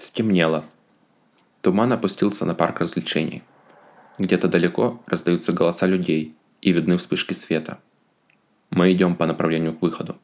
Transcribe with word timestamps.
Стемнело. 0.00 0.64
Туман 1.60 1.92
опустился 1.92 2.46
на 2.46 2.54
парк 2.54 2.80
развлечений. 2.80 3.42
Где-то 4.18 4.48
далеко 4.48 4.98
раздаются 5.04 5.52
голоса 5.52 5.86
людей 5.86 6.34
и 6.62 6.72
видны 6.72 6.96
вспышки 6.96 7.34
света. 7.34 7.78
Мы 8.70 8.92
идем 8.92 9.14
по 9.14 9.26
направлению 9.26 9.74
к 9.74 9.82
выходу. 9.82 10.16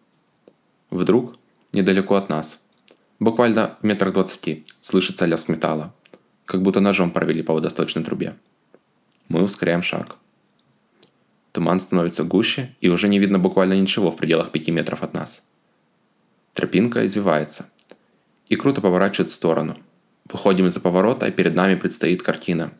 Вдруг, 0.88 1.36
недалеко 1.74 2.14
от 2.14 2.30
нас, 2.30 2.62
буквально 3.20 3.76
в 3.82 3.84
метрах 3.84 4.14
двадцати, 4.14 4.64
слышится 4.80 5.26
лязг 5.26 5.50
металла, 5.50 5.94
как 6.46 6.62
будто 6.62 6.80
ножом 6.80 7.10
провели 7.10 7.42
по 7.42 7.52
водосточной 7.52 8.02
трубе. 8.02 8.34
Мы 9.28 9.42
ускоряем 9.42 9.82
шаг. 9.82 10.16
Туман 11.52 11.80
становится 11.80 12.24
гуще, 12.24 12.74
и 12.80 12.88
уже 12.88 13.08
не 13.08 13.18
видно 13.18 13.38
буквально 13.38 13.78
ничего 13.78 14.10
в 14.10 14.16
пределах 14.16 14.52
пяти 14.52 14.70
метров 14.70 15.02
от 15.02 15.12
нас. 15.12 15.46
Тропинка 16.54 17.04
извивается– 17.04 17.68
и 18.48 18.56
круто 18.56 18.80
поворачивает 18.80 19.30
в 19.30 19.34
сторону. 19.34 19.76
Выходим 20.30 20.66
из-за 20.66 20.80
поворота, 20.80 21.26
и 21.26 21.32
перед 21.32 21.54
нами 21.54 21.74
предстоит 21.74 22.22
картина. 22.22 22.72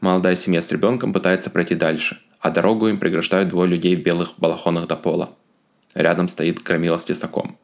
Молодая 0.00 0.34
семья 0.34 0.62
с 0.62 0.72
ребенком 0.72 1.12
пытается 1.12 1.50
пройти 1.50 1.74
дальше, 1.74 2.20
а 2.40 2.50
дорогу 2.50 2.88
им 2.88 2.98
преграждают 2.98 3.50
двое 3.50 3.68
людей 3.68 3.94
в 3.96 4.02
белых 4.02 4.34
балахонах 4.38 4.86
до 4.86 4.96
пола. 4.96 5.36
Рядом 5.94 6.28
стоит 6.28 6.62
громила 6.62 6.96
с 6.96 7.04
тесаком. 7.04 7.58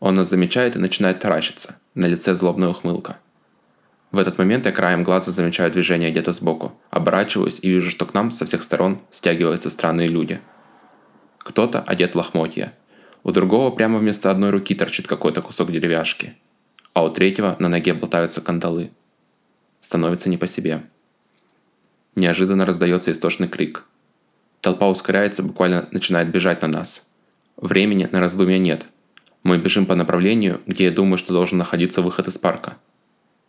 Он 0.00 0.14
нас 0.14 0.28
замечает 0.28 0.76
и 0.76 0.78
начинает 0.78 1.20
таращиться. 1.20 1.78
На 1.94 2.06
лице 2.06 2.34
злобная 2.34 2.68
ухмылка. 2.68 3.18
В 4.10 4.18
этот 4.18 4.38
момент 4.38 4.64
я 4.64 4.72
краем 4.72 5.04
глаза 5.04 5.32
замечаю 5.32 5.70
движение 5.70 6.10
где-то 6.10 6.32
сбоку. 6.32 6.72
Оборачиваюсь 6.90 7.58
и 7.60 7.68
вижу, 7.68 7.90
что 7.90 8.06
к 8.06 8.14
нам 8.14 8.30
со 8.30 8.46
всех 8.46 8.62
сторон 8.62 9.00
стягиваются 9.10 9.68
странные 9.68 10.08
люди. 10.08 10.40
Кто-то 11.38 11.80
одет 11.80 12.14
в 12.14 12.16
лохмотья, 12.16 12.72
у 13.28 13.30
другого 13.30 13.70
прямо 13.70 13.98
вместо 13.98 14.30
одной 14.30 14.48
руки 14.48 14.74
торчит 14.74 15.06
какой-то 15.06 15.42
кусок 15.42 15.70
деревяшки. 15.70 16.34
А 16.94 17.04
у 17.04 17.10
третьего 17.10 17.56
на 17.58 17.68
ноге 17.68 17.92
болтаются 17.92 18.40
кандалы. 18.40 18.90
Становится 19.80 20.30
не 20.30 20.38
по 20.38 20.46
себе. 20.46 20.84
Неожиданно 22.14 22.64
раздается 22.64 23.12
истошный 23.12 23.46
крик. 23.46 23.84
Толпа 24.62 24.88
ускоряется, 24.88 25.42
буквально 25.42 25.90
начинает 25.92 26.30
бежать 26.30 26.62
на 26.62 26.68
нас. 26.68 27.06
Времени 27.58 28.08
на 28.10 28.20
раздумья 28.20 28.56
нет. 28.56 28.86
Мы 29.42 29.58
бежим 29.58 29.84
по 29.84 29.94
направлению, 29.94 30.62
где 30.66 30.84
я 30.84 30.90
думаю, 30.90 31.18
что 31.18 31.34
должен 31.34 31.58
находиться 31.58 32.00
выход 32.00 32.28
из 32.28 32.38
парка. 32.38 32.78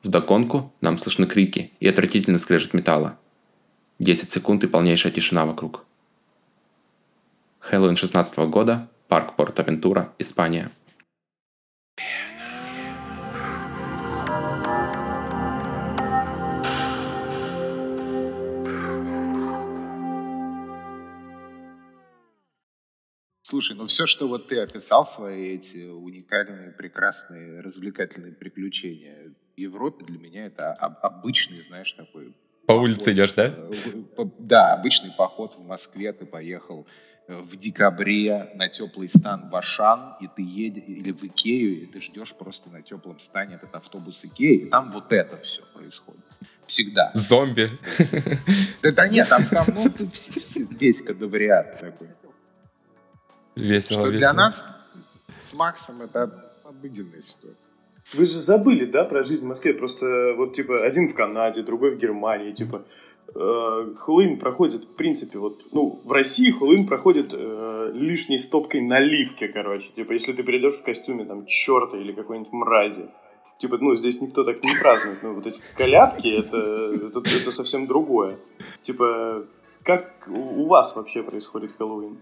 Вдогонку 0.04 0.74
нам 0.82 0.98
слышны 0.98 1.26
крики 1.26 1.72
и 1.80 1.88
отвратительно 1.88 2.38
скрежет 2.38 2.74
металла. 2.74 3.18
10 4.00 4.30
секунд 4.30 4.62
и 4.66 4.68
полнейшая 4.68 5.14
тишина 5.14 5.46
вокруг. 5.46 5.86
Хэллоуин 7.62 7.96
16 7.96 8.40
года 8.40 8.90
парк 9.10 9.36
Порт-Авентура, 9.36 10.14
Испания. 10.20 10.72
Слушай, 23.42 23.76
ну 23.76 23.88
все, 23.88 24.06
что 24.06 24.28
вот 24.28 24.48
ты 24.48 24.60
описал, 24.60 25.08
свои 25.08 25.56
эти 25.56 25.90
уникальные, 25.90 26.72
прекрасные, 26.72 27.62
развлекательные 27.62 28.32
приключения 28.32 29.34
в 29.56 29.60
Европе, 29.60 30.06
для 30.06 30.20
меня 30.20 30.46
это 30.46 30.72
обычный, 30.74 31.60
знаешь, 31.60 31.92
такой... 31.94 32.36
По 32.68 32.74
улице 32.74 33.14
идешь, 33.14 33.34
да? 33.34 33.48
Э, 33.48 34.26
да, 34.38 34.74
обычный 34.74 35.10
поход 35.18 35.56
в 35.56 35.66
Москве, 35.66 36.14
ты 36.14 36.28
поехал 36.28 36.86
в 37.30 37.56
декабре 37.58 38.52
на 38.56 38.68
теплый 38.70 39.08
стан 39.08 39.50
в 39.50 39.56
Ашан, 39.56 40.16
и 40.20 40.28
ты 40.28 40.42
едешь, 40.42 40.84
или 40.88 41.12
в 41.12 41.24
Икею, 41.24 41.84
и 41.84 41.86
ты 41.86 42.02
ждешь 42.02 42.34
просто 42.34 42.72
на 42.72 42.82
теплом 42.82 43.20
стане 43.20 43.56
этот 43.56 43.76
автобус 43.76 44.26
Икеи, 44.26 44.56
и 44.58 44.66
там 44.66 44.90
вот 44.90 45.14
это 45.14 45.38
все 45.38 45.62
происходит. 45.74 46.24
Всегда. 46.66 47.12
Зомби. 47.14 47.70
Да, 48.82 48.92
да 48.92 49.08
нет, 49.08 49.30
там, 49.30 49.46
там 49.46 49.68
ну, 49.76 49.92
весь 50.80 51.02
кадавриат 51.02 51.80
такой. 51.80 52.08
Весело, 53.56 54.08
Что 54.08 54.12
для 54.12 54.34
нас 54.34 54.66
с 55.40 55.54
Максом 55.54 56.02
это 56.02 56.54
обыденная 56.64 57.22
ситуация. 57.22 57.70
Вы 58.14 58.26
же 58.26 58.40
забыли, 58.40 58.86
да, 58.86 59.04
про 59.04 59.24
жизнь 59.24 59.44
в 59.44 59.48
Москве? 59.48 59.74
Просто 59.74 60.34
вот, 60.36 60.56
типа, 60.56 60.84
один 60.84 61.08
в 61.08 61.14
Канаде, 61.14 61.62
другой 61.62 61.96
в 61.96 62.00
Германии, 62.00 62.54
типа, 62.54 62.86
э, 63.36 64.38
проходит, 64.40 64.86
в 64.86 64.96
принципе, 64.96 65.40
вот, 65.40 65.62
ну, 65.72 66.02
в 66.04 66.12
России 66.12 66.52
Хэллоуин 66.52 66.88
проходит 66.88 67.34
э, 67.34 67.92
лишней 67.94 68.38
стопкой 68.38 68.82
наливки, 68.82 69.48
короче. 69.48 69.90
Типа, 69.96 70.14
если 70.14 70.34
ты 70.34 70.44
придешь 70.44 70.76
в 70.76 70.84
костюме, 70.84 71.26
там, 71.26 71.46
черта 71.46 71.98
или 71.98 72.12
какой-нибудь 72.12 72.52
мрази. 72.52 73.06
Типа, 73.60 73.78
ну, 73.78 73.96
здесь 73.96 74.22
никто 74.22 74.44
так 74.44 74.64
не 74.64 74.72
празднует. 74.82 75.20
Ну, 75.24 75.34
вот 75.34 75.48
эти 75.48 75.60
колядки, 75.76 76.28
это, 76.28 76.58
это, 76.58 77.20
это 77.20 77.52
совсем 77.52 77.88
другое. 77.88 78.38
Типа, 78.82 79.46
как 79.84 80.28
у 80.28 80.68
вас 80.68 80.96
вообще 80.96 81.24
происходит 81.24 81.74
Хэллоуин? 81.78 82.18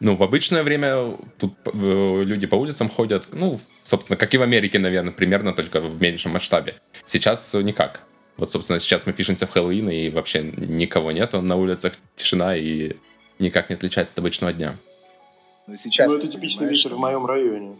Ну, 0.00 0.16
в 0.16 0.22
обычное 0.22 0.64
время 0.64 1.16
тут 1.38 1.54
э, 1.66 2.22
люди 2.24 2.46
по 2.46 2.56
улицам 2.56 2.88
ходят, 2.88 3.28
ну, 3.32 3.60
собственно, 3.84 4.16
как 4.16 4.34
и 4.34 4.38
в 4.38 4.42
Америке, 4.42 4.80
наверное, 4.80 5.12
примерно 5.12 5.52
только 5.52 5.80
в 5.80 6.00
меньшем 6.02 6.32
масштабе. 6.32 6.80
Сейчас 7.06 7.54
никак. 7.54 8.02
Вот, 8.36 8.50
собственно, 8.50 8.80
сейчас 8.80 9.06
мы 9.06 9.12
пишемся 9.12 9.46
в 9.46 9.50
Хэллоуин, 9.50 9.90
и 9.90 10.08
вообще 10.10 10.42
никого 10.42 11.12
нету 11.12 11.40
на 11.42 11.56
улицах, 11.56 11.94
тишина, 12.16 12.56
и 12.56 12.96
никак 13.38 13.68
не 13.68 13.76
отличается 13.76 14.14
от 14.14 14.18
обычного 14.18 14.52
дня. 14.52 14.76
Но 15.66 15.76
сейчас, 15.76 16.12
ну, 16.12 16.18
это 16.18 16.26
типичный 16.26 16.68
вечер 16.68 16.94
в 16.94 16.98
моем 16.98 17.24
районе. 17.24 17.76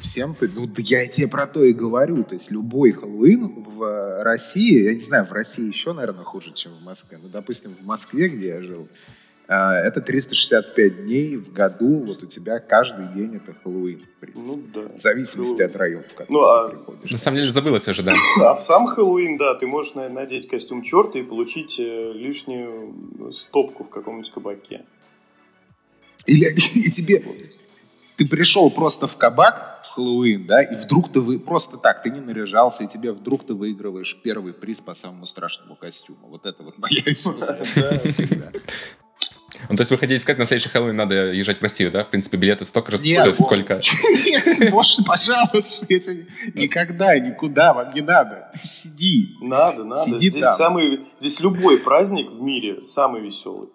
Всем, 0.00 0.34
ну, 0.40 0.66
да 0.66 0.82
я 0.82 1.06
тебе 1.06 1.28
про 1.28 1.46
то 1.46 1.62
и 1.62 1.74
говорю. 1.74 2.24
То 2.24 2.34
есть 2.34 2.50
любой 2.50 2.92
Хэллоуин 2.92 3.64
в 3.64 4.22
России, 4.22 4.84
я 4.84 4.94
не 4.94 5.00
знаю, 5.00 5.26
в 5.26 5.32
России 5.32 5.66
еще, 5.66 5.92
наверное, 5.92 6.24
хуже, 6.24 6.52
чем 6.54 6.72
в 6.72 6.82
Москве. 6.82 7.18
Ну, 7.22 7.28
допустим, 7.28 7.74
в 7.78 7.84
Москве, 7.84 8.28
где 8.28 8.48
я 8.48 8.62
жил, 8.62 8.88
это 9.48 10.02
365 10.02 11.04
дней 11.04 11.36
в 11.36 11.52
году, 11.52 12.04
вот 12.04 12.22
у 12.22 12.26
тебя 12.26 12.58
каждый 12.60 13.08
день 13.14 13.36
это 13.36 13.54
Хэллоуин. 13.62 14.06
Ну 14.34 14.62
да. 14.74 14.92
В 14.94 14.98
зависимости 14.98 15.62
от 15.62 15.74
района, 15.74 16.04
в 16.06 16.14
который 16.14 16.32
ну, 16.32 16.44
а... 16.44 16.68
ты 16.68 16.76
приходишь. 16.76 17.10
На 17.10 17.18
самом 17.18 17.38
деле 17.38 17.50
забылось 17.50 17.88
уже, 17.88 18.02
да. 18.02 18.12
А 18.42 18.54
в 18.54 18.60
сам 18.60 18.86
Хэллоуин, 18.86 19.38
да, 19.38 19.54
ты 19.54 19.66
можешь 19.66 19.94
надеть 19.94 20.48
костюм 20.48 20.82
черта 20.82 21.18
и 21.18 21.22
получить 21.22 21.76
э, 21.78 22.12
лишнюю 22.12 23.32
стопку 23.32 23.84
в 23.84 23.88
каком-нибудь 23.88 24.30
кабаке. 24.30 24.84
Или 26.26 26.44
и 26.52 26.90
тебе... 26.90 27.24
Ты 28.16 28.26
пришел 28.26 28.70
просто 28.70 29.06
в 29.06 29.16
кабак 29.16 29.82
в 29.84 29.94
Хэллоуин, 29.94 30.46
да, 30.46 30.60
и 30.60 30.74
вдруг 30.74 31.10
ты 31.10 31.20
вы... 31.20 31.38
просто 31.38 31.78
так, 31.78 32.02
ты 32.02 32.10
не 32.10 32.20
наряжался, 32.20 32.84
и 32.84 32.86
тебе 32.86 33.12
вдруг 33.12 33.46
ты 33.46 33.54
выигрываешь 33.54 34.18
первый 34.22 34.52
приз 34.52 34.80
по 34.80 34.92
самому 34.92 35.24
страшному 35.24 35.76
костюму. 35.76 36.28
Вот 36.28 36.44
это 36.44 36.62
вот 36.64 36.76
моя 36.76 37.00
история 37.06 37.64
всегда. 38.10 38.52
Ну, 39.70 39.76
то 39.76 39.80
есть 39.80 39.90
вы 39.90 39.96
хотите 39.96 40.20
сказать, 40.20 40.38
на 40.38 40.44
следующий 40.44 40.68
Хэллоуин 40.68 40.96
надо 40.96 41.32
езжать 41.32 41.58
в 41.58 41.62
Россию, 41.62 41.90
да? 41.90 42.04
В 42.04 42.10
принципе, 42.10 42.36
билеты 42.36 42.66
столько 42.66 42.92
же 42.92 42.98
стоят, 42.98 43.34
сколько... 43.34 43.74
Нет, 43.74 44.70
боже, 44.70 45.02
пожалуйста, 45.04 45.86
никогда, 46.54 47.18
никуда 47.18 47.72
вам 47.72 47.90
не 47.94 48.02
надо. 48.02 48.52
Сиди. 48.60 49.36
Надо, 49.40 49.84
надо. 49.84 50.04
Сиди 50.04 50.30
здесь, 50.30 50.42
там. 50.42 50.54
самый, 50.54 51.06
здесь 51.18 51.40
любой 51.40 51.78
праздник 51.78 52.30
в 52.30 52.40
мире 52.42 52.82
самый 52.84 53.22
веселый. 53.22 53.70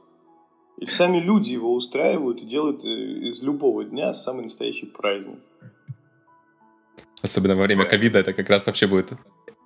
И 0.77 0.85
сами 0.85 1.19
люди 1.19 1.51
его 1.51 1.73
устраивают 1.73 2.41
и 2.41 2.45
делают 2.45 2.83
э, 2.85 2.89
из 2.89 3.41
любого 3.41 3.83
дня 3.83 4.13
самый 4.13 4.43
настоящий 4.43 4.85
праздник. 4.85 5.39
Особенно 7.23 7.55
во 7.55 7.63
время 7.63 7.85
ковида 7.85 8.19
это 8.19 8.33
как 8.33 8.49
раз 8.49 8.67
вообще 8.67 8.85
будет 8.85 9.13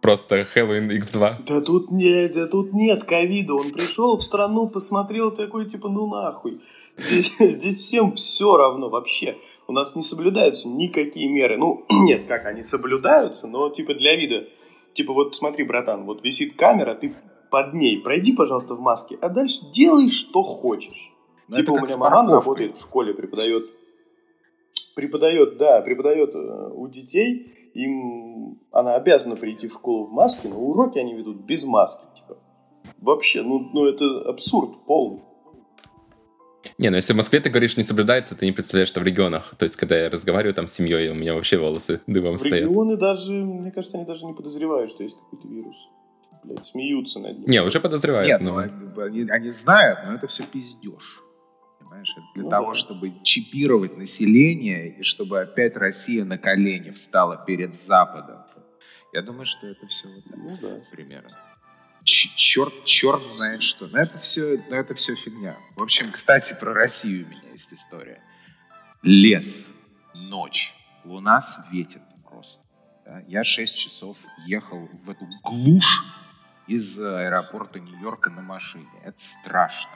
просто 0.08 0.46
Хэллоуин 0.46 0.90
X2. 0.90 1.28
Да 1.48 1.60
тут 1.60 1.92
нет, 1.92 2.32
да 2.32 2.48
тут 2.48 2.72
нет 2.72 3.04
ковида. 3.04 3.56
Он 3.56 3.72
пришел 3.72 4.16
в 4.16 4.24
страну, 4.24 4.70
посмотрел 4.70 5.32
такой, 5.32 5.66
типа, 5.66 5.90
ну 5.90 6.08
нахуй. 6.08 6.62
Здесь, 6.96 7.36
здесь 7.40 7.78
всем 7.78 8.14
все 8.14 8.56
равно 8.56 8.90
вообще. 8.90 9.38
У 9.68 9.74
нас 9.74 9.98
не 9.98 10.02
соблюдаются 10.02 10.70
никакие 10.70 11.28
меры. 11.28 11.58
Ну, 11.58 11.84
нет, 11.90 12.26
как 12.26 12.46
они 12.46 12.64
соблюдаются, 12.64 13.48
но 13.48 13.70
типа 13.70 13.96
для 13.96 14.16
вида. 14.16 14.46
Типа 14.94 15.12
вот 15.12 15.36
смотри, 15.36 15.66
братан, 15.66 16.06
вот 16.06 16.24
висит 16.24 16.56
камера, 16.56 16.94
ты 16.94 17.14
под 17.52 17.74
ней 17.74 18.00
пройди, 18.00 18.32
пожалуйста, 18.32 18.76
в 18.76 18.80
маске, 18.80 19.18
а 19.20 19.28
дальше 19.28 19.60
делай, 19.74 20.10
что 20.10 20.42
хочешь. 20.42 21.12
Но 21.50 21.58
типа 21.58 21.72
у 21.72 21.80
меня 21.82 21.98
маман 21.98 22.30
работает 22.30 22.78
в 22.78 22.80
школе, 22.80 23.14
преподает 23.14 23.66
преподает, 24.96 25.58
да, 25.58 25.82
преподает 25.82 26.34
э, 26.34 26.70
у 26.74 26.88
детей, 26.88 27.52
им 27.78 28.60
она 28.72 28.96
обязана 28.96 29.36
прийти 29.36 29.68
в 29.68 29.74
школу 29.74 30.06
в 30.06 30.12
маске, 30.12 30.50
но 30.50 30.58
уроки 30.58 30.98
они 30.98 31.14
ведут 31.14 31.38
без 31.46 31.64
маски, 31.64 32.02
типа. 32.16 32.38
Вообще, 33.00 33.44
ну, 33.44 33.70
ну 33.74 33.86
это 33.86 34.22
абсурд 34.30 34.86
полный. 34.86 35.22
Не, 36.80 36.90
ну 36.90 36.96
если 36.96 37.14
в 37.14 37.16
Москве 37.16 37.40
ты 37.40 37.50
говоришь 37.50 37.78
не 37.78 37.84
соблюдается, 37.84 38.36
ты 38.36 38.46
не 38.46 38.52
представляешь, 38.52 38.88
что 38.88 39.00
в 39.00 39.04
регионах. 39.04 39.56
То 39.58 39.64
есть, 39.64 39.76
когда 39.76 39.98
я 39.98 40.10
разговариваю 40.10 40.54
там 40.54 40.68
с 40.68 40.74
семьей, 40.74 41.10
у 41.10 41.14
меня 41.14 41.34
вообще 41.34 41.58
волосы 41.58 42.02
дыбом 42.08 42.36
в 42.36 42.40
стоят. 42.40 42.62
Регионы 42.62 42.98
даже, 42.98 43.32
мне 43.32 43.72
кажется, 43.72 43.98
они 43.98 44.06
даже 44.06 44.26
не 44.26 44.34
подозревают, 44.34 44.90
что 44.90 45.04
есть 45.04 45.16
какой-то 45.16 45.48
вирус. 45.48 45.78
Блять, 46.44 46.66
смеются 46.66 47.20
над 47.20 47.38
ним. 47.38 47.48
Не, 47.48 47.64
уже 47.64 47.80
подозревают. 47.80 48.28
Нет, 48.28 48.42
но... 48.42 48.62
ну, 48.62 49.02
они, 49.02 49.26
они 49.30 49.52
знают, 49.52 50.00
но 50.06 50.14
это 50.16 50.28
все 50.28 50.44
пиздеж 50.44 51.22
понимаешь? 51.98 52.14
Это 52.16 52.26
для 52.36 52.44
ну, 52.44 52.50
того, 52.50 52.74
да. 52.74 52.76
чтобы 52.76 53.14
чипировать 53.24 53.98
население, 53.98 55.00
и 55.00 55.04
чтобы 55.04 55.42
опять 55.42 55.76
Россия 55.76 56.26
на 56.26 56.38
колени 56.38 56.92
встала 56.92 57.44
перед 57.46 57.74
Западом. 57.74 58.44
Я 59.14 59.22
думаю, 59.22 59.46
что 59.46 59.68
это 59.68 59.88
все 59.88 60.08
вот 60.10 60.24
Ну 60.36 60.58
да. 60.62 60.82
примерно. 60.92 61.38
Ч- 62.04 62.30
черт, 62.36 62.86
черт 62.86 63.26
знает 63.26 63.64
что. 63.64 63.88
Но 63.88 63.98
это 63.98 64.18
все, 64.20 64.64
но 64.70 64.76
это 64.76 64.94
все 64.96 65.16
фигня. 65.16 65.58
В 65.76 65.82
общем, 65.82 66.12
кстати, 66.12 66.56
про 66.60 66.74
Россию 66.74 67.26
у 67.26 67.30
меня 67.30 67.52
есть 67.52 67.74
история. 67.74 68.22
Лес, 69.02 69.70
ночь, 70.14 70.74
луна 71.06 71.42
светит 71.42 72.02
просто. 72.26 72.64
да. 73.06 73.24
Я 73.28 73.44
6 73.44 73.78
часов 73.78 74.18
ехал 74.46 74.88
в 75.04 75.10
эту 75.10 75.26
глушь 75.44 76.04
из 76.68 77.00
аэропорта 77.00 77.80
Нью-Йорка 77.80 78.30
на 78.30 78.42
машине. 78.42 78.88
Это 79.04 79.18
страшно. 79.20 79.92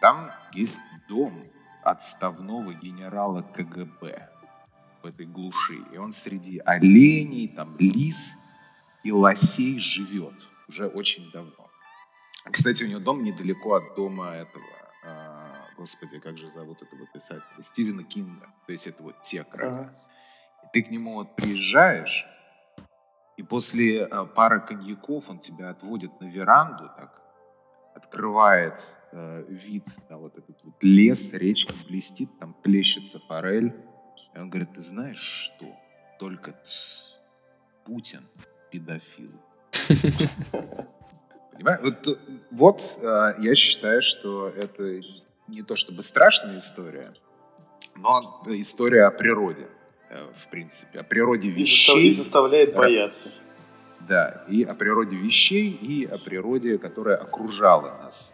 Там 0.00 0.30
есть 0.52 0.78
дом 1.08 1.42
отставного 1.82 2.74
генерала 2.74 3.42
КГБ 3.42 4.28
в 5.02 5.06
этой 5.06 5.26
глуши. 5.26 5.78
И 5.92 5.96
он 5.96 6.12
среди 6.12 6.58
оленей, 6.58 7.48
там, 7.48 7.76
лис 7.78 8.34
и 9.02 9.12
лосей 9.12 9.78
живет 9.78 10.34
уже 10.68 10.86
очень 10.86 11.30
давно. 11.32 11.70
Кстати, 12.50 12.84
у 12.84 12.88
него 12.88 13.00
дом 13.00 13.22
недалеко 13.22 13.74
от 13.74 13.94
дома 13.94 14.34
этого, 14.34 14.64
а, 15.04 15.66
господи, 15.76 16.18
как 16.18 16.38
же 16.38 16.48
зовут 16.48 16.82
этого 16.82 17.06
писателя? 17.06 17.62
Стивена 17.62 18.02
Кинга. 18.02 18.46
То 18.66 18.72
есть 18.72 18.86
это 18.86 19.02
вот 19.02 19.20
те. 19.22 19.44
Ага. 19.54 19.94
И 20.64 20.66
ты 20.72 20.82
к 20.82 20.90
нему 20.90 21.14
вот 21.14 21.36
приезжаешь, 21.36 22.26
и 23.36 23.42
после 23.42 24.00
э, 24.02 24.26
пары 24.34 24.60
коньяков 24.60 25.30
он 25.30 25.38
тебя 25.38 25.70
отводит 25.70 26.20
на 26.20 26.26
веранду, 26.26 26.90
так, 26.96 27.22
открывает 27.98 28.74
э, 29.12 29.44
вид 29.48 29.84
на 30.08 30.18
вот 30.18 30.36
этот 30.38 30.56
вот 30.64 30.74
лес, 30.82 31.32
речка 31.32 31.74
блестит, 31.88 32.28
там 32.40 32.54
плещется 32.54 33.20
форель. 33.28 33.72
И 34.34 34.38
он 34.38 34.48
говорит, 34.50 34.72
ты 34.74 34.80
знаешь 34.80 35.18
что? 35.18 35.66
Только 36.18 36.52
тс, 36.64 37.14
Путин 37.84 38.24
педофил. 38.70 39.32
Понимаешь? 41.52 41.80
Вот, 41.82 42.18
вот 42.50 42.98
э, 43.02 43.34
я 43.40 43.54
считаю, 43.54 44.02
что 44.02 44.48
это 44.48 45.00
не 45.48 45.62
то 45.62 45.74
чтобы 45.76 46.02
страшная 46.02 46.58
история, 46.58 47.12
но 47.96 48.42
история 48.46 49.04
о 49.04 49.10
природе, 49.10 49.66
э, 50.10 50.30
в 50.34 50.48
принципе, 50.50 51.00
о 51.00 51.02
природе 51.02 51.48
И, 51.48 51.50
застав- 51.50 51.58
вещей. 51.96 52.06
и 52.06 52.10
заставляет 52.10 52.74
бояться. 52.74 53.30
Да, 54.08 54.44
и 54.48 54.62
о 54.62 54.74
природе 54.74 55.16
вещей, 55.16 55.70
и 55.70 56.04
о 56.06 56.18
природе, 56.18 56.78
которая 56.78 57.16
окружала 57.16 57.98
нас 58.02 58.30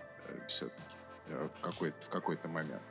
все-таки 0.46 0.82
в 1.28 1.60
какой-то, 1.60 1.96
в 2.04 2.08
какой-то 2.08 2.48
момент. 2.48 2.82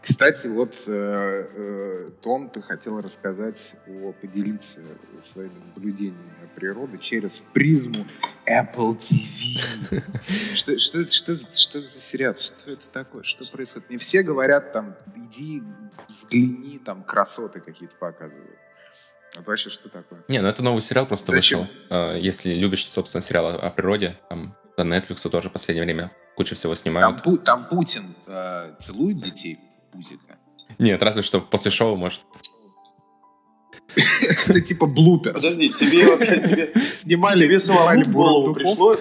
Кстати, 0.00 0.48
вот, 0.48 0.74
э, 0.88 1.46
э, 1.54 2.08
Том, 2.22 2.48
ты 2.50 2.60
хотел 2.60 3.00
рассказать, 3.00 3.74
о, 3.86 4.12
поделиться 4.12 4.80
своими 5.20 5.54
наблюдениями 5.76 6.44
о 6.44 6.58
природе 6.58 6.98
через 6.98 7.38
призму 7.52 8.04
Apple 8.44 8.96
TV. 8.96 9.62
Что, 10.56 10.76
что, 10.78 11.06
что, 11.06 11.34
за- 11.34 11.54
что 11.54 11.80
за 11.80 12.00
сериал? 12.00 12.34
Что 12.34 12.72
это 12.72 12.88
такое? 12.92 13.22
Что 13.22 13.44
происходит? 13.46 13.88
Мне 13.90 13.98
все 13.98 14.24
говорят, 14.24 14.72
там, 14.72 14.96
иди, 15.14 15.62
взгляни, 16.08 16.80
там, 16.84 17.04
красоты 17.04 17.60
какие-то 17.60 17.94
показывают. 17.94 18.58
Вот 19.36 19.46
вообще, 19.46 19.70
что 19.70 19.88
такое? 19.88 20.24
Не, 20.28 20.40
ну 20.42 20.48
это 20.48 20.62
новый 20.62 20.82
сериал 20.82 21.06
просто 21.06 21.32
Зачем? 21.32 21.60
вышел. 21.60 21.72
А, 21.90 22.16
Если 22.16 22.52
любишь, 22.54 22.86
собственно, 22.86 23.22
сериалы 23.22 23.54
о 23.54 23.70
природе, 23.70 24.18
там 24.28 24.54
на 24.76 24.82
Netflix 24.98 25.28
тоже 25.30 25.48
в 25.48 25.52
последнее 25.52 25.84
время 25.84 26.12
куча 26.36 26.54
всего 26.54 26.74
Там, 26.74 26.82
снимают. 26.82 27.24
Пу- 27.24 27.38
там 27.38 27.66
Путин 27.68 28.04
э, 28.26 28.74
целует 28.78 29.18
детей 29.18 29.58
в 29.88 29.92
пузико. 29.96 30.38
Нет, 30.78 31.02
разве 31.02 31.22
что 31.22 31.40
после 31.40 31.70
шоу, 31.70 31.96
может. 31.96 32.22
Это 34.46 34.60
типа 34.60 34.86
блуперс. 34.86 35.42
Подожди, 35.44 35.68
тебе 35.70 36.06
вообще 36.06 36.40
тебе, 36.48 36.72
Снимали, 36.92 37.44
тебе 37.44 37.58
самому 37.58 38.02
в 38.04 38.12
голову 38.12 38.54
пришло, 38.54 38.96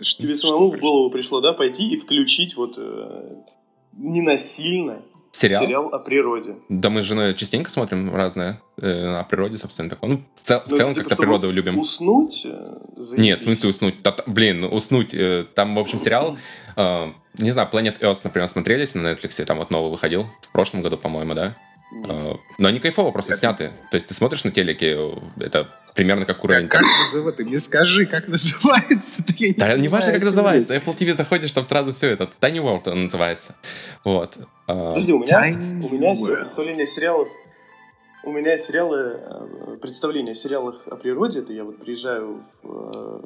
тебе 0.00 0.34
самому 0.34 0.70
в 0.72 0.78
голову 0.80 1.10
пришло, 1.10 1.40
да, 1.40 1.52
пойти 1.52 1.92
и 1.92 1.96
включить 1.96 2.56
вот 2.56 2.74
э, 2.76 3.36
ненасильно 3.92 5.02
Сериал? 5.36 5.62
сериал 5.64 5.88
о 5.88 5.98
природе. 5.98 6.54
Да 6.68 6.90
мы 6.90 7.02
с 7.02 7.06
женой 7.06 7.34
частенько 7.34 7.68
смотрим 7.70 8.14
разное 8.14 8.60
э, 8.76 9.16
о 9.16 9.24
природе, 9.24 9.58
собственно, 9.58 9.90
такое. 9.90 10.10
Ну, 10.10 10.22
в, 10.36 10.40
цел- 10.40 10.60
в 10.64 10.70
Ну, 10.70 10.76
целом, 10.76 10.94
типа, 10.94 11.08
как-то 11.08 11.22
природу 11.22 11.50
любим. 11.50 11.76
Уснуть? 11.78 12.42
э, 12.44 12.76
заебись. 12.96 13.24
Нет, 13.24 13.40
в 13.40 13.42
смысле 13.44 13.70
уснуть. 13.70 14.02
Та- 14.04 14.12
та- 14.12 14.22
блин, 14.26 14.60
ну, 14.60 14.68
уснуть. 14.68 15.12
э, 15.12 15.44
Там, 15.54 15.74
в 15.74 15.78
общем, 15.80 15.98
сериал, 15.98 16.36
э, 16.76 17.06
не 17.38 17.50
знаю, 17.50 17.68
Planet 17.72 17.98
Earth, 18.00 18.20
например, 18.22 18.48
смотрелись 18.48 18.94
на 18.94 19.08
Netflix, 19.12 19.44
там 19.44 19.58
вот 19.58 19.70
новый 19.70 19.90
выходил, 19.90 20.26
в 20.42 20.52
прошлом 20.52 20.82
году, 20.82 20.96
по-моему, 20.98 21.34
да? 21.34 21.56
Нет. 21.94 22.10
Э, 22.10 22.34
Но 22.58 22.68
они 22.68 22.80
кайфово 22.80 23.10
просто 23.12 23.32
Это- 23.32 23.40
сняты. 23.40 23.72
То 23.90 23.94
есть 23.96 24.08
ты 24.08 24.14
смотришь 24.14 24.44
на 24.44 24.50
телеке, 24.50 25.14
это 25.38 25.68
примерно 25.94 26.24
как 26.26 26.42
уровень... 26.44 26.68
Как, 26.68 26.80
как 26.82 26.90
называется? 27.12 27.36
Ты 27.36 27.44
мне 27.44 27.60
скажи, 27.60 28.06
как 28.06 28.28
называется? 28.28 29.22
Я 29.38 29.48
не 29.48 29.54
Да, 29.54 29.78
не 29.78 29.88
важно, 29.88 30.12
как 30.12 30.24
называется. 30.24 30.76
Apple 30.76 30.96
TV 30.96 31.14
заходишь, 31.14 31.52
там 31.52 31.64
сразу 31.64 31.92
все 31.92 32.10
это. 32.10 32.28
Tiny 32.40 32.58
World 32.58 32.90
он 32.90 33.04
называется. 33.04 33.56
Вот. 34.04 34.38
А, 34.66 34.88
Подожди, 34.90 35.12
у 35.12 35.18
меня, 35.20 35.50
Tiny 35.50 35.86
у 35.86 35.94
меня 35.94 36.14
представление 36.36 36.86
сериалов 36.86 37.28
у 38.26 38.32
меня 38.32 38.56
сериалы, 38.56 39.20
э, 39.20 39.76
представление 39.82 40.32
о 40.32 40.34
сериалах 40.34 40.88
о 40.88 40.96
природе, 40.96 41.40
это 41.40 41.52
я 41.52 41.62
вот 41.62 41.78
приезжаю 41.78 42.42
в, 42.62 43.20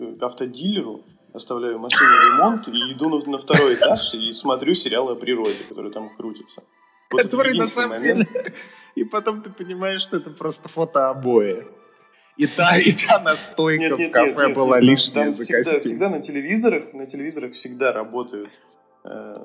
э, 0.00 0.16
к 0.18 0.22
автодилеру, 0.22 1.04
оставляю 1.34 1.78
машину 1.78 2.08
ремонт 2.10 2.66
и 2.68 2.92
иду 2.94 3.10
на, 3.10 3.30
на 3.30 3.36
второй 3.36 3.74
этаж 3.74 4.14
и 4.14 4.32
смотрю 4.32 4.72
сериалы 4.72 5.12
о 5.12 5.16
природе, 5.16 5.58
которые 5.68 5.92
там 5.92 6.08
крутятся. 6.16 6.62
Который 7.08 7.56
на 7.58 7.66
самом 7.66 7.98
момент. 7.98 8.28
деле... 8.30 8.52
И 8.94 9.04
потом 9.04 9.42
ты 9.42 9.50
понимаешь, 9.50 10.00
что 10.00 10.16
это 10.16 10.30
просто 10.30 10.68
фото 10.68 11.08
обои. 11.08 11.66
И 12.36 12.46
та, 12.46 12.76
и 12.76 12.92
та 12.92 13.18
настойка 13.20 13.82
Нет, 13.82 13.96
в 13.96 13.98
нет, 13.98 14.12
кафе 14.12 14.46
нет, 14.46 14.54
была 14.54 14.80
нет, 14.80 14.90
лишняя 14.90 15.24
Там 15.24 15.34
всегда, 15.34 15.80
всегда 15.80 16.08
на 16.08 16.20
телевизорах, 16.20 16.92
на 16.92 17.06
телевизорах 17.06 17.52
всегда 17.52 17.92
работают 17.92 18.48
э, 19.04 19.36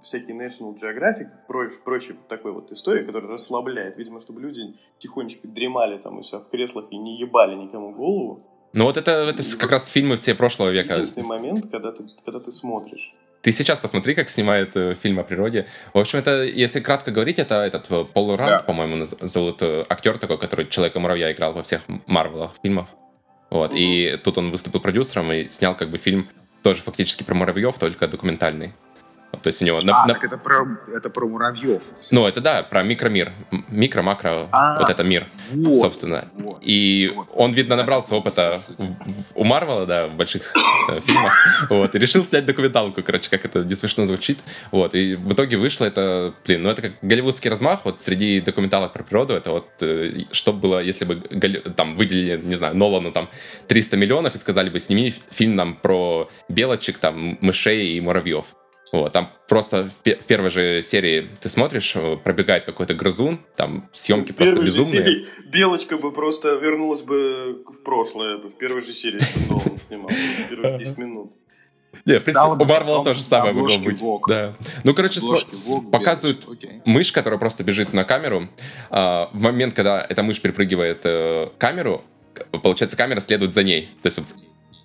всякие 0.00 0.36
National 0.36 0.74
Geographic, 0.74 1.28
проч- 1.48 1.82
прочие 1.84 2.16
такой 2.28 2.52
вот 2.52 2.70
истории, 2.70 3.04
которая 3.04 3.32
расслабляет. 3.32 3.96
Видимо, 3.96 4.20
чтобы 4.20 4.40
люди 4.40 4.60
тихонечко 5.00 5.48
дремали 5.48 5.98
там 5.98 6.18
у 6.18 6.22
себя 6.22 6.38
в 6.38 6.48
креслах 6.48 6.86
и 6.92 6.96
не 6.96 7.18
ебали 7.18 7.56
никому 7.56 7.92
голову. 7.92 8.42
Ну 8.72 8.84
вот 8.84 8.96
это, 8.96 9.10
это 9.10 9.42
как 9.58 9.72
раз 9.72 9.88
фильмы 9.88 10.16
все 10.16 10.34
прошлого 10.34 10.70
века. 10.70 10.94
Единственный 10.94 11.26
момент, 11.26 11.70
когда 11.70 11.90
ты, 11.90 12.04
когда 12.24 12.38
ты 12.38 12.52
смотришь. 12.52 13.12
Ты 13.46 13.52
сейчас 13.52 13.78
посмотри, 13.78 14.16
как 14.16 14.28
снимают 14.28 14.74
э, 14.74 14.96
фильм 15.00 15.20
о 15.20 15.22
природе. 15.22 15.68
В 15.94 16.00
общем, 16.00 16.18
это, 16.18 16.42
если 16.42 16.80
кратко 16.80 17.12
говорить, 17.12 17.38
это 17.38 17.62
этот 17.62 17.86
э, 17.90 18.04
Пол 18.12 18.34
Ранд, 18.34 18.50
Да. 18.50 18.58
по-моему, 18.58 19.04
зовут 19.04 19.58
э, 19.62 19.84
актер 19.88 20.18
такой, 20.18 20.36
который 20.36 20.66
Человека-муравья 20.66 21.30
играл 21.30 21.52
во 21.52 21.62
всех 21.62 21.82
Марвелах 22.06 22.54
фильмах. 22.60 22.88
Вот. 23.50 23.70
И 23.72 24.18
тут 24.24 24.38
он 24.38 24.50
выступил 24.50 24.80
продюсером 24.80 25.30
и 25.30 25.48
снял 25.48 25.76
как 25.76 25.90
бы 25.90 25.98
фильм 25.98 26.28
тоже 26.64 26.82
фактически 26.82 27.22
про 27.22 27.36
муравьев, 27.36 27.78
только 27.78 28.08
документальный. 28.08 28.72
То 29.42 29.48
есть 29.48 29.62
у 29.62 29.64
него... 29.64 29.78
на- 29.82 30.02
А, 30.02 30.06
на- 30.06 30.14
так 30.14 30.24
это 30.24 30.38
про, 30.38 30.66
это 30.94 31.10
про 31.10 31.26
муравьев. 31.26 31.82
Ну, 32.10 32.26
это 32.26 32.40
да, 32.40 32.62
про 32.62 32.82
микромир. 32.82 33.32
Микро-макро, 33.68 34.48
А, 34.52 34.78
вот 34.80 34.90
это 34.90 35.02
мир, 35.04 35.26
Вот, 35.52 35.76
собственно. 35.76 36.28
вот. 36.34 36.58
И 36.62 37.12
Вот. 37.14 37.28
он, 37.34 37.52
видно, 37.52 37.76
набрался 37.76 38.14
опыта 38.14 38.56
у 39.34 39.44
Марвела, 39.44 39.86
да, 39.86 40.06
в 40.08 40.14
больших 40.14 40.52
э, 40.90 41.00
фильмах, 41.00 41.66
вот, 41.70 41.94
и 41.94 41.98
решил 41.98 42.24
снять 42.24 42.44
документалку, 42.46 43.02
короче, 43.02 43.30
как 43.30 43.44
это 43.44 43.64
не 43.64 43.74
смешно 43.74 44.06
звучит, 44.06 44.38
вот, 44.72 44.94
и 44.94 45.14
в 45.16 45.32
итоге 45.32 45.56
вышло 45.56 45.84
это, 45.84 46.34
блин, 46.44 46.62
ну 46.62 46.70
это 46.70 46.82
как 46.82 46.92
голливудский 47.02 47.50
размах, 47.50 47.84
вот 47.84 48.00
среди 48.00 48.40
документалок 48.40 48.92
про 48.92 49.02
природу, 49.04 49.34
это 49.34 49.50
вот, 49.50 49.68
э, 49.80 50.22
что 50.32 50.52
было, 50.52 50.80
если 50.82 51.04
бы 51.04 51.16
там 51.76 51.96
выделили, 51.96 52.40
не 52.42 52.54
знаю, 52.54 52.76
Нолану 52.76 53.12
там 53.12 53.28
300 53.68 53.96
миллионов 53.96 54.34
и 54.34 54.38
сказали 54.38 54.70
бы, 54.70 54.78
сними 54.80 55.14
фильм 55.30 55.54
нам 55.56 55.74
про 55.74 56.28
белочек, 56.48 56.98
там, 56.98 57.38
мышей 57.40 57.96
и 57.96 58.00
муравьев. 58.00 58.44
Вот, 58.92 59.12
там 59.12 59.32
просто 59.48 59.84
в, 59.90 59.94
пе- 60.02 60.16
в 60.16 60.24
первой 60.26 60.48
же 60.50 60.80
серии 60.80 61.28
ты 61.40 61.48
смотришь, 61.48 61.94
э, 61.96 62.16
пробегает 62.16 62.64
какой-то 62.64 62.94
грызун, 62.94 63.40
там 63.56 63.88
съемки 63.92 64.32
в 64.32 64.36
просто 64.36 64.54
первой 64.54 64.66
же 64.66 64.78
безумные. 64.78 65.04
серии 65.04 65.24
Белочка 65.50 65.96
бы 65.98 66.12
просто 66.12 66.54
вернулась 66.56 67.02
бы 67.02 67.62
в 67.66 67.82
прошлое, 67.82 68.38
бы 68.38 68.48
в 68.48 68.56
первой 68.56 68.82
же 68.82 68.92
серии, 68.92 69.18
Нолан 69.50 69.78
снимал. 69.88 70.08
В 70.08 70.48
первые 70.48 70.78
10 70.78 70.98
минут. 70.98 71.32
Не, 72.04 72.12
в 72.20 72.24
принципе, 72.24 72.32
Стало 72.32 72.54
у 72.54 72.64
Марвела 72.64 72.98
потом 72.98 73.04
то 73.06 73.14
же 73.14 73.22
самое 73.22 73.54
могло 73.54 73.78
быть. 73.78 73.98
Да. 74.28 74.54
Ну, 74.84 74.94
короче, 74.94 75.18
Обложки 75.20 75.54
с- 75.54 75.80
показывают 75.90 76.46
мышь, 76.84 77.10
которая 77.10 77.40
просто 77.40 77.64
бежит 77.64 77.92
на 77.94 78.04
камеру. 78.04 78.48
А, 78.90 79.30
в 79.32 79.40
момент, 79.42 79.74
когда 79.74 80.04
эта 80.08 80.22
мышь 80.22 80.40
перепрыгивает 80.40 81.00
э, 81.04 81.48
камеру, 81.58 82.04
получается, 82.62 82.96
камера 82.96 83.20
следует 83.20 83.54
за 83.54 83.62
ней. 83.62 83.88
То 84.02 84.06
есть 84.08 84.18
вот 84.18 84.26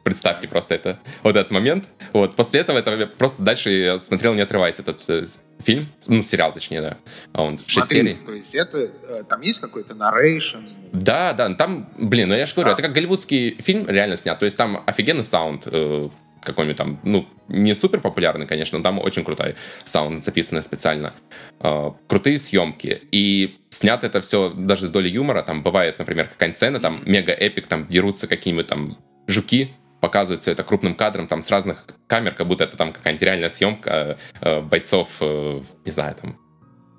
представьте 0.04 0.48
просто 0.48 0.76
это, 0.76 1.00
вот 1.24 1.36
этот 1.36 1.52
момент. 1.52 1.88
Вот, 2.14 2.36
после 2.36 2.62
этого 2.62 2.78
это 2.78 3.08
просто 3.08 3.42
дальше 3.42 3.98
смотрел, 4.00 4.34
не 4.34 4.42
отрываясь, 4.42 4.80
этот 4.80 5.04
э, 5.10 5.26
фильм, 5.60 5.88
ну, 6.08 6.24
сериал, 6.24 6.54
точнее, 6.54 6.82
да. 6.82 6.98
А 7.34 7.44
Он 7.44 7.58
6 7.58 7.74
Смотри, 7.74 7.98
серий. 8.00 8.18
то 8.26 8.34
есть 8.34 8.56
это, 8.56 8.78
э, 8.78 9.24
там 9.28 9.42
есть 9.42 9.60
какой-то 9.60 9.94
нарейшн? 9.96 10.58
Да, 10.94 11.34
да, 11.34 11.54
там, 11.54 11.90
блин, 11.98 12.30
ну 12.30 12.36
я 12.36 12.46
же 12.46 12.54
говорю, 12.54 12.70
Да. 12.70 12.74
это 12.74 12.82
как 12.84 12.94
голливудский 12.94 13.56
фильм 13.62 13.88
реально 13.88 14.16
снят. 14.18 14.38
То 14.38 14.46
есть 14.46 14.58
там 14.58 14.84
офигенный 14.86 15.24
саунд, 15.24 15.64
э, 15.68 16.10
какой-нибудь 16.44 16.78
там, 16.78 17.00
ну, 17.04 17.28
не 17.50 17.76
супер 17.76 18.02
популярный, 18.02 18.48
конечно, 18.48 18.78
но 18.80 18.84
там 18.84 18.98
очень 19.00 19.24
крутой 19.24 19.56
саунд, 19.84 20.24
записанный 20.24 20.64
специально. 20.64 21.14
Э, 21.60 21.92
крутые 22.08 22.40
съемки. 22.40 23.02
И 23.12 23.60
снято 23.70 24.08
это 24.08 24.22
все 24.22 24.50
даже 24.50 24.88
с 24.88 24.90
долей 24.90 25.12
юмора. 25.12 25.44
Там 25.44 25.62
бывает, 25.62 26.00
например, 26.00 26.28
какая-нибудь 26.28 26.58
сцена, 26.58 26.80
там 26.80 27.04
мега-эпик, 27.06 27.68
там 27.68 27.88
дерутся 27.88 28.28
какие-нибудь 28.28 28.68
там 28.68 28.98
жуки, 29.28 29.72
показывают 30.02 30.42
все 30.42 30.52
это 30.52 30.64
крупным 30.64 30.96
кадром, 30.96 31.28
там 31.28 31.42
с 31.42 31.50
разных 31.50 31.86
камер, 32.08 32.34
как 32.34 32.48
будто 32.48 32.64
это 32.66 32.76
там 32.76 32.92
какая-нибудь 32.92 33.24
реальная 33.24 33.50
съемка 33.50 34.18
э, 34.42 34.62
бойцов, 34.62 35.08
э, 35.22 35.62
не 35.86 35.92
знаю, 35.92 36.16
там, 36.16 36.38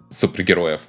супергероев. 0.09 0.81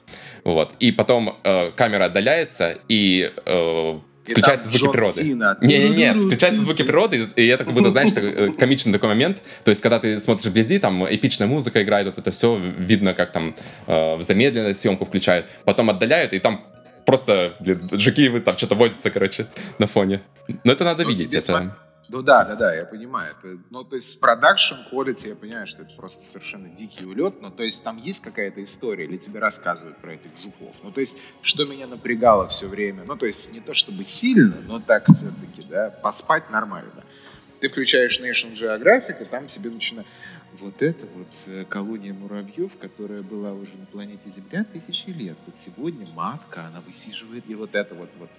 Вот. 0.43 0.75
И 0.79 0.91
потом 0.91 1.37
э, 1.43 1.71
камера 1.71 2.05
отдаляется, 2.05 2.77
и 2.87 3.31
э, 3.45 3.99
включаются 4.23 4.67
звуки 4.67 4.91
природы. 4.91 5.23
Не-не-не, 5.61 6.13
включаются 6.21 6.61
звуки 6.61 6.83
природы, 6.83 7.27
и 7.35 7.47
это 7.47 7.65
как 7.65 7.73
будто, 7.73 7.89
знаешь, 7.89 8.11
э, 8.15 8.51
комичный 8.57 8.93
такой 8.93 9.09
момент. 9.09 9.41
То 9.63 9.69
есть, 9.69 9.81
когда 9.81 9.99
ты 9.99 10.19
смотришь 10.19 10.49
вблизи, 10.49 10.79
там 10.79 11.05
эпичная 11.05 11.47
музыка 11.47 11.81
играет, 11.81 12.05
вот 12.05 12.17
это 12.17 12.31
все 12.31 12.57
видно, 12.57 13.13
как 13.13 13.31
там 13.31 13.55
э, 13.87 14.15
в 14.15 14.21
замедленную 14.21 14.75
съемку 14.75 15.05
включают. 15.05 15.47
Потом 15.65 15.89
отдаляют, 15.89 16.33
и 16.33 16.39
там 16.39 16.65
просто, 17.05 17.55
блин, 17.59 17.89
жуки 17.91 18.29
там 18.39 18.57
что-то 18.57 18.75
возятся, 18.75 19.09
короче, 19.09 19.47
на 19.79 19.87
фоне. 19.87 20.21
Но 20.63 20.73
это 20.73 20.83
надо 20.83 21.03
ну, 21.03 21.09
видеть. 21.09 21.33
Это... 21.33 21.75
Ну 22.09 22.21
да, 22.21 22.43
да, 22.43 22.55
да, 22.55 22.75
я 22.75 22.85
понимаю. 22.85 23.33
Это, 23.39 23.57
ну, 23.69 23.83
то 23.83 23.95
есть 23.95 24.19
продакшн 24.19 24.75
quality, 24.91 25.29
я 25.29 25.35
понимаю, 25.35 25.65
что 25.65 25.83
это 25.83 25.95
просто 25.95 26.21
совершенно 26.23 26.69
дикий 26.69 27.05
улет, 27.05 27.41
но 27.41 27.49
то 27.49 27.63
есть 27.63 27.83
там 27.83 27.97
есть 27.97 28.23
какая-то 28.23 28.61
история, 28.63 29.05
или 29.05 29.17
тебе 29.17 29.39
рассказывают 29.39 29.97
про 29.97 30.13
этих 30.13 30.29
жуков. 30.41 30.75
Ну, 30.83 30.91
то 30.91 30.99
есть, 30.99 31.17
что 31.41 31.65
меня 31.65 31.87
напрягало 31.87 32.47
все 32.47 32.67
время, 32.67 33.03
ну, 33.07 33.15
то 33.15 33.25
есть, 33.25 33.53
не 33.53 33.61
то 33.61 33.73
чтобы 33.73 34.05
сильно, 34.05 34.57
но 34.67 34.79
так 34.79 35.05
все-таки, 35.05 35.63
да, 35.69 35.89
поспать 35.89 36.49
нормально. 36.51 37.03
Ты 37.61 37.69
включаешь 37.69 38.19
National 38.19 38.53
Geographic, 38.53 39.21
и 39.21 39.25
там 39.25 39.45
тебе 39.47 39.69
начинает... 39.69 40.07
Вот 40.59 40.83
это 40.83 41.07
вот 41.15 41.47
э, 41.47 41.65
колония 41.65 42.13
муравьев, 42.13 42.77
которая 42.79 43.23
была 43.23 43.53
уже 43.53 43.75
на 43.75 43.87
планете 43.87 44.29
Земля 44.35 44.63
тысячи 44.65 45.09
лет. 45.09 45.35
Вот 45.47 45.55
сегодня 45.55 46.05
матка, 46.13 46.65
она 46.67 46.79
высиживает, 46.81 47.45
и 47.47 47.55
вот 47.55 47.73
это 47.73 47.95
вот, 47.95 48.09
вот 48.19 48.29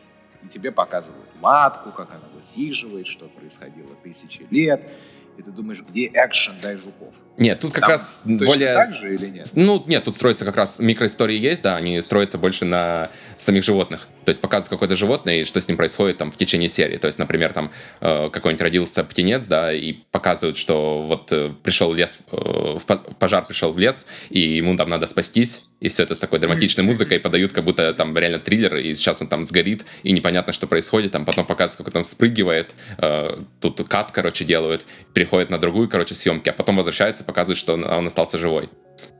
и 0.44 0.48
тебе 0.48 0.70
показывают 0.70 1.28
матку, 1.40 1.90
как 1.90 2.10
она 2.10 2.28
высиживает, 2.34 3.06
что 3.06 3.28
происходило 3.28 3.94
тысячи 4.02 4.46
лет. 4.50 4.88
И 5.36 5.42
ты 5.42 5.50
думаешь, 5.50 5.82
где 5.82 6.06
экшен, 6.06 6.54
дай 6.62 6.76
жуков. 6.76 7.14
Нет, 7.36 7.60
тут 7.60 7.72
как 7.72 7.82
Там 7.82 7.90
раз 7.90 8.22
более... 8.24 8.74
так 8.74 8.94
же 8.94 9.14
или 9.14 9.30
нет? 9.30 9.50
Ну, 9.56 9.82
нет, 9.86 10.04
тут 10.04 10.14
строится 10.14 10.44
как 10.44 10.56
раз 10.56 10.78
микроистории 10.78 11.36
есть, 11.36 11.62
да, 11.62 11.76
они 11.76 12.00
строятся 12.00 12.38
больше 12.38 12.64
на 12.64 13.10
самих 13.36 13.64
животных. 13.64 14.06
То 14.24 14.30
есть 14.30 14.40
показывают 14.40 14.70
какое-то 14.70 14.96
животное 14.96 15.40
и 15.40 15.44
что 15.44 15.60
с 15.60 15.66
ним 15.66 15.76
происходит 15.76 16.16
там 16.16 16.30
в 16.30 16.36
течение 16.36 16.68
серии. 16.68 16.96
То 16.96 17.08
есть, 17.08 17.18
например, 17.18 17.52
там 17.52 17.72
э, 18.00 18.30
какой-нибудь 18.30 18.62
родился 18.62 19.02
птенец, 19.04 19.46
да, 19.46 19.72
и 19.72 19.92
показывают, 19.92 20.56
что 20.56 21.02
вот 21.02 21.32
э, 21.32 21.52
пришел 21.62 21.92
лес, 21.92 22.20
э, 22.30 22.36
в 22.36 22.84
пожар 23.18 23.46
пришел 23.46 23.72
в 23.72 23.78
лес, 23.78 24.06
и 24.30 24.40
ему 24.40 24.76
там 24.76 24.88
надо 24.88 25.06
спастись, 25.06 25.64
и 25.80 25.88
все 25.88 26.04
это 26.04 26.14
с 26.14 26.18
такой 26.18 26.38
драматичной 26.38 26.84
музыкой 26.84 27.20
подают, 27.20 27.52
как 27.52 27.64
будто 27.64 27.92
там 27.92 28.16
реально 28.16 28.38
триллер, 28.38 28.76
и 28.76 28.94
сейчас 28.94 29.20
он 29.20 29.28
там 29.28 29.44
сгорит, 29.44 29.84
и 30.02 30.12
непонятно, 30.12 30.52
что 30.52 30.66
происходит, 30.66 31.12
там 31.12 31.24
потом 31.24 31.44
показывают, 31.44 31.78
как 31.78 31.86
он 31.88 31.92
там 31.92 32.04
вспрыгивает, 32.04 32.74
э, 32.98 33.38
тут 33.60 33.86
кат, 33.88 34.12
короче, 34.12 34.44
делают, 34.44 34.86
переходит 35.12 35.50
на 35.50 35.58
другую, 35.58 35.88
короче, 35.88 36.14
съемки, 36.14 36.48
а 36.48 36.52
потом 36.52 36.76
возвращается 36.76 37.23
показывает, 37.24 37.58
что 37.58 37.74
он, 37.74 37.84
он 37.86 38.06
остался 38.06 38.38
живой. 38.38 38.70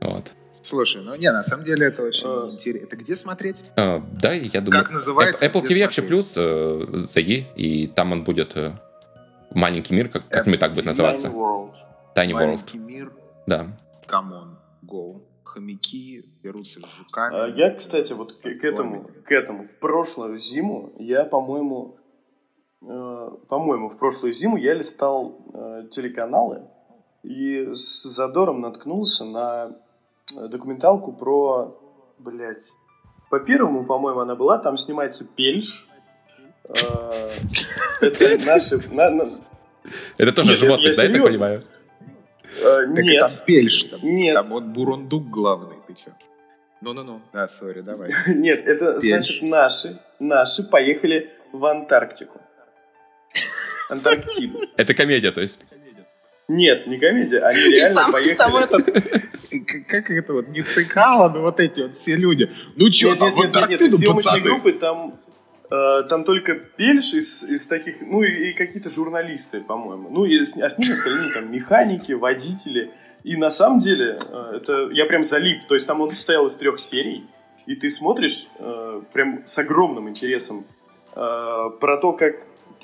Вот. 0.01 0.31
Слушай, 0.61 1.03
ну 1.03 1.15
не, 1.15 1.31
на 1.31 1.43
самом 1.43 1.63
деле 1.63 1.87
это 1.87 2.01
очень 2.01 2.25
uh, 2.25 2.51
интересно. 2.51 2.87
Это 2.87 2.95
где 2.97 3.15
смотреть? 3.15 3.71
Uh, 3.75 4.03
да, 4.19 4.33
я 4.33 4.61
думаю. 4.61 4.83
Как 4.83 4.91
называется? 4.91 5.45
Apple 5.45 5.61
TV 5.61 5.83
вообще 5.83 6.01
плюс, 6.01 6.35
uh, 6.35 6.97
зайди, 6.97 7.45
и 7.55 7.85
там 7.85 8.13
он 8.13 8.23
будет 8.23 8.55
uh, 8.55 8.73
маленький 9.51 9.93
мир, 9.93 10.09
как, 10.09 10.27
как 10.27 10.45
так 10.59 10.73
будет 10.73 10.85
называться. 10.85 11.27
Tiny 11.27 11.33
World. 11.33 11.73
Tiny 12.15 12.33
маленький 12.33 12.77
World. 12.77 12.85
мир. 12.85 13.11
Да. 13.45 13.77
Come 14.07 14.31
on, 14.31 14.55
go. 14.83 15.21
Хомяки 15.43 16.25
берутся 16.43 16.81
с 16.81 16.97
жуками. 16.97 17.33
А, 17.33 17.47
я, 17.47 17.71
кстати, 17.71 18.13
вот 18.13 18.33
к, 18.33 18.41
к 18.41 18.63
этому, 18.63 19.09
к 19.23 19.31
этому, 19.31 19.65
в 19.65 19.79
прошлую 19.79 20.37
зиму 20.37 20.93
я, 20.99 21.23
по-моему, 21.23 21.97
э, 22.81 23.29
по-моему, 23.47 23.89
в 23.89 23.97
прошлую 23.97 24.33
зиму 24.33 24.57
я 24.57 24.73
листал 24.73 25.37
э, 25.53 25.87
телеканалы, 25.89 26.63
и 27.25 27.71
с 27.71 28.03
задором 28.03 28.61
наткнулся 28.61 29.25
на 29.25 29.71
э, 30.35 30.47
документалку 30.47 31.11
про, 31.11 31.75
блядь, 32.19 32.67
по 33.29 33.39
первому, 33.39 33.83
по-моему, 33.83 34.19
она 34.19 34.35
была, 34.35 34.59
там 34.59 34.77
снимается 34.77 35.25
Пельш. 35.25 35.87
Э, 36.65 36.73
это 38.01 38.45
наши... 38.45 38.79
Это 40.17 40.31
тоже 40.31 40.55
животное, 40.57 40.95
да, 40.95 41.03
я 41.03 41.13
так 41.13 41.23
понимаю? 41.23 41.63
Э, 42.61 42.85
нет. 42.87 43.21
там 43.21 43.31
Пельш, 43.45 43.83
там, 43.85 43.99
Нет. 44.03 44.35
там 44.35 44.49
вот 44.49 44.63
Бурундук 44.63 45.29
главный, 45.29 45.77
ты 45.87 45.93
чё? 45.93 46.11
Ну-ну-ну, 46.81 47.21
да, 47.33 47.47
сори, 47.47 47.81
давай. 47.81 48.11
Нет, 48.27 48.65
это 48.65 48.99
значит 48.99 49.41
наши, 49.41 49.99
наши 50.19 50.63
поехали 50.63 51.31
в 51.51 51.65
Антарктику. 51.65 52.39
Антарктиду. 53.89 54.61
Это 54.77 54.93
комедия, 54.93 55.31
то 55.31 55.41
есть? 55.41 55.65
Нет, 56.47 56.85
не 56.85 56.99
комедия, 56.99 57.39
они 57.39 57.59
реально 57.69 58.01
там, 58.01 58.11
поехали. 58.11 58.35
Там 58.35 58.55
этот, 58.55 58.85
как 59.87 60.11
это 60.11 60.33
вот, 60.33 60.49
не 60.49 60.61
цикало, 60.61 61.29
но 61.29 61.41
вот 61.41 61.59
эти 61.59 61.81
вот 61.81 61.95
все 61.95 62.15
люди. 62.15 62.49
Ну 62.75 62.87
нет, 62.87 63.19
там 63.19 63.35
нет, 63.35 63.35
вот 63.35 63.55
нет, 63.55 63.69
нет, 63.69 63.81
нет, 63.81 63.91
съемочной 63.91 64.41
группы 64.41 64.73
там, 64.73 65.19
э, 65.71 66.03
там 66.07 66.23
только 66.23 66.53
Пельш 66.53 67.13
из, 67.13 67.43
из 67.43 67.67
таких, 67.67 67.95
ну 68.01 68.21
и, 68.21 68.49
и 68.49 68.53
какие-то 68.53 68.89
журналисты, 68.89 69.61
по-моему. 69.61 70.09
Ну, 70.09 70.25
и, 70.25 70.39
а 70.39 70.45
с 70.45 70.55
ними 70.77 70.93
остальные 70.93 71.33
там 71.33 71.51
механики, 71.51 72.11
водители. 72.11 72.91
И 73.23 73.37
на 73.37 73.49
самом 73.49 73.79
деле, 73.79 74.19
э, 74.19 74.57
это 74.57 74.89
я 74.91 75.05
прям 75.05 75.23
залип. 75.23 75.65
То 75.67 75.73
есть 75.73 75.87
там 75.87 75.99
он 75.99 76.11
состоял 76.11 76.45
из 76.45 76.55
трех 76.57 76.79
серий, 76.79 77.25
и 77.65 77.75
ты 77.75 77.89
смотришь 77.89 78.47
э, 78.59 79.01
прям 79.13 79.41
с 79.45 79.57
огромным 79.57 80.09
интересом 80.09 80.65
э, 81.15 81.69
про 81.79 81.97
то, 81.97 82.13
как 82.13 82.35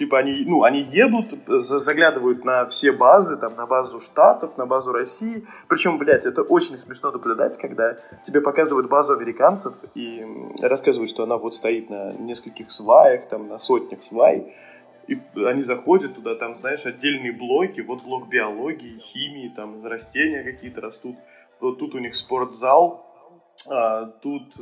типа 0.01 0.17
они, 0.17 0.45
ну, 0.47 0.63
они 0.63 0.81
едут, 0.81 1.27
заглядывают 1.47 2.43
на 2.43 2.67
все 2.69 2.91
базы, 2.91 3.37
там, 3.37 3.55
на 3.55 3.67
базу 3.67 3.99
Штатов, 3.99 4.57
на 4.57 4.65
базу 4.65 4.91
России. 4.91 5.45
Причем, 5.67 5.99
блядь, 5.99 6.25
это 6.25 6.41
очень 6.41 6.75
смешно 6.75 7.11
наблюдать, 7.11 7.55
когда 7.57 7.97
тебе 8.25 8.41
показывают 8.41 8.89
базу 8.89 9.13
американцев 9.13 9.75
и 9.93 10.25
рассказывают, 10.59 11.07
что 11.07 11.21
она 11.21 11.37
вот 11.37 11.53
стоит 11.53 11.91
на 11.91 12.13
нескольких 12.13 12.71
сваях, 12.71 13.27
там, 13.27 13.47
на 13.47 13.59
сотнях 13.59 14.01
свай. 14.01 14.55
И 15.07 15.19
они 15.35 15.61
заходят 15.61 16.15
туда, 16.15 16.33
там, 16.33 16.55
знаешь, 16.55 16.83
отдельные 16.87 17.31
блоки, 17.31 17.81
вот 17.81 18.01
блок 18.01 18.27
биологии, 18.27 18.97
химии, 18.97 19.53
там, 19.55 19.85
растения 19.85 20.41
какие-то 20.41 20.81
растут. 20.81 21.15
Вот 21.59 21.77
тут 21.77 21.93
у 21.93 21.99
них 21.99 22.15
спортзал, 22.15 23.05
а, 23.67 24.05
тут 24.05 24.55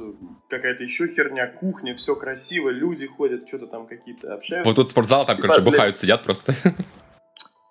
какая-то 0.50 0.84
еще 0.84 1.08
херня, 1.08 1.48
кухня, 1.48 1.96
все 1.96 2.16
красиво, 2.16 2.70
люди 2.70 3.08
ходят, 3.08 3.48
что-то 3.48 3.68
там 3.68 3.88
какие-то 3.88 4.34
общаются. 4.34 4.68
Вот 4.70 4.76
тут 4.76 4.90
спортзал, 4.90 5.26
там, 5.26 5.38
короче, 5.38 5.62
блядь. 5.62 5.74
бухают, 5.74 5.98
сидят 5.98 6.24
просто. 6.24 6.54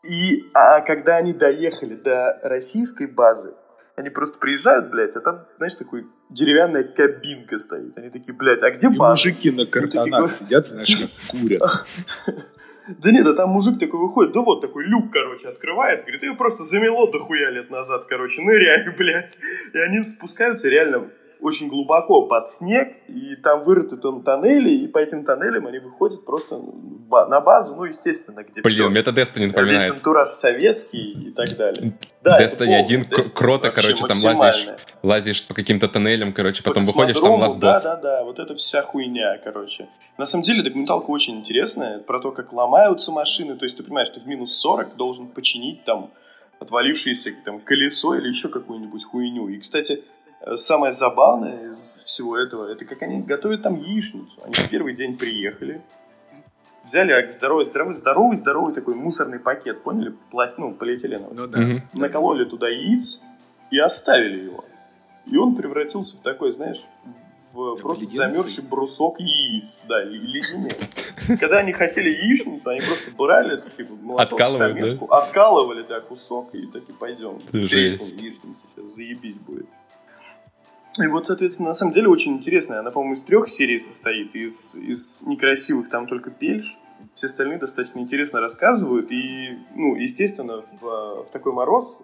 И 0.08 0.44
а 0.54 0.80
когда 0.80 1.16
они 1.16 1.32
доехали 1.32 1.94
до 1.94 2.38
российской 2.42 3.06
базы, 3.06 3.54
они 3.96 4.10
просто 4.10 4.38
приезжают, 4.38 4.90
блядь, 4.90 5.16
а 5.16 5.20
там, 5.20 5.44
знаешь, 5.56 5.74
такой 5.74 6.06
деревянная 6.30 6.84
кабинка 6.84 7.58
стоит. 7.58 7.98
Они 7.98 8.10
такие, 8.10 8.32
блядь, 8.32 8.62
а 8.62 8.70
где 8.70 8.88
база? 8.88 9.28
И 9.28 9.32
мужики 9.32 9.50
на 9.50 9.66
картонах 9.66 10.30
сидят, 10.30 10.66
знаешь, 10.66 11.10
курят. 11.30 11.86
Да 12.88 13.10
нет, 13.10 13.26
а 13.26 13.34
там 13.34 13.50
мужик 13.50 13.78
такой 13.78 14.00
выходит, 14.00 14.32
да 14.32 14.40
вот 14.40 14.60
такой 14.60 14.84
люк, 14.86 15.12
короче, 15.12 15.48
открывает, 15.48 16.02
говорит, 16.02 16.22
ее 16.22 16.34
просто 16.34 16.62
замело 16.62 17.10
дохуя 17.10 17.50
лет 17.50 17.70
назад, 17.70 18.06
короче, 18.06 18.40
ныряй, 18.40 18.88
блядь. 18.96 19.38
И 19.74 19.78
они 19.78 20.02
спускаются 20.02 20.68
реально 20.68 21.10
очень 21.40 21.68
глубоко 21.68 22.26
под 22.26 22.48
снег, 22.50 22.96
и 23.08 23.36
там 23.36 23.62
вырыты 23.64 23.96
там 23.96 24.22
тоннели, 24.22 24.70
и 24.70 24.88
по 24.88 24.98
этим 24.98 25.24
тоннелям 25.24 25.66
они 25.66 25.78
выходят 25.78 26.24
просто 26.24 26.60
на 27.10 27.40
базу, 27.40 27.76
ну, 27.76 27.84
естественно, 27.84 28.42
где 28.42 28.60
Блин, 28.60 28.74
все. 28.74 28.88
Мета 28.88 29.10
Destiny 29.10 29.46
напоминает. 29.46 29.80
Весь 29.80 29.90
антураж 29.90 30.28
советский 30.30 31.12
и 31.12 31.30
так 31.30 31.56
далее. 31.56 31.92
Да, 32.22 32.40
Destiny 32.40 32.74
один 32.74 33.04
крота, 33.04 33.70
короче, 33.70 34.04
там 34.06 34.16
лазишь, 34.36 34.68
лазишь 35.02 35.46
по 35.46 35.54
каким-то 35.54 35.88
тоннелям, 35.88 36.32
короче, 36.32 36.62
потом 36.62 36.84
по 36.84 36.92
выходишь, 36.92 37.20
там 37.20 37.32
ласт 37.32 37.58
Да, 37.58 37.80
да, 37.80 37.96
да, 37.96 38.24
вот 38.24 38.38
это 38.38 38.54
вся 38.54 38.82
хуйня, 38.82 39.38
короче. 39.42 39.88
На 40.18 40.26
самом 40.26 40.44
деле 40.44 40.62
документалка 40.62 41.10
очень 41.10 41.38
интересная, 41.38 42.00
про 42.00 42.20
то, 42.20 42.32
как 42.32 42.52
ломаются 42.52 43.12
машины, 43.12 43.56
то 43.56 43.64
есть 43.64 43.76
ты 43.76 43.82
понимаешь, 43.82 44.10
ты 44.10 44.20
в 44.20 44.26
минус 44.26 44.58
40 44.58 44.96
должен 44.96 45.28
починить 45.28 45.84
там 45.84 46.10
отвалившееся 46.60 47.34
там 47.44 47.60
колесо 47.60 48.14
или 48.14 48.28
еще 48.28 48.48
какую-нибудь 48.48 49.04
хуйню. 49.04 49.48
И, 49.48 49.58
кстати, 49.58 50.02
самое 50.56 50.92
забавное 50.92 51.70
из 51.70 51.78
всего 52.04 52.36
этого, 52.36 52.70
это 52.70 52.84
как 52.84 53.02
они 53.02 53.22
готовят 53.22 53.62
там 53.62 53.76
яичницу. 53.76 54.40
Они 54.44 54.54
в 54.54 54.70
первый 54.70 54.94
день 54.94 55.16
приехали, 55.16 55.82
взяли 56.84 57.12
здоровый, 57.36 57.66
здоровый, 57.66 57.94
здоровый, 57.96 58.36
здоровый 58.36 58.74
такой 58.74 58.94
мусорный 58.94 59.38
пакет, 59.38 59.82
поняли? 59.82 60.14
Пласт, 60.30 60.58
ну, 60.58 60.74
полиэтиленовый. 60.74 61.36
Ну, 61.36 61.46
да. 61.46 61.82
Накололи 61.92 62.44
туда 62.44 62.68
яиц 62.68 63.20
и 63.70 63.78
оставили 63.78 64.44
его. 64.44 64.64
И 65.26 65.36
он 65.36 65.54
превратился 65.54 66.16
в 66.16 66.20
такой, 66.20 66.52
знаешь, 66.52 66.80
в 67.52 67.76
просто 67.76 68.06
замерзший 68.06 68.64
брусок 68.64 69.20
яиц. 69.20 69.82
Да, 69.86 70.02
леденец. 70.02 70.76
Когда 71.38 71.58
они 71.58 71.72
хотели 71.72 72.08
яичницу, 72.10 72.70
они 72.70 72.80
просто 72.80 73.10
брали 73.10 73.62
типа, 73.76 73.94
молоток, 74.00 74.40
откалывали, 74.40 74.96
да? 74.96 75.06
откалывали, 75.16 75.82
да, 75.86 76.00
кусок, 76.00 76.54
и 76.54 76.66
так 76.66 76.88
и 76.88 76.92
пойдем. 76.92 77.38
Жесть. 77.52 78.20
Яичница 78.20 78.60
сейчас 78.74 78.94
заебись 78.94 79.36
будет. 79.36 79.66
И 81.02 81.06
вот, 81.06 81.26
соответственно, 81.26 81.68
на 81.68 81.74
самом 81.74 81.92
деле 81.92 82.08
очень 82.08 82.32
интересная. 82.32 82.80
Она, 82.80 82.90
по-моему, 82.90 83.14
из 83.14 83.22
трех 83.22 83.48
серий 83.48 83.78
состоит. 83.78 84.34
Из, 84.34 84.74
из 84.74 85.22
некрасивых 85.22 85.88
там 85.90 86.06
только 86.06 86.30
Пельш. 86.30 86.78
Все 87.14 87.26
остальные 87.26 87.58
достаточно 87.58 88.00
интересно 88.00 88.40
рассказывают. 88.40 89.10
И, 89.12 89.58
ну, 89.74 89.94
естественно, 89.94 90.64
в, 90.80 91.24
в 91.24 91.30
такой 91.30 91.52
мороз 91.52 91.96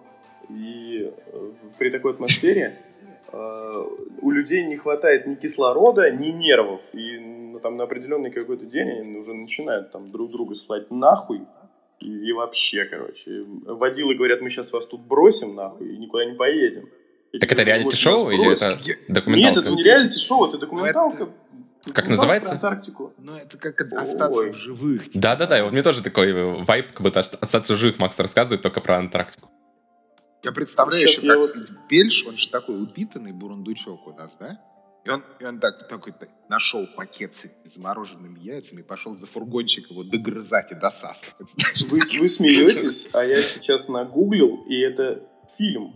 и 0.48 1.10
э, 1.26 1.50
при 1.78 1.90
такой 1.90 2.12
атмосфере 2.12 2.78
э, 3.32 3.84
у 4.20 4.30
людей 4.30 4.64
не 4.66 4.76
хватает 4.76 5.26
ни 5.26 5.34
кислорода, 5.34 6.10
ни 6.10 6.28
нервов. 6.28 6.82
И 6.92 7.18
ну, 7.18 7.58
там 7.60 7.76
на 7.76 7.84
определенный 7.84 8.30
какой-то 8.30 8.66
день 8.66 8.90
они 8.90 9.16
уже 9.16 9.34
начинают 9.34 9.90
там 9.90 10.10
друг 10.10 10.30
друга 10.30 10.54
слать 10.54 10.90
нахуй. 10.90 11.42
И, 12.00 12.28
и 12.28 12.32
вообще, 12.32 12.84
короче. 12.84 13.44
Водилы 13.66 14.14
говорят, 14.14 14.40
мы 14.40 14.50
сейчас 14.50 14.72
вас 14.72 14.86
тут 14.86 15.00
бросим 15.00 15.54
нахуй 15.54 15.94
и 15.94 15.96
никуда 15.96 16.24
не 16.24 16.34
поедем. 16.34 16.88
Так 17.41 17.53
это 17.53 17.62
реалити-шоу 17.62 18.31
или 18.31 18.53
это 18.53 18.71
документалка? 19.09 19.59
Нет, 19.61 19.67
это 19.67 19.75
не 19.75 19.83
реалити-шоу, 19.83 20.49
это 20.49 20.59
документалка. 20.59 21.29
Как 21.93 22.09
называется? 22.09 22.53
Антарктику. 22.53 23.12
Ну, 23.19 23.37
это 23.37 23.59
как 23.59 23.81
остаться 23.93 24.41
Ой. 24.41 24.53
в 24.53 24.57
живых. 24.57 25.03
Да-да-да, 25.12 25.62
вот 25.64 25.73
мне 25.73 25.83
тоже 25.83 26.03
такой 26.03 26.33
вайп, 26.64 26.93
как 26.93 27.03
будто 27.03 27.21
остаться 27.21 27.75
в 27.75 27.79
живых 27.79 27.99
Макс 27.99 28.19
рассказывает 28.19 28.62
только 28.62 28.81
про 28.81 28.97
Антарктику. 28.99 29.50
Я 30.43 30.53
представляю 30.53 31.07
Сейчас 31.09 31.23
еще, 31.23 31.29
как 31.29 31.38
вот... 31.38 31.71
Бельш, 31.88 32.25
он 32.26 32.37
же 32.37 32.49
такой 32.49 32.83
упитанный 32.83 33.33
бурундучок 33.33 34.07
у 34.07 34.12
нас, 34.12 34.31
да? 34.38 34.61
И 35.05 35.11
он, 35.11 35.23
и 35.38 35.45
он 35.45 35.61
так, 35.61 35.87
такой 35.88 36.12
так, 36.12 36.31
нашел 36.49 36.87
пакет 36.97 37.35
с 37.35 37.47
замороженными 37.64 38.38
яйцами 38.41 38.81
и 38.81 38.83
пошел 38.83 39.14
за 39.14 39.26
фургончик 39.26 39.91
его 39.91 40.03
догрызать 40.03 40.73
и 40.73 40.75
досасывать. 40.75 41.49
Вы, 41.91 42.00
вы 42.21 42.29
смеетесь, 42.29 43.11
а 43.12 43.23
я 43.25 43.43
сейчас 43.43 43.88
нагуглил, 43.88 44.64
и 44.67 44.81
это 44.81 45.23
фильм 45.59 45.95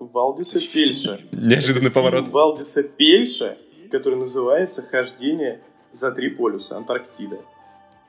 Валдиса 0.00 0.58
Пельша. 0.58 1.20
Неожиданный 1.30 1.90
поворот. 1.90 2.28
Валдиса 2.28 2.82
Пельша, 2.82 3.58
который 3.90 4.18
называется 4.18 4.82
«Хождение 4.82 5.60
за 5.92 6.10
три 6.10 6.30
полюса. 6.30 6.76
Антарктида». 6.76 7.38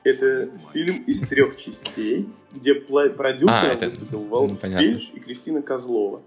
Это 0.02 0.50
фильм 0.72 1.04
из 1.04 1.20
трех 1.28 1.56
частей, 1.56 2.28
где 2.50 2.74
продюсером 2.74 3.78
а, 3.80 3.84
выступил 3.84 4.24
Валдис 4.24 4.66
ну, 4.66 4.78
Пельш 4.78 5.12
и 5.14 5.20
Кристина 5.20 5.62
Козлова. 5.62 6.22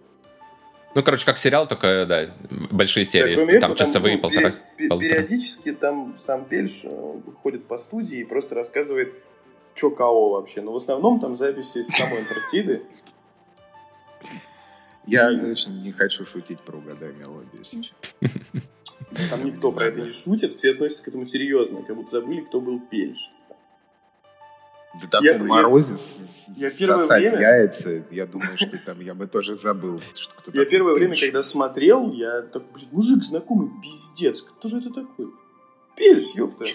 Ну, 0.94 1.04
короче, 1.04 1.26
как 1.26 1.38
сериал, 1.38 1.68
только, 1.68 2.06
да, 2.08 2.30
большие 2.72 3.04
серии. 3.04 3.36
Да, 3.36 3.42
там 3.42 3.50
этого, 3.50 3.76
часовые, 3.76 4.18
там, 4.18 4.22
ну, 4.22 4.30
полтора, 4.30 4.56
пер, 4.78 4.90
полтора. 4.90 5.10
Периодически 5.10 5.74
там 5.74 6.16
сам 6.18 6.46
Пельш 6.46 6.84
э, 6.86 7.20
ходит 7.44 7.68
по 7.68 7.78
студии 7.78 8.20
и 8.20 8.24
просто 8.24 8.56
рассказывает, 8.56 9.14
что 9.74 9.92
кого 9.92 10.30
вообще. 10.30 10.62
Но 10.62 10.72
в 10.72 10.78
основном 10.78 11.20
там 11.20 11.36
записи 11.36 11.82
с 11.82 11.88
самой 11.88 12.22
Антарктиды. 12.22 12.84
Я, 15.08 15.28
конечно, 15.28 15.72
не 15.72 15.92
хочу 15.92 16.26
шутить 16.26 16.60
про 16.60 16.78
«Угадай 16.78 17.14
мелодию» 17.14 17.64
сейчас. 17.64 17.94
Там 19.30 19.46
никто 19.46 19.72
про 19.72 19.86
это 19.86 20.02
не 20.02 20.12
шутит, 20.12 20.56
все 20.56 20.72
относятся 20.72 21.04
к 21.04 21.08
этому 21.08 21.26
серьезно, 21.26 21.84
как 21.84 21.96
будто 21.96 22.12
забыли, 22.12 22.42
кто 22.42 22.60
был 22.60 22.80
Пельш. 22.80 23.32
В 24.96 25.10
таком 25.10 25.48
морозе 25.48 25.94
я, 26.58 26.70
сосать 26.70 27.22
время... 27.22 27.40
яйца, 27.40 28.04
я 28.12 28.26
думаю, 28.26 28.58
что 28.58 28.78
там 28.78 29.02
я 29.02 29.14
бы 29.14 29.28
тоже 29.28 29.56
забыл, 29.56 30.02
что 30.16 30.34
кто-то... 30.36 30.58
Я 30.58 30.66
первое 30.66 30.94
время, 30.94 31.20
когда 31.20 31.44
смотрел, 31.44 32.14
я 32.14 32.44
так, 32.44 32.64
блин, 32.72 32.88
мужик 32.92 33.22
знакомый, 33.22 33.70
пиздец, 33.82 34.42
кто 34.42 34.70
же 34.70 34.78
это 34.78 34.92
такой? 34.92 35.28
Пельш, 35.98 36.36
ёпта. 36.36 36.66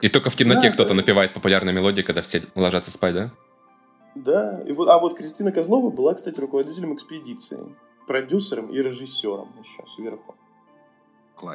И 0.00 0.08
только 0.08 0.30
в 0.30 0.36
темноте 0.36 0.68
да, 0.68 0.74
кто-то 0.74 0.90
да. 0.90 0.94
напевает 0.96 1.32
популярные 1.32 1.72
мелодии, 1.72 2.02
когда 2.02 2.22
все 2.22 2.42
ложатся 2.56 2.90
спать, 2.90 3.14
да? 3.14 3.32
Да, 4.24 4.62
и 4.66 4.72
вот, 4.72 4.88
а 4.88 4.98
вот 4.98 5.16
Кристина 5.16 5.52
Козлова 5.52 5.90
была, 5.90 6.14
кстати, 6.14 6.40
руководителем 6.40 6.94
экспедиции, 6.94 7.58
продюсером 8.06 8.70
и 8.70 8.78
режиссером 8.78 9.54
еще 9.60 9.84
сверху. 9.94 10.34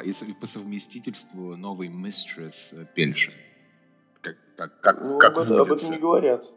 И 0.04 0.12
по 0.40 0.46
совместительству 0.46 1.56
новый 1.56 1.88
мистресс 1.88 2.72
э, 2.72 2.86
Пельшин. 2.94 3.34
Как, 4.22 4.36
как, 4.56 4.80
как, 4.80 5.02
ну, 5.02 5.18
как 5.18 5.36
об, 5.36 5.52
об 5.52 5.72
этом 5.72 5.90
не 5.90 5.98
говорят. 5.98 6.50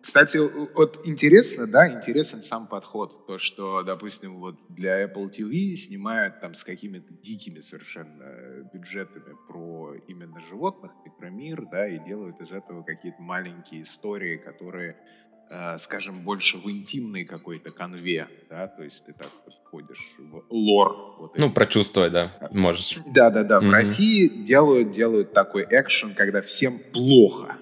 Кстати, 0.00 0.38
вот 0.74 1.00
интересно, 1.04 1.66
да, 1.66 1.92
интересен 1.92 2.42
сам 2.42 2.66
подход. 2.66 3.26
То, 3.26 3.36
что, 3.36 3.82
допустим, 3.82 4.40
вот 4.40 4.56
для 4.70 5.04
Apple 5.04 5.30
TV 5.30 5.76
снимают 5.76 6.40
там 6.40 6.54
с 6.54 6.64
какими-то 6.64 7.12
дикими 7.12 7.60
совершенно 7.60 8.70
бюджетами 8.72 9.36
про 9.46 9.94
именно 10.08 10.40
животных 10.48 10.92
и 11.04 11.10
про 11.10 11.28
мир, 11.28 11.66
да, 11.70 11.86
и 11.86 11.98
делают 11.98 12.40
из 12.40 12.50
этого 12.50 12.82
какие-то 12.82 13.20
маленькие 13.20 13.82
истории, 13.82 14.38
которые 14.38 14.96
скажем, 15.78 16.20
больше 16.20 16.58
в 16.58 16.70
интимной 16.70 17.24
какой-то 17.24 17.70
конве, 17.70 18.28
да, 18.48 18.68
то 18.68 18.82
есть 18.84 19.04
ты 19.04 19.12
так 19.12 19.28
входишь 19.70 20.12
в 20.18 20.42
лор. 20.50 21.16
Вот 21.18 21.38
ну, 21.38 21.50
прочувствовать, 21.50 22.12
да, 22.12 22.32
можешь. 22.52 22.98
Да-да-да, 23.06 23.58
mm-hmm. 23.58 23.68
в 23.68 23.70
России 23.70 24.28
делают, 24.28 24.90
делают 24.90 25.32
такой 25.32 25.66
экшен, 25.70 26.14
когда 26.14 26.42
всем 26.42 26.78
плохо. 26.92 27.56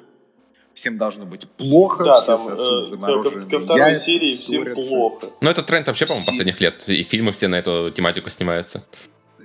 Всем 0.73 0.97
должно 0.97 1.27
быть 1.27 1.49
плохо, 1.49 2.05
да, 2.05 2.17
все 2.17 2.37
там, 2.37 2.49
сосут 2.49 2.85
э, 2.85 2.91
замороженные 2.91 3.51
ко, 3.51 3.51
ко 3.51 3.61
второй 3.61 3.81
яйца, 3.81 4.01
серии 4.01 4.37
всем 4.37 4.75
плохо. 4.75 5.27
Ну, 5.41 5.51
это 5.51 5.63
тренд 5.63 5.87
вообще, 5.87 6.07
по-моему, 6.07 6.23
все... 6.23 6.31
последних 6.31 6.61
лет, 6.61 6.85
и 6.89 7.03
фильмы 7.03 7.33
все 7.33 7.49
на 7.49 7.57
эту 7.57 7.91
тематику 7.91 8.31
снимаются. 8.31 8.85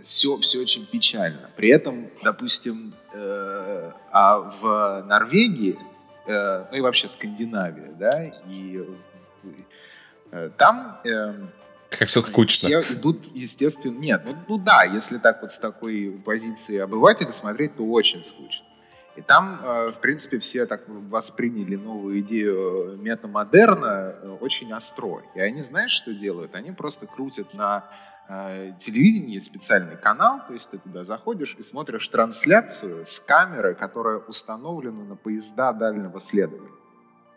Все, 0.02 0.38
все 0.38 0.60
очень 0.60 0.86
печально. 0.86 1.50
При 1.56 1.70
этом, 1.70 2.10
допустим, 2.24 2.94
э, 3.14 3.92
а 4.12 4.40
в 4.40 5.06
Норвегии 5.08 5.78
Э, 6.26 6.66
ну 6.72 6.78
и 6.78 6.82
вообще 6.82 7.08
Скандинавия, 7.08 7.92
да, 7.92 8.24
и 8.48 8.86
э, 10.32 10.50
там... 10.58 11.00
Э, 11.04 11.34
как 11.90 12.08
все 12.08 12.22
скучно. 12.22 12.70
Все 12.70 12.82
идут, 12.94 13.20
естественно, 13.36 13.98
нет, 14.00 14.24
ну, 14.26 14.36
ну 14.48 14.58
да, 14.58 14.84
если 14.84 15.18
так 15.18 15.42
вот 15.42 15.52
с 15.52 15.60
такой 15.60 16.20
позиции 16.26 16.80
обывателя 16.80 17.32
смотреть, 17.32 17.76
то 17.76 17.84
очень 17.84 18.24
скучно. 18.24 18.66
И 19.16 19.22
там, 19.22 19.60
в 19.62 20.00
принципе, 20.02 20.40
все 20.40 20.66
так 20.66 20.82
восприняли 20.88 21.76
новую 21.76 22.22
идею 22.22 22.98
метамодерна 22.98 24.16
очень 24.42 24.74
остро. 24.74 25.22
И 25.36 25.40
они, 25.40 25.62
знаешь, 25.62 25.92
что 25.92 26.16
делают? 26.16 26.56
Они 26.56 26.72
просто 26.72 27.06
крутят 27.06 27.54
на 27.54 27.84
э, 27.84 28.13
телевидении 28.78 29.38
специальный 29.40 29.98
канал, 29.98 30.42
то 30.48 30.54
есть 30.54 30.70
ты 30.70 30.78
туда 30.78 31.04
заходишь 31.04 31.56
и 31.60 31.64
смотришь 31.64 32.08
трансляцию 32.08 33.06
с 33.06 33.20
камеры, 33.20 33.76
которая 33.76 34.18
установлена 34.18 35.04
на 35.04 35.16
поезда 35.16 35.74
дальнего 35.74 36.20
следования. 36.20 36.72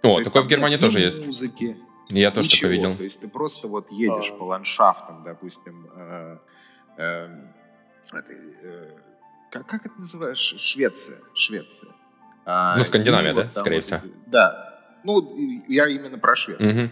О, 0.03 0.19
то 0.19 0.25
такое 0.25 0.43
в 0.43 0.49
Германии 0.49 0.77
тоже 0.77 1.01
есть. 1.01 1.27
Музыки, 1.27 1.77
Я 2.09 2.31
тоже 2.31 2.47
ничего. 2.47 2.69
такое 2.69 2.77
видел. 2.77 2.97
То 2.97 3.03
есть 3.03 3.21
ты 3.21 3.29
просто 3.29 3.69
вот 3.69 3.91
едешь 3.91 4.31
а. 4.33 4.39
по 4.39 4.45
ландшафтам, 4.45 5.25
допустим, 5.25 5.91
э, 5.97 6.39
э, 6.99 7.29
э, 8.13 8.91
как, 9.51 9.67
как 9.67 9.87
это 9.87 9.95
называешь? 9.99 10.39
Швеция. 10.39 11.19
Швеция. 11.35 11.91
А, 12.45 12.77
ну, 12.77 12.85
Скандинавия, 12.85 13.35
да, 13.35 13.43
вот 13.43 13.53
скорее 13.53 13.77
вот, 13.77 13.85
всего. 13.85 14.01
Да. 14.27 14.79
Ну, 15.03 15.65
я 15.69 15.89
именно 15.89 16.19
про 16.19 16.37
Швецию 16.37 16.85
угу. 16.85 16.91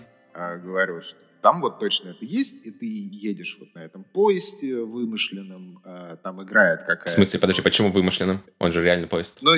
говорю, 0.64 1.02
что 1.02 1.18
там 1.44 1.60
вот 1.60 1.78
точно 1.78 2.08
это 2.08 2.24
есть, 2.24 2.64
и 2.64 2.70
ты 2.70 2.86
едешь 2.86 3.58
вот 3.60 3.74
на 3.74 3.80
этом 3.80 4.02
поезде 4.02 4.78
вымышленном, 4.78 5.78
а, 5.84 6.16
там 6.16 6.42
играет 6.42 6.80
какая-то... 6.80 7.04
В 7.04 7.12
смысле, 7.12 7.38
подожди, 7.38 7.60
почему 7.60 7.90
вымышленным? 7.90 8.40
Он 8.58 8.72
же 8.72 8.82
реальный 8.82 9.08
поезд. 9.08 9.40
Ну, 9.42 9.52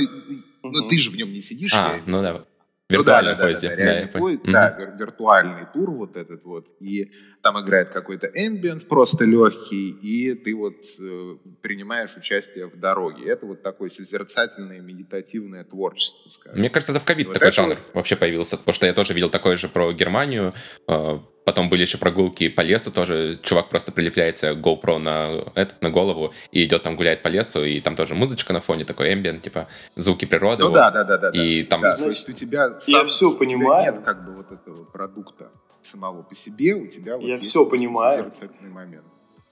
ну 0.64 0.88
ты 0.88 0.99
же 0.99 1.11
в 1.11 1.16
нем 1.16 1.33
не 1.33 1.40
сидишь. 1.40 1.72
А, 1.72 2.01
ну 2.05 2.22
да. 2.22 2.44
Виртуальный 2.88 3.33
ну, 3.35 3.38
да, 3.38 3.44
поезде. 3.44 3.68
Да, 3.68 3.77
да, 3.77 3.85
да, 3.85 4.01
да, 4.01 4.18
поезд, 4.18 4.42
угу. 4.42 4.51
да, 4.51 4.94
виртуальный 4.99 5.66
тур 5.72 5.90
вот 5.92 6.16
этот 6.16 6.42
вот. 6.42 6.66
И 6.81 7.12
там 7.40 7.61
играет 7.61 7.90
какой-то 7.90 8.27
эмбиент 8.35 8.88
просто 8.88 9.25
легкий, 9.25 9.90
и 9.90 10.35
ты 10.35 10.57
вот 10.57 10.75
э, 10.99 11.37
принимаешь 11.62 12.16
участие 12.16 12.66
в 12.66 12.81
дороге. 12.81 13.29
Это 13.29 13.46
вот 13.46 13.62
такое 13.62 13.90
созерцательное, 13.90 14.81
медитативное 14.81 15.62
творчество, 15.62 16.31
скажем. 16.31 16.59
Мне 16.59 16.68
кажется, 16.68 16.90
это 16.90 17.01
в 17.01 17.05
ковид 17.05 17.29
вот 17.29 17.35
такой 17.35 17.53
жанр 17.53 17.77
вот... 17.77 17.94
вообще 17.94 18.16
появился, 18.16 18.57
потому 18.57 18.75
что 18.75 18.87
я 18.87 18.92
тоже 18.92 19.14
видел 19.14 19.31
такое 19.31 19.57
же 19.57 19.68
про 19.68 19.92
Германию, 19.92 20.53
э, 20.88 21.18
Потом 21.47 21.69
были 21.69 21.83
еще 21.83 21.97
прогулки 21.97 22.49
по 22.49 22.63
лесу 22.63 22.91
тоже. 22.91 23.39
Чувак 23.41 23.69
просто 23.69 23.93
прилепляется 23.93 24.51
GoPro 24.51 24.99
на, 24.99 25.45
этот, 25.55 25.81
на 25.81 25.91
голову 25.91 26.35
и 26.51 26.65
идет 26.65 26.83
там 26.83 26.97
гуляет 26.97 27.23
по 27.23 27.29
лесу, 27.29 27.65
и 27.65 27.81
там 27.81 27.95
тоже 27.95 28.17
музычка 28.17 28.53
на 28.53 28.61
фоне, 28.61 28.85
такой 28.85 29.15
эмбиент, 29.15 29.43
типа 29.43 29.69
звуки 29.95 30.25
природы. 30.25 30.65
Ну 30.65 30.71
вот. 30.71 30.75
да, 30.75 30.91
да, 30.91 31.05
да, 31.05 31.19
да. 31.19 31.31
И 31.31 31.63
да. 31.63 31.69
там... 31.69 31.83
Да, 31.83 31.95
есть 31.95 32.29
у 32.29 32.33
тебя 32.33 32.81
сам, 32.81 32.99
я 32.99 33.05
все 33.05 33.33
понимаю. 33.39 33.95
нет 33.95 34.05
как 34.05 34.25
бы 34.27 34.33
вот 34.33 34.51
этого 34.51 34.83
продукта 34.87 35.53
самого 35.83 36.23
по 36.23 36.35
себе, 36.35 36.75
у 36.75 36.89
тебя 36.89 37.17
вот 37.17 37.25
я 37.25 37.39
все 37.39 37.65
понимаю. 37.65 38.33
момент. 38.63 39.05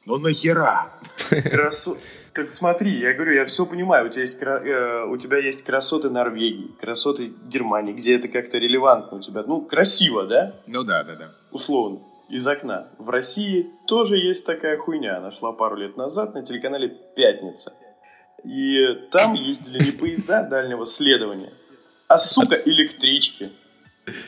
Но 0.04 0.18
нахера? 0.18 0.90
Красу... 1.30 1.96
Так 2.34 2.50
смотри, 2.50 2.90
я 2.90 3.14
говорю, 3.14 3.32
я 3.32 3.44
все 3.44 3.64
понимаю. 3.64 4.06
У 4.06 4.08
тебя 4.08 4.22
есть, 4.22 4.42
э, 4.42 5.04
у 5.04 5.16
тебя 5.16 5.38
есть 5.38 5.62
красоты 5.62 6.10
Норвегии, 6.10 6.72
красоты 6.80 7.32
Германии, 7.46 7.92
где 7.92 8.16
это 8.16 8.26
как-то 8.26 8.58
релевантно 8.58 9.18
у 9.18 9.20
тебя. 9.20 9.44
Ну, 9.46 9.60
красиво, 9.60 10.24
да? 10.24 10.56
Ну 10.66 10.82
да, 10.82 11.04
да, 11.04 11.14
да. 11.14 11.30
Условно. 11.54 12.00
из 12.28 12.46
окна. 12.46 12.88
В 12.98 13.10
России 13.10 13.70
тоже 13.86 14.16
есть 14.16 14.44
такая 14.44 14.76
хуйня. 14.76 15.18
Она 15.18 15.30
шла 15.30 15.52
пару 15.52 15.76
лет 15.76 15.96
назад 15.96 16.34
на 16.34 16.44
телеканале 16.44 16.88
«Пятница». 16.88 17.72
И 18.44 18.76
там 19.10 19.34
ездили 19.34 19.84
не 19.84 19.92
поезда 19.92 20.42
дальнего 20.42 20.84
следования, 20.84 21.52
а, 22.08 22.18
сука, 22.18 22.56
электрички. 22.56 23.52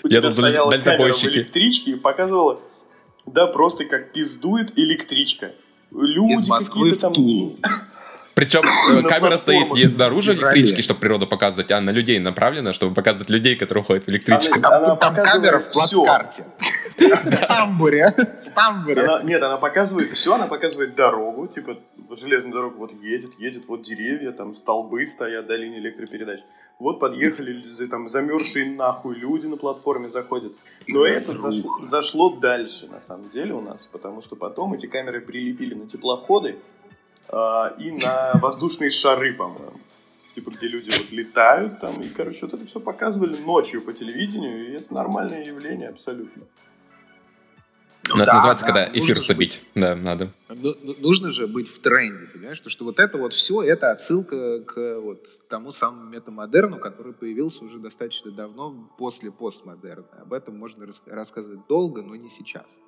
У 0.04 0.08
Я 0.08 0.20
тебя 0.20 0.30
стояла 0.30 0.70
камера 0.70 1.12
в 1.12 1.24
электричке 1.24 1.90
и 1.90 1.94
показывала, 1.96 2.60
да, 3.26 3.46
просто 3.46 3.84
как 3.84 4.12
пиздует 4.12 4.78
электричка. 4.78 5.52
Люди 5.90 6.32
Из 6.32 6.48
Москвы 6.48 6.90
какие-то 6.90 6.98
в 6.98 7.00
там... 7.00 7.14
Тулу. 7.14 7.56
Причем 8.36 8.60
э, 8.92 9.02
камера 9.08 9.38
стоит 9.38 9.72
не 9.72 9.86
наружу 9.86 10.32
электрички, 10.34 10.82
чтобы 10.82 11.00
природу 11.00 11.26
показывать, 11.26 11.70
а 11.70 11.80
на 11.80 11.88
людей 11.88 12.18
направлена, 12.18 12.74
чтобы 12.74 12.94
показывать 12.94 13.30
людей, 13.30 13.56
которые 13.56 13.82
ходят 13.82 14.04
в 14.04 14.08
электричках. 14.10 14.58
Она- 14.58 14.94
Там, 14.96 15.14
камера 15.14 15.58
в 15.58 15.70
плацкарте. 15.72 16.44
В 16.98 17.46
тамбуре. 17.46 18.14
В 18.42 18.50
тамбуре. 18.54 19.06
Нет, 19.24 19.42
она 19.42 19.56
показывает 19.56 20.10
все, 20.10 20.34
она 20.34 20.46
показывает 20.46 20.94
дорогу, 20.94 21.46
типа 21.46 21.78
вот 22.08 22.18
железная 22.18 22.52
дорога 22.52 22.76
вот 22.76 22.92
едет, 23.02 23.32
едет, 23.38 23.64
вот 23.68 23.82
деревья, 23.82 24.32
там 24.32 24.54
столбы 24.54 25.04
стоят 25.06 25.46
до 25.46 25.56
линии 25.56 25.78
электропередач. 25.78 26.40
Вот 26.78 27.00
подъехали 27.00 27.62
там 27.90 28.08
замерзшие 28.08 28.70
нахуй 28.70 29.16
люди 29.16 29.46
на 29.46 29.56
платформе 29.56 30.08
заходят. 30.08 30.52
Но 30.88 31.06
это 31.06 31.38
зашло, 31.82 32.30
дальше, 32.30 32.86
на 32.86 33.00
самом 33.00 33.28
деле, 33.30 33.54
у 33.54 33.60
нас, 33.60 33.86
потому 33.86 34.22
что 34.22 34.36
потом 34.36 34.74
эти 34.74 34.86
камеры 34.86 35.20
прилепили 35.20 35.74
на 35.74 35.86
теплоходы 35.86 36.56
и 37.28 37.90
на 37.90 38.32
воздушные 38.40 38.90
шары, 38.90 39.34
по-моему. 39.34 39.80
Типа, 40.34 40.50
где 40.50 40.68
люди 40.68 40.90
вот 40.90 41.10
летают 41.12 41.80
там, 41.80 42.00
и, 42.02 42.08
короче, 42.08 42.40
вот 42.42 42.52
это 42.52 42.66
все 42.66 42.78
показывали 42.78 43.36
ночью 43.38 43.80
по 43.80 43.92
телевидению, 43.92 44.68
и 44.68 44.72
это 44.72 44.92
нормальное 44.92 45.42
явление 45.42 45.88
абсолютно. 45.88 46.42
Но 48.08 48.22
это 48.22 48.26
да, 48.26 48.34
называется, 48.34 48.64
да, 48.66 48.72
когда 48.72 48.98
эфир 48.98 49.20
забить. 49.20 49.62
Да, 49.74 49.96
надо. 49.96 50.30
Ну, 50.48 50.74
ну, 50.82 50.94
нужно 50.98 51.30
же 51.30 51.46
быть 51.46 51.68
в 51.68 51.80
тренде, 51.80 52.26
понимаешь? 52.26 52.58
Потому 52.58 52.70
что 52.70 52.84
вот 52.84 53.00
это 53.00 53.18
вот 53.18 53.32
все, 53.32 53.62
это 53.62 53.90
отсылка 53.90 54.60
к 54.60 55.00
вот 55.00 55.26
тому 55.48 55.72
самому 55.72 56.08
метамодерну, 56.10 56.78
который 56.78 57.12
появился 57.12 57.64
уже 57.64 57.78
достаточно 57.78 58.30
давно 58.30 58.90
после 58.98 59.32
постмодерна. 59.32 60.06
Об 60.20 60.32
этом 60.32 60.56
можно 60.56 60.86
рас- 60.86 61.02
рассказывать 61.06 61.66
долго, 61.68 62.02
но 62.02 62.14
не 62.14 62.28
сейчас. 62.28 62.78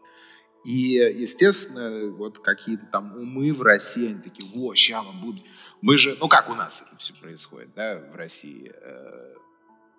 И, 0.64 0.94
естественно, 0.94 2.11
вот 2.11 2.40
какие-то 2.40 2.87
там 2.87 3.16
умы 3.16 3.53
в 3.53 3.62
России, 3.62 4.11
они 4.11 4.23
такие, 4.23 4.51
во, 4.55 4.75
ща 4.75 5.03
мы 5.03 5.12
будем... 5.21 5.44
Мы 5.81 5.97
же, 5.97 6.16
ну 6.21 6.29
как 6.29 6.51
у 6.51 6.55
нас 6.55 6.85
это 6.87 6.99
все 6.99 7.14
происходит, 7.14 7.73
да, 7.75 7.99
в 8.12 8.16
России. 8.16 8.73
э, 8.75 9.35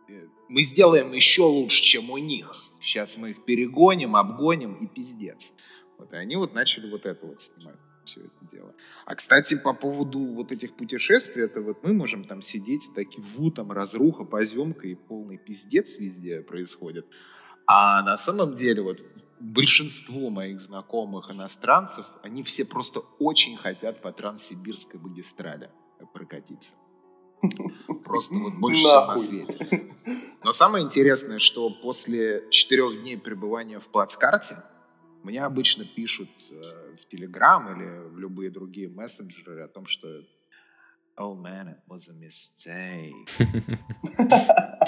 э, 0.09 0.27
Мы 0.49 0.61
сделаем 0.61 1.13
еще 1.13 1.43
лучше, 1.43 1.81
чем 1.81 2.09
у 2.09 2.17
них. 2.17 2.53
Сейчас 2.81 3.17
мы 3.17 3.31
их 3.31 3.45
перегоним, 3.45 4.15
обгоним 4.15 4.75
и 4.75 4.87
пиздец. 4.87 5.51
Вот, 5.97 6.13
и 6.13 6.17
они 6.17 6.35
вот 6.35 6.53
начали 6.53 6.89
вот 6.89 7.05
это 7.05 7.25
вот 7.25 7.41
снимать, 7.41 7.75
все 8.05 8.21
это 8.21 8.51
дело. 8.51 8.73
А, 9.05 9.15
кстати, 9.15 9.57
по 9.57 9.73
поводу 9.73 10.19
вот 10.19 10.51
этих 10.51 10.75
путешествий, 10.75 11.43
это 11.43 11.61
вот 11.61 11.83
мы 11.83 11.93
можем 11.93 12.25
там 12.25 12.41
сидеть, 12.41 12.81
такие, 12.95 13.21
ву, 13.21 13.51
там 13.51 13.71
разруха, 13.71 14.23
поземка 14.23 14.87
и 14.87 14.95
полный 14.95 15.37
пиздец 15.37 15.97
везде 15.97 16.41
происходит. 16.41 17.05
А 17.65 18.01
на 18.03 18.17
самом 18.17 18.55
деле 18.55 18.81
вот 18.81 19.03
большинство 19.39 20.29
моих 20.29 20.59
знакомых 20.59 21.31
иностранцев, 21.31 22.05
они 22.23 22.43
все 22.43 22.65
просто 22.65 22.99
очень 23.19 23.57
хотят 23.57 24.01
по 24.01 24.11
Транссибирской 24.11 24.99
магистрали 24.99 25.69
прокатиться. 26.13 26.73
Просто 28.03 28.35
вот 28.35 28.53
больше 28.59 28.81
всего 28.81 29.05
на 29.05 29.19
свете. 29.19 29.89
Но 30.43 30.51
самое 30.51 30.85
интересное, 30.85 31.39
что 31.39 31.69
после 31.69 32.49
четырех 32.49 33.01
дней 33.01 33.17
пребывания 33.17 33.79
в 33.79 33.87
плацкарте 33.87 34.63
мне 35.23 35.43
обычно 35.43 35.85
пишут 35.85 36.29
э, 36.49 36.95
в 36.95 37.07
Телеграм 37.07 37.67
или 37.75 38.09
в 38.09 38.17
любые 38.17 38.49
другие 38.49 38.89
мессенджеры 38.89 39.63
о 39.63 39.67
том, 39.67 39.85
что 39.85 40.07
Oh 41.17 41.35
man, 41.35 41.67
it 41.67 41.79
was 41.89 42.07
a 42.07 42.13
mistake. 42.13 43.13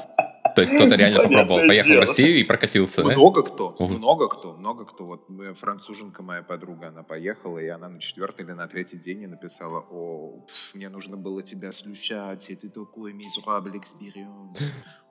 То 0.65 0.71
есть 0.71 0.75
кто-то 0.81 0.95
реально 0.95 1.17
Понятное 1.17 1.37
попробовал, 1.43 1.67
поехал 1.67 1.87
в 1.87 1.91
дело. 1.91 2.01
Россию 2.01 2.39
и 2.39 2.43
прокатился, 2.43 3.03
да? 3.03 3.09
Много 3.11 3.43
кто, 3.43 3.75
Мгм. 3.79 3.93
много 3.95 4.27
кто, 4.27 4.53
много 4.53 4.85
кто. 4.85 5.05
Вот 5.05 5.27
француженка, 5.59 6.23
моя 6.23 6.43
подруга, 6.43 6.87
она 6.89 7.03
поехала, 7.03 7.57
и 7.57 7.67
она 7.67 7.89
на 7.89 7.99
четвертый 7.99 8.45
или 8.45 8.51
на 8.51 8.67
третий 8.67 8.97
день 8.97 9.17
мне 9.17 9.27
написала, 9.27 9.79
о, 9.89 10.45
пф, 10.47 10.75
мне 10.75 10.89
нужно 10.89 11.17
было 11.17 11.41
тебя 11.41 11.71
слушать, 11.71 12.49
это 12.49 12.69
такой 12.69 13.13
miserable 13.13 13.73
experience, 13.73 14.59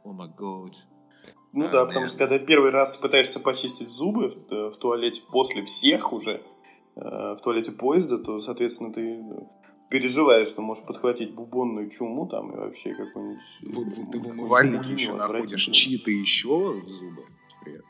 о 0.04 0.12
май 0.12 0.28
год. 0.28 0.74
Ну 1.52 1.66
А, 1.66 1.68
да, 1.68 1.84
потому 1.86 2.06
что 2.06 2.16
когда 2.18 2.38
первый 2.38 2.70
раз 2.70 2.96
пытаешься 2.96 3.40
почистить 3.40 3.88
зубы 3.88 4.28
в, 4.28 4.52
э, 4.52 4.70
в 4.70 4.76
туалете 4.76 5.22
после 5.32 5.64
всех 5.64 6.12
уже, 6.12 6.42
э, 6.94 7.00
в 7.34 7.38
туалете 7.42 7.72
поезда, 7.72 8.18
то, 8.18 8.38
соответственно, 8.40 8.92
ты 8.92 9.20
переживаешь, 9.90 10.48
что 10.48 10.62
можешь 10.62 10.84
подхватить 10.84 11.32
бубонную 11.34 11.90
чуму 11.90 12.26
там 12.26 12.52
и 12.52 12.56
вообще 12.56 12.94
какую-нибудь... 12.94 13.42
Вот 13.62 14.10
ты 14.12 14.18
в 14.18 14.26
умывальнике 14.28 14.92
еще 14.92 15.12
находишь 15.14 15.64
чьи-то 15.64 16.10
еще 16.10 16.48
зубы 16.86 17.24
при 17.62 17.72
этом. 17.74 17.84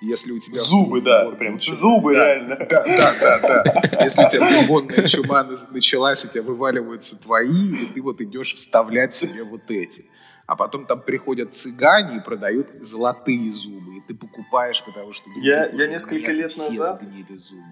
Если 0.00 0.32
у 0.32 0.38
тебя... 0.38 0.58
Зубы, 0.58 1.02
да, 1.02 1.28
прям 1.30 1.56
чума- 1.56 1.72
зубы 1.72 2.14
Да, 2.14 2.24
реально. 2.24 2.56
Да, 2.56 2.84
да, 2.86 3.14
да, 3.20 3.62
да. 3.64 4.02
Если 4.02 4.24
у 4.24 4.28
тебя 4.30 4.62
бубонная 4.62 5.06
чума 5.08 5.42
на- 5.44 5.58
началась, 5.72 6.24
у 6.24 6.28
тебя 6.28 6.42
вываливаются 6.42 7.16
твои, 7.16 7.72
и 7.72 7.86
ты 7.94 8.00
вот 8.00 8.20
идешь 8.22 8.54
вставлять 8.54 9.12
себе 9.12 9.44
вот 9.44 9.62
эти. 9.70 10.06
А 10.46 10.56
потом 10.56 10.86
там 10.86 11.00
приходят 11.02 11.54
цыгане 11.54 12.16
и 12.16 12.20
продают 12.20 12.68
золотые 12.80 13.52
зубы. 13.52 13.98
И 13.98 14.00
ты 14.00 14.14
покупаешь, 14.14 14.82
потому 14.84 15.12
что... 15.12 15.28
Я- 15.36 15.66
я 15.68 15.86
несколько 15.86 16.32
лет 16.32 16.50
назад- 16.56 17.02
зубы. 17.02 17.62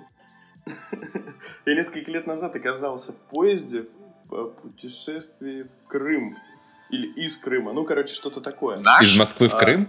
Я 1.67 1.75
несколько 1.75 2.11
лет 2.11 2.27
назад 2.27 2.55
оказался 2.57 3.13
в 3.13 3.17
поезде 3.31 3.87
э, 4.31 4.45
путешествии 4.63 5.63
в 5.65 5.89
Крым. 5.89 6.37
Или 6.91 7.07
из 7.23 7.37
Крыма. 7.39 7.73
Ну, 7.75 7.85
короче, 7.85 8.15
что-то 8.15 8.41
такое. 8.41 8.79
Наш? 8.79 9.03
Из 9.05 9.19
Москвы 9.19 9.49
в 9.49 9.55
А, 9.55 9.59
Крым? 9.59 9.89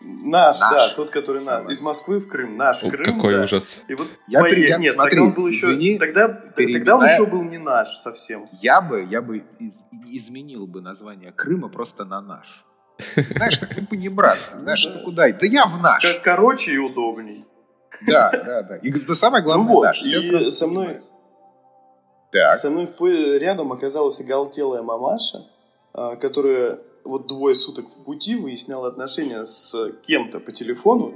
Наш, 0.00 0.60
Наш. 0.60 0.72
да, 0.72 0.94
тот, 0.94 1.10
который 1.10 1.42
наш. 1.42 1.68
Из 1.70 1.80
Москвы 1.80 2.20
в 2.20 2.28
Крым. 2.28 2.56
Наш 2.56 2.84
О, 2.84 2.90
Крым, 2.90 3.16
Какой 3.16 3.34
да. 3.34 3.44
ужас. 3.44 3.80
И 3.88 3.94
вот 3.94 4.06
Я 4.28 4.42
при- 4.42 4.68
я- 4.68 4.76
Нет, 4.78 4.92
смотри, 4.92 5.10
тогда 5.16 5.24
он 5.26 5.32
был 5.32 5.48
еще... 5.48 5.66
извини, 5.72 5.98
тогда, 5.98 6.28
тогда 6.28 6.96
он 6.96 7.04
еще 7.04 7.26
был 7.26 7.42
не 7.42 7.58
наш 7.58 7.88
совсем. 7.88 8.48
Я 8.52 8.80
бы, 8.80 9.02
я 9.10 9.22
бы 9.22 9.38
из- 9.58 9.84
изменил 10.06 10.66
бы 10.68 10.80
название 10.82 11.32
Крыма 11.32 11.68
просто 11.68 12.04
на 12.04 12.20
наш. 12.20 12.64
Знаешь, 13.30 13.58
так 13.58 13.76
не 13.76 13.84
по-небратски. 13.86 14.54
Знаешь, 14.58 14.84
Ну 14.84 14.90
это 14.90 14.98
да. 15.00 15.04
куда? 15.04 15.32
Да 15.32 15.46
я 15.46 15.66
в 15.66 15.80
наш. 15.82 16.04
Короче 16.22 16.72
и 16.74 16.78
удобней. 16.78 17.44
Да, 18.06 18.30
да, 18.30 18.62
да. 18.62 18.76
И 18.76 18.90
да 18.90 19.14
самое 19.14 19.42
главное 19.42 19.66
Ну 19.66 19.74
вот, 19.74 19.86
и 20.02 20.28
сразу 20.28 20.50
со 20.50 20.66
мной-. 20.66 21.00
Так. 22.32 22.60
Со 22.60 22.70
мной 22.70 22.88
рядом 23.38 23.72
оказалась 23.72 24.20
оголтелая 24.20 24.82
мамаша, 24.82 25.46
а, 25.94 26.16
которая 26.16 26.80
вот 27.04 27.26
двое 27.26 27.54
суток 27.54 27.88
в 27.88 28.04
пути 28.04 28.34
выясняла 28.36 28.88
отношения 28.88 29.46
с 29.46 29.74
кем-то 30.02 30.40
по 30.40 30.52
телефону, 30.52 31.14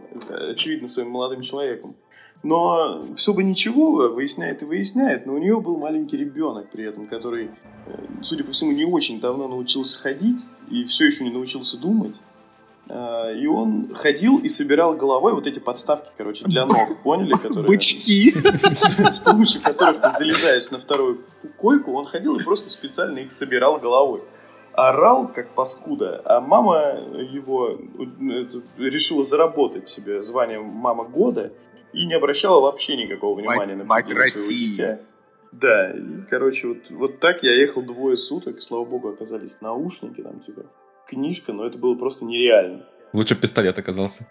очевидно, 0.48 0.88
своим 0.88 1.10
молодым 1.10 1.42
человеком. 1.42 1.96
Но 2.42 3.04
все 3.16 3.34
бы 3.34 3.42
ничего, 3.42 4.08
выясняет 4.08 4.62
и 4.62 4.64
выясняет, 4.64 5.26
но 5.26 5.34
у 5.34 5.38
нее 5.38 5.60
был 5.60 5.76
маленький 5.76 6.16
ребенок 6.16 6.70
при 6.70 6.84
этом, 6.84 7.06
который, 7.06 7.50
э, 7.86 8.06
судя 8.22 8.44
по 8.44 8.52
всему, 8.52 8.72
не 8.72 8.86
очень 8.86 9.20
давно 9.20 9.46
научился 9.46 9.98
ходить 9.98 10.38
и 10.70 10.84
все 10.84 11.06
еще 11.06 11.24
не 11.24 11.30
научился 11.30 11.76
думать. 11.76 12.14
А, 12.92 13.32
И 13.32 13.46
он 13.46 13.94
ходил 13.94 14.38
и 14.38 14.48
собирал 14.48 14.94
головой 14.94 15.32
вот 15.32 15.46
эти 15.46 15.60
подставки, 15.60 16.10
короче, 16.16 16.44
для 16.44 16.66
ног, 16.66 17.02
поняли? 17.04 17.34
Которые... 17.34 17.66
Бычки. 17.66 18.34
с 19.10 19.20
помощью 19.20 19.62
которых 19.62 20.02
ты 20.02 20.10
залезаешь 20.10 20.70
на 20.70 20.80
вторую 20.80 21.24
койку, 21.56 21.92
он 21.92 22.06
ходил 22.06 22.36
и 22.36 22.42
просто 22.42 22.68
специально 22.68 23.18
их 23.18 23.30
собирал 23.30 23.78
головой. 23.78 24.22
Орал, 24.72 25.28
как 25.28 25.54
паскуда, 25.54 26.22
а 26.24 26.40
мама 26.40 26.96
его 27.32 27.70
э, 27.70 28.46
решила 28.78 29.22
заработать 29.24 29.88
себе 29.88 30.22
звание 30.22 30.60
«Мама 30.60 31.04
года» 31.04 31.52
и 31.92 32.06
не 32.06 32.14
обращала 32.14 32.60
вообще 32.60 32.96
никакого 32.96 33.38
внимания 33.38 33.74
на 33.74 33.84
мать 33.84 34.12
России. 34.12 34.98
Да, 35.52 35.90
и, 35.90 36.22
короче, 36.28 36.68
вот, 36.68 36.90
вот 36.90 37.18
так 37.18 37.42
я 37.42 37.52
ехал 37.52 37.82
двое 37.82 38.16
суток, 38.16 38.62
слава 38.62 38.84
богу, 38.84 39.08
оказались 39.08 39.56
наушники, 39.60 40.22
там, 40.22 40.38
типа, 40.40 40.62
книжка, 41.10 41.52
но 41.52 41.64
это 41.66 41.78
было 41.78 41.94
просто 41.94 42.24
нереально. 42.24 42.86
Лучше 43.12 43.34
пистолет 43.34 43.78
оказался. 43.78 44.26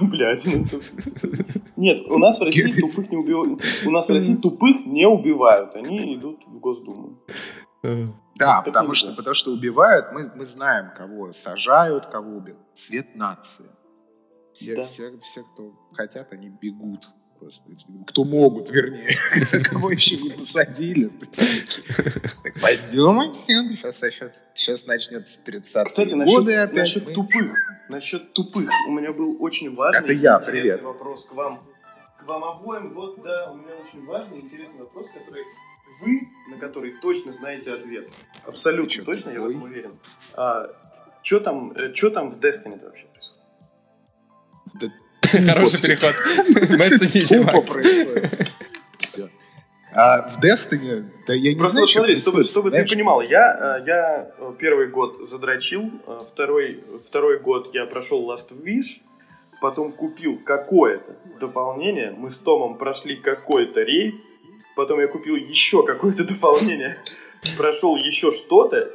Блять, 0.00 0.46
ну 0.46 0.64
Нет, 1.76 2.06
у 2.08 2.18
нас 2.18 2.40
в 2.40 2.44
России 2.44 2.80
тупых 2.80 3.10
не 3.10 3.16
убивают. 3.16 3.62
У 3.84 3.90
нас 3.90 4.08
в 4.08 4.12
России 4.12 4.36
тупых 4.36 4.86
не 4.86 5.06
убивают. 5.06 5.74
Они 5.74 6.14
идут 6.14 6.44
в 6.46 6.58
Госдуму. 6.58 7.18
Да, 7.82 8.56
Так 8.62 8.64
потому 8.64 8.94
что, 8.94 9.14
потому 9.14 9.34
что 9.34 9.52
убивают, 9.52 10.06
мы, 10.12 10.32
мы 10.34 10.46
знаем, 10.46 10.90
кого 10.96 11.32
сажают, 11.32 12.06
кого 12.06 12.36
убивают. 12.36 12.66
Цвет 12.74 13.14
нации. 13.14 13.66
Все, 14.52 14.76
Да. 14.76 14.84
все, 14.84 15.18
все, 15.20 15.42
кто 15.42 15.72
хотят, 15.92 16.32
они 16.32 16.48
бегут. 16.48 17.08
Просто. 17.38 17.62
Кто 18.06 18.24
могут, 18.24 18.68
вернее. 18.70 19.10
Кого 19.64 19.90
еще 19.92 20.16
не 20.18 20.30
посадили. 20.30 21.10
Так 22.42 22.60
пойдем 22.60 23.20
отсюда. 23.20 23.76
Сейчас, 23.76 23.98
сейчас, 24.00 24.32
сейчас 24.54 24.86
начнется 24.86 25.38
30 25.44 25.84
Кстати, 25.86 26.10
годы 26.10 26.16
насчет, 26.16 26.48
опять. 26.48 26.74
насчет 26.74 27.06
Мы- 27.06 27.12
тупых. 27.14 27.52
Насчет 27.88 28.32
тупых. 28.34 28.70
У 28.88 28.92
меня 28.92 29.12
был 29.12 29.36
очень 29.40 29.74
важный 29.74 30.00
Это 30.04 30.12
я, 30.12 30.38
привет. 30.40 30.82
вопрос 30.82 31.24
к 31.26 31.32
вам. 31.32 31.62
вам 32.26 32.44
обоим, 32.44 32.92
вот, 32.92 33.22
да, 33.22 33.50
у 33.52 33.56
меня 33.56 33.74
очень 33.76 34.04
важный, 34.04 34.40
интересный 34.40 34.80
вопрос, 34.80 35.08
который 35.08 35.44
вы, 36.02 36.20
на 36.50 36.58
который 36.58 36.92
точно 37.00 37.32
знаете 37.32 37.72
ответ. 37.72 38.08
Абсолютно 38.44 38.90
Чё, 38.90 39.04
точно, 39.04 39.30
я 39.30 39.40
в 39.40 39.48
этом 39.48 39.62
уверен. 39.62 39.92
А, 40.34 40.66
что 41.22 41.40
там, 41.40 41.72
э, 41.72 41.92
чё 41.94 42.10
там 42.10 42.28
в 42.30 42.38
Destiny 42.38 42.82
вообще 42.84 43.06
происходит? 43.06 43.42
Да 44.80 44.92
Хороший 45.46 45.80
переход. 45.80 46.14
Тупо 47.28 47.62
происходит. 47.62 48.50
Все. 48.98 49.28
А 49.92 50.28
в 50.28 50.38
Destiny, 50.38 51.04
да 51.26 51.34
я 51.34 51.52
не 51.52 51.58
Просто 51.58 51.76
знаю, 51.76 51.86
вот 51.86 51.90
смотри, 51.90 52.16
чтобы, 52.16 52.42
чтобы 52.44 52.70
ты 52.70 52.84
понимал, 52.84 53.22
я, 53.22 53.80
э, 53.80 53.86
я 53.86 54.30
э, 54.38 54.52
первый 54.58 54.88
год 54.88 55.26
задрочил, 55.26 55.90
э, 56.06 56.20
второй, 56.30 56.84
второй 57.06 57.38
год 57.38 57.70
я 57.74 57.86
прошел 57.86 58.30
Last 58.30 58.50
Wish, 58.50 59.00
потом 59.62 59.92
купил 59.92 60.38
какое-то 60.44 61.16
дополнение, 61.40 62.14
мы 62.16 62.30
с 62.30 62.36
Томом 62.36 62.76
прошли 62.76 63.16
какой-то 63.16 63.82
рейд, 63.82 64.14
потом 64.76 65.00
я 65.00 65.08
купил 65.08 65.36
еще 65.36 65.84
какое-то 65.84 66.24
дополнение, 66.24 67.02
прошел 67.56 67.96
еще 67.96 68.32
что-то, 68.32 68.90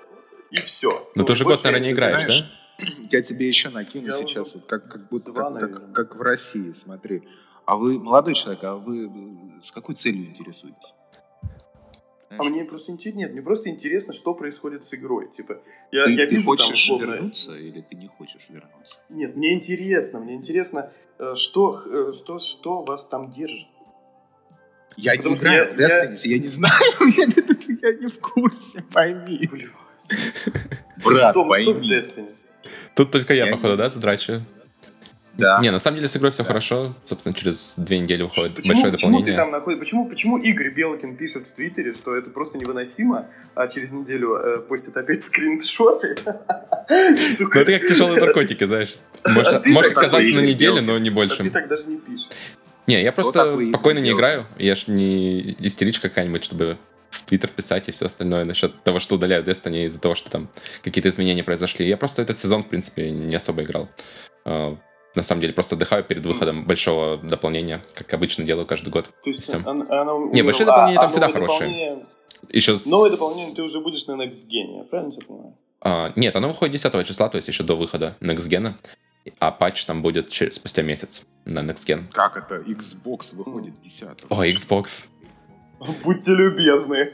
и 0.51 0.57
все. 0.57 0.89
Ну 1.15 1.23
ты 1.23 1.33
уже 1.33 1.43
год, 1.43 1.63
наверное, 1.63 1.87
не 1.87 1.93
играешь, 1.93 2.23
знаешь, 2.23 2.41
да? 2.41 2.62
Я 3.11 3.21
тебе 3.21 3.47
еще 3.47 3.69
накину 3.69 4.07
Я 4.07 4.13
сейчас, 4.13 4.53
вот 4.55 4.65
как, 4.65 4.87
как 4.91 5.09
будто 5.09 5.31
два, 5.31 5.51
как, 5.59 5.71
как- 5.73 5.93
как 5.93 6.15
в 6.15 6.21
России, 6.21 6.71
смотри. 6.71 7.23
А 7.65 7.75
вы, 7.77 7.97
молодой 7.99 8.33
человек, 8.33 8.63
а 8.63 8.75
вы 8.75 9.05
э, 9.07 9.61
с 9.61 9.71
какой 9.71 9.95
целью 9.95 10.25
интересуетесь? 10.25 10.93
А 12.35 12.43
мне 12.43 12.65
просто 12.65 12.91
интересно, 12.91 13.19
нет, 13.19 13.31
мне 13.33 13.43
просто 13.43 13.69
интересно, 13.69 14.11
что 14.11 14.33
происходит 14.33 14.83
с 14.85 14.93
игрой. 14.95 15.29
Типа, 15.31 15.61
я, 15.91 16.05
ты, 16.05 16.11
я 16.13 16.25
ты 16.25 16.33
вижу 16.33 16.45
там 16.45 16.57
хочешь 16.57 16.83
условно- 16.85 17.11
вернуться 17.13 17.55
или 17.55 17.81
ты 17.81 17.95
не 17.95 18.07
хочешь 18.07 18.47
вернуться? 18.49 18.97
Нет, 19.09 19.35
мне 19.35 19.53
интересно, 19.53 20.19
мне 20.19 20.33
интересно, 20.33 20.91
э, 21.19 21.35
что, 21.35 21.79
э, 21.85 22.11
что, 22.11 22.39
что 22.39 22.81
вас 22.83 23.05
там 23.05 23.31
держит. 23.31 23.67
Я 24.97 25.15
Потому 25.15 25.35
не 25.35 25.41
играю 25.41 25.75
я- 25.77 25.87
Destiny, 25.87 26.27
я, 26.27 26.39
не 26.39 26.47
знаю, 26.47 26.73
я, 27.17 27.89
я 27.91 27.97
не 27.99 28.07
в 28.07 28.19
курсе, 28.19 28.83
пойми. 28.91 29.47
Брат, 31.03 31.33
Том, 31.33 31.43
что 31.53 31.71
в 31.73 31.75
пойми. 31.77 31.89
Destiny? 31.91 32.35
Тут 32.95 33.11
только 33.11 33.33
я, 33.33 33.45
Я 33.45 33.51
походу, 33.51 33.73
не- 33.73 33.77
да, 33.77 33.89
задрачиваю? 33.89 34.45
Да. 35.35 35.59
Не, 35.63 35.71
на 35.71 35.79
самом 35.79 35.95
деле 35.97 36.07
с 36.07 36.15
игрой 36.15 36.31
все 36.31 36.43
Да. 36.43 36.47
хорошо. 36.47 36.95
Собственно, 37.05 37.33
через 37.33 37.73
две 37.77 37.97
недели 37.97 38.21
выходит 38.21 38.53
Почему, 38.55 38.73
большое 38.83 38.91
почему 38.91 39.23
ты 39.23 39.35
там 39.35 39.49
находишь? 39.49 39.79
Почему, 39.79 40.07
почему 40.07 40.37
Игорь 40.37 40.69
Белкин 40.69 41.17
пишет 41.17 41.47
в 41.47 41.51
Твиттере, 41.55 41.91
что 41.91 42.13
это 42.15 42.29
просто 42.29 42.59
невыносимо, 42.59 43.25
а 43.55 43.67
через 43.67 43.91
неделю 43.91 44.35
э, 44.35 44.59
постит 44.59 44.95
опять 44.95 45.21
скриншоты? 45.21 46.15
Ну 46.89 47.49
это 47.49 47.79
как 47.79 47.87
тяжелые 47.87 48.19
наркотики, 48.21 48.65
знаешь. 48.65 48.95
Может, 49.25 49.65
А 49.65 49.69
может 49.69 49.93
так 49.95 50.03
казаться 50.03 50.35
на 50.35 50.41
неделю, 50.41 50.81
но 50.81 50.97
не 50.99 51.09
а 51.09 51.13
больше. 51.13 51.41
ты 51.41 51.49
так 51.49 51.67
даже 51.67 51.85
не 51.85 51.97
пишешь. 51.97 52.27
Не, 52.87 53.01
я 53.01 53.11
просто 53.13 53.57
спокойно 53.57 53.99
не 53.99 54.11
играю. 54.11 54.45
Я 54.57 54.75
ж 54.75 54.83
не 54.87 55.55
истеричка 55.59 56.09
какая-нибудь, 56.09 56.43
чтобы 56.43 56.77
в 57.13 57.23
Твиттер 57.23 57.49
писать 57.49 57.87
и 57.89 57.91
все 57.91 58.05
остальное 58.05 58.45
насчет 58.45 58.83
того, 58.83 58.99
что 58.99 59.15
удаляю 59.15 59.43
Destiny 59.43 59.85
из-за 59.85 59.99
того, 59.99 60.15
что 60.15 60.29
там 60.29 60.49
какие-то 60.83 61.09
изменения 61.09 61.43
произошли. 61.43 61.87
Я 61.87 61.97
просто 61.97 62.21
этот 62.21 62.37
сезон, 62.39 62.63
в 62.63 62.67
принципе, 62.67 63.11
не 63.11 63.35
особо 63.35 63.63
играл. 63.63 63.87
А, 64.45 64.77
На 65.15 65.21
самом 65.23 65.41
деле, 65.41 65.53
просто 65.53 65.75
отдыхаю 65.75 66.03
перед 66.03 66.25
выходом 66.25 66.65
большого 66.65 67.17
дополнения, 67.17 67.81
как 67.93 68.11
обычно 68.15 68.43
делаю 68.45 68.65
каждый 68.65 68.89
год. 68.89 69.05
То 69.05 69.29
есть 69.29 69.43
Всё. 69.43 69.57
она, 69.63 69.85
она 70.01 70.11
Не, 70.13 70.41
умерла, 70.41 70.43
большие 70.43 70.65
дополнения 70.65 70.95
там 70.97 71.05
а 71.05 71.09
всегда 71.09 71.27
новое 71.27 71.41
хорошие. 71.41 71.59
дополнение- 71.69 72.05
Еще 72.49 72.77
с- 72.77 72.85
Новое 72.87 73.11
дополнение 73.11 73.55
ты 73.55 73.61
уже 73.61 73.79
будешь 73.79 74.07
на 74.07 74.13
Next 74.13 74.47
Gen, 74.49 74.77
я 74.79 74.83
правильно 74.89 75.11
тебя 75.11 75.25
понимаю? 75.27 75.53
А, 75.81 76.11
нет, 76.15 76.35
оно 76.35 76.47
выходит 76.47 76.73
10 76.73 77.03
числа, 77.03 77.29
то 77.29 77.35
есть 77.35 77.47
еще 77.47 77.61
до 77.63 77.75
выхода 77.75 78.17
Next 78.21 78.49
Gen. 78.49 78.73
А 79.39 79.51
патч 79.51 79.85
там 79.85 80.01
будет 80.01 80.29
через, 80.31 80.55
спустя 80.55 80.81
месяц 80.81 81.25
на 81.45 81.59
Next 81.59 81.85
Gen. 81.87 82.05
Как 82.11 82.35
это? 82.35 82.55
Xbox 82.67 83.35
выходит 83.35 83.79
10 83.81 84.17
О, 84.29 84.43
Xbox. 84.45 85.07
Будьте 86.03 86.33
любезны. 86.33 87.11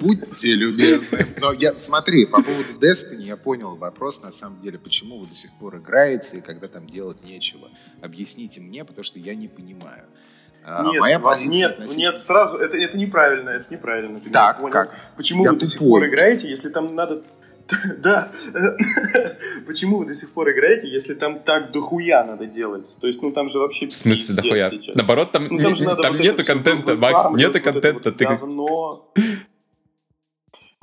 Будьте 0.00 0.54
любезны. 0.54 1.26
Но 1.40 1.52
я, 1.52 1.74
смотри, 1.76 2.26
по 2.26 2.42
поводу 2.42 2.74
Destiny 2.80 3.22
я 3.22 3.36
понял 3.36 3.76
вопрос, 3.76 4.22
на 4.22 4.30
самом 4.30 4.60
деле, 4.62 4.78
почему 4.78 5.18
вы 5.18 5.26
до 5.26 5.34
сих 5.34 5.50
пор 5.58 5.76
играете, 5.78 6.42
когда 6.42 6.68
там 6.68 6.88
делать 6.88 7.24
нечего. 7.24 7.68
Объясните 8.00 8.60
мне, 8.60 8.84
потому 8.84 9.04
что 9.04 9.18
я 9.18 9.34
не 9.34 9.48
понимаю. 9.48 10.04
А, 10.64 10.84
Нет, 10.84 11.00
моя 11.00 11.18
позиция 11.18 11.50
нет, 11.52 11.70
относительно- 11.72 12.10
нет, 12.12 12.20
сразу, 12.20 12.56
это, 12.56 12.76
это 12.76 12.96
неправильно, 12.96 13.50
это 13.50 13.66
неправильно. 13.74 14.20
Ты 14.20 14.30
Так, 14.30 14.58
не 14.58 14.62
понял. 14.62 14.72
как? 14.72 14.94
Почему 15.16 15.44
Я 15.44 15.50
вы 15.50 15.58
до 15.58 15.64
сих 15.66 15.80
пор 15.80 16.06
играете, 16.06 16.48
если 16.48 16.68
там 16.68 16.94
надо... 16.94 17.22
Да. 17.98 18.30
Почему 19.66 19.98
вы 19.98 20.06
до 20.06 20.14
сих 20.14 20.30
пор 20.30 20.50
играете, 20.50 20.88
если 20.88 21.14
там 21.14 21.40
так 21.40 21.72
дохуя 21.72 22.24
надо 22.24 22.46
делать? 22.46 22.86
То 23.00 23.06
есть, 23.06 23.22
ну 23.22 23.32
там 23.32 23.48
же 23.48 23.58
вообще 23.58 23.86
В 23.88 23.92
смысле, 23.94 24.34
дохуя? 24.36 24.70
сейчас. 24.70 24.94
Наоборот, 24.94 25.32
там, 25.32 25.46
Ну, 25.50 25.58
там 25.58 25.68
не- 25.72 25.74
же 25.74 25.84
надо 25.84 26.02
там 26.02 26.12
вот 26.12 26.20
нету 26.22 26.44
контента, 26.44 26.96
Макс, 26.96 27.24
нету 27.36 27.52
вот 27.54 27.62
контента. 27.62 28.00
вот 28.10 28.16
ты 28.16 28.24
говно. 28.24 29.12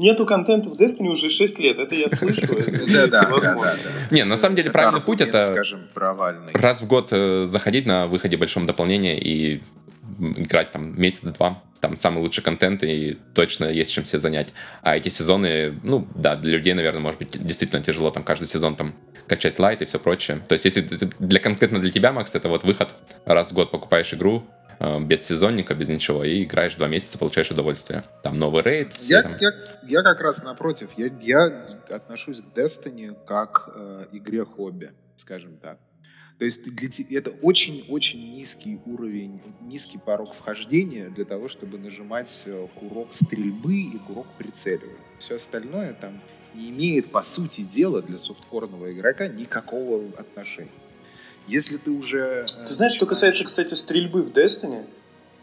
Нету 0.02 0.26
контента 0.26 0.70
в 0.70 0.74
Destiny 0.80 1.10
уже 1.10 1.30
6 1.30 1.60
лет, 1.60 1.78
это 1.78 1.94
я 1.94 2.08
слышу. 2.08 2.56
Да, 2.88 3.08
да. 3.08 3.76
Не, 4.12 4.24
на 4.24 4.38
самом 4.38 4.56
деле 4.56 4.72
правильный 4.72 5.02
путь 5.02 5.20
это 5.22 5.42
скажем, 5.42 5.90
провальный. 5.94 6.54
раз 6.54 6.82
в 6.82 6.88
год 6.88 7.10
э, 7.12 7.46
заходить 7.46 7.86
на 7.86 8.08
выходе 8.08 8.38
большом 8.38 8.66
дополнения 8.66 9.20
и 9.20 9.62
играть 10.38 10.72
там 10.72 11.00
месяц-два. 11.00 11.62
Там 11.82 11.96
самый 11.96 12.20
лучший 12.22 12.44
контент 12.44 12.84
и 12.84 13.18
точно 13.34 13.66
есть 13.66 13.92
чем 13.92 14.06
себе 14.06 14.20
занять. 14.20 14.54
А 14.82 14.98
эти 14.98 15.10
сезоны, 15.10 15.80
ну 15.84 16.08
да, 16.16 16.36
для 16.36 16.58
людей, 16.58 16.74
наверное, 16.74 17.02
может 17.02 17.20
быть 17.20 17.44
действительно 17.44 17.82
тяжело 17.82 18.10
там 18.10 18.24
каждый 18.24 18.48
сезон 18.48 18.76
там 18.76 18.96
качать 19.28 19.60
лайт 19.60 19.82
и 19.82 19.86
все 19.86 20.00
прочее. 20.00 20.42
То 20.48 20.54
есть 20.54 20.66
если 20.66 20.82
для 21.20 21.40
конкретно 21.40 21.80
для 21.80 21.92
тебя, 21.92 22.12
Макс, 22.12 22.36
это 22.36 22.50
вот 22.50 22.64
выход, 22.64 22.90
раз 23.26 23.52
в 23.52 23.54
год 23.54 23.72
покупаешь 23.72 24.14
игру 24.14 24.44
э, 24.80 25.00
без 25.02 25.26
сезонника, 25.26 25.76
без 25.76 25.88
ничего, 25.88 26.24
и 26.26 26.44
играешь 26.44 26.76
два 26.76 26.88
месяца, 26.88 27.18
получаешь 27.18 27.52
удовольствие. 27.52 28.04
Там 28.24 28.38
новый 28.38 28.64
рейд, 28.64 28.94
все 28.94 29.14
Я, 29.14 29.24
там. 29.24 29.38
я, 29.40 29.52
я 29.84 30.02
как 30.02 30.20
раз 30.22 30.44
напротив. 30.44 30.90
Я, 30.98 31.10
я 31.22 31.66
отношусь 31.90 32.42
к 32.42 32.58
Destiny 32.58 33.16
как 33.26 33.70
э, 33.76 34.06
игре 34.12 34.44
хобби, 34.44 34.92
скажем 35.16 35.58
так. 35.58 35.78
То 36.40 36.46
есть 36.46 36.74
для 36.74 36.90
те- 36.90 37.04
это 37.16 37.32
очень-очень 37.42 38.34
низкий 38.34 38.80
уровень, 38.86 39.42
низкий 39.62 39.98
порог 39.98 40.34
вхождения 40.34 41.10
для 41.10 41.26
того, 41.26 41.50
чтобы 41.50 41.78
нажимать 41.78 42.32
э, 42.46 42.68
курок 42.80 43.10
стрельбы 43.12 43.76
и 43.76 43.98
курок 44.08 44.26
прицеливания. 44.38 44.96
Все 45.20 45.36
остальное 45.36 45.94
там 45.94 46.22
не 46.56 46.70
имеет, 46.70 47.12
по 47.12 47.24
сути 47.24 47.62
дела, 47.62 48.02
для 48.02 48.18
софткорного 48.18 48.92
игрока 48.94 49.28
никакого 49.28 50.02
отношения. 50.18 50.72
Если 51.48 51.76
ты 51.76 51.92
уже... 51.92 52.46
э, 52.50 52.66
Ты 52.68 52.74
знаешь, 52.74 52.94
что 52.94 53.06
касается, 53.06 53.44
кстати, 53.44 53.74
стрельбы 53.74 54.24
в 54.24 54.30
Destiny, 54.32 54.86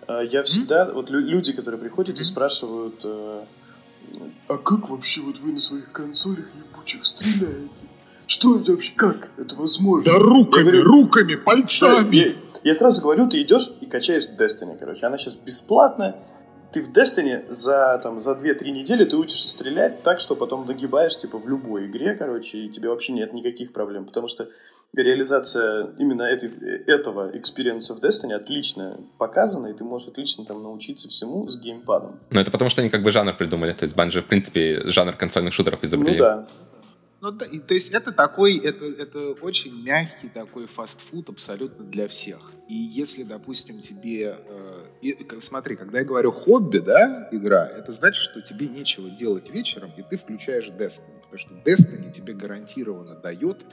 э, 0.08 0.22
я 0.32 0.42
всегда, 0.44 0.90
вот 0.90 1.10
лю- 1.10 1.20
люди, 1.20 1.52
которые 1.52 1.78
приходят 1.78 2.16
и 2.16 2.20
Мгм. 2.20 2.24
спрашивают, 2.24 3.04
а 3.04 4.58
как 4.58 4.88
вообще 4.88 5.20
вот 5.20 5.38
вы 5.40 5.52
на 5.52 5.60
своих 5.60 5.92
консолях 5.92 6.46
ебучих 6.56 7.04
стреляете? 7.04 7.86
Что 8.26 8.58
это 8.58 8.72
вообще, 8.72 8.92
как 8.94 9.30
это 9.38 9.54
возможно? 9.54 10.12
Да 10.12 10.18
руками, 10.18 10.64
Я 10.66 10.70
говорю, 10.72 10.84
руками, 10.84 11.34
пальцами! 11.36 12.16
Я, 12.16 12.32
я 12.64 12.74
сразу 12.74 13.00
говорю, 13.00 13.28
ты 13.28 13.40
идешь 13.42 13.70
и 13.80 13.86
качаешь 13.86 14.24
Destiny, 14.38 14.76
короче. 14.78 15.06
Она 15.06 15.16
сейчас 15.16 15.34
бесплатная. 15.34 16.16
Ты 16.72 16.82
в 16.82 16.92
Destiny 16.92 17.50
за, 17.52 18.00
там, 18.02 18.20
за 18.20 18.32
2-3 18.32 18.70
недели 18.70 19.04
ты 19.04 19.16
учишься 19.16 19.48
стрелять 19.48 20.02
так, 20.02 20.18
что 20.18 20.34
потом 20.34 20.66
нагибаешь 20.66 21.16
типа 21.16 21.38
в 21.38 21.48
любой 21.48 21.86
игре, 21.86 22.14
короче, 22.14 22.58
и 22.58 22.68
тебе 22.68 22.88
вообще 22.88 23.12
нет 23.12 23.32
никаких 23.32 23.72
проблем. 23.72 24.04
Потому 24.04 24.26
что 24.26 24.48
реализация 24.92 25.90
именно 25.98 26.22
этой, 26.22 26.50
этого 26.86 27.30
experience 27.36 27.89
а 27.89 27.94
в 27.94 28.02
Destiny 28.02 28.32
отлично 28.32 28.98
показана, 29.18 29.68
и 29.68 29.72
ты 29.72 29.84
можешь 29.84 30.08
отлично 30.08 30.44
там 30.44 30.62
научиться 30.62 31.08
всему 31.08 31.46
с 31.48 31.56
геймпадом. 31.56 32.18
Но 32.30 32.40
это 32.40 32.50
потому, 32.50 32.68
что 32.68 32.80
они 32.80 32.90
как 32.90 33.04
бы 33.04 33.12
жанр 33.12 33.34
придумали. 33.34 33.72
То 33.72 33.84
есть 33.84 33.96
Bungie, 33.96 34.20
в 34.20 34.26
принципе, 34.26 34.82
жанр 34.86 35.12
консольных 35.12 35.54
шутеров 35.54 35.84
изобрели. 35.84 36.18
Ну 36.18 36.24
да. 36.24 36.48
Ну, 37.20 37.30
да, 37.30 37.46
и, 37.46 37.58
то 37.60 37.74
есть 37.74 37.92
это 37.92 38.12
такой, 38.12 38.58
это, 38.58 38.84
это 38.84 39.32
очень 39.40 39.82
мягкий 39.82 40.28
такой 40.28 40.66
фастфуд 40.66 41.30
абсолютно 41.30 41.84
для 41.84 42.08
всех. 42.08 42.52
И 42.68 42.74
если, 42.74 43.22
допустим, 43.22 43.80
тебе, 43.80 44.36
э, 44.38 44.86
и, 45.00 45.26
смотри, 45.40 45.76
когда 45.76 46.00
я 46.00 46.04
говорю 46.04 46.30
хобби, 46.30 46.78
да, 46.78 47.28
игра, 47.32 47.66
это 47.66 47.92
значит, 47.92 48.22
что 48.22 48.42
тебе 48.42 48.68
нечего 48.68 49.08
делать 49.08 49.48
вечером, 49.50 49.92
и 49.96 50.02
ты 50.02 50.18
включаешь 50.18 50.68
Destiny, 50.68 51.20
потому 51.22 51.38
что 51.38 51.54
Destiny 51.54 52.12
тебе 52.12 52.34
гарантированно 52.34 53.14
дает 53.14 53.64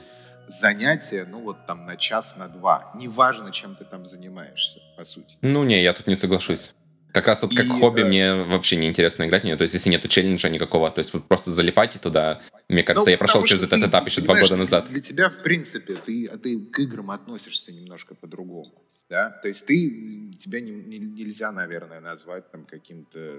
занятие, 0.48 1.26
ну 1.30 1.40
вот 1.40 1.66
там 1.66 1.86
на 1.86 1.96
час, 1.96 2.36
на 2.36 2.48
два, 2.48 2.92
неважно, 2.98 3.50
чем 3.50 3.74
ты 3.76 3.84
там 3.84 4.04
занимаешься, 4.04 4.80
по 4.96 5.04
сути. 5.04 5.36
Ну 5.42 5.64
не, 5.64 5.82
я 5.82 5.92
тут 5.92 6.06
не 6.06 6.16
соглашусь. 6.16 6.74
Как 7.14 7.28
раз 7.28 7.42
вот 7.42 7.54
как 7.54 7.66
И, 7.66 7.68
хобби 7.68 8.00
э, 8.00 8.04
мне 8.04 8.34
вообще 8.34 8.74
не 8.74 8.88
интересно 8.88 9.24
играть 9.24 9.42
в 9.42 9.44
нее. 9.44 9.54
То 9.54 9.62
есть 9.62 9.72
если 9.72 9.88
нет 9.88 10.06
челленджа 10.08 10.48
никакого, 10.48 10.90
то 10.90 10.98
есть 10.98 11.14
вот 11.14 11.28
просто 11.28 11.52
залипать 11.52 11.92
туда 12.00 12.40
Мне 12.68 12.82
кажется, 12.82 13.06
Ну, 13.06 13.10
я 13.12 13.18
прошел 13.18 13.44
через 13.44 13.62
этот 13.62 13.80
ты, 13.80 13.86
этап 13.86 14.06
еще 14.06 14.20
два 14.20 14.40
года 14.40 14.56
назад. 14.56 14.88
Для 14.90 15.00
тебя, 15.00 15.30
в 15.30 15.36
принципе, 15.42 15.94
ты, 15.94 16.26
а 16.26 16.38
ты 16.38 16.58
к 16.58 16.80
играм 16.80 17.12
относишься 17.12 17.72
немножко 17.72 18.16
по-другому. 18.16 18.72
Да? 19.08 19.30
То 19.30 19.48
есть 19.48 19.64
ты, 19.64 20.34
тебя 20.42 20.60
не- 20.60 20.72
не- 20.72 20.98
нельзя, 20.98 21.52
наверное, 21.52 22.00
назвать 22.00 22.50
там 22.50 22.64
каким-то 22.64 23.38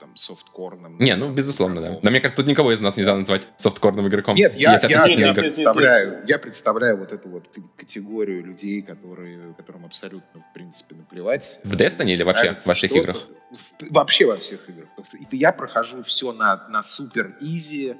там 0.00 0.16
софткорным. 0.16 0.98
Не, 0.98 1.16
ну, 1.16 1.32
безусловно, 1.32 1.82
да. 1.82 2.00
Но 2.02 2.10
мне 2.10 2.20
кажется, 2.20 2.42
тут 2.42 2.50
никого 2.50 2.72
из 2.72 2.80
нас 2.80 2.96
нельзя 2.96 3.14
назвать 3.14 3.46
софткорным 3.58 4.08
игроком. 4.08 4.36
Нет, 4.36 4.56
я, 4.56 4.78
я, 4.82 4.88
я 4.88 5.06
нет, 5.06 5.18
нет, 5.18 5.34
представляю, 5.34 6.24
я 6.26 6.38
представляю 6.38 6.96
вот 6.96 7.12
эту 7.12 7.28
вот 7.28 7.54
категорию 7.76 8.42
людей, 8.44 8.80
которые, 8.80 9.54
которым 9.54 9.84
абсолютно, 9.84 10.40
в 10.40 10.54
принципе, 10.54 10.94
наплевать. 10.94 11.58
В 11.64 11.74
Destiny 11.74 12.12
или 12.12 12.22
вообще 12.22 12.44
Нравится 12.44 12.68
во 12.68 12.74
всех 12.88 13.02
что-то. 13.02 13.18
играх? 13.18 13.28
В- 13.50 13.90
вообще 13.92 14.26
во 14.26 14.36
всех 14.36 14.68
играх. 14.68 14.88
И 15.30 15.36
я 15.36 15.52
прохожу 15.52 16.02
все 16.02 16.32
на, 16.32 16.66
на 16.68 16.82
супер 16.82 17.36
easy, 17.40 17.96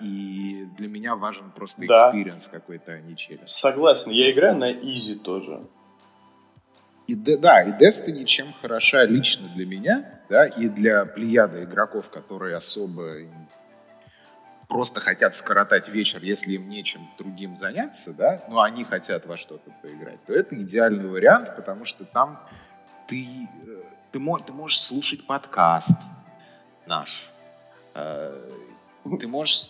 и 0.00 0.66
для 0.76 0.88
меня 0.88 1.16
важен 1.16 1.50
просто 1.50 1.82
Да. 1.86 2.08
experience 2.10 2.48
какой-то, 2.48 2.92
а 2.92 3.00
не 3.00 3.16
челлендж. 3.16 3.46
Согласен, 3.48 4.10
я 4.12 4.30
играю 4.30 4.56
на 4.56 4.70
easy 4.72 5.16
тоже. 5.16 5.66
И 7.08 7.14
да, 7.14 7.62
и 7.62 7.72
Destiny 7.72 8.24
чем 8.24 8.52
хороша 8.60 9.04
лично 9.04 9.48
для 9.56 9.64
меня, 9.66 10.20
да, 10.28 10.46
и 10.46 10.68
для 10.68 11.06
плеяда 11.06 11.64
игроков, 11.64 12.10
которые 12.10 12.54
особо 12.54 13.14
просто 14.68 15.00
хотят 15.00 15.34
скоротать 15.34 15.88
вечер, 15.88 16.22
если 16.22 16.52
им 16.52 16.68
нечем 16.68 17.08
другим 17.18 17.56
заняться, 17.58 18.12
да, 18.12 18.44
но 18.50 18.60
они 18.60 18.84
хотят 18.84 19.24
во 19.26 19.38
что-то 19.38 19.70
поиграть, 19.82 20.22
то 20.26 20.34
это 20.34 20.54
идеальный 20.60 21.08
вариант, 21.08 21.56
потому 21.56 21.86
что 21.86 22.04
там 22.04 22.38
ты, 23.08 23.26
э, 23.66 23.82
ты, 24.12 24.18
мо- 24.20 24.38
ты 24.38 24.52
можешь 24.52 24.80
слушать 24.80 25.26
подкаст 25.26 25.96
наш, 26.86 27.30
э, 27.94 28.50
ты 29.18 29.26
можешь 29.26 29.68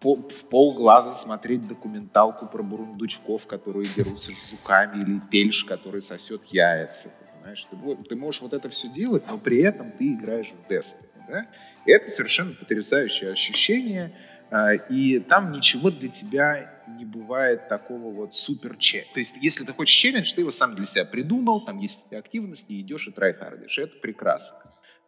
в 0.00 0.44
полглаза 0.48 1.14
смотреть 1.14 1.66
документалку 1.66 2.46
про 2.46 2.62
бурундучков, 2.62 3.46
которые 3.46 3.86
дерутся 3.86 4.30
с 4.32 4.50
жуками, 4.50 5.02
или 5.02 5.20
пельш, 5.30 5.64
который 5.64 6.00
сосет 6.00 6.44
яйца. 6.46 7.10
Понимаешь? 7.34 7.66
Ты, 7.70 7.96
ты 8.08 8.16
можешь 8.16 8.40
вот 8.42 8.52
это 8.52 8.68
все 8.68 8.88
делать, 8.88 9.24
но 9.28 9.38
при 9.38 9.62
этом 9.62 9.90
ты 9.90 10.12
играешь 10.12 10.52
в 10.52 10.70
Destiny. 10.70 11.06
Да? 11.28 11.46
Это 11.86 12.08
совершенно 12.10 12.54
потрясающее 12.54 13.32
ощущение. 13.32 14.12
а, 14.50 14.74
И 14.74 15.18
там 15.18 15.50
ничего 15.50 15.90
для 15.90 16.08
тебя 16.08 16.70
не 16.96 17.04
бывает 17.04 17.68
такого 17.68 18.12
вот 18.12 18.34
супер 18.34 18.76
челлендж. 18.76 19.12
То 19.14 19.20
есть, 19.20 19.36
если 19.42 19.64
ты 19.64 19.72
хочешь 19.72 19.94
челлендж, 19.94 20.32
ты 20.34 20.40
его 20.40 20.50
сам 20.50 20.74
для 20.74 20.86
себя 20.86 21.04
придумал, 21.04 21.64
там 21.64 21.78
есть 21.78 22.12
активность, 22.12 22.66
и 22.68 22.80
идешь 22.80 23.08
и 23.08 23.12
трайхардишь. 23.12 23.78
Это 23.78 23.96
прекрасно. 23.98 24.58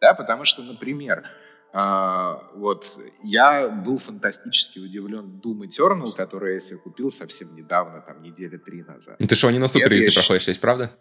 Да, 0.01 0.13
потому 0.13 0.45
что, 0.45 0.63
например, 0.63 1.25
а, 1.71 2.49
вот 2.55 2.85
я 3.23 3.67
был 3.69 3.99
фантастически 3.99 4.79
удивлен 4.79 5.41
Doom 5.43 5.67
Eternal, 5.67 6.13
который 6.15 6.55
я 6.55 6.59
себе 6.59 6.77
купил 6.79 7.11
совсем 7.11 7.55
недавно, 7.55 8.01
там 8.01 8.23
недели 8.23 8.57
три 8.57 8.83
назад. 8.83 9.17
Ну, 9.19 9.27
Ты 9.27 9.35
что, 9.35 9.51
не 9.51 9.59
на 9.59 9.67
супер 9.67 9.91
Нет, 9.91 9.99
я 9.99 10.05
easy 10.05 10.11
щ- 10.11 10.19
проходишь 10.19 10.43
здесь, 10.43 10.57
правда? 10.57 10.91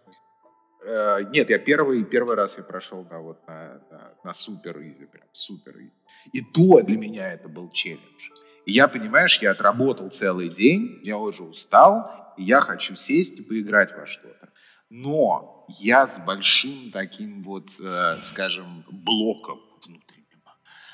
Э, 0.84 1.20
нет, 1.32 1.48
я 1.50 1.58
первый, 1.58 2.04
первый 2.04 2.36
раз 2.36 2.56
я 2.56 2.62
прошел, 2.64 3.04
да, 3.04 3.18
вот 3.18 3.46
на, 3.46 3.80
на, 3.90 4.14
на 4.24 4.34
супер 4.34 4.78
easy, 4.82 5.06
прям 5.06 5.26
супер 5.32 5.78
easy. 5.78 5.92
И 6.32 6.42
то 6.42 6.80
для 6.82 6.98
меня 6.98 7.32
это 7.32 7.48
был 7.48 7.70
челлендж. 7.70 8.30
И 8.68 8.72
я, 8.72 8.86
понимаешь, 8.86 9.38
я 9.38 9.52
отработал 9.52 10.10
целый 10.10 10.50
день, 10.50 11.00
я 11.02 11.16
уже 11.16 11.42
устал, 11.42 12.34
и 12.36 12.44
я 12.44 12.60
хочу 12.60 12.96
сесть 12.96 13.40
и 13.40 13.42
поиграть 13.42 13.96
во 13.96 14.04
что-то. 14.04 14.50
Но 14.90 15.64
я 15.80 16.06
с 16.06 16.18
большим 16.20 16.90
таким 16.92 17.42
вот, 17.42 17.70
э, 17.80 18.20
скажем, 18.20 18.84
блоком 18.90 19.58
внутренним 19.86 20.42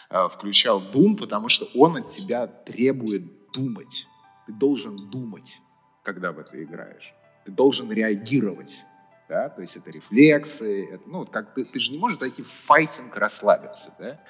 э, 0.09 0.29
включал 0.29 0.81
Doom, 0.83 1.17
потому 1.17 1.49
что 1.49 1.67
он 1.75 1.97
от 1.97 2.07
тебя 2.07 2.47
требует 2.47 3.25
думать. 3.51 4.07
Ты 4.47 4.53
должен 4.53 5.11
думать, 5.11 5.59
когда 6.05 6.31
в 6.31 6.39
это 6.39 6.63
играешь. 6.63 7.13
Ты 7.45 7.51
должен 7.51 7.91
реагировать. 7.91 8.85
Да? 9.29 9.49
То 9.49 9.63
есть 9.63 9.75
это 9.75 9.91
рефлексы. 9.91 10.91
Это, 10.93 11.03
ну, 11.09 11.19
вот 11.19 11.31
как 11.31 11.53
ты, 11.55 11.65
ты 11.65 11.81
же 11.81 11.91
не 11.91 11.99
можешь 11.99 12.19
зайти 12.19 12.43
в 12.43 12.49
файтинг, 12.49 13.17
расслабиться. 13.17 13.93
Да? 13.99 14.21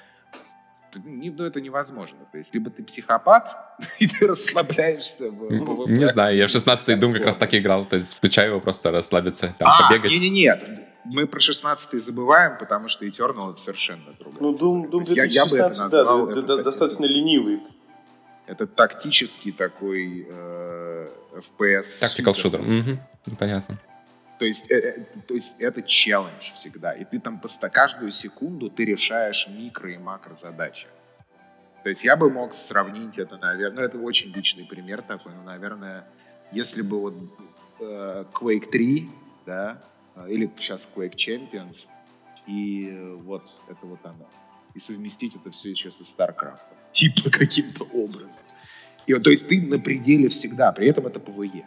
Ну, 1.03 1.43
это 1.43 1.61
невозможно. 1.61 2.17
То 2.31 2.37
есть 2.37 2.53
либо 2.53 2.69
ты 2.69 2.83
психопат, 2.83 3.55
и 3.99 4.07
ты 4.07 4.27
расслабляешься 4.27 5.29
в 5.29 5.43
PvP. 5.43 5.89
Не 5.91 6.05
знаю, 6.05 6.37
я 6.37 6.47
в 6.47 6.51
16-й 6.51 6.95
Doom 6.95 7.13
как 7.13 7.25
раз 7.25 7.37
так 7.37 7.53
и 7.53 7.57
играл. 7.59 7.85
То 7.85 7.95
есть 7.97 8.13
включаю 8.15 8.51
его 8.51 8.59
просто 8.59 8.91
расслабиться, 8.91 9.53
там 9.59 9.67
А, 9.69 9.87
побегать. 9.89 10.11
не-не-не, 10.11 10.57
мы 11.05 11.27
про 11.27 11.39
16 11.39 12.03
забываем, 12.03 12.57
потому 12.57 12.87
что 12.89 13.05
Eternal 13.05 13.51
это 13.51 13.59
совершенно 13.59 14.13
другое. 14.19 14.39
Ну, 14.41 14.53
Doom, 14.55 14.89
Doom 14.89 14.99
есть 15.01 15.15
я- 15.15 15.25
я 15.25 15.45
бы 15.45 15.57
это 15.57 15.67
2016, 15.69 15.91
да, 15.91 15.97
назвал, 16.03 16.25
да, 16.25 16.31
это 16.31 16.41
да, 16.41 16.55
так- 16.55 16.65
достаточно 16.65 17.05
ленивый. 17.05 17.59
Это 18.47 18.67
тактический 18.67 19.51
такой 19.51 20.27
э, 20.29 21.07
FPS. 21.59 22.03
Tactical 22.03 22.33
shooter. 22.33 22.61
Мгм, 22.61 22.99
Понятно. 23.39 23.79
То 24.37 24.45
есть, 24.45 24.69
э, 24.69 24.75
э, 24.75 25.19
то 25.27 25.33
есть 25.33 25.55
это 25.59 25.81
челлендж 25.81 26.53
всегда. 26.53 26.91
И 26.91 27.05
ты 27.05 27.19
там 27.19 27.39
поста- 27.39 27.69
каждую 27.69 28.11
секунду 28.11 28.69
ты 28.69 28.85
решаешь 28.85 29.47
микро 29.49 29.91
и 29.91 29.97
макро 29.97 30.33
задачи. 30.33 30.87
То 31.83 31.89
есть 31.89 32.03
я 32.03 32.17
бы 32.17 32.29
мог 32.29 32.55
сравнить 32.55 33.17
это, 33.17 33.37
наверное, 33.37 33.81
ну 33.81 33.81
это 33.81 33.99
очень 33.99 34.33
личный 34.33 34.65
пример 34.65 35.01
такой, 35.01 35.33
но, 35.33 35.43
наверное, 35.43 36.05
если 36.51 36.81
бы 36.81 36.99
вот 36.99 37.15
э, 37.79 38.25
Quake 38.33 38.69
3, 38.71 39.09
да, 39.45 39.81
э, 40.15 40.27
или 40.29 40.51
сейчас 40.57 40.89
Quake 40.93 41.15
Champions, 41.15 41.87
и 42.47 43.17
вот 43.23 43.43
это 43.67 43.85
вот 43.85 43.99
оно. 44.03 44.27
И 44.73 44.79
совместить 44.79 45.35
это 45.35 45.51
все 45.51 45.69
еще 45.71 45.91
со 45.91 46.03
StarCraft. 46.03 46.59
Типа 46.91 47.29
каким-то 47.29 47.83
образом. 47.85 48.43
И, 49.07 49.13
вот, 49.13 49.23
то 49.23 49.29
есть 49.29 49.47
ты 49.47 49.61
на 49.61 49.79
пределе 49.79 50.29
всегда, 50.29 50.71
при 50.71 50.89
этом 50.89 51.07
это 51.07 51.19
PvE. 51.19 51.63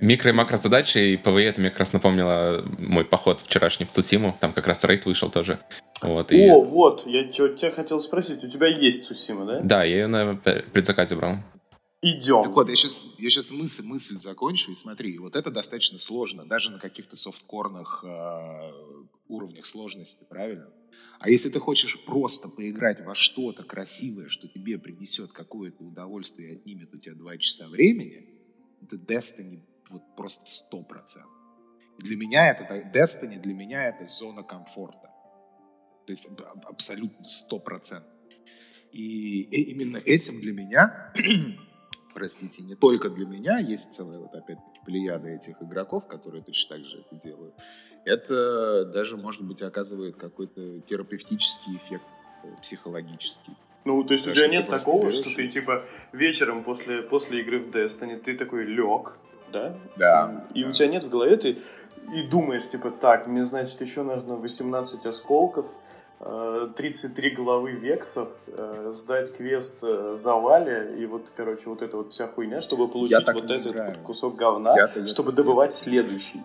Микро 0.00 0.30
и 0.30 0.32
макро 0.32 0.56
задачи 0.56 0.98
и 0.98 1.16
PvE 1.16 1.42
это 1.42 1.60
мне 1.60 1.70
как 1.70 1.80
раз 1.80 1.92
напомнило 1.92 2.64
мой 2.78 3.04
поход 3.04 3.40
вчерашний 3.40 3.86
в 3.86 3.90
Цусиму. 3.90 4.36
Там 4.40 4.52
как 4.52 4.66
раз 4.66 4.84
рейд 4.84 5.06
вышел 5.06 5.30
тоже. 5.30 5.60
Вот, 6.00 6.32
и... 6.32 6.50
О, 6.50 6.60
вот, 6.60 7.06
я 7.06 7.24
тебя 7.28 7.70
хотел 7.70 8.00
спросить, 8.00 8.42
у 8.42 8.48
тебя 8.48 8.66
есть 8.66 9.04
Сусима, 9.04 9.46
да? 9.46 9.60
Да, 9.60 9.84
я 9.84 9.96
ее 9.96 10.06
на 10.08 10.34
предзаказе 10.34 11.14
брал. 11.14 11.36
Идем. 12.04 12.42
Так 12.42 12.52
вот, 12.52 12.68
я 12.68 12.74
сейчас, 12.74 13.06
я 13.18 13.30
сейчас 13.30 13.52
мысль, 13.52 13.84
мысль 13.84 14.16
закончу, 14.16 14.72
и 14.72 14.74
смотри, 14.74 15.16
вот 15.18 15.36
это 15.36 15.52
достаточно 15.52 15.98
сложно, 15.98 16.44
даже 16.44 16.72
на 16.72 16.80
каких-то 16.80 17.14
софткорных 17.14 18.02
э, 18.04 18.72
уровнях 19.28 19.64
сложности, 19.64 20.26
правильно? 20.28 20.66
А 21.20 21.30
если 21.30 21.48
ты 21.48 21.60
хочешь 21.60 22.04
просто 22.04 22.48
поиграть 22.48 23.04
во 23.04 23.14
что-то 23.14 23.62
красивое, 23.62 24.28
что 24.28 24.48
тебе 24.48 24.78
принесет 24.78 25.32
какое-то 25.32 25.84
удовольствие 25.84 26.50
и 26.50 26.56
отнимет 26.56 26.92
у 26.92 26.98
тебя 26.98 27.14
два 27.14 27.38
часа 27.38 27.68
времени, 27.68 28.26
это 28.82 28.96
Destiny 28.96 29.60
вот 29.92 30.02
просто 30.16 30.46
сто 30.46 30.82
процентов. 30.82 31.30
И 31.98 32.02
для 32.02 32.16
меня 32.16 32.50
это, 32.50 32.64
Destiny 32.92 33.38
для 33.38 33.54
меня 33.54 33.88
это 33.88 34.04
зона 34.04 34.42
комфорта. 34.42 35.10
То 36.06 36.12
есть 36.12 36.28
аб- 36.28 36.66
абсолютно 36.66 37.24
сто 37.26 37.58
процентов. 37.58 38.10
И 38.90 39.42
именно 39.72 39.98
этим 39.98 40.40
для 40.40 40.52
меня 40.52 41.12
простите, 42.12 42.62
не 42.62 42.74
только 42.74 43.10
для 43.10 43.26
меня, 43.26 43.58
есть 43.58 43.92
целая 43.92 44.18
вот 44.18 44.34
опять-таки 44.34 44.80
плеяда 44.84 45.28
этих 45.28 45.60
игроков, 45.62 46.06
которые 46.06 46.42
точно 46.42 46.76
так 46.76 46.84
же 46.84 47.00
это 47.00 47.16
делают. 47.16 47.54
Это 48.04 48.84
даже, 48.84 49.16
может 49.16 49.42
быть, 49.42 49.62
оказывает 49.62 50.16
какой-то 50.16 50.80
терапевтический 50.80 51.76
эффект 51.76 52.04
э, 52.44 52.48
психологический. 52.60 53.56
Ну, 53.84 54.04
то 54.04 54.12
есть 54.12 54.26
у 54.26 54.30
Так 54.30 54.38
тебя 54.38 54.48
нет 54.48 54.68
такого, 54.68 55.06
берешь 55.06 55.14
что 55.14 55.34
ты, 55.34 55.48
типа, 55.48 55.84
вечером 56.12 56.62
после, 56.62 57.02
после 57.02 57.40
игры 57.40 57.60
в 57.60 57.68
Destiny 57.68 58.18
ты 58.18 58.36
такой 58.36 58.64
лег, 58.64 59.18
да? 59.52 59.74
Да. 59.96 60.44
И 60.54 60.64
у 60.64 60.72
тебя 60.72 60.88
нет 60.88 61.04
в 61.04 61.08
голове, 61.08 61.36
ты 61.36 61.58
и 62.12 62.22
думаешь, 62.28 62.68
типа, 62.68 62.90
так, 62.90 63.26
мне, 63.26 63.44
значит, 63.44 63.80
еще 63.80 64.02
нужно 64.02 64.36
18 64.36 65.06
осколков, 65.06 65.66
э, 66.20 66.68
33 66.76 67.30
головы 67.30 67.72
вексов, 67.72 68.28
э, 68.48 68.90
сдать 68.92 69.34
квест 69.36 69.78
э, 69.82 70.14
завале, 70.16 70.96
и 70.98 71.06
вот, 71.06 71.30
короче, 71.36 71.62
вот 71.66 71.82
эта 71.82 71.96
вот 71.96 72.12
вся 72.12 72.26
хуйня, 72.26 72.60
чтобы 72.60 72.88
получить 72.88 73.26
вот 73.26 73.50
этот 73.50 73.72
играю. 73.72 73.90
вот 73.90 73.98
кусок 74.02 74.36
говна, 74.36 74.74
я 74.76 75.06
чтобы 75.06 75.32
добывать 75.32 75.74
следующий. 75.74 76.42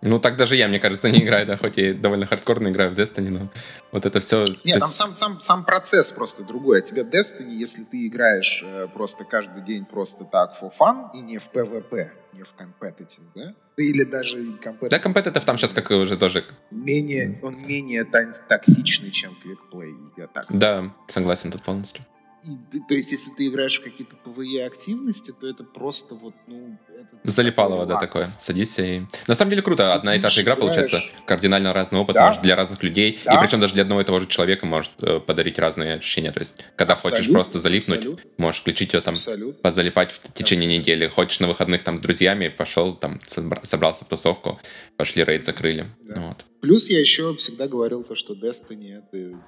Ну, 0.00 0.20
так 0.20 0.36
даже 0.36 0.54
я, 0.56 0.68
мне 0.68 0.78
кажется, 0.78 1.10
не 1.10 1.24
играю, 1.24 1.46
да, 1.46 1.56
хоть 1.56 1.78
и 1.78 1.92
довольно 1.92 2.26
хардкорно 2.26 2.68
играю 2.68 2.94
в 2.94 2.98
Destiny, 2.98 3.30
но 3.30 3.48
вот 3.92 4.06
это 4.06 4.20
все... 4.20 4.44
Нет, 4.64 4.78
там 4.78 4.88
сам, 4.88 5.14
сам, 5.14 5.40
сам 5.40 5.64
процесс 5.64 6.12
просто 6.12 6.44
другой. 6.44 6.78
А 6.78 6.80
тебе 6.82 7.02
Destiny, 7.02 7.54
если 7.54 7.84
ты 7.84 8.06
играешь 8.06 8.62
э, 8.64 8.86
просто 8.94 9.24
каждый 9.24 9.62
день 9.62 9.84
просто 9.84 10.24
так 10.24 10.54
for 10.60 10.70
fun 10.78 11.10
и 11.14 11.20
не 11.20 11.38
в 11.38 11.50
PvP, 11.52 12.10
не 12.32 12.42
в 12.42 12.54
competitive, 12.56 13.24
да? 13.34 13.54
Или 13.76 14.04
даже 14.04 14.38
competitive. 14.38 14.88
Да, 14.88 14.98
competitive 14.98 15.44
там 15.44 15.58
сейчас 15.58 15.72
как 15.72 15.90
уже 15.90 16.16
тоже... 16.16 16.44
Менее, 16.70 17.38
он 17.42 17.66
менее 17.66 18.04
токсичный, 18.04 19.10
чем 19.10 19.36
Play, 19.72 19.94
я 20.16 20.26
так 20.26 20.44
скажу. 20.44 20.60
Да, 20.60 20.94
согласен 21.08 21.50
тут 21.50 21.62
полностью. 21.62 22.04
И, 22.44 22.80
то 22.88 22.94
есть, 22.94 23.10
если 23.10 23.30
ты 23.32 23.48
играешь 23.48 23.80
в 23.80 23.82
какие-то 23.82 24.14
PvE 24.16 24.66
активности, 24.66 25.34
то 25.38 25.48
это 25.48 25.64
просто 25.64 26.14
вот, 26.14 26.34
ну... 26.46 26.78
Это 26.88 27.30
Залипалово, 27.30 27.84
да, 27.84 27.98
такое. 27.98 28.28
Садись 28.38 28.78
и... 28.78 29.06
На 29.26 29.34
самом 29.34 29.50
деле 29.50 29.62
круто. 29.62 29.92
Одна 29.92 30.14
и 30.14 30.20
та 30.20 30.30
же 30.30 30.42
игра, 30.42 30.54
получается, 30.56 31.02
кардинально 31.26 31.72
разный 31.72 31.98
опыт, 31.98 32.14
да? 32.14 32.26
может, 32.26 32.42
для 32.42 32.54
разных 32.54 32.82
людей. 32.82 33.18
Да? 33.24 33.34
И 33.34 33.38
причем 33.40 33.60
даже 33.60 33.74
для 33.74 33.82
одного 33.82 34.02
и 34.02 34.04
того 34.04 34.20
же 34.20 34.28
человека 34.28 34.66
может 34.66 34.92
э, 35.02 35.20
подарить 35.20 35.58
разные 35.58 35.94
ощущения. 35.94 36.30
То 36.30 36.40
есть, 36.40 36.64
когда 36.76 36.94
абсолютно, 36.94 37.18
хочешь 37.18 37.32
просто 37.32 37.58
залипнуть, 37.58 37.98
абсолютно. 37.98 38.30
можешь 38.38 38.60
включить 38.60 38.92
ее 38.92 39.00
там, 39.00 39.14
абсолютно. 39.14 39.60
позалипать 39.62 40.12
в 40.12 40.32
течение 40.32 40.68
абсолютно. 40.68 40.90
недели. 40.90 41.08
Хочешь 41.08 41.40
на 41.40 41.48
выходных 41.48 41.82
там 41.82 41.98
с 41.98 42.00
друзьями, 42.00 42.48
пошел 42.48 42.94
там, 42.94 43.20
собрался 43.62 44.04
в 44.04 44.08
тусовку, 44.08 44.60
пошли 44.96 45.24
рейд 45.24 45.44
закрыли. 45.44 45.86
Да. 46.02 46.20
Вот. 46.20 46.44
Плюс 46.60 46.88
я 46.88 47.00
еще 47.00 47.34
всегда 47.36 47.66
говорил 47.68 48.02
то, 48.02 48.14
что 48.14 48.34
Destiny— 48.34 49.02
это 49.12 49.38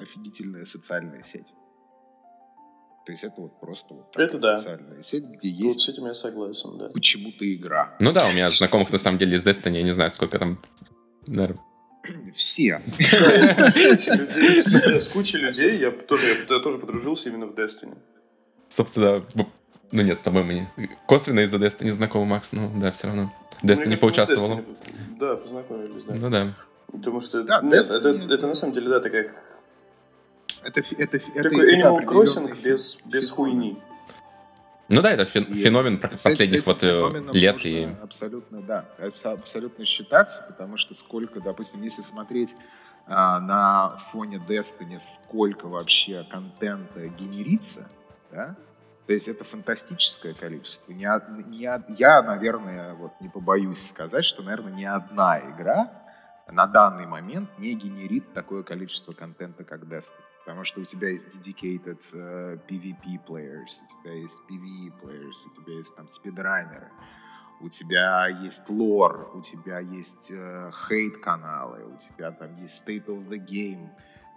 офигительная 0.00 0.64
социальная 0.64 1.22
сеть. 1.22 1.46
То 3.08 3.12
есть 3.12 3.24
это 3.24 3.40
вот 3.40 3.58
просто 3.58 3.94
вот 3.94 4.14
это 4.18 4.38
да. 4.38 4.58
социальная 4.58 5.02
сеть, 5.02 5.24
где 5.24 5.48
есть... 5.48 5.76
Вот 5.76 5.82
с 5.84 5.88
этим 5.88 6.04
я 6.08 6.12
согласен, 6.12 6.76
да. 6.76 6.90
Почему-то 6.90 7.54
игра. 7.54 7.96
Ну 8.00 8.12
да, 8.12 8.28
у 8.28 8.32
меня 8.32 8.50
знакомых 8.50 8.92
на 8.92 8.98
самом 8.98 9.16
деле 9.16 9.38
из 9.38 9.42
Destiny, 9.42 9.78
я 9.78 9.82
не 9.82 9.92
знаю, 9.92 10.10
сколько 10.10 10.38
там... 10.38 10.60
Наверное, 11.26 11.58
все. 12.36 12.82
С 14.98 15.10
кучей 15.14 15.38
людей 15.38 15.78
я 15.78 15.90
тоже, 15.90 16.26
я 16.26 16.58
тоже 16.58 16.76
подружился 16.76 17.30
именно 17.30 17.46
в 17.46 17.54
Destiny. 17.54 17.96
Собственно, 18.68 19.24
ну 19.34 20.02
нет, 20.02 20.18
с 20.20 20.22
тобой 20.22 20.44
мы 20.44 20.52
не... 20.52 20.68
Косвенно 21.06 21.40
из-за 21.40 21.56
Destiny 21.56 21.92
знакомы, 21.92 22.26
Макс, 22.26 22.52
но 22.52 22.70
да, 22.78 22.92
все 22.92 23.06
равно. 23.06 23.32
Destiny 23.62 23.98
поучаствовала. 23.98 24.62
Да, 25.18 25.36
познакомились, 25.36 26.04
да. 26.04 26.14
Ну 26.14 26.28
да. 26.28 26.54
Потому 26.92 27.22
что, 27.22 27.42
да, 27.42 27.62
нет, 27.62 27.90
это, 27.90 28.10
это 28.10 28.46
на 28.46 28.54
самом 28.54 28.74
деле, 28.74 28.90
да, 28.90 29.00
такая 29.00 29.32
это, 30.62 30.80
это, 30.80 31.18
Такой 31.18 31.74
это 31.74 31.88
Animal 31.88 32.04
Crossing 32.04 32.62
без, 32.62 32.98
без 33.04 33.30
хуйни. 33.30 33.78
Ну 34.88 35.02
да, 35.02 35.10
это 35.10 35.26
феномен 35.26 35.94
yes. 35.94 36.10
последних 36.10 36.62
с 36.62 36.66
вот 36.66 36.82
э, 36.82 37.32
лет. 37.32 37.64
И... 37.64 37.84
Абсолютно, 38.02 38.62
да. 38.62 38.86
Абсолютно 39.24 39.84
считаться, 39.84 40.42
потому 40.48 40.78
что 40.78 40.94
сколько, 40.94 41.40
допустим, 41.40 41.82
если 41.82 42.00
смотреть 42.00 42.54
а, 43.06 43.38
на 43.38 43.98
фоне 43.98 44.42
Destiny, 44.48 44.98
сколько 44.98 45.66
вообще 45.68 46.26
контента 46.30 47.06
генерится, 47.08 47.90
да, 48.32 48.56
то 49.06 49.12
есть 49.12 49.28
это 49.28 49.44
фантастическое 49.44 50.32
количество. 50.32 50.92
Не, 50.92 51.06
не, 51.48 51.68
я, 51.98 52.22
наверное, 52.22 52.94
вот 52.94 53.12
не 53.20 53.28
побоюсь 53.28 53.88
сказать, 53.88 54.24
что, 54.24 54.42
наверное, 54.42 54.72
ни 54.72 54.84
одна 54.84 55.38
игра 55.38 55.92
на 56.50 56.66
данный 56.66 57.06
момент 57.06 57.50
не 57.58 57.74
генерит 57.74 58.32
такое 58.32 58.62
количество 58.62 59.12
контента, 59.12 59.64
как 59.64 59.82
Destiny 59.82 60.27
потому 60.48 60.64
что 60.64 60.80
у 60.80 60.84
тебя 60.84 61.10
есть 61.10 61.28
dedicated 61.28 62.00
uh, 62.14 62.58
PvP 62.66 63.20
players, 63.28 63.82
у 63.84 64.02
тебя 64.02 64.14
есть 64.14 64.40
PvE 64.48 64.92
players, 65.02 65.34
у 65.44 65.62
тебя 65.62 65.74
есть 65.76 65.94
там 65.94 66.08
спидранеры, 66.08 66.88
у 67.60 67.68
тебя 67.68 68.28
есть 68.28 68.70
лор, 68.70 69.30
у 69.34 69.42
тебя 69.42 69.80
есть 69.80 70.30
uh, 70.30 70.72
хейт-каналы, 70.72 71.84
у 71.84 71.98
тебя 71.98 72.30
там 72.30 72.56
есть 72.62 72.82
State 72.82 73.04
of 73.08 73.28
the 73.28 73.36
Game, 73.36 73.90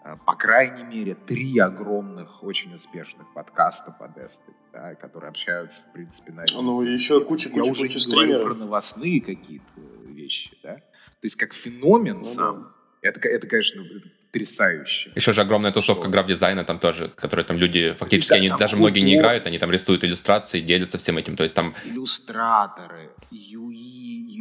uh, 0.04 0.20
по 0.26 0.36
крайней 0.36 0.84
мере, 0.84 1.16
три 1.16 1.58
огромных, 1.60 2.44
очень 2.44 2.76
успешных 2.76 3.32
подкаста 3.34 3.96
по 3.98 4.04
Destiny, 4.04 4.54
да, 4.74 4.96
которые 4.96 5.30
общаются, 5.30 5.82
в 5.82 5.94
принципе, 5.94 6.34
на... 6.34 6.44
Ну, 6.52 6.82
еще 6.82 7.24
куча-куча 7.24 7.64
Я 7.64 7.72
уже 7.72 7.84
куча 7.84 7.94
не 7.94 8.02
стримеров. 8.02 8.28
говорю 8.28 8.46
про 8.48 8.56
новостные 8.56 9.22
какие-то 9.22 9.80
вещи, 10.08 10.58
да. 10.62 10.76
То 10.76 11.24
есть 11.24 11.38
как 11.38 11.54
феномен 11.54 12.18
ну, 12.18 12.24
сам, 12.26 12.64
да. 12.64 13.08
это, 13.08 13.30
это, 13.30 13.48
конечно, 13.48 13.82
потрясающе. 14.32 15.12
Еще 15.16 15.34
же 15.34 15.42
огромная 15.42 15.72
тусовка 15.72 16.08
граф-дизайна 16.08 16.64
там 16.64 16.80
тоже, 16.80 17.10
которые 17.10 17.46
там 17.46 17.58
люди 17.58 17.94
фактически, 17.94 18.32
да, 18.32 18.38
они 18.38 18.50
даже 18.50 18.78
многие 18.78 19.02
не 19.02 19.18
играют, 19.18 19.46
они 19.46 19.60
там 19.60 19.72
рисуют 19.72 20.04
иллюстрации, 20.04 20.62
делятся 20.62 20.98
всем 20.98 21.18
этим, 21.18 21.36
то 21.36 21.44
есть 21.44 21.56
там... 21.56 21.76
Иллюстраторы, 21.84 23.12
UI, 23.32 24.40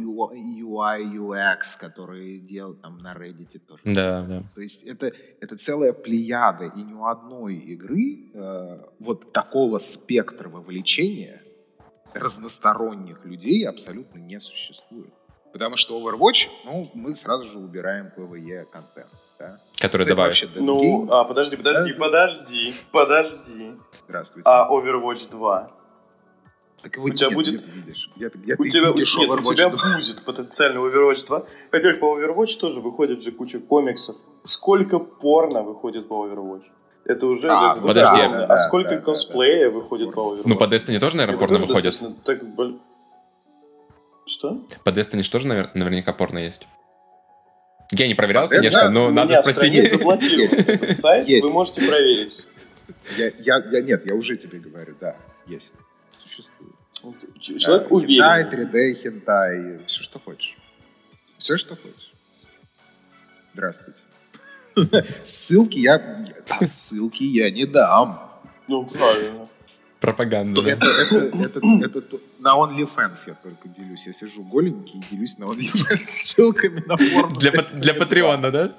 UI, 0.61 1.03
UX, 1.13 1.77
которые 1.79 2.39
делают 2.39 2.81
там 2.81 2.97
на 2.99 3.13
Reddit 3.13 3.59
тоже. 3.59 3.81
Да, 3.83 4.21
да. 4.21 4.43
То 4.55 4.61
есть 4.61 4.83
это, 4.83 5.11
это 5.41 5.57
целая 5.57 5.93
плеяда, 5.93 6.65
и 6.65 6.81
ни 6.81 6.93
у 6.93 7.05
одной 7.05 7.55
игры 7.55 8.31
э, 8.33 8.79
вот 8.99 9.33
такого 9.33 9.79
спектра 9.79 10.47
вовлечения 10.47 11.41
разносторонних 12.13 13.25
людей 13.25 13.67
абсолютно 13.67 14.19
не 14.19 14.39
существует. 14.39 15.13
Потому 15.51 15.75
что 15.75 15.99
Overwatch, 15.99 16.47
ну, 16.63 16.89
мы 16.93 17.13
сразу 17.15 17.45
же 17.45 17.59
убираем 17.59 18.09
PvE 18.15 18.65
контент 18.71 19.11
да? 19.41 19.59
Который 19.79 20.05
добавишь. 20.05 20.45
Ну, 20.55 21.07
а, 21.09 21.23
подожди, 21.23 21.55
подожди, 21.55 21.93
подожди, 21.93 22.73
подожди. 22.91 23.73
Здравствуйте. 24.07 24.49
А 24.49 24.69
Overwatch 24.69 25.29
2? 25.31 25.71
Так 26.83 26.95
его 26.95 27.05
у 27.05 27.09
тебя 27.09 27.27
нет, 27.27 27.35
будет... 27.35 27.61
Где 27.61 27.71
видишь? 27.71 28.11
Где, 28.15 28.29
где 28.29 28.55
у, 28.57 28.65
тебя, 28.65 28.87
нет, 28.87 28.99
у 29.45 29.53
тебя 29.53 29.69
будет 29.69 30.25
потенциальный 30.25 30.81
Overwatch 30.81 31.25
2. 31.27 31.43
Во-первых, 31.71 31.99
по 31.99 32.19
Overwatch 32.19 32.59
тоже 32.59 32.81
выходит 32.81 33.21
же 33.21 33.31
куча 33.31 33.59
комиксов. 33.59 34.15
Сколько 34.43 34.99
порно 34.99 35.63
выходит 35.63 36.07
по 36.07 36.25
Overwatch? 36.25 36.65
Это 37.05 37.25
уже... 37.25 37.47
А, 37.49 37.71
это 37.71 37.81
подожди. 37.81 38.21
Уже, 38.21 38.29
да, 38.29 38.45
а 38.45 38.57
сколько 38.57 38.95
да, 38.95 39.01
косплея 39.01 39.69
да, 39.69 39.75
выходит 39.75 40.09
да. 40.09 40.13
по 40.13 40.19
Overwatch? 40.19 40.41
Ну, 40.45 40.55
по 40.55 40.63
Destiny 40.63 40.99
тоже, 40.99 41.17
наверное, 41.17 41.35
это 41.35 41.39
порно 41.39 41.57
тоже 41.57 41.67
выходит. 41.67 41.99
Так, 42.23 42.41
что? 44.25 44.61
По 44.83 44.89
Destiny 44.89 45.29
тоже 45.29 45.47
наверняка 45.47 46.13
порно 46.13 46.39
есть. 46.39 46.67
Я 47.91 48.07
не 48.07 48.15
проверял, 48.15 48.45
это, 48.45 48.55
конечно, 48.55 48.89
но 48.89 49.07
у 49.07 49.11
надо 49.11 49.41
спросить. 49.41 49.91
сайт, 50.95 51.27
есть. 51.27 51.45
вы 51.45 51.53
можете 51.53 51.81
проверить. 51.81 52.37
Я, 53.17 53.31
я, 53.39 53.63
я, 53.71 53.81
нет, 53.81 54.05
я 54.05 54.15
уже 54.15 54.35
тебе 54.37 54.59
говорю, 54.59 54.95
да, 54.99 55.17
есть. 55.45 55.73
Существует. 56.23 56.73
Человек 57.39 57.87
а, 57.89 57.93
уверен. 57.93 58.23
Хентай, 58.23 58.65
3D, 58.65 58.93
хентай, 58.93 59.79
все, 59.87 60.03
что 60.03 60.19
хочешь. 60.19 60.55
Все, 61.37 61.57
что 61.57 61.75
хочешь. 61.75 62.11
Здравствуйте. 63.53 64.03
Ссылки 65.23 65.79
я... 65.79 66.25
Ссылки 66.61 67.23
я 67.23 67.49
не 67.51 67.65
дам. 67.65 68.39
Ну, 68.67 68.85
правильно. 68.85 69.49
Пропаганда. 70.01 70.61
Это, 70.63 70.87
это, 70.87 71.37
это, 71.37 71.59
это, 71.99 72.17
на 72.39 72.57
OnlyFans 72.57 73.19
я 73.27 73.35
только 73.35 73.67
делюсь. 73.69 74.07
Я 74.07 74.13
сижу 74.13 74.43
голенький 74.43 74.99
и 74.99 75.15
делюсь 75.15 75.37
на 75.37 75.43
OnlyFans 75.43 76.03
ссылками 76.07 76.83
на 76.87 76.97
порно. 76.97 77.39
Для, 77.39 77.51
для 77.51 77.93
Патреона, 77.93 78.49
да? 78.49 78.71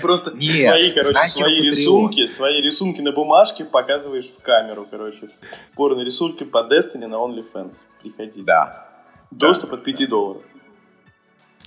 Просто 0.00 0.30
Нет, 0.36 0.54
свои, 0.54 0.92
короче, 0.92 1.26
свои 1.26 1.60
рисунки, 1.60 2.28
свои 2.28 2.62
рисунки 2.62 3.00
на 3.00 3.10
бумажке 3.10 3.64
показываешь 3.64 4.26
в 4.26 4.38
камеру, 4.40 4.86
короче. 4.88 5.30
Порно 5.74 6.02
рисунки 6.02 6.44
по 6.44 6.58
Destiny 6.58 7.08
на 7.08 7.16
OnlyFans. 7.16 7.74
Приходите. 8.00 8.42
Да. 8.42 8.88
Доступ 9.32 9.70
да, 9.70 9.76
от 9.78 9.84
5 9.84 9.98
да. 9.98 10.06
долларов. 10.06 10.42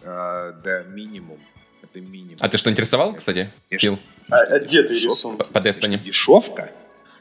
А, 0.03 0.53
да, 0.63 0.83
минимум. 0.83 1.39
Это 1.83 1.99
минимум. 1.99 2.37
А 2.39 2.47
ты 2.47 2.57
что, 2.57 2.71
интересовал, 2.71 3.13
кстати, 3.13 3.51
Фил? 3.71 3.99
А, 4.31 4.37
а 4.37 4.59
где 4.59 4.83
ты 4.83 4.93
рисунки? 4.93 5.39
По, 5.39 5.43
по 5.43 5.57
Destiny. 5.57 6.01
Дешевка? 6.01 6.71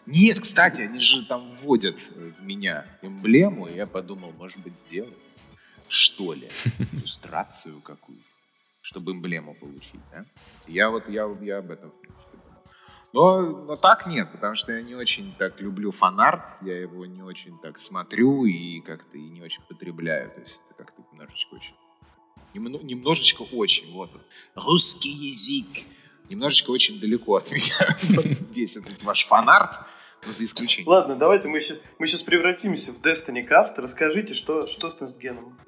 Нет, 0.06 0.40
кстати, 0.40 0.82
они 0.82 1.00
же 1.00 1.24
там 1.26 1.48
вводят 1.48 1.98
в 2.00 2.42
меня 2.42 2.86
эмблему, 3.02 3.66
и 3.66 3.76
я 3.76 3.86
подумал, 3.86 4.32
может 4.32 4.58
быть, 4.58 4.78
сделать, 4.78 5.14
что 5.88 6.34
ли, 6.34 6.48
иллюстрацию 6.92 7.80
какую 7.80 8.18
чтобы 8.84 9.12
эмблему 9.12 9.54
получить, 9.54 10.00
да? 10.12 10.26
Я 10.66 10.90
вот, 10.90 11.08
я, 11.08 11.26
я 11.40 11.58
об 11.58 11.70
этом, 11.70 11.90
в 11.90 12.00
принципе, 12.00 12.36
думал. 12.36 12.62
Но, 13.14 13.40
но 13.64 13.76
так 13.76 14.06
нет, 14.06 14.30
потому 14.30 14.56
что 14.56 14.74
я 14.74 14.82
не 14.82 14.94
очень 14.94 15.34
так 15.38 15.58
люблю 15.58 15.90
фанарт, 15.90 16.58
я 16.60 16.78
его 16.78 17.06
не 17.06 17.22
очень 17.22 17.58
так 17.60 17.78
смотрю 17.78 18.44
и 18.44 18.80
как-то 18.80 19.16
и 19.16 19.22
не 19.22 19.40
очень 19.40 19.62
потребляю, 19.62 20.30
то 20.30 20.40
есть 20.42 20.60
это 20.68 20.84
как-то 20.84 21.02
немножечко 21.12 21.54
очень 21.54 21.74
немножечко 22.52 23.42
очень, 23.52 23.90
вот, 23.92 24.10
русский 24.54 25.08
язык, 25.08 25.86
немножечко 26.28 26.70
очень 26.70 27.00
далеко 27.00 27.36
от 27.36 27.50
меня 27.50 27.96
весь 28.54 28.76
этот 28.76 29.02
ваш 29.02 29.26
фанарт, 29.26 29.80
за 30.32 30.44
исключением. 30.44 30.88
Ладно, 30.88 31.16
давайте 31.16 31.48
мы 31.48 31.60
сейчас, 31.60 31.78
мы 31.98 32.06
сейчас 32.06 32.22
превратимся 32.22 32.92
в 32.92 33.00
Destiny 33.00 33.46
Cast. 33.46 33.74
Расскажите, 33.78 34.34
что, 34.34 34.66
что 34.66 34.90
с 34.90 35.00
Нестгеном? 35.00 35.58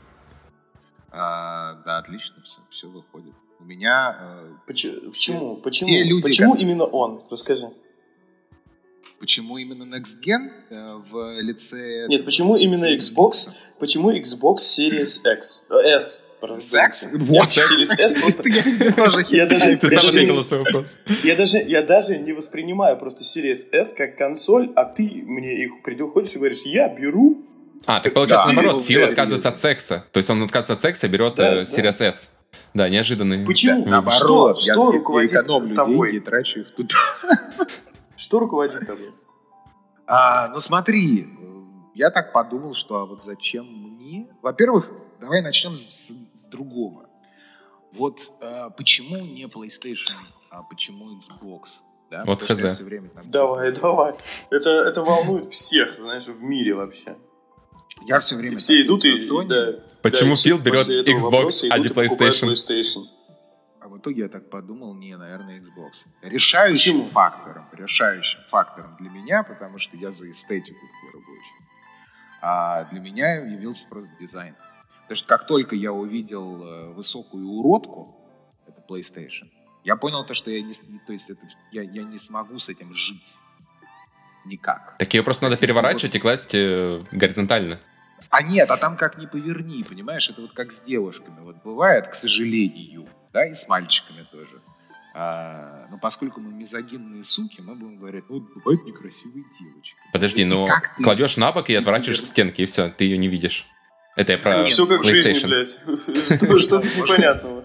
А, 1.10 1.74
да, 1.84 1.98
отлично, 1.98 2.42
все, 2.42 2.58
все 2.70 2.88
выходит. 2.88 3.34
У 3.58 3.64
меня... 3.64 4.16
Э, 4.20 4.52
почему? 4.66 5.10
Почему? 5.10 5.56
Почему, 5.56 5.88
все 5.88 6.04
люди, 6.04 6.24
почему 6.24 6.52
как... 6.52 6.60
именно 6.60 6.84
он? 6.84 7.22
Расскажи. 7.30 7.70
Почему 9.18 9.56
именно 9.58 9.84
Next 9.84 10.22
Gen 10.24 10.50
э, 10.70 11.00
в 11.10 11.40
лице... 11.40 12.06
Нет, 12.08 12.24
почему 12.24 12.56
именно 12.56 12.94
Xbox? 12.94 13.48
Почему 13.78 14.12
Xbox 14.12 14.56
Series 14.58 15.20
X? 15.24 15.62
Э, 15.70 15.96
S. 15.96 16.26
Секс? 16.58 17.08
Вот. 17.12 17.44
Series 17.44 17.98
S 17.98 18.12
просто... 18.94 19.34
Я 19.34 19.46
даже... 19.46 19.78
Я 21.22 21.36
даже, 21.36 21.58
я 21.58 21.82
даже 21.82 22.18
не 22.18 22.32
воспринимаю 22.32 22.98
просто 22.98 23.22
Series 23.24 23.68
S 23.72 23.94
как 23.94 24.16
консоль, 24.16 24.70
а 24.76 24.84
ты 24.84 25.22
мне 25.26 25.64
их 25.64 25.82
приходишь 25.82 26.34
и 26.34 26.38
говоришь, 26.38 26.62
я 26.64 26.88
беру... 26.88 27.42
А, 27.86 28.00
так 28.00 28.14
получается 28.14 28.52
наоборот, 28.52 28.84
Фил 28.84 29.02
отказывается 29.04 29.48
от 29.48 29.60
секса. 29.60 30.04
То 30.12 30.18
есть 30.18 30.28
он 30.30 30.42
отказывается 30.42 30.74
от 30.74 30.80
секса, 30.80 31.08
берет 31.08 31.34
да, 31.36 31.62
Series. 31.62 32.02
S. 32.02 32.30
Да, 32.74 32.88
неожиданный. 32.88 33.44
Почему? 33.44 33.84
Да, 33.84 33.90
наоборот, 33.90 34.18
что, 34.18 34.54
я, 34.66 34.74
что 34.74 35.20
я 35.20 35.26
экономлю 35.26 35.74
тобой? 35.74 36.12
деньги, 36.12 36.24
трачу 36.24 36.60
их 36.60 36.74
тут. 36.74 36.92
Что 38.16 38.38
руководит 38.38 38.86
тобой? 38.86 39.12
А, 40.06 40.48
ну 40.48 40.60
смотри, 40.60 41.28
я 41.94 42.10
так 42.10 42.32
подумал, 42.32 42.74
что 42.74 42.96
а 42.96 43.06
вот 43.06 43.24
зачем 43.24 43.66
мне? 43.66 44.28
Во-первых, 44.42 44.90
давай 45.20 45.42
начнем 45.42 45.74
с, 45.74 45.84
с 45.84 46.48
другого. 46.48 47.08
Вот 47.92 48.20
а, 48.40 48.70
почему 48.70 49.16
не 49.16 49.44
PlayStation, 49.44 50.14
а 50.50 50.62
почему 50.62 51.18
Xbox? 51.18 51.80
Да? 52.10 52.22
Вот 52.24 52.42
хз. 52.42 52.80
Время, 52.80 53.08
там, 53.10 53.30
давай, 53.30 53.72
давай. 53.72 54.14
Это, 54.50 54.70
это 54.70 55.02
волнует 55.02 55.52
всех, 55.52 55.96
знаешь, 55.98 56.26
в 56.26 56.40
мире 56.40 56.74
вообще. 56.74 57.16
Я 58.06 58.20
все 58.20 58.36
время... 58.36 58.54
И 58.54 58.56
все 58.56 58.82
идут 58.82 59.04
и... 59.04 59.14
Sony. 59.14 59.46
Да, 59.46 59.72
Почему 60.02 60.34
да, 60.34 60.40
Фил 60.40 60.58
берет 60.58 61.08
Xbox, 61.08 61.66
а 61.70 61.78
не 61.78 61.88
PlayStation? 61.88 62.52
PlayStation? 62.52 63.06
В 63.96 63.98
итоге 63.98 64.24
я 64.24 64.28
так 64.28 64.50
подумал, 64.50 64.94
не, 64.94 65.16
наверное, 65.16 65.58
Xbox. 65.58 66.04
Решающим 66.20 66.92
Почему? 66.92 67.08
фактором, 67.08 67.66
решающим 67.72 68.40
фактором 68.50 68.94
для 69.00 69.08
меня, 69.08 69.42
потому 69.42 69.78
что 69.78 69.96
я 69.96 70.12
за 70.12 70.28
эстетику 70.28 70.86
в 70.86 71.00
первую 71.02 71.38
очередь. 71.38 71.68
А 72.42 72.84
для 72.90 73.00
меня 73.00 73.36
явился 73.36 73.88
просто 73.88 74.14
дизайн. 74.20 74.54
Потому 75.04 75.16
что 75.16 75.28
как 75.28 75.46
только 75.46 75.74
я 75.74 75.94
увидел 75.94 76.62
э, 76.62 76.92
высокую 76.92 77.48
уродку, 77.48 78.14
это 78.66 78.84
PlayStation, 78.86 79.48
я 79.82 79.96
понял 79.96 80.26
то, 80.26 80.34
что 80.34 80.50
я 80.50 80.60
не, 80.60 80.74
то 80.74 81.12
есть 81.12 81.30
это, 81.30 81.40
я, 81.72 81.80
я 81.80 82.02
не 82.02 82.18
смогу 82.18 82.58
с 82.58 82.68
этим 82.68 82.94
жить 82.94 83.38
никак. 84.44 84.96
Так 84.98 85.14
ее 85.14 85.22
просто 85.22 85.44
надо 85.44 85.58
переворачивать 85.58 86.14
и 86.14 86.18
класть 86.18 86.54
э, 86.54 87.02
горизонтально. 87.12 87.80
А 88.28 88.42
нет, 88.42 88.70
а 88.70 88.76
там 88.76 88.98
как 88.98 89.16
ни 89.16 89.24
поверни, 89.24 89.82
понимаешь? 89.84 90.28
Это 90.28 90.42
вот 90.42 90.52
как 90.52 90.70
с 90.70 90.82
девушками. 90.82 91.40
Вот 91.40 91.62
бывает, 91.64 92.08
к 92.08 92.14
сожалению, 92.14 93.08
да, 93.36 93.44
и 93.44 93.52
с 93.52 93.68
мальчиками 93.68 94.24
тоже. 94.32 94.62
А, 95.14 95.86
но 95.90 95.98
поскольку 95.98 96.40
мы 96.40 96.52
мизогинные 96.54 97.22
суки, 97.22 97.60
мы 97.60 97.74
будем 97.74 97.98
говорить, 97.98 98.24
ну, 98.30 98.40
бывают 98.40 98.82
некрасивые 98.86 99.44
девочки. 99.60 99.98
Подожди, 100.10 100.44
ну, 100.46 100.66
кладешь 100.96 101.36
на 101.36 101.52
бок 101.52 101.68
и 101.68 101.74
отворачиваешь 101.74 102.22
к 102.22 102.26
стенке, 102.26 102.62
и 102.62 102.66
все, 102.66 102.88
ты 102.88 103.04
ее 103.04 103.18
не 103.18 103.28
видишь. 103.28 103.66
Это 104.16 104.32
я 104.32 104.38
про 104.38 104.64
Все 104.64 104.86
как 104.86 105.02
в 105.02 105.04
жизни, 105.04 105.46
блядь. 105.46 105.80
Что-то 106.62 106.86
непонятного. 106.86 107.64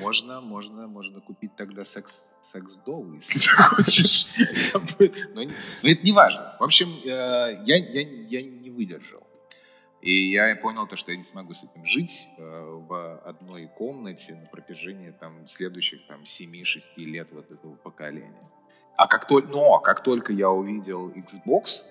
Можно, 0.00 0.40
можно, 0.40 0.86
можно 0.86 1.20
купить 1.20 1.54
тогда 1.56 1.84
секс, 1.84 2.32
секс-долл, 2.40 3.12
если 3.14 3.38
захочешь. 3.56 4.26
Но, 5.34 5.42
но 5.82 5.90
это 5.90 6.02
не 6.02 6.12
важно. 6.12 6.56
В 6.58 6.64
общем, 6.64 6.88
э, 7.04 7.08
я, 7.66 7.76
я, 7.76 8.00
я 8.28 8.42
не 8.42 8.70
выдержал. 8.70 9.19
И 10.00 10.30
я 10.30 10.56
понял 10.56 10.86
то, 10.86 10.96
что 10.96 11.12
я 11.12 11.16
не 11.18 11.22
смогу 11.22 11.52
с 11.52 11.62
этим 11.62 11.84
жить 11.84 12.26
э, 12.38 12.42
в 12.42 13.18
одной 13.24 13.66
комнате 13.66 14.34
на 14.34 14.46
протяжении 14.46 15.10
там, 15.10 15.46
следующих 15.46 16.06
там, 16.06 16.22
7-6 16.22 17.04
лет 17.04 17.28
вот 17.32 17.50
этого 17.50 17.74
поколения. 17.74 18.50
А 18.96 19.06
как 19.06 19.26
только, 19.26 19.48
но 19.48 19.78
как 19.78 20.02
только 20.02 20.32
я 20.32 20.50
увидел 20.50 21.10
Xbox, 21.10 21.84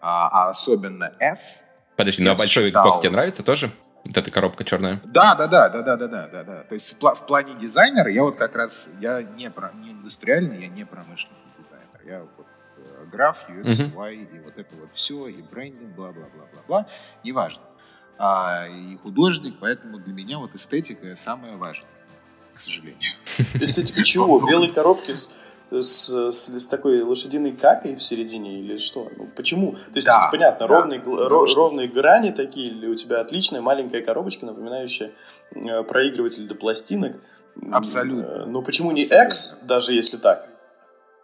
а, 0.00 0.28
а 0.28 0.50
особенно 0.50 1.12
S, 1.18 1.76
Подожди, 1.96 2.22
ну 2.22 2.30
а 2.30 2.36
большой 2.36 2.70
Xbox 2.70 3.00
тебе 3.00 3.10
нравится 3.10 3.42
тоже? 3.42 3.70
Вот 4.04 4.16
эта 4.16 4.30
коробка 4.30 4.62
черная. 4.62 5.00
Да, 5.04 5.34
да, 5.34 5.46
да, 5.48 5.68
да, 5.68 5.82
да, 5.82 5.96
да, 5.96 6.06
да, 6.08 6.28
да, 6.28 6.44
да. 6.44 6.56
То 6.62 6.74
есть 6.74 6.96
в, 6.96 7.02
пла- 7.02 7.16
в 7.16 7.26
плане 7.26 7.54
дизайнера 7.54 8.10
я 8.10 8.22
вот 8.22 8.36
как 8.36 8.54
раз, 8.54 8.90
я 9.00 9.22
не, 9.22 9.50
про, 9.50 9.72
не 9.72 9.92
индустриальный, 9.92 10.60
я 10.60 10.68
не 10.68 10.84
промышленный 10.84 11.38
дизайнер. 11.58 12.00
Я 12.06 12.20
вот 12.36 12.45
граф, 13.10 13.44
UX, 13.48 13.64
uh-huh. 13.64 13.94
UI, 13.94 14.36
и 14.36 14.38
вот 14.40 14.58
это 14.58 14.74
вот 14.76 14.90
все, 14.92 15.28
и 15.28 15.42
брендинг, 15.42 15.94
бла-бла-бла-бла-бла, 15.94 16.86
неважно. 17.24 17.62
А, 18.18 18.66
и 18.68 18.96
художник, 18.96 19.56
поэтому 19.60 19.98
для 19.98 20.14
меня 20.14 20.38
вот 20.38 20.54
эстетика 20.54 21.16
самое 21.16 21.56
важное, 21.56 21.88
к 22.54 22.60
сожалению. 22.60 23.12
Эстетика 23.54 24.02
чего? 24.04 24.40
Белые 24.40 24.72
коробки 24.72 25.12
с 25.12 25.30
с, 25.70 26.30
с, 26.30 26.48
с 26.48 26.68
такой 26.68 27.02
лошадиной 27.02 27.52
какой 27.52 27.94
в 27.96 28.02
середине 28.02 28.60
или 28.60 28.76
что? 28.76 29.10
Ну, 29.16 29.28
почему? 29.34 29.72
То 29.72 29.94
есть, 29.94 30.06
да, 30.06 30.28
понятно, 30.30 30.66
да, 30.68 30.74
ровные, 30.74 31.00
да, 31.00 31.28
ро, 31.28 31.46
ровные 31.54 31.88
грани 31.88 32.30
такие, 32.30 32.68
или 32.68 32.86
у 32.86 32.94
тебя 32.94 33.20
отличная 33.20 33.60
маленькая 33.60 34.02
коробочка, 34.02 34.46
напоминающая 34.46 35.12
э, 35.54 35.82
проигрыватель 35.82 36.46
для 36.46 36.54
пластинок. 36.54 37.16
Абсолютно. 37.72 38.22
Э, 38.22 38.44
но 38.46 38.62
почему 38.62 38.92
не 38.92 39.02
X, 39.02 39.58
даже 39.62 39.92
если 39.92 40.18
так? 40.18 40.48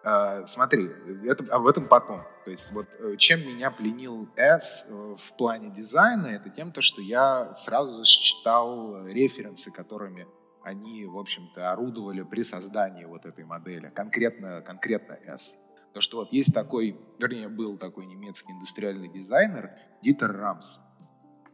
Uh, 0.05 0.45
смотри, 0.47 0.91
это, 1.25 1.45
об 1.55 1.65
этом 1.67 1.87
потом. 1.87 2.23
То 2.45 2.51
есть 2.51 2.73
вот 2.73 2.87
э, 2.99 3.17
чем 3.19 3.41
меня 3.47 3.71
пленил 3.71 4.29
S 4.35 4.85
э, 4.89 5.15
в 5.17 5.37
плане 5.37 5.71
дизайна, 5.71 6.27
это 6.27 6.51
тем, 6.51 6.73
то, 6.73 6.83
что 6.83 7.01
я 7.01 7.55
сразу 7.55 8.05
считал 8.05 9.07
референсы, 9.07 9.71
которыми 9.71 10.27
они, 10.65 11.07
в 11.07 11.17
общем-то, 11.17 11.71
орудовали 11.71 12.23
при 12.23 12.43
создании 12.43 13.05
вот 13.05 13.27
этой 13.27 13.45
модели, 13.45 13.93
конкретно, 13.95 14.61
конкретно 14.63 15.13
S. 15.25 15.57
То, 15.93 16.01
что 16.01 16.19
вот 16.19 16.33
есть 16.33 16.53
такой, 16.53 16.99
вернее, 17.19 17.49
был 17.49 17.79
такой 17.79 18.07
немецкий 18.07 18.53
индустриальный 18.53 19.09
дизайнер 19.09 19.71
Дитер 20.03 20.37
Рамс. 20.37 20.79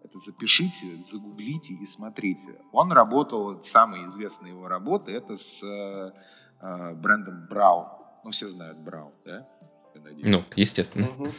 Это 0.03 0.19
запишите, 0.19 0.87
загуглите 1.01 1.75
и 1.75 1.85
смотрите. 1.85 2.61
Он 2.73 2.93
работал, 2.93 3.63
самые 3.63 4.07
известные 4.07 4.53
его 4.53 4.69
работы, 4.69 5.13
это 5.13 5.37
с 5.37 5.63
э, 5.63 6.13
э 6.63 6.95
брендом 6.95 7.47
Браун. 7.51 7.98
Ну, 8.25 8.31
все 8.31 8.49
знают 8.49 8.79
Браун, 8.79 9.13
да? 9.25 9.47
Ну, 10.23 10.45
естественно. 10.57 11.09
Угу. 11.09 11.31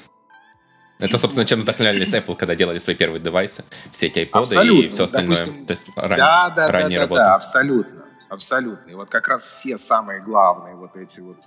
Это, 0.99 1.17
собственно, 1.17 1.45
чем 1.45 1.61
вдохновлялись 1.61 2.13
Apple, 2.13 2.35
когда 2.35 2.55
делали 2.55 2.77
свои 2.77 2.95
первые 2.95 3.21
девайсы, 3.21 3.63
все 3.91 4.07
эти 4.07 4.19
iPod 4.19 4.39
абсолютно. 4.39 4.85
и 4.85 4.89
все 4.89 5.05
остальное. 5.05 5.35
Допустим, 5.35 5.65
То 5.65 5.71
есть 5.71 5.87
ран... 5.95 6.17
да, 6.17 6.49
да, 6.49 6.67
ранняя 6.71 7.01
да, 7.01 7.07
да, 7.07 7.15
Да, 7.15 7.35
абсолютно. 7.35 8.05
Абсолютно. 8.29 8.91
И 8.91 8.93
вот 8.93 9.09
как 9.09 9.27
раз 9.27 9.47
все 9.47 9.77
самые 9.77 10.21
главные 10.21 10.75
вот 10.75 10.95
эти 10.97 11.21
вот 11.21 11.37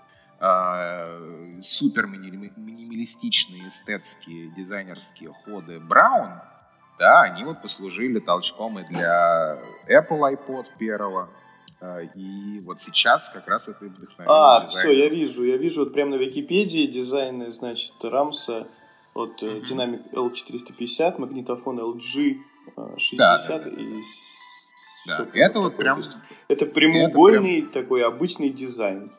э, 0.41 1.59
супер 1.61 2.07
минималистичные 2.07 3.69
эстетские 3.69 4.51
дизайнерские 4.57 5.33
ходы 5.33 5.79
Браун, 5.81 6.41
да, 6.99 7.23
они 7.23 7.45
вот 7.45 7.61
послужили 7.61 8.21
толчком 8.21 8.79
и 8.79 8.85
для 8.85 9.59
Apple 9.87 10.35
iPod 10.35 10.67
первого, 10.79 11.29
и 12.15 12.61
вот 12.61 12.81
сейчас 12.81 13.29
как 13.31 13.49
раз 13.49 13.69
это 13.69 13.85
вдохновение. 13.85 14.27
А, 14.29 14.67
все, 14.69 14.93
я 14.93 15.09
вижу, 15.09 15.45
я 15.45 15.57
вижу 15.57 15.85
вот 15.85 15.93
прямо 15.93 16.13
на 16.13 16.15
Википедии 16.17 16.87
дизайны, 16.87 17.51
значит, 17.51 17.93
Рамса 18.03 18.69
от 19.15 19.43
mm-hmm. 19.43 19.67
динамик 19.67 20.03
L450, 20.13 21.19
магнитофон 21.19 21.81
LG 21.81 22.37
60 22.97 23.19
да, 23.19 23.39
да, 23.59 23.71
да. 23.71 23.81
и 23.81 24.03
да, 25.07 25.27
это 25.35 25.59
вот 25.59 25.77
прям... 25.77 26.03
Это 26.49 26.67
прямоугольный 26.67 27.59
это 27.59 27.71
прям... 27.71 27.83
такой 27.83 28.05
обычный 28.05 28.51
дизайн. 28.51 29.11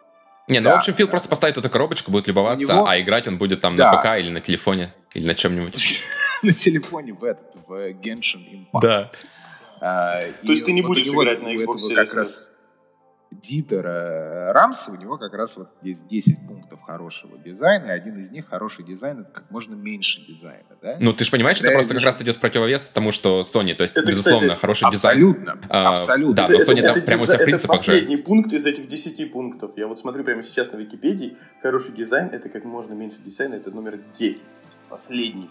Не, 0.48 0.60
ну, 0.60 0.70
да, 0.70 0.76
в 0.76 0.80
общем, 0.80 0.94
Фил 0.94 1.08
да. 1.08 1.12
просто 1.12 1.30
поставит 1.30 1.58
эту 1.58 1.70
коробочку, 1.70 2.12
будет 2.12 2.28
любоваться, 2.28 2.74
него... 2.74 2.86
а 2.88 3.00
играть 3.00 3.28
он 3.28 3.38
будет 3.38 3.62
там 3.62 3.76
да. 3.76 3.92
на 3.92 3.98
ПК 3.98 4.20
или 4.20 4.30
на 4.30 4.40
телефоне, 4.40 4.94
или 5.14 5.26
на 5.26 5.36
чем-нибудь. 5.36 6.00
На 6.44 6.52
телефоне 6.52 7.14
в 7.14 7.24
этот, 7.24 7.56
в 7.66 7.72
Genshin 7.72 8.42
Impact. 8.52 8.82
Да. 8.82 9.12
А, 9.80 10.24
То 10.46 10.52
есть 10.52 10.66
ты 10.66 10.74
не 10.74 10.82
будешь 10.82 11.08
играть 11.08 11.42
на 11.42 11.56
Xbox 11.56 11.78
Series 11.90 12.40
Дитера 13.42 14.54
Рамса, 14.54 14.92
у 14.92 14.96
него 14.96 15.18
как 15.18 15.34
раз 15.34 15.58
вот 15.58 15.70
есть 15.82 16.08
10 16.08 16.48
пунктов 16.48 16.82
хорошего 16.82 17.38
дизайна, 17.38 17.88
и 17.88 17.90
один 17.90 18.18
из 18.18 18.32
них 18.32 18.48
хороший 18.48 18.86
дизайн, 18.86 19.22
это 19.22 19.32
как 19.32 19.52
можно 19.52 19.76
меньше 19.76 20.26
дизайна, 20.26 20.64
да? 20.82 20.98
Ну, 21.00 21.14
ты 21.14 21.24
же 21.24 21.32
понимаешь, 21.32 21.58
Когда 21.58 21.70
это 21.70 21.78
просто 21.78 21.94
вижу... 21.94 22.06
как 22.06 22.14
раз 22.14 22.22
идет 22.22 22.38
в 22.38 22.40
противовес 22.40 22.88
тому, 22.90 23.12
что 23.12 23.42
Sony, 23.42 23.74
то 23.74 23.84
есть, 23.84 23.96
это, 23.96 24.06
безусловно, 24.06 24.48
кстати, 24.48 24.62
хороший 24.62 24.88
абсолютно, 24.88 25.54
дизайн. 25.54 25.66
А, 25.70 25.90
абсолютно. 25.90 26.36
Да, 26.36 26.48
но 26.48 26.58
Sony 26.60 26.80
это, 26.80 26.94
там 26.94 27.06
прямо 27.06 27.22
у 27.22 27.26
тебя 27.26 27.38
в 27.38 27.44
принципах 27.44 27.76
Это 27.76 27.86
последний 27.86 28.18
же... 28.18 28.24
пункт 28.24 28.54
из 28.54 28.66
этих 28.66 28.88
10 28.88 29.32
пунктов. 29.32 29.72
Я 29.78 29.88
вот 29.88 30.00
смотрю 30.00 30.24
прямо 30.24 30.44
сейчас 30.44 30.72
на 30.72 30.78
Википедии, 30.78 31.38
хороший 31.62 31.94
дизайн, 31.94 32.30
это 32.32 32.50
как 32.50 32.64
можно 32.66 32.94
меньше 32.94 33.18
дизайна, 33.24 33.56
это 33.56 33.72
номер 33.72 34.00
10. 34.18 34.46
Последний. 34.90 35.50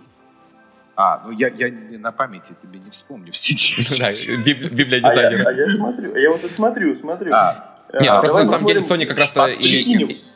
А, 0.95 1.22
ну 1.24 1.33
я, 1.33 1.49
я 1.49 1.72
на 1.99 2.12
памяти 2.12 2.55
тебе 2.62 2.78
не 2.78 2.91
вспомню 2.91 3.33
все 3.33 3.55
10. 3.55 4.28
Да, 4.45 4.45
библия 4.70 5.01
дизайнера. 5.01 5.49
А 5.49 5.53
я, 5.53 5.64
а 5.64 5.68
я 5.68 5.70
смотрю, 5.70 6.16
я 6.16 6.30
вот 6.30 6.43
смотрю, 6.43 6.95
смотрю. 6.95 7.33
А, 7.35 7.71
нет, 8.01 8.11
а, 8.11 8.20
просто 8.20 8.40
на 8.40 8.47
самом 8.47 8.66
деле 8.66 8.80
Sony 8.80 9.07
как 9.07 9.18
раз-то 9.18 9.49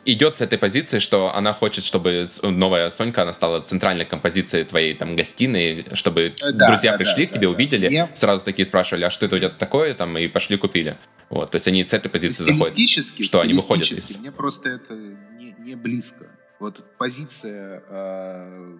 идет 0.05 0.35
с 0.35 0.41
этой 0.41 0.57
позиции, 0.57 0.99
что 0.99 1.33
она 1.35 1.53
хочет, 1.53 1.83
чтобы 1.83 2.25
новая 2.43 2.89
Сонька, 2.89 3.23
она 3.23 3.33
стала 3.33 3.61
центральной 3.61 4.05
композицией 4.05 4.63
твоей 4.63 4.93
там 4.93 5.15
гостиной, 5.15 5.85
чтобы 5.93 6.33
э, 6.41 6.51
да, 6.53 6.67
друзья 6.67 6.91
да, 6.91 6.97
пришли 6.97 7.25
да, 7.25 7.29
к 7.29 7.33
тебе, 7.33 7.47
да, 7.47 7.53
увидели, 7.53 7.89
да. 7.89 8.09
сразу 8.13 8.45
такие 8.45 8.65
спрашивали, 8.65 9.05
а 9.05 9.09
что 9.09 9.25
это 9.25 9.35
у 9.35 9.39
тебя 9.39 9.49
такое, 9.49 9.93
там, 9.93 10.17
и 10.17 10.27
пошли 10.27 10.57
купили. 10.57 10.97
Вот, 11.29 11.51
то 11.51 11.55
есть 11.55 11.67
они 11.67 11.83
с 11.83 11.93
этой 11.93 12.09
позиции 12.09 12.45
заходят, 12.45 13.25
что 13.25 13.41
они 13.41 13.53
выходят 13.53 13.91
из... 13.91 14.17
мне 14.19 14.31
просто 14.31 14.69
это 14.69 14.93
не, 14.93 15.55
не 15.59 15.75
близко. 15.75 16.27
Вот 16.59 16.83
позиция 16.97 17.83
э, 17.89 18.77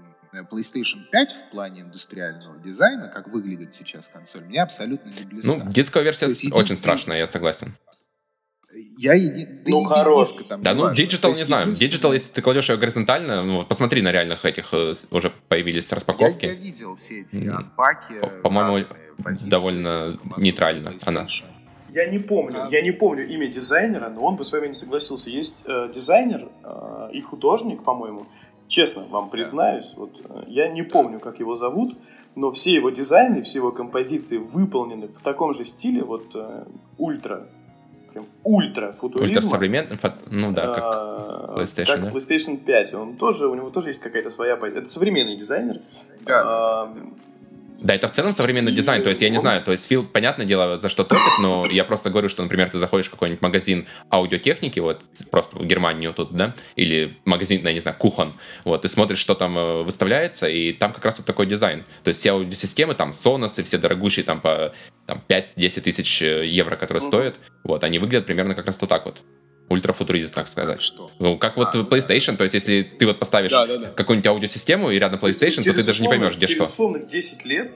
PlayStation 0.51 1.03
5 1.11 1.31
в 1.31 1.51
плане 1.51 1.81
индустриального 1.81 2.57
дизайна, 2.59 3.07
как 3.07 3.27
выглядит 3.27 3.73
сейчас 3.73 4.07
консоль, 4.07 4.45
мне 4.45 4.61
абсолютно 4.61 5.09
не 5.09 5.25
близко. 5.25 5.47
Ну, 5.47 5.65
дисковая 5.67 6.03
версия 6.03 6.27
очень 6.51 6.77
страшная, 6.77 7.17
я 7.17 7.27
согласен. 7.27 7.73
Я 8.97 9.13
еди... 9.13 9.45
да 9.45 9.71
ну, 9.71 9.83
хорош. 9.83 10.29
Там, 10.49 10.61
да, 10.61 10.73
ну, 10.73 10.93
digital 10.93 11.31
не 11.31 11.45
знаю. 11.45 11.71
Digital, 11.71 12.13
если 12.13 12.29
ты 12.31 12.41
кладешь 12.41 12.69
ее 12.69 12.77
горизонтально, 12.77 13.43
ну, 13.43 13.65
посмотри 13.65 14.01
на 14.01 14.11
реальных 14.11 14.43
этих, 14.45 14.73
э, 14.73 14.93
уже 15.11 15.33
появились 15.47 15.91
распаковки. 15.91 16.45
Я, 16.45 16.51
я 16.51 16.57
видел 16.57 16.95
все 16.95 17.21
эти 17.21 17.47
unpack 17.47 17.98
и. 17.98 18.15
По-моему, 18.43 18.85
довольно 19.45 20.19
нейтрально 20.37 20.93
она. 21.05 21.27
Я 21.93 22.05
не 22.07 22.19
помню, 22.19 22.65
а... 22.65 22.69
я 22.69 22.81
не 22.81 22.91
помню 22.91 23.25
имя 23.25 23.47
дизайнера, 23.47 24.09
но 24.09 24.21
он 24.21 24.35
бы 24.35 24.43
с 24.43 24.51
вами 24.51 24.67
не 24.67 24.73
согласился. 24.73 25.29
Есть 25.29 25.63
э, 25.65 25.91
дизайнер 25.93 26.49
э, 26.63 27.09
и 27.13 27.21
художник, 27.21 27.83
по-моему, 27.83 28.27
Честно 28.67 29.05
вам 29.05 29.29
признаюсь, 29.29 29.93
вот 29.95 30.21
э, 30.25 30.43
я 30.47 30.67
не 30.67 30.83
помню, 30.83 31.21
как 31.21 31.39
его 31.39 31.55
зовут, 31.55 31.97
но 32.35 32.51
все 32.51 32.73
его 32.73 32.89
дизайны, 32.89 33.41
все 33.41 33.59
его 33.59 33.71
композиции 33.71 34.37
выполнены 34.37 35.07
в 35.07 35.21
таком 35.21 35.53
же 35.53 35.63
стиле, 35.63 36.03
вот 36.03 36.35
э, 36.35 36.65
ультра, 36.97 37.47
прям 38.17 38.27
ультра 38.43 38.91
футуризма. 38.91 39.37
Ультра 39.37 39.41
современный, 39.41 39.97
ну 40.29 40.51
да, 40.51 40.73
как 40.73 40.83
А, 40.83 41.55
PlayStation, 41.57 41.85
как 41.85 42.01
да? 42.01 42.09
PlayStation 42.09 42.57
5. 42.57 42.93
Он 42.93 43.15
тоже, 43.15 43.47
у 43.47 43.55
него 43.55 43.69
тоже 43.69 43.89
есть 43.89 44.01
какая-то 44.01 44.29
своя... 44.29 44.57
позиция. 44.57 44.81
Это 44.81 44.89
современный 44.89 45.37
дизайнер. 45.37 45.79
Да. 46.21 46.89
Да, 47.79 47.93
это 47.93 48.07
в 48.07 48.11
целом 48.11 48.33
современный 48.33 48.71
дизайн, 48.71 49.03
то 49.03 49.09
есть 49.09 49.21
я 49.21 49.29
не 49.29 49.37
знаю, 49.37 49.61
то 49.63 49.71
есть 49.71 49.87
Фил, 49.87 50.03
понятное 50.03 50.45
дело, 50.45 50.77
за 50.77 50.89
что 50.89 51.03
топит, 51.03 51.21
но 51.41 51.65
я 51.69 51.83
просто 51.83 52.09
говорю, 52.09 52.27
что, 52.27 52.41
например, 52.41 52.69
ты 52.69 52.79
заходишь 52.79 53.07
в 53.07 53.11
какой-нибудь 53.11 53.41
магазин 53.41 53.87
аудиотехники, 54.11 54.79
вот, 54.79 55.03
просто 55.29 55.57
в 55.59 55.65
Германию 55.65 56.13
тут, 56.13 56.31
да, 56.35 56.55
или 56.75 57.17
магазин, 57.25 57.65
я 57.65 57.73
не 57.73 57.79
знаю, 57.79 57.95
Кухон, 57.97 58.33
вот, 58.65 58.83
и 58.83 58.87
смотришь, 58.87 59.19
что 59.19 59.35
там 59.35 59.57
э, 59.57 59.83
выставляется, 59.83 60.47
и 60.49 60.73
там 60.73 60.91
как 60.91 61.05
раз 61.05 61.19
вот 61.19 61.27
такой 61.27 61.45
дизайн. 61.45 61.85
То 62.03 62.09
есть 62.09 62.19
все 62.19 62.31
аудиосистемы, 62.31 62.95
там, 62.95 63.11
Sonos 63.11 63.59
и 63.59 63.63
все 63.63 63.77
дорогущие, 63.77 64.25
там, 64.25 64.41
по 64.41 64.73
там, 65.05 65.21
5-10 65.27 65.81
тысяч 65.81 66.21
э, 66.21 66.45
евро, 66.47 66.75
которые 66.75 67.01
Мгм. 67.01 67.07
стоят, 67.07 67.35
вот, 67.63 67.83
они 67.83 67.99
выглядят 67.99 68.25
примерно 68.25 68.55
как 68.55 68.65
раз 68.65 68.81
вот 68.81 68.89
так 68.89 69.05
вот. 69.05 69.21
Ультрафутуризм, 69.69 70.31
так 70.31 70.47
сказать. 70.47 70.81
Что? 70.81 71.11
Ну, 71.19 71.37
как 71.37 71.57
вот 71.57 71.75
А, 71.75 71.79
PlayStation, 71.79 72.37
то 72.37 72.43
есть 72.43 72.53
если 72.55 72.83
ты 72.83 73.05
вот 73.05 73.19
поставишь 73.19 73.51
Да, 73.51 73.67
да, 73.67 73.77
да. 73.77 73.89
какую-нибудь 73.91 74.27
аудиосистему 74.27 74.91
и 74.91 74.97
рядом 74.99 75.19
PlayStation, 75.19 75.57
то 75.57 75.63
через 75.63 75.75
ты 75.75 75.83
даже 75.83 76.01
не 76.01 76.07
поймешь, 76.07 76.35
где 76.37 76.47
через 76.47 76.61
что. 76.61 76.71
условных 76.71 77.07
10 77.07 77.43
лет, 77.45 77.71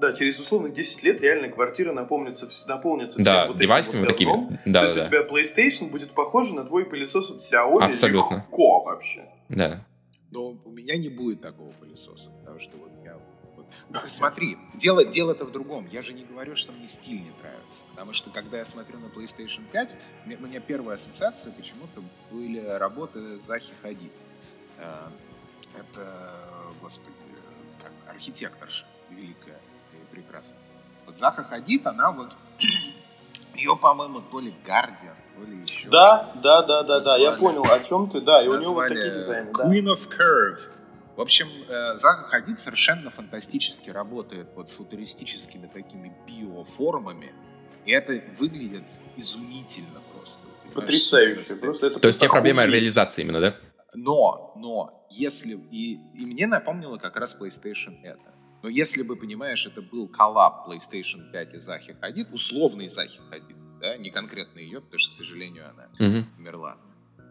да, 0.00 0.12
через 0.12 0.38
условных 0.38 0.74
10 0.74 1.02
лет 1.02 1.20
реально 1.20 1.48
квартира 1.48 1.92
наполнится, 1.92 2.48
наполнится 2.68 3.18
Да, 3.18 3.32
всем 3.32 3.46
вот 3.48 3.56
этим 3.56 3.60
девайсами 3.62 4.00
вот 4.00 4.06
такими. 4.06 4.32
Да, 4.32 4.56
То 4.56 4.70
да, 4.72 4.82
есть 4.84 4.94
да. 4.94 5.04
у 5.04 5.08
тебя 5.08 5.22
PlayStation 5.26 5.90
будет 5.90 6.12
похоже 6.12 6.54
на 6.54 6.64
твой 6.64 6.84
пылесос 6.84 7.30
от 7.30 7.40
Xiaomi 7.40 7.82
Абсолютно. 7.82 8.36
легко 8.36 8.84
вообще. 8.84 9.24
Да. 9.48 9.84
Но 10.30 10.56
у 10.64 10.70
меня 10.70 10.96
не 10.96 11.08
будет 11.08 11.40
такого 11.40 11.70
пылесоса, 11.80 12.30
Смотри, 14.06 14.58
дело, 14.74 15.04
дело-то 15.04 15.44
в 15.46 15.50
другом. 15.50 15.86
Я 15.90 16.02
же 16.02 16.12
не 16.12 16.24
говорю, 16.24 16.56
что 16.56 16.72
мне 16.72 16.86
стиль 16.86 17.22
не 17.22 17.32
нравится. 17.40 17.82
Потому 17.90 18.12
что, 18.12 18.30
когда 18.30 18.58
я 18.58 18.64
смотрю 18.64 18.98
на 18.98 19.06
PlayStation 19.06 19.62
5, 19.72 19.94
мне- 20.26 20.36
у 20.36 20.42
меня 20.42 20.60
первая 20.60 20.96
ассоциация 20.96 21.52
почему-то 21.52 22.02
были 22.30 22.60
работы 22.60 23.38
Захи 23.38 23.72
Хадид. 23.82 24.12
Э, 24.78 25.08
Это, 25.76 26.34
господи, 26.80 27.12
как 27.82 27.92
архитекторша 28.14 28.84
великая 29.10 29.58
и 29.92 30.14
прекрасная. 30.14 30.58
Вот 31.06 31.16
Заха 31.16 31.44
Хадид, 31.44 31.86
она 31.86 32.10
вот... 32.10 32.30
Ее, 33.54 33.76
по-моему, 33.76 34.20
то 34.20 34.40
ли 34.40 34.54
Guardian, 34.66 35.14
то 35.36 35.42
ли 35.44 35.58
еще... 35.62 35.88
Да, 35.88 36.32
да, 36.42 36.62
да, 36.62 36.82
да, 36.82 37.00
да, 37.00 37.16
я 37.16 37.32
понял, 37.32 37.64
о 37.70 37.80
чем 37.80 38.08
ты, 38.08 38.20
да, 38.20 38.42
и 38.42 38.48
у 38.48 38.58
него 38.58 38.74
вот 38.74 38.88
такие 38.88 39.10
дизайны, 39.10 39.52
да. 39.52 39.64
Queen 39.70 39.84
of 39.86 40.08
Curve. 40.08 40.60
В 41.18 41.20
общем, 41.20 41.48
э, 41.68 41.98
Заха 41.98 42.28
Хадид 42.28 42.60
совершенно 42.60 43.10
фантастически 43.10 43.90
работает 43.90 44.50
вот 44.54 44.68
с 44.68 44.76
футуристическими 44.76 45.66
такими 45.66 46.14
биоформами. 46.28 47.34
И 47.84 47.90
это 47.90 48.22
выглядит 48.38 48.84
изумительно 49.16 50.00
просто. 50.12 50.38
Потрясающе, 50.76 51.56
просто 51.56 51.88
это 51.88 51.98
То 51.98 52.06
есть 52.06 52.18
у 52.18 52.20
тебя 52.20 52.30
проблема 52.30 52.66
реализации 52.66 53.22
именно, 53.22 53.40
да? 53.40 53.56
Но, 53.94 54.52
но, 54.54 55.08
если... 55.10 55.54
И, 55.72 55.98
и 56.14 56.24
мне 56.24 56.46
напомнило 56.46 56.98
как 56.98 57.16
раз 57.16 57.34
PlayStation 57.34 58.00
это. 58.04 58.32
Но 58.62 58.68
если 58.68 59.02
бы, 59.02 59.16
понимаешь, 59.16 59.66
это 59.66 59.82
был 59.82 60.06
коллаб 60.06 60.68
PlayStation 60.68 61.32
5 61.32 61.54
и 61.54 61.58
Захи 61.58 61.94
Хадид, 61.94 62.28
условный 62.30 62.86
Захи 62.86 63.18
Хадид, 63.28 63.56
да, 63.80 63.96
не 63.96 64.12
конкретно 64.12 64.60
ее, 64.60 64.80
потому 64.80 65.00
что, 65.00 65.10
к 65.10 65.14
сожалению, 65.14 65.68
она 65.68 65.88
Мгм. 65.98 66.28
умерла. 66.38 66.76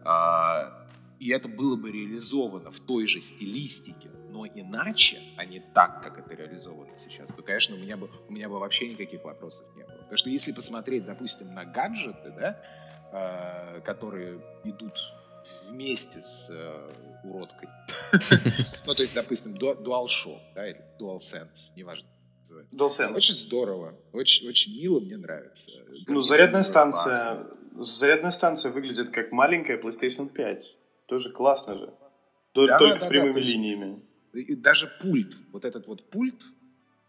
А, 0.04 0.87
и 1.18 1.30
это 1.30 1.48
было 1.48 1.76
бы 1.76 1.90
реализовано 1.90 2.70
в 2.70 2.80
той 2.80 3.06
же 3.06 3.20
стилистике, 3.20 4.08
но 4.30 4.46
иначе, 4.46 5.20
а 5.36 5.44
не 5.44 5.60
так, 5.60 6.02
как 6.02 6.18
это 6.18 6.34
реализовано 6.34 6.96
сейчас, 6.98 7.32
то, 7.32 7.42
конечно, 7.42 7.74
у 7.74 7.78
меня 7.78 7.96
бы, 7.96 8.10
у 8.28 8.32
меня 8.32 8.48
бы 8.48 8.58
вообще 8.58 8.88
никаких 8.88 9.24
вопросов 9.24 9.64
не 9.76 9.84
было. 9.84 9.96
Потому 9.96 10.16
что 10.16 10.30
если 10.30 10.52
посмотреть, 10.52 11.04
допустим, 11.04 11.54
на 11.54 11.64
гаджеты, 11.64 12.30
да, 12.30 12.60
а, 13.10 13.80
которые 13.80 14.40
идут 14.64 14.94
вместе 15.68 16.18
с 16.18 16.50
э, 16.50 16.90
уродкой. 17.24 17.68
Ну, 18.86 18.94
то 18.94 19.02
есть, 19.02 19.14
допустим, 19.14 19.54
DualShock, 19.54 20.40
да, 20.54 20.68
или 20.68 20.82
DualSense, 20.98 21.72
неважно. 21.76 22.08
называется. 22.42 22.76
Очень 23.14 23.34
здорово, 23.34 23.94
очень, 24.12 24.48
очень 24.48 24.78
мило, 24.78 25.00
мне 25.00 25.16
нравится. 25.16 25.70
Ну, 26.06 26.20
зарядная 26.20 26.62
станция, 26.62 27.46
зарядная 27.76 28.30
станция 28.30 28.72
выглядит 28.72 29.10
как 29.10 29.32
маленькая 29.32 29.78
PlayStation 29.78 30.28
5. 30.28 30.76
Тоже 31.08 31.32
классно 31.32 31.76
же. 31.76 31.86
То- 32.52 32.66
Да, 32.66 32.78
Только 32.78 32.94
да, 32.94 32.96
с 32.98 33.04
да, 33.04 33.08
прямыми 33.10 33.32
то 33.32 33.38
есть- 33.40 33.54
линиями. 33.54 34.02
И 34.34 34.54
даже 34.54 34.86
пульт, 35.00 35.34
вот 35.52 35.64
этот 35.64 35.86
вот 35.88 36.08
пульт 36.10 36.40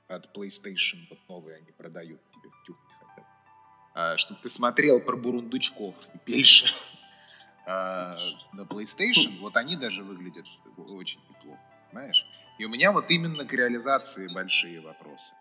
от 0.08 0.36
PlayStation, 0.36 0.98
вот 1.10 1.20
новый 1.28 1.58
они 1.58 1.72
продают, 1.74 2.20
тебе 2.34 2.50
в 2.50 2.64
тюхне 2.66 2.94
хотят, 3.00 4.20
чтобы 4.20 4.40
ты 4.42 4.50
смотрел 4.50 5.00
про 5.02 5.16
бурундучков 5.18 5.96
и 6.16 6.32
больше 6.32 6.66
а, 7.68 8.18
на 8.54 8.62
PlayStation, 8.62 9.38
вот 9.42 9.58
они 9.58 9.76
даже 9.76 10.02
выглядят 10.04 10.46
очень 10.78 11.20
неплохо, 11.30 11.60
понимаешь? 11.92 12.26
И 12.58 12.66
у 12.66 12.70
меня 12.70 12.92
вот 12.94 13.12
именно 13.12 13.46
к 13.46 13.54
реализации 13.54 14.34
большие 14.34 14.80
вопросы. 14.80 15.34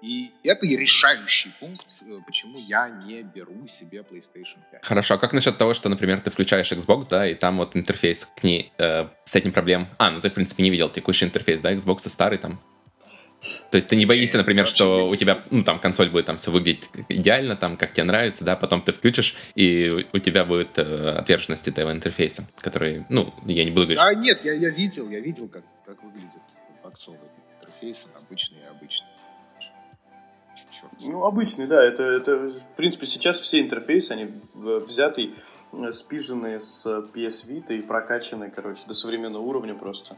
И 0.00 0.30
это 0.44 0.66
и 0.66 0.76
решающий 0.76 1.50
пункт, 1.58 1.86
э, 2.02 2.18
почему 2.24 2.58
я 2.58 2.88
не 2.88 3.22
беру 3.22 3.66
себе 3.66 4.00
PlayStation 4.00 4.58
5. 4.70 4.84
Хорошо, 4.84 5.14
а 5.14 5.18
как 5.18 5.32
насчет 5.32 5.58
того, 5.58 5.74
что, 5.74 5.88
например, 5.88 6.20
ты 6.20 6.30
включаешь 6.30 6.70
Xbox, 6.70 7.06
да, 7.10 7.26
и 7.26 7.34
там 7.34 7.58
вот 7.58 7.74
интерфейс 7.74 8.26
к 8.36 8.44
ней, 8.44 8.72
э, 8.78 9.08
с 9.24 9.34
этим 9.34 9.52
проблем... 9.52 9.88
А, 9.98 10.10
ну 10.10 10.20
ты, 10.20 10.30
в 10.30 10.34
принципе, 10.34 10.62
не 10.62 10.70
видел 10.70 10.88
текущий 10.88 11.24
интерфейс, 11.24 11.60
да, 11.60 11.72
Xbox 11.72 12.08
старый 12.08 12.38
там. 12.38 12.60
То 13.70 13.76
есть 13.76 13.88
ты 13.88 13.96
не 13.96 14.06
боишься, 14.06 14.38
например, 14.38 14.66
что 14.66 15.08
у 15.08 15.16
тебя, 15.16 15.42
ну, 15.50 15.62
там, 15.62 15.78
консоль 15.78 16.10
будет 16.10 16.26
там 16.26 16.38
все 16.38 16.50
выглядеть 16.50 16.88
идеально, 17.08 17.56
там, 17.56 17.76
как 17.76 17.92
тебе 17.92 18.04
нравится, 18.04 18.44
да, 18.44 18.56
потом 18.56 18.82
ты 18.82 18.92
включишь, 18.92 19.36
и 19.54 20.06
у 20.12 20.18
тебя 20.18 20.44
будет 20.44 20.78
э, 20.78 21.10
отверженность 21.18 21.68
этого 21.68 21.92
интерфейса, 21.92 22.48
который, 22.60 23.04
ну, 23.08 23.32
я 23.46 23.64
не 23.64 23.70
буду 23.70 23.82
говорить, 23.82 24.00
А 24.00 24.14
нет, 24.14 24.44
я, 24.44 24.54
я 24.54 24.70
видел, 24.70 25.08
я 25.10 25.20
видел, 25.20 25.48
как, 25.48 25.64
как 25.86 26.02
выглядит 26.02 26.30
боксовый 26.82 27.20
интерфейс, 27.60 28.06
обычный 28.16 28.58
и 28.58 28.70
обычный. 28.70 29.07
Черт. 30.80 30.92
Ну, 31.12 31.24
обычный, 31.24 31.66
да. 31.66 31.82
Это, 31.82 32.02
это, 32.02 32.36
в 32.50 32.76
принципе, 32.76 33.06
сейчас 33.06 33.38
все 33.38 33.60
интерфейсы, 33.60 34.12
они 34.12 34.30
взяты, 34.54 35.30
э, 35.72 35.92
спиженные 35.92 36.60
с 36.60 36.86
PS 36.86 37.48
Vita 37.48 37.76
и 37.76 37.80
прокачаны, 37.82 38.50
короче, 38.50 38.82
до 38.86 38.94
современного 38.94 39.42
уровня 39.42 39.74
просто. 39.74 40.16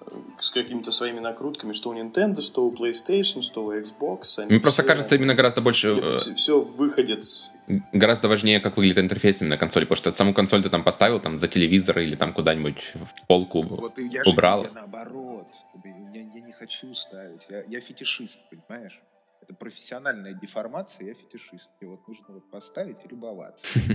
Э, 0.00 0.10
С 0.40 0.50
какими-то 0.50 0.90
своими 0.92 1.20
накрутками, 1.20 1.72
что 1.72 1.90
у 1.90 1.94
Nintendo, 1.94 2.40
что 2.40 2.64
у 2.66 2.72
PlayStation, 2.74 3.42
что 3.42 3.64
у 3.64 3.72
Xbox. 3.72 4.44
Мне 4.46 4.60
просто 4.60 4.82
все- 4.82 4.88
кажется 4.92 5.14
именно 5.16 5.34
гораздо 5.34 5.60
больше, 5.60 5.96
Это 5.96 6.12
э, 6.12 6.16
все, 6.18 6.34
все 6.34 6.60
выходец. 6.60 7.48
гораздо 7.92 8.28
важнее, 8.28 8.60
как 8.60 8.76
выглядит 8.76 8.98
интерфейс 8.98 9.42
именно 9.42 9.56
консоли, 9.58 9.84
потому 9.84 9.96
что 9.96 10.12
саму 10.12 10.32
консоль 10.34 10.62
ты 10.62 10.70
там 10.70 10.82
поставил 10.84 11.20
там 11.20 11.36
за 11.36 11.48
телевизор 11.48 11.98
или 11.98 12.16
там 12.16 12.32
куда-нибудь 12.32 12.92
в 12.94 13.26
полку 13.26 13.62
Вот 13.62 13.98
я 13.98 14.24
же 14.24 14.30
убрал. 14.30 14.62
я 14.64 14.70
наоборот. 14.72 15.48
Я, 15.84 16.20
я 16.22 16.40
не 16.40 16.52
хочу 16.52 16.94
ставить. 16.94 17.42
Я, 17.50 17.62
я 17.68 17.80
фетишист, 17.80 18.40
понимаешь? 18.50 19.00
Это 19.40 19.54
профессиональная 19.54 20.34
деформация, 20.34 21.06
я 21.06 21.14
фетишист. 21.14 21.70
И 21.80 21.84
вот 21.84 22.06
нужно 22.08 22.26
вот 22.28 22.50
поставить 22.50 22.96
и 23.04 23.08
любоваться. 23.08 23.66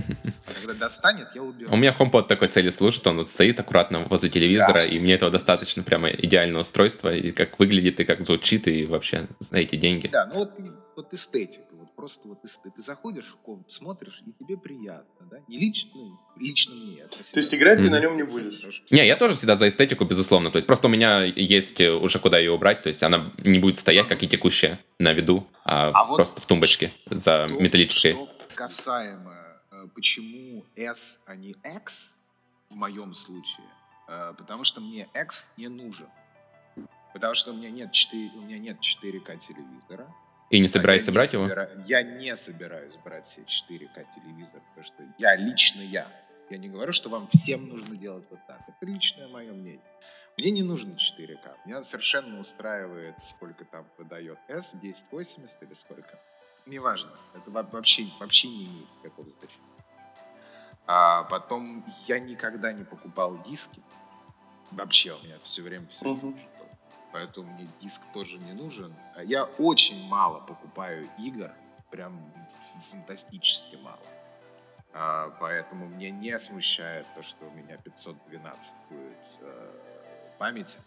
А 0.46 0.52
когда 0.52 0.74
достанет, 0.74 1.28
я 1.34 1.42
уберу. 1.42 1.72
У 1.72 1.76
меня 1.76 1.94
HomePod 1.98 2.26
такой 2.26 2.48
цели 2.48 2.68
служит, 2.68 3.06
он 3.06 3.16
вот 3.16 3.30
стоит 3.30 3.58
аккуратно 3.58 4.04
возле 4.08 4.28
телевизора, 4.28 4.84
и 4.84 4.98
мне 4.98 5.14
этого 5.14 5.30
достаточно 5.30 5.82
прямо 5.82 6.10
идеальное 6.10 6.60
устройство, 6.60 7.14
и 7.14 7.32
как 7.32 7.58
выглядит, 7.58 8.00
и 8.00 8.04
как 8.04 8.22
звучит, 8.22 8.68
и 8.68 8.84
вообще 8.84 9.26
за 9.38 9.56
эти 9.56 9.76
деньги. 9.76 10.08
Да, 10.08 10.26
ну 10.26 10.40
вот, 10.40 10.52
вот 10.96 11.14
эстетика, 11.14 11.63
просто 11.94 12.28
вот 12.28 12.44
эстетика. 12.44 12.70
Ты 12.76 12.82
заходишь 12.82 13.26
в 13.26 13.36
комнату, 13.36 13.68
смотришь, 13.70 14.22
и 14.26 14.32
тебе 14.32 14.56
приятно, 14.56 15.26
да? 15.30 15.38
Не 15.48 15.58
лично, 15.58 15.90
ну, 15.94 16.18
лично 16.36 16.74
мне. 16.74 17.04
про 17.06 17.08
То 17.08 17.40
есть 17.40 17.54
играть 17.54 17.78
ты 17.78 17.84
Мгм. 17.84 17.92
на 17.92 18.00
нем 18.00 18.16
не 18.16 18.22
будешь. 18.24 18.82
Не, 18.92 19.06
я 19.06 19.16
тоже 19.16 19.34
всегда 19.34 19.56
за 19.56 19.68
эстетику, 19.68 20.04
безусловно. 20.04 20.50
То 20.50 20.56
есть 20.56 20.66
просто 20.66 20.86
у 20.88 20.90
меня 20.90 21.22
есть 21.24 21.80
э, 21.80 21.92
уже 21.92 22.18
куда 22.18 22.38
ее 22.38 22.52
убрать, 22.52 22.82
то 22.82 22.88
есть 22.88 23.02
она 23.02 23.32
не 23.38 23.58
будет 23.58 23.76
стоять, 23.76 24.08
как 24.08 24.22
и 24.22 24.28
текущая, 24.28 24.80
на 24.98 25.12
виду, 25.12 25.46
а, 25.64 25.90
А 25.94 26.04
вот 26.04 26.16
просто 26.16 26.40
в 26.40 26.46
тумбочке 26.46 26.92
за 27.10 27.48
Что- 27.48 27.60
металлической. 27.60 28.12
Что 28.12 28.28
касаемо, 28.54 29.36
э, 29.72 29.86
почему 29.94 30.64
S, 30.76 31.22
а 31.26 31.36
не 31.36 31.54
X 31.76 32.20
в 32.70 32.74
моем 32.76 33.14
случае, 33.14 33.66
э, 34.08 34.34
потому 34.36 34.64
что 34.64 34.80
мне 34.80 35.08
X 35.14 35.48
не 35.56 35.68
нужен. 35.68 36.06
Потому 37.12 37.34
что 37.34 37.52
у 37.52 37.54
меня 37.54 37.70
нет 37.70 37.92
4, 37.92 38.30
у 38.34 38.40
меня 38.42 38.58
нет 38.58 38.80
4К 38.80 39.36
телевизора. 39.38 40.12
И 40.54 40.60
не 40.60 40.66
А 40.66 40.68
собираешься 40.68 41.10
не 41.10 41.14
брать 41.16 41.32
его? 41.32 41.46
собира- 41.48 41.82
Я 41.84 42.02
не 42.04 42.36
собираюсь 42.36 42.94
брать 43.04 43.26
себе 43.26 43.44
4К 43.44 44.06
телевизор, 44.14 44.60
потому 44.68 44.84
что 44.86 45.02
я 45.18 45.34
лично 45.34 45.80
я. 45.80 46.06
Я 46.48 46.58
не 46.58 46.68
говорю, 46.68 46.92
что 46.92 47.08
вам 47.08 47.26
всем 47.26 47.68
нужно 47.68 47.96
делать 47.96 48.24
вот 48.30 48.38
так. 48.46 48.60
Это 48.68 48.86
личное 48.86 49.26
мое 49.26 49.52
мнение. 49.52 49.80
Мне 50.36 50.52
не 50.52 50.62
нужно 50.62 50.92
4К. 50.96 51.56
Меня 51.66 51.82
совершенно 51.82 52.38
устраивает, 52.38 53.16
сколько 53.24 53.64
там 53.64 53.84
выдает 53.98 54.38
S, 54.46 54.76
1080 54.76 55.60
или 55.64 55.74
сколько. 55.74 56.20
Неважно. 56.66 57.10
Это 57.34 57.50
во- 57.50 57.64
вообще, 57.64 58.06
вообще 58.20 58.46
не 58.46 58.66
имеет 58.66 58.86
никакого 59.02 59.28
значения. 59.40 59.64
А 60.86 61.24
потом 61.24 61.84
я 62.06 62.20
никогда 62.20 62.72
не 62.72 62.84
покупал 62.84 63.42
диски. 63.42 63.82
вообще 64.70 65.14
у 65.14 65.22
меня 65.24 65.38
все 65.42 65.62
время 65.62 65.86
все 65.88 66.04
Мгм. 66.06 66.38
Поэтому 67.14 67.48
мне 67.52 67.68
диск 67.80 68.02
тоже 68.12 68.38
не 68.38 68.52
нужен. 68.52 68.92
А 69.14 69.22
Я 69.22 69.44
очень 69.44 70.08
мало 70.08 70.40
покупаю 70.40 71.08
игр, 71.16 71.48
прям 71.92 72.20
фантастически 72.90 73.76
мало. 73.76 74.02
А, 74.92 75.30
поэтому 75.38 75.86
мне 75.86 76.10
не 76.10 76.36
смущает 76.40 77.06
то, 77.14 77.22
что 77.22 77.46
у 77.46 77.50
меня 77.52 77.76
512 77.76 78.72
будет 78.90 79.38
э, 79.42 79.70
памяти. 80.38 80.78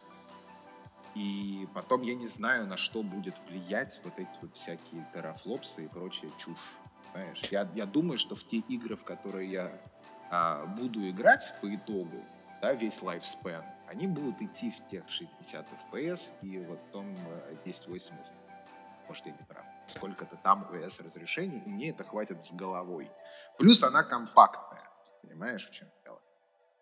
И 1.15 1.65
потом 1.73 2.01
я 2.01 2.13
не 2.13 2.27
знаю, 2.27 2.67
на 2.67 2.75
что 2.75 3.03
будет 3.03 3.35
влиять 3.47 4.01
вот 4.03 4.19
эти 4.19 4.37
вот 4.41 4.53
всякие 4.53 5.07
терафлопсы 5.13 5.85
и 5.85 5.87
прочая 5.87 6.29
чушь. 6.37 6.57
Знаешь, 7.13 7.39
я, 7.51 7.69
я 7.73 7.85
думаю, 7.85 8.17
что 8.17 8.35
в 8.35 8.45
те 8.45 8.57
игры, 8.57 8.97
в 8.97 9.03
которые 9.05 9.49
я 9.49 9.71
а, 10.29 10.65
буду 10.65 11.09
играть 11.09 11.53
по 11.61 11.73
итогу, 11.73 12.21
да, 12.61 12.73
весь 12.73 13.01
lifespan, 13.01 13.63
они 13.87 14.07
будут 14.07 14.41
идти 14.41 14.71
в 14.71 14.87
тех 14.87 15.07
60 15.09 15.65
FPS 15.91 16.33
и 16.41 16.59
вот 16.59 16.79
в 16.79 16.91
том 16.91 17.05
э, 17.27 17.55
1080. 17.61 18.35
Может, 19.07 19.25
я 19.25 19.31
не 19.31 19.43
прав. 19.47 19.65
Сколько-то 19.87 20.35
там 20.43 20.67
OS 20.71 21.03
разрешений, 21.03 21.63
и 21.65 21.69
мне 21.69 21.91
это 21.91 22.03
хватит 22.03 22.41
с 22.41 22.51
головой. 22.51 23.09
Плюс 23.57 23.83
она 23.83 24.03
компактная. 24.03 24.83
Понимаешь, 25.21 25.69
в 25.69 25.71
чем 25.71 25.87
дело? 26.03 26.21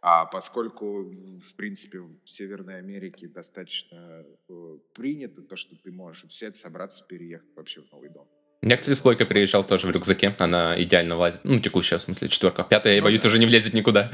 А 0.01 0.25
поскольку, 0.25 1.03
в 1.03 1.55
принципе, 1.55 1.99
в 1.99 2.29
Северной 2.29 2.77
Америке 2.77 3.27
достаточно 3.27 4.23
э, 4.47 4.77
принято 4.93 5.41
то, 5.41 5.55
что 5.55 5.75
ты 5.75 5.91
можешь 5.91 6.23
взять, 6.23 6.55
собраться, 6.55 7.05
переехать 7.05 7.55
вообще 7.55 7.81
в 7.81 7.91
новый 7.91 8.09
дом. 8.09 8.27
Меня, 8.65 8.77
кстати, 8.77 8.97
сплойка 8.97 9.27
приезжал 9.27 9.63
тоже 9.63 9.85
в 9.85 9.91
рюкзаке. 9.91 10.35
Она 10.39 10.73
идеально 10.81 11.15
влазит. 11.15 11.41
Ну, 11.43 11.59
текущая, 11.59 11.99
в 11.99 12.01
смысле, 12.01 12.29
четверка. 12.29 12.63
Пятая, 12.63 12.95
я 12.95 12.99
Ну 12.99 13.05
боюсь, 13.05 13.21
да. 13.21 13.29
уже 13.29 13.37
не 13.37 13.45
влезет 13.45 13.75
никуда. 13.75 14.09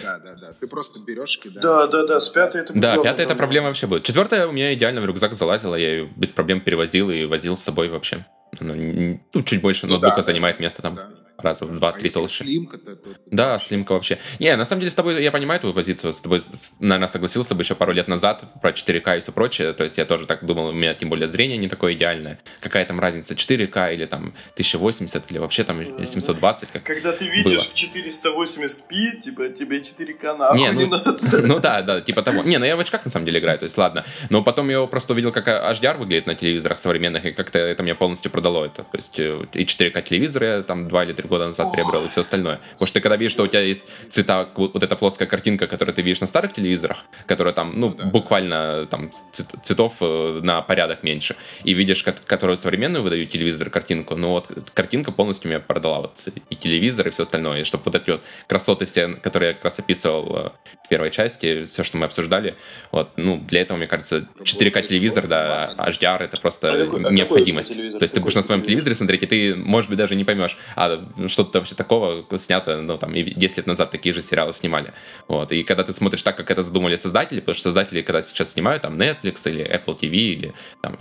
Да, 0.00 0.18
да, 0.18 0.34
да. 0.40 0.52
Ты 0.60 0.68
просто 0.68 1.00
берешь, 1.00 1.40
кидаешь. 1.40 1.60
Да, 1.60 1.88
да, 1.88 2.06
да, 2.06 2.20
с 2.20 2.28
пятой 2.28 2.60
это 2.60 2.72
Да, 2.72 2.96
пятая 2.98 3.26
это 3.26 3.34
проблема 3.34 3.66
вообще 3.66 3.88
будет. 3.88 4.04
Четвертая 4.04 4.46
у 4.46 4.52
меня 4.52 4.72
идеально 4.74 5.00
в 5.00 5.06
рюкзак 5.06 5.32
залазила, 5.32 5.74
я 5.74 5.90
ее 5.90 6.08
без 6.14 6.30
проблем 6.30 6.60
перевозил 6.60 7.10
и 7.10 7.24
возил 7.24 7.56
с 7.56 7.64
собой 7.64 7.88
вообще. 7.88 8.24
Она 8.60 8.74
ну, 8.74 9.42
чуть 9.42 9.60
больше 9.60 9.86
Ну 9.86 9.94
ноутбука 9.94 10.16
да, 10.18 10.22
занимает 10.22 10.60
место 10.60 10.80
там 10.80 10.94
Да. 10.94 11.08
Раза 11.38 11.66
в 11.66 11.70
А 11.70 11.74
два-три 11.74 12.04
если 12.06 12.20
толще. 12.20 12.44
слимка, 12.44 12.78
то, 12.78 12.96
то- 12.96 13.10
Да, 13.30 13.58
слимка 13.58 13.92
вообще. 13.92 14.18
Не, 14.38 14.56
на 14.56 14.64
самом 14.64 14.80
деле 14.80 14.90
с 14.90 14.94
тобой, 14.94 15.22
я 15.22 15.30
понимаю 15.32 15.60
твою 15.60 15.74
позицию, 15.74 16.12
с 16.12 16.22
тобой, 16.22 16.40
наверное, 16.80 17.08
согласился 17.08 17.54
бы 17.54 17.62
еще 17.62 17.74
пару 17.74 17.92
лет 17.92 18.08
назад 18.08 18.44
про 18.62 18.70
4К 18.70 19.16
и 19.18 19.20
все 19.20 19.32
прочее, 19.32 19.72
то 19.72 19.84
есть 19.84 19.98
я 19.98 20.04
тоже 20.04 20.26
так 20.26 20.44
думал, 20.46 20.68
у 20.68 20.72
меня 20.72 20.94
тем 20.94 21.08
более 21.08 21.28
зрение 21.28 21.56
не 21.58 21.68
такое 21.68 21.94
идеальное. 21.94 22.38
Какая 22.60 22.84
там 22.84 23.00
разница, 23.00 23.34
4К 23.34 23.92
или 23.94 24.06
там 24.06 24.34
1080 24.54 25.30
или 25.30 25.38
вообще 25.38 25.64
там 25.64 25.84
720, 26.06 26.70
как 26.70 26.82
Когда 26.84 27.12
ты 27.12 27.28
видишь 27.28 27.44
Было. 27.44 27.62
в 27.62 27.74
480p, 27.74 29.20
типа 29.22 29.48
тебе 29.48 29.78
4К 29.80 30.36
нахуй 30.38 30.58
Не, 30.58 30.68
не, 30.70 30.84
ну, 30.86 30.90
надо. 30.90 31.18
ну 31.46 31.58
да, 31.58 31.82
да, 31.82 32.00
типа 32.00 32.22
того. 32.22 32.42
Не, 32.44 32.58
ну 32.58 32.64
я 32.64 32.76
в 32.76 32.80
очках 32.80 33.04
на 33.04 33.10
самом 33.10 33.26
деле 33.26 33.40
играю, 33.40 33.58
то 33.58 33.64
есть 33.64 33.76
ладно. 33.78 34.04
Но 34.30 34.42
потом 34.42 34.68
я 34.70 34.84
просто 34.86 35.12
увидел, 35.12 35.32
как 35.32 35.48
HDR 35.48 35.98
выглядит 35.98 36.26
на 36.26 36.34
телевизорах 36.34 36.78
современных, 36.78 37.24
и 37.24 37.32
как-то 37.32 37.58
это 37.58 37.82
мне 37.82 37.94
полностью 37.94 38.30
продало 38.30 38.64
это. 38.66 38.82
То 38.82 38.96
есть 38.96 39.18
э, 39.18 39.46
и 39.54 39.64
4К 39.64 40.02
телевизоры 40.02 40.62
там 40.66 40.88
2 40.88 41.04
или 41.04 41.12
3 41.12 41.23
года 41.28 41.46
назад 41.46 41.72
приобрел, 41.72 42.04
и 42.04 42.08
все 42.08 42.20
остальное. 42.20 42.58
Потому 42.72 42.86
что 42.86 42.94
ты 42.94 43.00
когда 43.00 43.16
видишь, 43.16 43.32
что 43.32 43.42
у 43.44 43.46
тебя 43.46 43.60
есть 43.60 43.86
цвета, 44.10 44.48
вот, 44.56 44.82
эта 44.82 44.96
плоская 44.96 45.26
картинка, 45.28 45.66
которую 45.66 45.94
ты 45.94 46.02
видишь 46.02 46.20
на 46.20 46.26
старых 46.26 46.52
телевизорах, 46.52 47.04
которая 47.26 47.54
там, 47.54 47.72
ну, 47.78 47.88
Ну 47.88 47.94
да. 47.94 48.04
буквально 48.06 48.86
там 48.86 49.10
цвет- 49.10 49.54
цветов 49.62 49.94
э, 50.00 50.40
на 50.42 50.62
порядок 50.62 51.02
меньше, 51.02 51.36
и 51.64 51.74
видишь, 51.74 52.02
ко- 52.02 52.12
которую 52.26 52.56
современную 52.56 53.02
выдают 53.02 53.30
телевизор 53.30 53.70
картинку, 53.70 54.16
ну 54.16 54.30
вот 54.30 54.48
картинка 54.74 55.12
полностью 55.12 55.50
меня 55.50 55.60
продала, 55.60 56.00
вот 56.02 56.12
и 56.50 56.54
телевизор, 56.56 57.08
и 57.08 57.10
все 57.10 57.22
остальное, 57.22 57.60
и 57.60 57.64
чтобы 57.64 57.84
вот 57.86 57.94
эти 57.94 58.10
вот 58.10 58.22
красоты 58.46 58.86
все, 58.86 59.08
которые 59.16 59.48
я 59.48 59.54
как 59.54 59.64
раз 59.64 59.78
описывал 59.78 60.36
э, 60.36 60.50
в 60.84 60.88
первой 60.88 61.10
части, 61.10 61.64
все, 61.64 61.84
что 61.84 61.98
мы 61.98 62.06
обсуждали, 62.06 62.54
вот, 62.92 63.10
ну, 63.16 63.38
для 63.38 63.62
этого, 63.62 63.78
мне 63.78 63.86
кажется, 63.86 64.26
4К 64.42 64.86
телевизор, 64.86 65.26
да, 65.26 65.72
HDR 65.78 66.22
это 66.24 66.36
просто 66.40 66.68
А 66.68 66.72
какой- 66.76 67.00
а 67.00 67.02
какой 67.04 67.14
необходимость. 67.16 67.74
То 67.74 68.02
есть 68.02 68.14
ты 68.14 68.20
будешь 68.20 68.34
на 68.34 68.42
своем 68.42 68.60
телевизор? 68.60 68.74
телевизоре 68.74 68.94
смотреть, 68.96 69.22
и 69.22 69.26
ты, 69.26 69.54
может 69.54 69.88
быть, 69.88 69.98
даже 69.98 70.14
не 70.16 70.24
поймешь, 70.24 70.58
а 70.74 71.00
что-то 71.26 71.58
вообще 71.58 71.74
такого 71.74 72.24
снято, 72.38 72.80
ну, 72.80 72.98
там, 72.98 73.14
и 73.14 73.22
10 73.22 73.56
лет 73.58 73.66
назад 73.66 73.90
такие 73.90 74.14
же 74.14 74.22
сериалы 74.22 74.52
снимали. 74.52 74.92
Вот, 75.28 75.52
и 75.52 75.62
когда 75.62 75.84
ты 75.84 75.92
смотришь 75.92 76.22
так, 76.22 76.36
как 76.36 76.50
это 76.50 76.62
задумали 76.62 76.96
создатели, 76.96 77.40
потому 77.40 77.54
что 77.54 77.64
создатели, 77.64 78.02
когда 78.02 78.22
сейчас 78.22 78.52
снимают, 78.52 78.82
там, 78.82 78.96
Netflix 78.96 79.48
или 79.48 79.64
Apple 79.64 79.98
TV, 79.98 80.10
или 80.10 80.54
там, 80.82 80.96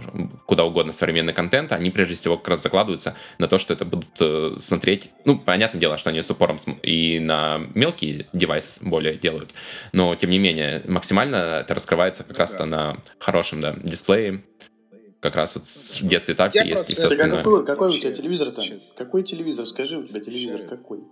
куда 0.45 0.65
угодно 0.65 0.93
современный 0.93 1.33
контент, 1.33 1.71
они 1.71 1.89
прежде 1.89 2.15
всего 2.15 2.37
как 2.37 2.49
раз 2.49 2.63
закладываются 2.63 3.15
на 3.37 3.47
то, 3.47 3.57
что 3.57 3.73
это 3.73 3.85
будут 3.85 4.09
э, 4.19 4.55
смотреть, 4.59 5.11
ну, 5.25 5.37
понятное 5.39 5.79
дело, 5.79 5.97
что 5.97 6.09
они 6.09 6.21
с 6.21 6.29
упором 6.31 6.57
и 6.83 7.19
на 7.19 7.59
мелкие 7.73 8.27
девайсы 8.33 8.83
более 8.85 9.15
делают, 9.15 9.53
но, 9.91 10.15
тем 10.15 10.29
не 10.29 10.39
менее, 10.39 10.81
максимально 10.87 11.61
это 11.61 11.73
раскрывается 11.73 12.23
как 12.23 12.37
Ну 12.37 12.39
раз-то 12.39 12.59
да. 12.59 12.65
на 12.65 12.97
хорошем, 13.19 13.59
да, 13.59 13.75
дисплее, 13.83 14.43
как 15.23 15.37
раз 15.37 15.55
вот 15.55 15.65
с- 15.65 16.01
все 16.19 16.35
Я 16.59 16.63
есть 16.65 16.91
и 16.91 16.95
все 16.95 17.03
Так 17.07 17.11
а 17.11 17.13
остальное. 17.23 17.37
какой, 17.43 17.65
какой 17.65 17.89
у 17.95 17.97
тебя 17.97 18.11
телевизор 18.11 18.51
там? 18.51 18.65
Какой 18.97 19.23
телевизор? 19.23 19.65
Скажи, 19.65 19.97
у 19.97 20.03
тебя 20.03 20.19
телевизор 20.19 20.63
какой? 20.63 21.07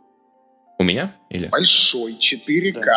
У 0.81 0.83
меня? 0.83 1.13
Или? 1.29 1.47
Большой 1.49 2.13
4К. 2.13 2.87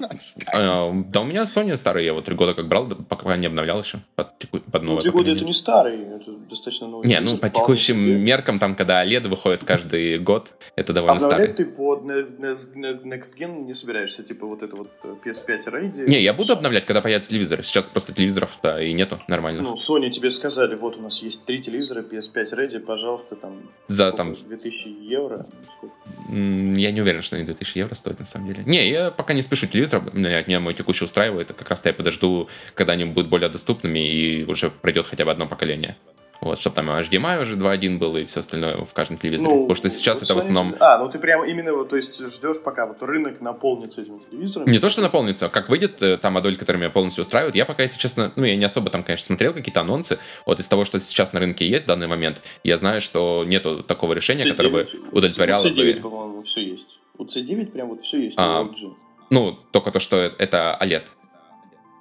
Отстань. 0.00 0.54
А, 0.54 0.92
да 1.06 1.22
у 1.22 1.24
меня 1.24 1.44
Sony 1.44 1.74
старый, 1.78 2.04
я 2.04 2.12
вот 2.12 2.26
три 2.26 2.34
года 2.34 2.52
как 2.52 2.68
брал, 2.68 2.86
пока 2.88 3.34
не 3.38 3.46
обновлял 3.46 3.80
еще 3.80 4.00
под, 4.16 4.38
под 4.70 4.82
Ну, 4.82 4.98
три 4.98 5.10
года 5.10 5.30
это 5.30 5.42
не 5.42 5.54
старый, 5.54 5.96
это 5.98 6.30
достаточно 6.50 6.88
новый. 6.88 7.08
Не, 7.08 7.20
ну 7.20 7.38
по 7.38 7.48
текущим 7.48 7.96
себе. 7.96 8.18
меркам, 8.18 8.58
там, 8.58 8.74
когда 8.74 9.02
OLED 9.02 9.28
выходит 9.28 9.64
каждый 9.64 10.18
год, 10.18 10.52
это 10.76 10.92
довольно 10.92 11.14
Обновлять 11.14 11.52
старый. 11.54 11.70
ты 11.70 11.76
под 11.76 12.04
Ne- 12.04 12.26
Ne- 12.38 12.56
Ne- 12.74 13.16
Next 13.16 13.34
Gen 13.38 13.62
не 13.64 13.72
собираешься, 13.72 14.22
типа 14.22 14.46
вот 14.46 14.62
это 14.62 14.76
вот 14.76 14.90
э, 15.04 15.14
PS5 15.24 15.72
Ready. 15.72 16.06
Не, 16.06 16.20
я 16.20 16.34
буду 16.34 16.52
обновлять, 16.52 16.84
когда 16.84 17.00
появится 17.00 17.30
телевизор. 17.30 17.62
Сейчас 17.62 17.88
просто 17.88 18.12
телевизоров-то 18.12 18.78
и 18.82 18.92
нету 18.92 19.18
нормально. 19.26 19.62
Ну, 19.62 19.72
Sony 19.72 20.10
тебе 20.10 20.28
сказали, 20.28 20.74
вот 20.74 20.98
у 20.98 21.00
нас 21.00 21.22
есть 21.22 21.46
три 21.46 21.62
телевизора 21.62 22.02
PS5 22.02 22.52
Ready, 22.52 22.80
пожалуйста, 22.80 23.36
там, 23.36 23.70
За 23.88 24.08
сколько, 24.08 24.16
там, 24.18 24.34
2000 24.34 24.88
евро. 25.00 25.46
Сколько? 25.78 25.94
я 26.28 26.90
не 26.92 27.00
уверен, 27.00 27.21
что 27.22 27.36
они 27.36 27.44
2000 27.44 27.78
евро 27.78 27.94
стоят 27.94 28.18
на 28.18 28.24
самом 28.24 28.48
деле. 28.48 28.64
Не, 28.64 28.88
я 28.88 29.10
пока 29.10 29.34
не 29.34 29.42
спешу 29.42 29.66
телевизор, 29.66 30.02
меня, 30.12 30.42
меня 30.42 30.60
мой 30.60 30.74
текущий 30.74 31.04
устраивает, 31.04 31.52
как 31.52 31.68
раз 31.68 31.84
я 31.84 31.92
подожду, 31.92 32.48
когда 32.74 32.92
они 32.92 33.04
будут 33.04 33.28
более 33.28 33.48
доступными 33.48 33.98
и 33.98 34.44
уже 34.44 34.70
пройдет 34.70 35.06
хотя 35.06 35.24
бы 35.24 35.30
одно 35.30 35.46
поколение. 35.46 35.96
Вот, 36.42 36.58
чтобы 36.58 36.74
там 36.74 36.90
HDMI 36.90 37.40
уже 37.40 37.54
2.1 37.54 37.98
был 37.98 38.16
и 38.16 38.24
все 38.24 38.40
остальное 38.40 38.84
в 38.84 38.92
каждом 38.92 39.16
телевизоре. 39.16 39.48
Потому 39.48 39.76
что 39.76 39.88
сейчас 39.88 40.20
вот 40.20 40.24
это 40.24 40.34
в 40.34 40.38
основном 40.38 40.74
А, 40.80 40.98
ну 40.98 41.08
ты 41.08 41.20
прямо 41.20 41.46
именно, 41.46 41.72
вот, 41.72 41.90
то 41.90 41.94
есть 41.94 42.18
ждешь, 42.18 42.60
пока 42.64 42.86
вот 42.86 43.00
рынок 43.00 43.40
наполнится 43.40 44.02
этими 44.02 44.18
телевизорами. 44.18 44.68
Не 44.68 44.80
то, 44.80 44.90
что 44.90 45.02
наполнится, 45.02 45.48
как 45.48 45.68
выйдет 45.68 46.02
э, 46.02 46.16
та 46.16 46.30
модель, 46.30 46.56
которая 46.56 46.80
меня 46.82 46.90
полностью 46.90 47.22
устраивает. 47.22 47.54
Я 47.54 47.64
пока, 47.64 47.84
если 47.84 47.96
честно, 47.96 48.32
ну, 48.34 48.44
я 48.44 48.56
не 48.56 48.64
особо 48.64 48.90
там, 48.90 49.04
конечно, 49.04 49.26
смотрел 49.26 49.54
какие-то 49.54 49.82
анонсы. 49.82 50.18
Вот 50.44 50.58
из 50.58 50.66
того, 50.66 50.84
что 50.84 50.98
сейчас 50.98 51.32
на 51.32 51.38
рынке 51.38 51.64
есть 51.64 51.84
в 51.84 51.86
данный 51.86 52.08
момент, 52.08 52.42
я 52.64 52.76
знаю, 52.76 53.00
что 53.00 53.44
нету 53.46 53.84
такого 53.84 54.12
решения, 54.12 54.44
которое 54.44 54.70
бы 54.70 54.80
C9, 54.80 55.10
удовлетворяло 55.12 55.62
У 55.62 55.64
C9, 55.64 55.94
бы... 55.94 56.00
по-моему, 56.00 56.42
все 56.42 56.62
есть. 56.62 56.98
У 57.18 57.24
C9 57.24 57.70
прям 57.72 57.88
вот 57.88 58.00
все 58.02 58.18
есть, 58.24 58.34
А. 58.38 58.62
LG. 58.64 58.94
Ну, 59.30 59.52
только 59.70 59.90
то, 59.90 60.00
что 60.00 60.16
это 60.16 60.76
OLED. 60.80 61.04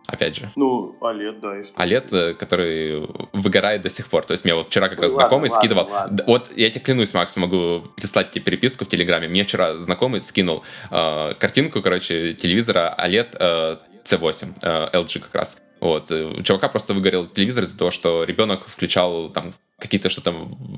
Опять 0.07 0.35
же. 0.35 0.51
Ну, 0.55 0.95
OLED, 0.99 1.39
да, 1.39 1.59
и 1.59 1.63
что? 1.63 1.79
OLED, 1.81 2.07
э, 2.11 2.33
который 2.33 3.07
выгорает 3.33 3.81
до 3.83 3.89
сих 3.89 4.07
пор. 4.09 4.25
То 4.25 4.31
есть 4.33 4.43
мне 4.43 4.53
вот 4.55 4.67
вчера 4.67 4.89
как 4.89 4.97
Ну, 4.97 5.03
раз 5.03 5.13
ладно, 5.13 5.21
знакомый 5.29 5.49
ладно, 5.49 5.61
скидывал. 5.61 5.87
ладно. 5.89 6.23
Вот 6.27 6.51
я 6.57 6.69
тебе 6.69 6.81
клянусь, 6.81 7.13
Макс, 7.13 7.37
могу 7.37 7.83
прислать 7.95 8.31
тебе 8.31 8.43
переписку 8.43 8.83
в 8.83 8.87
Телеграме. 8.89 9.27
Мне 9.27 9.43
вчера 9.43 9.77
знакомый 9.77 10.21
скинул 10.21 10.63
э, 10.89 11.33
картинку, 11.35 11.81
короче, 11.81 12.33
телевизора 12.33 12.95
OLED 12.99 13.37
э, 13.39 13.77
C8, 14.03 14.55
э, 14.63 14.97
LG 14.97 15.19
как 15.19 15.35
раз. 15.35 15.61
Вот. 15.79 16.11
э, 16.11 16.25
У 16.25 16.41
чувака 16.43 16.67
просто 16.67 16.93
выгорел 16.93 17.25
телевизор 17.27 17.63
из-за 17.63 17.77
того, 17.77 17.91
что 17.91 18.23
ребенок 18.23 18.67
включал 18.67 19.29
там 19.29 19.53
какие-то 19.79 20.09
что-то 20.09 20.33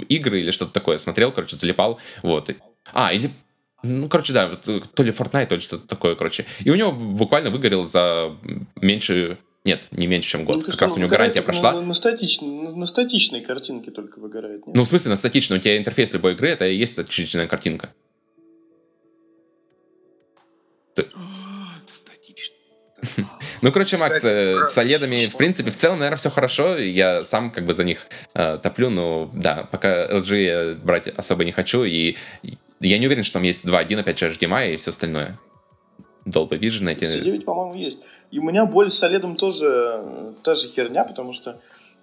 игры 0.09 0.41
или 0.41 0.51
что-то 0.51 0.71
такое, 0.73 0.97
смотрел, 0.97 1.31
короче, 1.31 1.55
залипал. 1.55 1.99
Вот. 2.21 2.51
А, 2.93 3.11
или 3.13 3.31
ну, 3.83 4.07
короче, 4.07 4.31
да, 4.31 4.47
вот, 4.47 4.67
э, 4.67 4.81
то 4.93 5.03
ли 5.03 5.11
Fortnite, 5.11 5.47
то 5.47 5.55
ли 5.55 5.61
что-то 5.61 5.85
такое, 5.85 6.15
короче. 6.15 6.45
И 6.63 6.71
у 6.71 6.75
него 6.75 6.93
буквально 6.93 7.49
выгорел 7.49 7.85
за 7.85 8.35
меньше... 8.81 9.37
Нет, 9.65 9.87
не 9.91 10.07
меньше, 10.07 10.29
чем 10.29 10.45
год. 10.45 10.55
Ну, 10.57 10.61
ты 10.61 10.67
как 10.67 10.75
что, 10.75 10.85
раз 10.85 10.93
у 10.93 10.97
него 10.97 11.07
выгорает 11.07 11.33
гарантия 11.33 11.45
прошла. 11.45 11.73
На, 11.73 11.81
на, 11.81 11.93
статичной, 11.93 12.47
на, 12.47 12.75
на 12.75 12.85
статичной 12.85 13.41
картинке 13.41 13.91
только 13.91 14.19
выгорает, 14.19 14.65
нет? 14.67 14.75
Ну, 14.75 14.83
в 14.83 14.87
смысле, 14.87 15.11
на 15.11 15.17
статично. 15.17 15.57
У 15.57 15.59
тебя 15.59 15.77
интерфейс 15.77 16.13
любой 16.13 16.33
игры, 16.33 16.49
это 16.49 16.65
и 16.65 16.75
есть 16.75 16.93
статичная 16.93 17.45
картинка. 17.45 17.93
Статично. 21.87 22.55
Ну, 23.61 23.71
короче, 23.71 23.95
Макс, 23.95 24.15
Кстати, 24.17 24.33
э, 24.33 24.65
с 24.65 24.77
оледами, 24.77 25.25
в 25.25 25.37
принципе, 25.37 25.71
в 25.71 25.77
целом, 25.77 25.99
наверное, 25.99 26.17
все 26.17 26.29
хорошо. 26.29 26.77
Я 26.77 27.23
сам 27.23 27.49
как 27.49 27.65
бы 27.65 27.73
за 27.73 27.85
них 27.85 28.07
э, 28.33 28.59
топлю, 28.61 28.89
но 28.89 29.31
да, 29.33 29.65
пока 29.71 30.05
LG 30.05 30.43
я 30.43 30.75
брать 30.75 31.07
особо 31.07 31.45
не 31.45 31.53
хочу. 31.53 31.85
И 31.85 32.17
я 32.79 32.97
не 32.99 33.07
уверен, 33.07 33.23
что 33.23 33.33
там 33.33 33.43
есть 33.43 33.65
2.1, 33.65 33.99
опять 33.99 34.19
же, 34.19 34.29
HDMI 34.29 34.73
и 34.73 34.77
все 34.77 34.91
остальное. 34.91 35.39
Dolby 36.25 36.59
Vision 36.59 36.89
эти... 36.89 37.03
C9, 37.03 37.43
по-моему, 37.43 37.73
есть. 37.75 37.99
И 38.31 38.39
у 38.39 38.43
меня 38.43 38.65
боль 38.65 38.89
с 38.89 39.03
OLED 39.03 39.35
тоже 39.35 39.65
э, 39.67 40.33
та 40.41 40.55
же 40.55 40.67
херня, 40.67 41.03
потому 41.03 41.33
что 41.33 41.59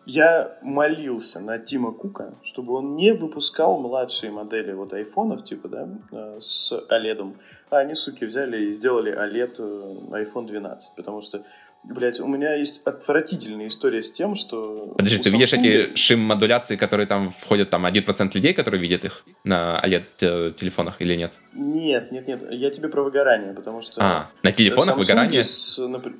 я 0.06 0.58
молился 0.62 1.40
на 1.40 1.58
Тима 1.58 1.92
Кука, 1.92 2.34
чтобы 2.42 2.74
он 2.74 2.96
не 2.96 3.12
выпускал 3.12 3.78
младшие 3.78 4.30
модели 4.30 4.72
вот 4.72 4.92
айфонов, 4.92 5.44
типа, 5.44 5.68
да, 5.68 5.88
э, 6.12 6.38
с 6.40 6.72
OLED. 6.72 7.34
А 7.70 7.78
они, 7.78 7.94
суки, 7.94 8.24
взяли 8.24 8.66
и 8.66 8.72
сделали 8.72 9.12
OLED 9.12 9.56
э, 9.58 10.24
iPhone 10.24 10.46
12, 10.46 10.92
потому 10.96 11.22
что 11.22 11.42
Блять, 11.82 12.20
у 12.20 12.26
меня 12.26 12.54
есть 12.54 12.82
отвратительная 12.84 13.68
история 13.68 14.02
с 14.02 14.12
тем, 14.12 14.34
что... 14.34 14.94
Подожди, 14.98 15.18
ты 15.18 15.30
видишь 15.30 15.52
Samsung- 15.54 15.88
эти 15.88 15.96
шим-модуляции, 15.96 16.76
которые 16.76 17.06
там 17.06 17.30
входят, 17.32 17.70
там 17.70 17.86
1% 17.86 18.30
людей, 18.34 18.52
которые 18.52 18.80
видят 18.80 19.04
их 19.06 19.24
на 19.44 19.80
OLED-телефонах 19.84 21.00
или 21.00 21.14
нет? 21.16 21.38
Нет, 21.54 22.12
нет, 22.12 22.28
нет, 22.28 22.42
я 22.50 22.70
тебе 22.70 22.88
про 22.90 23.02
выгорание, 23.02 23.54
потому 23.54 23.80
что... 23.80 23.94
А, 24.00 24.30
на 24.42 24.52
телефонах 24.52 24.96
Samsung 24.96 24.98
выгорание? 24.98 25.42
с, 25.42 25.78
напр- 25.78 26.14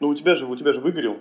Ну, 0.00 0.08
у 0.08 0.14
тебя 0.14 0.34
же, 0.34 0.46
у 0.46 0.56
тебя 0.56 0.72
же 0.72 0.80
выгорел. 0.80 1.18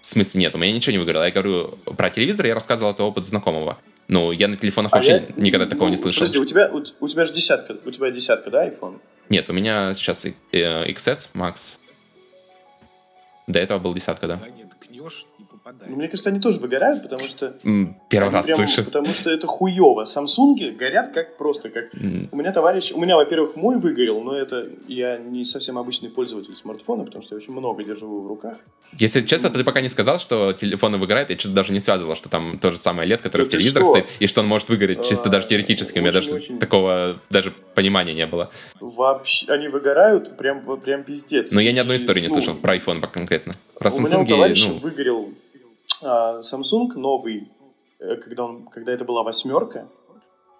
В 0.00 0.06
смысле 0.06 0.40
нет, 0.42 0.54
у 0.54 0.58
меня 0.58 0.72
ничего 0.72 0.92
не 0.92 0.98
выиграло. 0.98 1.24
Я 1.24 1.30
говорю 1.32 1.78
про 1.96 2.10
телевизор, 2.10 2.46
я 2.46 2.54
рассказывал 2.54 2.92
это 2.92 3.02
опыт 3.04 3.24
знакомого. 3.24 3.78
Ну, 4.06 4.32
я 4.32 4.48
на 4.48 4.56
телефонах 4.56 4.92
А 4.92 4.96
вообще 4.96 5.26
я- 5.36 5.42
никогда 5.42 5.66
такого 5.66 5.86
ну, 5.86 5.92
не 5.92 5.96
слышал. 5.96 6.20
Подожди, 6.20 6.38
у 6.38 6.44
тебя, 6.44 6.70
у, 6.72 6.82
у 7.04 7.08
тебя 7.08 7.24
же 7.24 7.32
десятка, 7.32 7.76
у 7.84 7.90
тебя 7.90 8.10
десятка, 8.10 8.50
да, 8.50 8.68
iPhone? 8.68 9.00
Нет, 9.30 9.48
у 9.48 9.52
меня 9.54 9.92
сейчас 9.94 10.24
э, 10.26 10.32
XS 10.52 11.30
Max. 11.34 11.78
До 13.48 13.58
этого 13.58 13.78
был 13.78 13.94
десятка, 13.94 14.26
да. 14.28 14.40
Кнешь, 15.08 15.26
не 15.38 15.44
попадаешь. 15.44 15.90
Ну, 15.90 15.96
мне 15.96 16.08
кажется, 16.08 16.30
они 16.30 16.40
тоже 16.40 16.60
выгорают, 16.60 17.02
потому 17.02 17.22
что... 17.22 17.54
Первый 18.08 18.30
раз 18.30 18.46
прям- 18.46 18.58
слышу. 18.58 18.84
Потому 18.84 19.06
что 19.06 19.30
это 19.30 19.46
хуево. 19.46 20.04
Самсунги 20.04 20.70
горят 20.70 21.12
как 21.12 21.36
просто, 21.36 21.70
как... 21.70 21.94
М, 21.94 22.28
У 22.32 22.36
меня 22.36 22.52
товарищ... 22.52 22.92
У 22.92 23.00
меня, 23.00 23.16
во-первых, 23.16 23.56
мой 23.56 23.78
выгорел, 23.78 24.20
но 24.22 24.34
это... 24.34 24.68
Я 24.86 25.18
не 25.18 25.44
совсем 25.44 25.78
обычный 25.78 26.10
пользователь 26.10 26.54
смартфона, 26.54 27.04
потому 27.04 27.22
что 27.22 27.34
я 27.34 27.36
очень 27.38 27.52
много 27.52 27.84
держу 27.84 28.06
его 28.06 28.20
в 28.20 28.26
руках. 28.26 28.58
Если 28.98 29.20
честно, 29.22 29.50
ты 29.50 29.62
пока 29.64 29.80
не 29.80 29.88
сказал, 29.88 30.18
что 30.18 30.52
телефоны 30.52 30.96
выгорают, 30.96 31.30
я 31.30 31.38
что-то 31.38 31.54
даже 31.54 31.72
не 31.72 31.80
связывал, 31.80 32.16
что 32.16 32.28
там 32.28 32.58
то 32.58 32.70
же 32.70 32.78
самое 32.78 33.08
LED, 33.10 33.22
который 33.22 33.42
Да 33.42 33.48
в 33.48 33.50
телевизорах 33.50 33.88
что? 33.88 33.96
стоит, 33.98 34.06
и 34.18 34.26
что 34.26 34.40
он 34.40 34.46
может 34.46 34.68
выгореть 34.68 35.04
чисто 35.04 35.28
А, 35.28 35.32
даже 35.32 35.46
теоретически. 35.46 35.98
У 35.98 36.02
меня 36.02 36.12
даже 36.12 36.38
такого 36.58 37.18
даже 37.30 37.52
понимания 37.74 38.14
не 38.14 38.26
было. 38.26 38.50
Вообще... 38.80 39.46
Они 39.48 39.68
выгорают 39.68 40.36
прям, 40.38 40.62
прям 40.80 41.04
пиздец. 41.04 41.52
Но 41.52 41.60
я 41.60 41.72
ни 41.72 41.78
одной 41.78 41.96
И, 41.96 41.98
истории 41.98 42.20
не 42.20 42.28
ну, 42.28 42.34
слышал 42.34 42.54
про 42.54 42.76
iPhone 42.76 43.06
конкретно. 43.12 43.52
Про 43.78 43.90
У 43.90 44.00
меня 44.00 44.18
у 44.18 44.22
Samsung, 44.22 44.28
товарища 44.28 44.68
ну, 44.70 44.80
выгорел 44.98 45.34
а, 46.02 46.40
Samsung 46.40 46.94
новый, 46.94 47.48
э, 48.00 48.16
когда, 48.16 48.44
он, 48.44 48.66
когда 48.66 48.92
это 48.92 49.04
была 49.04 49.22
восьмерка. 49.22 49.88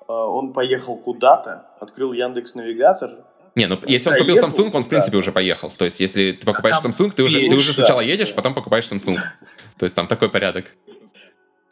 а, 0.07 0.27
он 0.27 0.53
поехал 0.53 0.97
куда-то, 0.97 1.71
открыл 1.81 2.13
Яндекс 2.13 2.55
Навигатор. 2.55 3.11
Не, 3.55 3.67
ну 3.67 3.79
если 3.87 4.11
он 4.11 4.19
купил 4.19 4.37
Samsung, 4.37 4.71
он 4.73 4.85
в 4.85 4.89
принципе 4.89 5.13
куда-то. 5.13 5.19
уже 5.19 5.33
поехал. 5.33 5.71
То 5.77 5.85
есть 5.85 6.01
если 6.01 6.33
ты 6.33 6.47
покупаешь 6.47 6.81
там 6.81 6.93
Samsung, 6.93 7.13
ты 7.13 7.25
уже, 7.25 7.41
ты 7.41 7.55
уже 7.55 7.73
сначала 7.73 8.01
да. 8.01 8.07
едешь, 8.07 8.35
потом 8.35 8.55
покупаешь 8.55 8.91
Samsung. 8.91 9.17
То 9.79 9.85
есть 9.85 9.97
там 9.97 10.07
такой 10.07 10.29
порядок. 10.31 10.67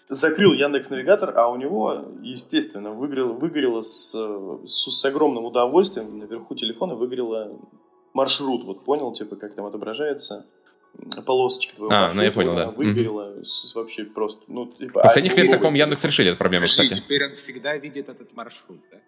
Закрыл 0.09 0.53
Яндекс 0.53 0.91
Навигатор, 0.91 1.37
а 1.37 1.49
у 1.49 1.57
него, 1.57 2.05
естественно, 2.23 2.93
выгорело, 2.93 3.33
выгорело 3.33 3.83
с, 3.83 4.13
с, 4.13 5.01
с 5.01 5.05
огромным 5.05 5.45
удовольствием. 5.45 6.19
Наверху 6.19 6.55
телефона 6.55 6.95
выгорело 6.95 7.59
маршрут. 8.15 8.65
Вот 8.65 8.85
понял, 8.85 9.13
типа, 9.13 9.35
как 9.35 9.55
там 9.55 9.67
отображается 9.67 10.47
полосочка 11.25 11.75
твоего 11.77 11.95
А, 11.95 12.01
маршрута. 12.03 12.17
ну 12.17 12.23
я 12.23 12.33
понял, 12.33 12.55
да. 12.55 12.71
Выгорела 12.71 13.45
с- 13.45 13.75
вообще 13.75 14.05
просто. 14.05 14.43
Ну, 14.49 14.67
типа, 14.67 15.03
последних 15.03 15.33
а 15.33 15.37
версиях, 15.37 15.59
по-моему, 15.61 15.77
Яндекс 15.79 16.05
решили 16.05 16.31
эту 16.31 16.39
проблему, 16.39 16.65
Подожди, 16.67 16.83
кстати. 16.83 17.01
теперь 17.05 17.27
он 17.27 17.35
всегда 17.35 17.77
видит 17.77 18.09
этот 18.09 18.35
маршрут, 18.35 18.81
да? 18.91 18.99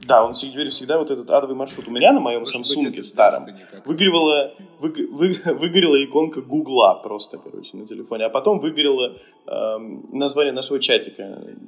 Да, 0.00 0.24
он 0.24 0.32
теперь 0.32 0.68
всегда 0.70 0.98
вот 0.98 1.10
этот 1.10 1.28
адовый 1.28 1.54
маршрут. 1.54 1.86
У 1.86 1.90
меня 1.90 2.12
на 2.12 2.20
моем 2.20 2.44
это 2.44 3.02
старом 3.04 3.46
выгорела, 3.84 4.54
выг- 4.80 5.06
вы- 5.10 5.40
выгорела 5.54 6.02
иконка 6.02 6.40
Гугла 6.40 6.94
просто, 7.02 7.36
короче, 7.36 7.76
на 7.76 7.86
телефоне. 7.86 8.24
А 8.24 8.30
потом 8.30 8.58
выгорело 8.60 9.18
эм, 9.46 10.08
название 10.12 10.52
нашего 10.54 10.80
чатика. 10.80 11.22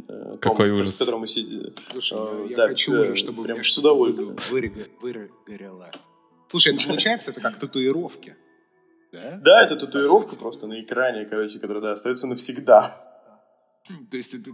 э, 0.09 0.37
Какой 0.41 0.69
Том, 0.71 0.79
ужас. 0.81 0.97
В 0.97 0.99
котором 1.01 1.21
мы 1.21 1.29
сидели. 1.29 1.73
Слушай, 1.91 2.19
Э, 2.19 2.47
я 2.51 2.57
да, 2.57 2.69
хочу 2.69 2.95
э, 2.95 3.01
уже, 3.03 3.17
чтобы 3.17 3.43
у 3.43 3.45
прям 3.45 3.59
меня 3.59 3.69
с 3.69 3.77
удовольствием. 3.79 4.37
выго- 4.51 4.89
выго- 5.01 5.29
выгорело. 5.47 5.91
Слушай, 6.49 6.75
это 6.75 6.87
получается, 6.87 7.31
это 7.33 7.41
как 7.41 7.57
татуировки. 7.61 8.37
Да? 9.13 9.39
Да, 9.43 9.63
это 9.63 9.77
татуировка 9.77 10.37
просто 10.37 10.67
на 10.67 10.81
экране, 10.81 11.25
короче, 11.25 11.59
которая 11.59 11.83
да, 11.83 11.93
остается 11.93 12.27
навсегда. 12.27 12.97
То 14.11 14.17
есть 14.17 14.35
это, 14.35 14.51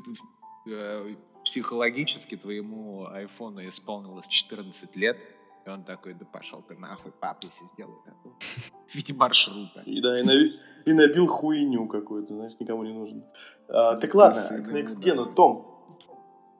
э, 0.71 1.15
психологически 1.45 2.37
твоему 2.37 3.07
айфону 3.07 3.61
исполнилось 3.69 4.29
14 4.29 4.97
лет, 4.97 5.19
и 5.67 5.71
он 5.71 5.85
такой, 5.85 6.15
да 6.15 6.25
пошел 6.25 6.63
ты 6.63 6.77
нахуй, 6.77 7.13
папа, 7.13 7.41
если 7.45 7.65
сделаю 7.67 8.01
тату. 8.05 8.37
В 8.87 8.95
виде 8.95 9.13
маршрута. 9.13 9.83
И 9.85 10.01
да, 10.01 10.21
и, 10.21 10.23
наби- 10.25 10.53
и 10.87 10.93
набил 10.93 11.27
хуйню 11.27 11.87
какую-то, 11.89 12.35
знаешь, 12.35 12.53
никому 12.61 12.85
не 12.85 12.93
нужен. 12.93 13.25
А, 13.69 13.97
так 13.97 14.15
ладно, 14.15 14.43
к 14.43 14.73
Next. 14.73 14.97
Gen, 15.01 15.35
Том. 15.35 15.76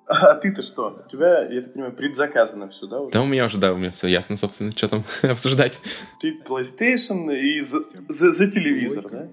А 0.09 0.35
ты-то 0.37 0.63
что? 0.63 1.03
У 1.05 1.11
тебя, 1.11 1.43
я 1.51 1.63
так 1.63 1.73
понимаю, 1.73 1.93
предзаказано 1.93 2.69
все, 2.69 2.87
да, 2.87 3.01
уже? 3.01 3.13
Да 3.13 3.23
у 3.23 3.27
меня 3.27 3.45
уже, 3.47 3.59
да, 3.59 3.73
у 3.73 3.77
меня 3.77 3.91
все 3.91 4.07
ясно, 4.07 4.37
собственно, 4.37 4.71
что 4.71 4.89
там 4.89 5.05
обсуждать. 5.23 5.81
Ты 6.21 6.39
PlayStation 6.47 7.35
и 7.35 7.61
за, 7.61 7.79
за- 8.09 8.31
за 8.33 8.51
телевизор, 8.51 9.09
да? 9.11 9.29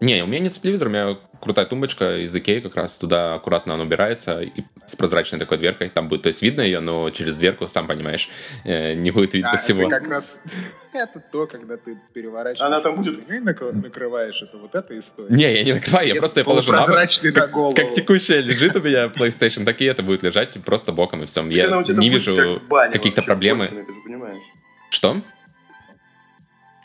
Не, 0.00 0.22
у 0.22 0.26
меня 0.26 0.40
нет 0.40 0.52
телевизора, 0.52 0.88
у 0.88 0.92
меня 0.92 1.18
крутая 1.40 1.66
тумбочка 1.66 2.18
из 2.18 2.34
Икеи 2.34 2.60
как 2.60 2.74
раз, 2.74 2.98
туда 2.98 3.34
аккуратно 3.34 3.74
она 3.74 3.84
убирается, 3.84 4.40
и 4.42 4.64
с 4.86 4.96
прозрачной 4.96 5.38
такой 5.38 5.58
дверкой, 5.58 5.88
там 5.88 6.08
будет, 6.08 6.22
то 6.22 6.28
есть 6.28 6.42
видно 6.42 6.62
ее, 6.62 6.80
но 6.80 7.10
через 7.10 7.36
дверку, 7.36 7.68
сам 7.68 7.86
понимаешь, 7.86 8.28
э, 8.64 8.94
не 8.94 9.10
будет 9.10 9.34
видно 9.34 9.52
А, 9.52 9.56
всего. 9.58 9.82
это 9.82 9.90
как 10.00 10.08
раз 10.08 10.40
это 10.92 11.22
то, 11.32 11.46
когда 11.46 11.76
ты 11.76 11.98
переворачиваешь. 12.12 12.66
Она 12.66 12.80
там 12.80 12.96
будет- 12.96 13.28
и 13.28 13.38
накр- 13.38 13.72
накрываешь 13.72 14.42
это 14.42 14.56
вот 14.58 14.74
эта 14.74 14.98
история. 14.98 15.34
Не, 15.34 15.54
я 15.54 15.64
не 15.64 15.72
накрываю, 15.74 16.08
я 16.08 16.14
просто 16.16 16.40
ее 16.40 16.44
положу 16.44 16.72
на 16.72 16.86
на 16.86 17.46
голову. 17.46 17.74
Как 17.74 17.94
текущая 17.94 18.40
лежит 18.40 18.74
у 18.76 18.80
меня 18.80 19.06
PlayStation, 19.06 19.64
так 19.64 19.80
и 19.80 19.84
это 19.84 20.02
будет 20.02 20.22
лежать 20.22 20.52
просто 20.64 20.92
боком 20.92 21.22
и 21.22 21.26
все. 21.26 21.42
Так 21.42 21.52
Я 21.52 21.66
не 21.94 22.08
вижу 22.10 22.60
как 22.68 22.92
каких-то 22.92 23.22
проблем. 23.22 23.60
Ты 23.60 23.92
же 23.92 24.00
понимаешь. 24.04 24.42
Что? 24.90 25.22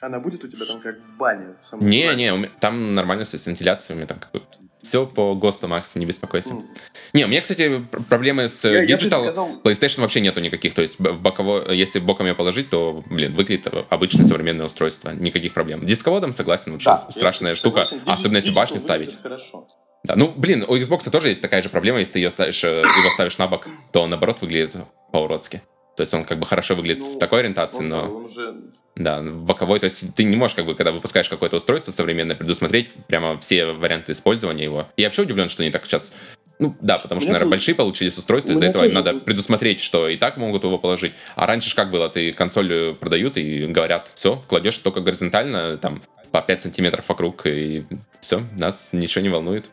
Она 0.02 0.20
будет 0.20 0.44
у 0.44 0.48
тебя 0.48 0.66
там 0.66 0.80
как 0.82 0.98
в 1.00 1.18
бане. 1.18 1.56
в 1.62 1.66
самом 1.66 1.86
Не, 1.88 2.08
бане. 2.08 2.32
не, 2.32 2.38
меня- 2.38 2.50
там 2.60 2.94
нормально 2.94 3.26
все 3.26 3.38
с 3.38 3.48
вентиляцией, 3.48 3.96
у 3.96 3.98
меня 3.98 4.08
там 4.08 4.20
как 4.20 4.32
бы 4.32 4.42
все 4.82 5.06
по 5.06 5.36
ГОСТу, 5.36 5.68
Макс, 5.68 5.94
не 5.96 6.06
беспокойся. 6.06 6.52
М. 6.52 6.66
Не, 7.14 7.26
у 7.26 7.28
меня, 7.28 7.42
кстати, 7.42 7.80
пр- 7.92 8.02
проблемы 8.04 8.48
с 8.48 8.64
Я- 8.64 8.82
э, 8.84 8.86
я 8.86 8.96
Digital, 8.96 9.26
предсказал- 9.26 9.62
PlayStation 9.62 10.02
вообще 10.02 10.22
нету 10.22 10.40
никаких. 10.40 10.74
То 10.74 10.82
есть 10.82 11.00
в 11.00 11.20
боково, 11.22 11.70
если 11.72 12.00
боком 12.00 12.28
ее 12.28 12.34
положить, 12.36 12.70
то, 12.70 13.04
блин, 13.10 13.36
выглядит 13.36 13.68
обычное 13.90 14.24
современное 14.24 14.66
устройство. 14.68 15.12
Никаких 15.12 15.54
проблем. 15.54 15.86
Дисководом 15.86 16.32
согласен, 16.32 16.72
вообще 16.72 16.86
Да, 16.92 16.98
страшная 16.98 17.52
я 17.52 17.56
штука, 17.56 17.84
согласен. 17.84 18.10
особенно 18.10 18.38
если 18.38 18.52
башню 18.54 18.80
ставить. 18.80 19.22
Хорошо. 19.22 19.68
Да, 20.06 20.16
ну, 20.16 20.32
блин, 20.34 20.64
у 20.66 20.78
Xbox 20.78 21.10
тоже 21.12 21.28
есть 21.28 21.42
такая 21.42 21.62
же 21.62 21.68
проблема, 21.68 22.00
если 22.00 22.14
ты 22.14 22.20
ее 22.20 22.32
ставишь, 22.32 22.64
э, 22.64 22.78
его 22.80 23.10
ставишь 23.16 23.38
на 23.38 23.48
бок, 23.48 23.68
то 23.92 24.04
он, 24.04 24.12
наоборот, 24.12 24.40
выглядит 24.40 24.76
по-уродски. 25.12 25.62
То 25.98 26.04
есть 26.04 26.14
он 26.14 26.24
как 26.24 26.40
бы 26.40 26.46
хорошо 26.46 26.76
выглядит 26.76 27.04
Ну, 27.04 27.16
в 27.16 27.20
такой 27.20 27.40
ориентации, 27.42 27.80
Он, 27.80 27.90
но... 27.90 28.02
он 28.16 28.24
уже 28.24 28.56
Да, 29.00 29.22
боковой, 29.22 29.80
то 29.80 29.86
есть 29.86 30.14
ты 30.14 30.26
не 30.26 30.36
можешь, 30.36 30.56
как 30.56 30.66
бы, 30.66 30.76
когда 30.76 30.92
выпускаешь 30.92 31.30
какое-то 31.30 31.56
устройство 31.56 31.92
современное, 31.92 32.36
предусмотреть 32.36 32.92
прямо 33.08 33.40
все 33.40 33.68
варианты 33.68 34.12
использования 34.12 34.66
его. 34.66 34.90
Я 34.98 35.08
вообще 35.08 35.22
удивлен, 35.22 35.48
что 35.48 35.64
они 35.64 35.72
так 35.72 35.86
сейчас... 35.86 36.14
Ну, 36.60 36.76
да, 36.82 36.98
потому 37.00 37.22
что, 37.22 37.30
наверное, 37.30 37.52
большие 37.52 37.76
получились 37.76 38.18
устройства, 38.18 38.52
из-за 38.52 38.66
этого 38.66 38.84
им 38.84 38.94
надо 38.94 39.14
предусмотреть, 39.14 39.80
что 39.80 40.10
и 40.10 40.18
так 40.18 40.36
могут 40.36 40.66
его 40.66 40.78
положить. 40.78 41.14
А 41.38 41.48
раньше 41.48 41.70
ж 41.70 41.76
как 41.76 41.92
было, 41.92 42.10
ты 42.10 42.34
консоль 42.34 42.74
э, 42.74 42.94
продают 42.94 43.38
и 43.38 43.66
говорят, 43.68 44.12
все, 44.16 44.44
кладешь 44.50 44.78
только 44.80 45.00
горизонтально, 45.00 45.78
там, 45.78 46.02
по 46.32 46.42
5 46.42 46.64
сантиметров 46.64 47.08
вокруг, 47.08 47.48
и 47.48 47.86
все, 48.20 48.44
нас 48.58 48.92
ничего 48.92 49.22
не 49.22 49.30
волнует. 49.30 49.70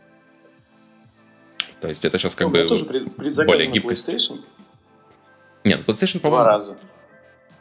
То 1.80 1.88
есть 1.88 2.04
это 2.04 2.16
сейчас 2.16 2.36
как 2.36 2.46
Ну, 2.46 2.52
бы... 2.52 2.62
тоже 2.68 2.84
более 3.44 3.66
гибкость. 3.66 4.08
PlayStation 4.08 4.38
Нет, 5.64 5.80
ну, 5.84 5.92
PlayStation, 5.92 6.20
два 6.20 6.30
по-моему, 6.30 6.46
раза. 6.46 6.76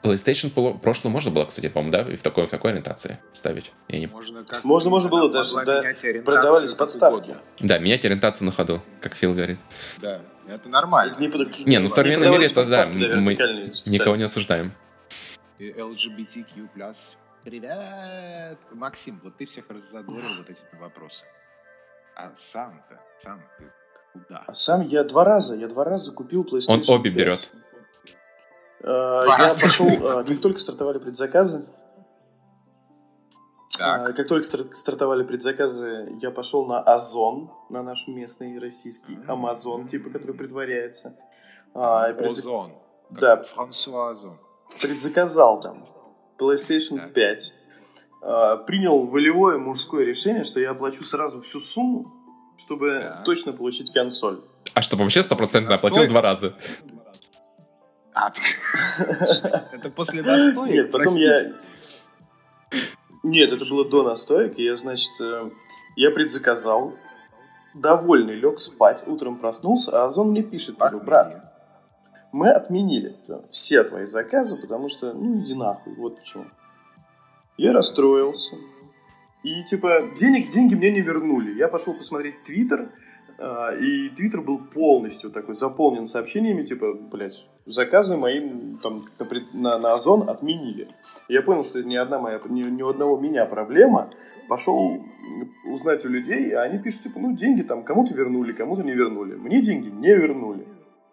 PlayStation 0.05 0.49
поло- 0.51 0.77
прошлое 0.77 1.11
можно 1.11 1.31
было, 1.31 1.45
кстати, 1.45 1.67
по-моему, 1.69 1.91
да, 1.91 2.01
и 2.13 2.15
в 2.15 2.21
такой, 2.21 2.45
в 2.47 2.49
такой 2.49 2.71
ориентации 2.71 3.19
ставить. 3.31 3.71
Я 3.87 3.99
не 3.99 4.07
Можно, 4.07 4.43
как 4.43 4.63
Можно, 4.63 4.89
можно 4.89 5.09
было 5.09 5.31
даже, 5.31 5.53
да, 5.65 5.83
продавались 6.23 6.73
подставки. 6.73 7.29
угодно. 7.31 7.41
Да, 7.59 7.77
менять 7.79 8.05
ориентацию 8.05 8.45
на 8.45 8.51
ходу, 8.51 8.81
как 9.01 9.15
Фил 9.15 9.33
говорит. 9.33 9.59
Да, 9.97 10.21
это 10.47 10.69
нормально. 10.69 11.15
Не, 11.19 11.27
Не, 11.65 11.79
ну 11.79 11.89
в 11.89 11.91
современном 11.91 12.33
мире 12.33 12.45
это 12.47 12.65
да, 12.65 12.85
мы 12.87 13.33
никого 13.85 14.15
не 14.15 14.23
осуждаем. 14.23 14.71
И 15.57 15.69
LGBTQ+. 15.71 16.67
Привет! 17.43 18.57
Максим, 18.71 19.19
вот 19.23 19.37
ты 19.37 19.45
всех 19.45 19.65
раззадорил 19.69 20.37
вот 20.37 20.49
этими 20.49 20.79
вопросами. 20.79 21.29
А 22.15 22.31
сам-то, 22.33 22.99
сам 23.19 23.39
ты 23.59 23.65
куда? 24.13 24.43
А 24.47 24.53
сам 24.55 24.87
я 24.87 25.03
два 25.03 25.23
раза, 25.25 25.53
я 25.55 25.67
два 25.67 25.83
раза 25.83 26.11
купил 26.11 26.43
PlayStation 26.43 26.69
Он 26.69 26.83
обе 26.87 27.11
5. 27.11 27.13
берет. 27.13 27.51
Э, 28.87 29.23
Два 29.23 29.25
Я 29.25 29.37
раза. 29.37 29.65
пошел, 29.65 29.87
э, 29.87 30.23
как 30.27 30.41
только 30.41 30.59
стартовали 30.59 30.99
предзаказы, 30.99 31.65
Так, 33.77 34.09
э, 34.09 34.13
как 34.13 34.27
только 34.27 34.43
стар- 34.45 34.73
стартовали 34.73 35.23
предзаказы, 35.23 36.17
я 36.21 36.29
пошел 36.31 36.65
на 36.67 36.79
Озон, 36.81 37.49
на 37.69 37.81
наш 37.83 38.07
местный 38.07 38.59
российский 38.59 39.17
Амазон, 39.27 39.87
типа, 39.87 40.09
который 40.11 40.35
притворяется. 40.35 41.17
А, 41.73 42.13
предзак- 42.13 42.45
Озон. 42.45 42.71
Да, 43.09 43.43
Франсуа 43.43 44.11
Озон. 44.11 44.37
предзаказал 44.81 45.61
там 45.61 45.85
PlayStation 46.37 46.97
Так. 46.97 47.13
5. 47.13 47.53
э, 48.21 48.57
принял 48.65 49.05
волевое 49.05 49.57
мужское 49.57 50.03
решение, 50.05 50.43
что 50.43 50.59
я 50.59 50.71
оплачу 50.71 51.03
сразу 51.03 51.41
всю 51.41 51.59
сумму, 51.59 52.11
чтобы 52.57 52.99
Так. 53.01 53.23
точно 53.23 53.51
получить 53.53 53.91
консоль. 53.93 54.41
А 54.73 54.81
чтобы 54.81 55.03
вообще 55.03 55.21
стопроцентно 55.23 55.75
оплатил 55.75 56.07
два 56.07 56.21
раза. 56.21 56.55
А, 58.15 58.31
Это 59.73 59.89
после 59.89 60.21
настоя? 60.21 60.71
Нет, 60.71 60.91
потом 60.91 61.15
я... 61.15 61.51
Нет, 63.23 63.51
это 63.51 63.65
было 63.65 63.83
до 63.83 64.03
настоек, 64.03 64.57
и 64.57 64.63
я, 64.63 64.75
значит, 64.77 65.11
э, 65.19 65.49
я 65.95 66.11
предзаказал, 66.11 66.93
довольный, 67.73 68.35
лег 68.35 68.59
спать, 68.59 69.03
утром 69.05 69.37
проснулся, 69.37 69.91
а 70.01 70.05
Озон 70.05 70.29
мне 70.29 70.43
пишет, 70.43 70.77
говорю, 70.77 71.01
брат, 71.01 71.53
мы 72.31 72.51
отменили 72.51 73.17
все 73.49 73.83
твои 73.83 74.05
заказы, 74.05 74.55
потому 74.57 74.89
что, 74.89 75.11
ну, 75.13 75.41
иди 75.41 75.53
нахуй, 75.53 75.95
вот 75.95 76.17
почему. 76.17 76.45
Я 77.57 77.73
расстроился. 77.73 78.55
И, 79.43 79.63
типа, 79.65 80.11
денег, 80.17 80.49
деньги 80.49 80.75
мне 80.75 80.91
не 80.91 81.01
вернули. 81.01 81.57
Я 81.57 81.67
пошел 81.67 81.93
посмотреть 81.93 82.43
Твиттер, 82.43 82.91
и 83.37 84.09
Твиттер 84.09 84.41
был 84.41 84.59
полностью 84.59 85.29
такой 85.29 85.55
заполнен 85.55 86.05
сообщениями, 86.05 86.63
типа, 86.63 86.93
блядь, 86.93 87.45
заказы 87.65 88.15
мои 88.15 88.39
там, 88.81 89.01
на, 89.53 89.77
на, 89.77 89.93
Озон 89.93 90.29
отменили. 90.29 90.87
Я 91.27 91.41
понял, 91.41 91.63
что 91.63 91.79
это 91.79 91.87
не 91.87 91.97
одна 91.97 92.19
моя, 92.19 92.39
ни, 92.47 92.63
ни 92.63 92.81
у 92.81 92.89
одного 92.89 93.19
меня 93.19 93.45
проблема. 93.45 94.09
Пошел 94.47 95.01
узнать 95.65 96.05
у 96.05 96.09
людей, 96.09 96.51
а 96.51 96.61
они 96.61 96.77
пишут, 96.77 97.03
типа, 97.03 97.19
ну, 97.19 97.35
деньги 97.35 97.61
там 97.63 97.83
кому-то 97.83 98.13
вернули, 98.13 98.53
кому-то 98.53 98.83
не 98.83 98.93
вернули. 98.93 99.35
Мне 99.35 99.61
деньги 99.61 99.89
не 99.89 100.15
вернули. 100.15 100.67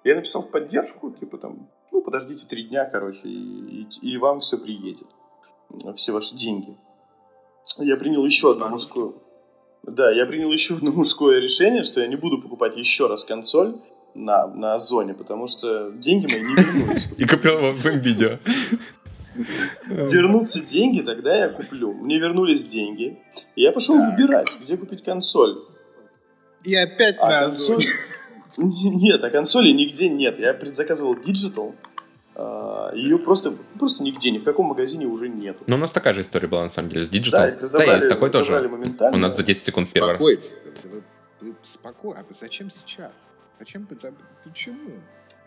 Я 0.05 0.17
написал 0.17 0.43
в 0.43 0.51
поддержку, 0.51 1.11
типа 1.11 1.39
там, 1.39 1.69
ну, 1.91 2.03
подождите 2.03 2.45
три 2.47 2.65
дня, 2.69 2.85
короче, 2.85 3.27
и, 3.29 3.83
и- 3.83 4.13
и 4.13 4.19
вам 4.19 4.41
все 4.41 4.59
приедет. 4.59 5.07
Все 5.97 6.13
ваши 6.13 6.37
деньги. 6.37 6.77
Я 7.79 7.97
принял 7.97 8.25
еще 8.25 8.53
одно 8.53 8.69
мужское... 8.69 9.13
Да, 9.83 10.11
я 10.13 10.27
принял 10.27 10.53
еще 10.53 10.75
одно 10.75 10.93
мужское 10.93 11.41
решение, 11.41 11.83
что 11.83 12.01
я 12.01 12.07
не 12.07 12.17
буду 12.17 12.41
покупать 12.41 12.77
еще 12.77 13.09
раз 13.09 13.25
консоль 13.25 13.77
на, 14.15 14.47
на 14.47 14.75
Озоне, 14.75 15.15
потому 15.15 15.49
что 15.49 15.91
деньги 15.91 16.27
мои 16.27 16.41
не 16.41 16.55
вернулись. 16.55 17.09
И 17.19 17.27
купил 17.27 17.59
во 17.61 17.75
всем 17.75 17.99
видео. 17.99 18.39
Вернутся 19.87 20.61
деньги, 20.61 21.01
тогда 21.01 21.35
я 21.35 21.49
куплю. 21.49 21.93
Мне 21.95 22.19
вернулись 22.19 22.67
деньги, 22.67 23.19
и 23.57 23.63
я 23.63 23.73
пошел 23.73 23.97
выбирать, 23.97 24.49
где 24.63 24.77
купить 24.77 25.03
консоль. 25.03 25.59
И 26.65 26.75
опять 26.75 27.17
А 27.19 27.29
на. 27.29 27.41
Озоне. 27.47 27.87
Нет, 28.57 29.25
а 29.25 29.31
консоли 29.31 29.71
нигде 29.73 30.09
нет. 30.09 30.39
Я 30.39 30.53
предзаказывал 30.53 31.15
Digital, 31.15 31.75
ее 32.95 33.19
просто, 33.19 33.55
просто 33.79 34.03
нигде, 34.03 34.31
ни 34.31 34.39
в 34.39 34.45
каком 34.45 34.67
магазине 34.67 35.07
уже 35.07 35.29
нет. 35.29 35.57
Ну, 35.67 35.77
у 35.77 35.79
нас 35.79 35.93
такая 35.93 36.15
же 36.15 36.23
история 36.23 36.49
была, 36.49 36.63
на 36.65 36.71
самом 36.71 36.89
деле, 36.89 37.05
с 37.05 37.09
Да, 37.11 37.19
Digital. 37.19 37.31
Да, 37.31 37.57
разобрали- 37.61 37.97
есть 37.97 38.09
такой 38.09 38.31
тоже. 38.31 38.69
моментально. 38.69 39.17
У 39.17 39.21
нас 39.21 39.37
за 39.37 39.43
10 39.43 39.63
секунд 39.63 39.93
первый 39.93 40.13
раз. 40.17 40.23
Спокойно. 41.63 42.21
А 42.21 42.35
зачем 42.35 42.71
сейчас? 42.71 43.29
Зачем? 43.59 43.87
Почему? 44.45 44.77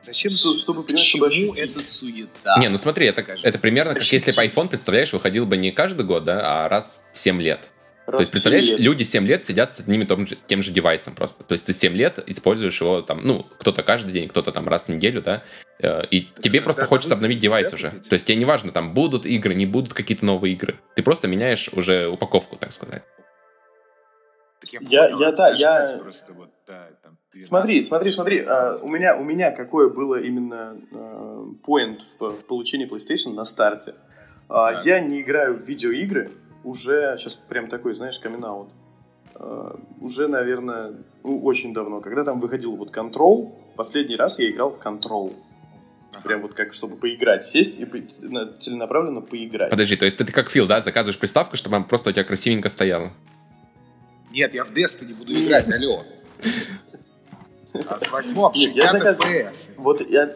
Зачем? 0.06 0.30
Что- 0.32 0.50
су- 0.50 0.58
чтобы, 0.58 0.84
понимаешь, 0.84 1.06
чтобы 1.08 1.28
ощутить. 1.28 1.58
это 1.58 1.84
суета? 1.84 2.58
Не, 2.60 2.70
ну 2.70 2.78
смотри, 2.78 3.08
это, 3.08 3.22
Скажи. 3.24 3.42
это 3.48 3.58
примерно 3.60 3.94
как 3.96 4.04
если 4.04 4.32
бы 4.32 4.44
iPhone, 4.46 4.70
представляешь, 4.70 5.12
выходил 5.14 5.46
бы 5.46 5.58
не 5.58 5.72
каждый 5.72 6.06
год, 6.06 6.24
да, 6.26 6.66
а 6.66 6.70
раз 6.70 7.04
в 7.14 7.18
7 7.18 7.42
лет. 7.42 7.72
Раз 8.08 8.18
То 8.18 8.22
есть, 8.22 8.32
представляешь, 8.32 8.70
лет. 8.70 8.80
люди 8.80 9.02
7 9.04 9.26
лет 9.26 9.44
сидят 9.44 9.72
с 9.72 9.80
одним 9.80 10.02
и 10.02 10.06
том 10.06 10.28
же, 10.28 10.38
тем 10.48 10.62
же 10.62 10.72
девайсом 10.72 11.16
просто. 11.16 11.44
То 11.44 11.54
есть 11.54 11.66
ты 11.66 11.74
7 11.74 11.94
лет 11.94 12.20
используешь 12.28 12.80
его 12.80 13.02
там, 13.02 13.22
ну, 13.24 13.44
кто-то 13.60 13.82
каждый 13.82 14.14
день, 14.14 14.30
кто-то 14.30 14.52
там 14.52 14.68
раз 14.68 14.86
в 14.88 14.90
неделю, 14.90 15.24
да, 15.24 15.42
э, 15.80 16.04
и 16.12 16.22
Так 16.22 16.42
тебе 16.44 16.62
просто 16.62 16.86
хочется 16.86 17.16
обновить 17.16 17.40
девайс 17.40 17.74
уже. 17.74 17.90
купить? 17.90 18.08
То 18.10 18.14
есть 18.14 18.28
тебе 18.28 18.38
не 18.38 18.46
важно, 18.46 18.72
там 18.72 18.94
будут 18.94 19.26
игры, 19.26 19.56
не 19.56 19.66
будут 19.66 19.94
какие-то 19.96 20.24
новые 20.24 20.54
игры. 20.54 20.76
Ты 20.96 21.02
просто 21.02 21.28
меняешь 21.28 21.70
уже 21.74 22.08
упаковку, 22.08 22.58
так 22.58 22.72
сказать. 22.72 23.02
Так 24.62 24.70
я, 24.72 24.80
Я- 24.90 25.04
понял, 25.10 25.20
я- 25.22 25.32
да, 25.32 25.50
я- 25.54 25.98
Просто 25.98 26.34
вот, 26.34 26.50
да, 26.68 26.88
там, 27.04 27.18
12, 27.34 27.48
Смотри, 27.50 27.82
смотри, 27.82 28.12
смотри, 28.12 28.40
а, 28.40 28.74
16. 28.74 28.84
у 28.84 28.88
меня 28.88 29.16
у 29.18 29.24
меня 29.24 29.52
какое 29.52 29.90
было 29.90 30.20
именно 30.20 30.78
а, 30.94 31.46
point 31.68 32.00
в, 32.20 32.30
в 32.38 32.46
получении 32.46 32.88
PlayStation 32.88 33.34
на 33.34 33.46
старте. 33.46 33.96
А. 34.48 34.82
Я 34.86 35.00
не 35.00 35.22
играю 35.22 35.58
в 35.58 35.64
видеоигры 35.68 36.32
уже 36.66 37.16
сейчас 37.18 37.36
прям 37.36 37.68
такой, 37.70 37.96
знаешь, 37.96 38.20
камин 38.20 38.44
уже, 40.02 40.28
наверное, 40.28 40.94
ну, 41.24 41.42
очень 41.44 41.74
давно. 41.74 42.02
Когда 42.02 42.24
там 42.24 42.40
выходил 42.40 42.76
вот 42.76 42.96
Control, 42.96 43.54
последний 43.76 44.16
раз 44.16 44.40
я 44.40 44.50
играл 44.50 44.72
в 44.72 44.80
Control. 44.80 45.34
Ага. 46.14 46.22
Прям 46.24 46.42
вот 46.42 46.54
как, 46.54 46.74
чтобы 46.74 46.96
поиграть, 46.96 47.46
сесть 47.46 47.78
и 47.78 47.84
по- 47.86 47.98
на- 48.22 48.54
целенаправленно 48.60 49.22
поиграть. 49.22 49.70
Подожди, 49.72 49.98
то 49.98 50.06
есть 50.06 50.18
ты, 50.18 50.24
ты 50.24 50.32
как 50.32 50.50
Фил, 50.50 50.66
да, 50.68 50.80
заказываешь 50.82 51.20
приставку, 51.20 51.58
чтобы 51.58 51.76
она 51.76 51.86
просто 51.86 52.10
у 52.10 52.14
тебя 52.14 52.24
красивенько 52.24 52.70
стояла. 52.70 53.12
Нет, 54.32 54.54
я 54.54 54.64
в 54.64 54.72
Destiny 54.72 55.14
буду 55.14 55.34
играть, 55.34 55.70
алло. 55.70 56.04
А 57.90 58.00
с 58.00 58.10
8 58.10 58.36
в 58.36 58.56
Нет, 58.56 58.74
я 58.74 58.88
60 58.88 58.92
заказ- 58.94 59.20
FPS. 59.20 59.72
Вот 59.76 60.10
я, 60.10 60.34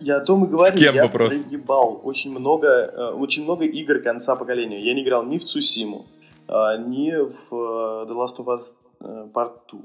я 0.00 0.16
о 0.16 0.20
том 0.20 0.44
и 0.44 0.48
говорю. 0.48 0.76
кем 0.76 0.94
я 0.94 1.04
вопрос? 1.04 1.34
проебал 1.34 2.00
очень 2.02 2.30
много, 2.30 2.68
э, 2.68 3.10
очень 3.12 3.44
много 3.44 3.64
игр 3.64 4.00
конца 4.00 4.36
поколения. 4.36 4.82
Я 4.82 4.94
не 4.94 5.02
играл 5.02 5.24
ни 5.24 5.38
в 5.38 5.44
Цусиму, 5.44 6.06
э, 6.48 6.52
ни 6.86 7.10
в 7.12 7.54
э, 7.54 8.06
The 8.06 8.14
Last 8.14 8.38
of 8.38 8.46
Us 8.46 9.32
Part 9.32 9.52
2. 9.70 9.80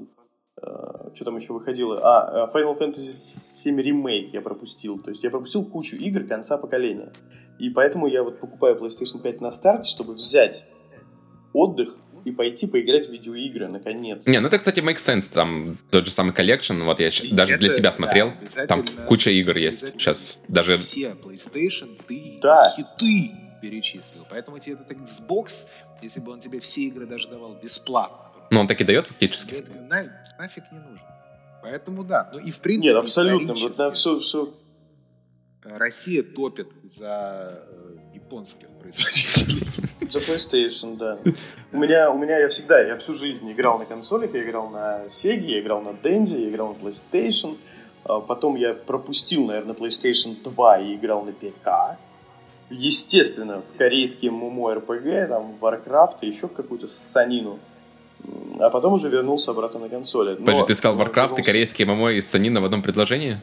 Э, 0.62 1.10
Что 1.14 1.24
там 1.24 1.36
еще 1.36 1.52
выходило? 1.52 2.00
А, 2.02 2.50
Final 2.54 2.78
Fantasy 2.78 3.12
7 3.12 3.80
Remake 3.80 4.30
я 4.32 4.40
пропустил. 4.40 4.98
То 4.98 5.10
есть 5.10 5.22
я 5.22 5.30
пропустил 5.30 5.64
кучу 5.64 5.96
игр 5.96 6.24
конца 6.24 6.58
поколения. 6.58 7.12
И 7.58 7.70
поэтому 7.70 8.06
я 8.06 8.22
вот 8.22 8.38
покупаю 8.40 8.76
PlayStation 8.76 9.20
5 9.22 9.40
на 9.40 9.52
старте, 9.52 9.88
чтобы 9.88 10.14
взять 10.14 10.62
отдых 11.52 11.96
и 12.26 12.32
пойти 12.32 12.66
поиграть 12.66 13.08
в 13.08 13.12
видеоигры, 13.12 13.68
наконец. 13.68 14.26
Не, 14.26 14.40
ну 14.40 14.48
это, 14.48 14.58
кстати, 14.58 14.80
makes 14.80 14.96
sense. 14.96 15.32
Там 15.32 15.78
тот 15.90 16.04
же 16.06 16.10
самый 16.10 16.32
collection, 16.32 16.82
вот 16.82 16.98
я 17.00 17.10
щ- 17.10 17.32
даже 17.32 17.56
для 17.56 17.68
Это, 17.68 17.76
себя 17.76 17.90
да, 17.90 17.96
смотрел. 17.96 18.32
Там 18.66 18.80
обязательно- 18.80 19.06
куча 19.06 19.30
игр 19.30 19.56
есть 19.56 19.80
сейчас. 19.92 20.38
Даже 20.48 20.76
Все 20.78 21.14
PlayStation, 21.24 22.00
ты 22.08 22.38
Да. 22.42 22.72
хиты 22.76 23.30
перечислил. 23.62 24.26
Поэтому 24.28 24.58
тебе 24.58 24.74
этот 24.74 24.90
Xbox, 24.90 25.68
если 26.02 26.20
бы 26.20 26.32
он 26.32 26.40
тебе 26.40 26.58
все 26.58 26.82
игры 26.82 27.06
даже 27.06 27.28
давал 27.28 27.54
бесплатно, 27.62 28.18
Ну, 28.50 28.60
он 28.60 28.66
так 28.66 28.80
и 28.80 28.84
дает 28.84 29.06
фактически. 29.06 29.54
это 29.54 29.70
на- 29.78 30.12
нафиг 30.38 30.64
не 30.72 30.78
нужно. 30.80 31.06
Поэтому 31.62 32.02
да. 32.04 32.28
Ну 32.32 32.40
и 32.40 32.50
в 32.50 32.58
принципе 32.58 32.94
Нет, 32.94 33.04
абсолютно. 33.04 33.54
Вот 33.54 33.78
на 33.78 33.90
все, 33.92 34.18
все 34.18 34.52
Россия 35.64 36.22
топит 36.22 36.68
за 36.84 37.62
э, 37.68 37.96
японских 38.14 38.68
производителей. 38.80 39.66
За 40.10 40.18
PlayStation, 40.20 40.96
да. 40.96 41.18
У 41.76 41.78
меня, 41.78 42.10
у 42.10 42.16
меня 42.16 42.38
я 42.38 42.48
всегда, 42.48 42.80
я 42.80 42.96
всю 42.96 43.12
жизнь 43.12 43.52
играл 43.52 43.78
на 43.78 43.84
консолях, 43.84 44.32
я 44.32 44.42
играл 44.42 44.70
на 44.70 45.02
Sega, 45.10 45.44
я 45.44 45.60
играл 45.60 45.82
на 45.82 45.90
Dendy, 45.90 46.40
я 46.44 46.48
играл 46.48 46.74
на 46.74 46.78
PlayStation. 46.88 47.58
А 48.04 48.20
Потом 48.20 48.56
я 48.56 48.72
пропустил, 48.72 49.44
наверное, 49.44 49.74
PlayStation 49.74 50.42
2 50.42 50.78
и 50.78 50.94
играл 50.94 51.22
на 51.24 51.32
ПК. 51.32 51.98
Естественно, 52.70 53.60
в 53.60 53.76
корейские 53.76 54.30
MMORPG, 54.30 55.26
там, 55.28 55.52
в 55.52 55.62
Warcraft 55.62 56.16
и 56.22 56.28
еще 56.28 56.48
в 56.48 56.54
какую-то 56.54 56.88
санину. 56.88 57.58
А 58.58 58.70
потом 58.70 58.94
уже 58.94 59.10
вернулся 59.10 59.50
обратно 59.50 59.80
на 59.80 59.90
консоли. 59.90 60.30
Но- 60.38 60.46
Подожди, 60.46 60.62
ты 60.68 60.74
сказал 60.76 60.96
Warcraft 60.98 61.08
и 61.10 61.12
вернулся- 61.28 61.42
корейские 61.42 61.86
ММО 61.88 62.12
и 62.12 62.20
Санина 62.22 62.62
в 62.62 62.64
одном 62.64 62.80
предложении? 62.82 63.42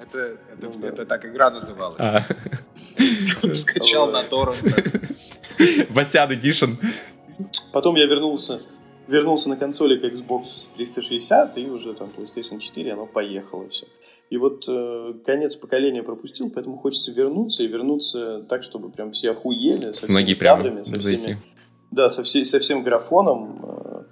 Это, 0.00 0.18
это, 0.18 0.38
Ну 0.62 0.72
да. 0.80 0.88
это 0.88 1.04
так 1.04 1.26
игра 1.26 1.50
называлась. 1.50 2.00
А, 2.00 2.24
Он 3.42 3.52
скачал 3.52 4.10
на 4.10 4.22
торрент. 4.22 4.58
Васяд 5.90 6.32
Edition. 6.32 6.76
Потом 7.76 7.94
я 7.96 8.06
вернулся, 8.06 8.58
вернулся 9.06 9.50
на 9.50 9.58
консоли 9.58 9.98
к 9.98 10.04
Xbox 10.04 10.70
360 10.76 11.58
и 11.58 11.66
уже 11.66 11.92
там 11.92 12.08
PlayStation 12.16 12.58
4, 12.58 12.94
оно 12.94 13.04
поехало 13.04 13.68
все. 13.68 13.86
И 14.30 14.38
вот 14.38 14.64
э, 14.66 15.12
конец 15.26 15.56
поколения 15.56 16.02
пропустил, 16.02 16.48
поэтому 16.48 16.78
хочется 16.78 17.12
вернуться 17.12 17.62
и 17.62 17.66
вернуться 17.66 18.46
так, 18.48 18.62
чтобы 18.62 18.88
прям 18.88 19.10
все 19.10 19.32
охуели. 19.32 19.92
С 19.92 20.08
ноги 20.08 20.34
прямо 20.34 20.62
кадрами, 20.62 20.84
со 20.84 20.98
всеми- 20.98 21.36
да, 21.90 22.08
со, 22.08 22.22
всей, 22.22 22.46
со 22.46 22.60
всем 22.60 22.82
графоном. 22.82 23.60
Э, 23.62 24.02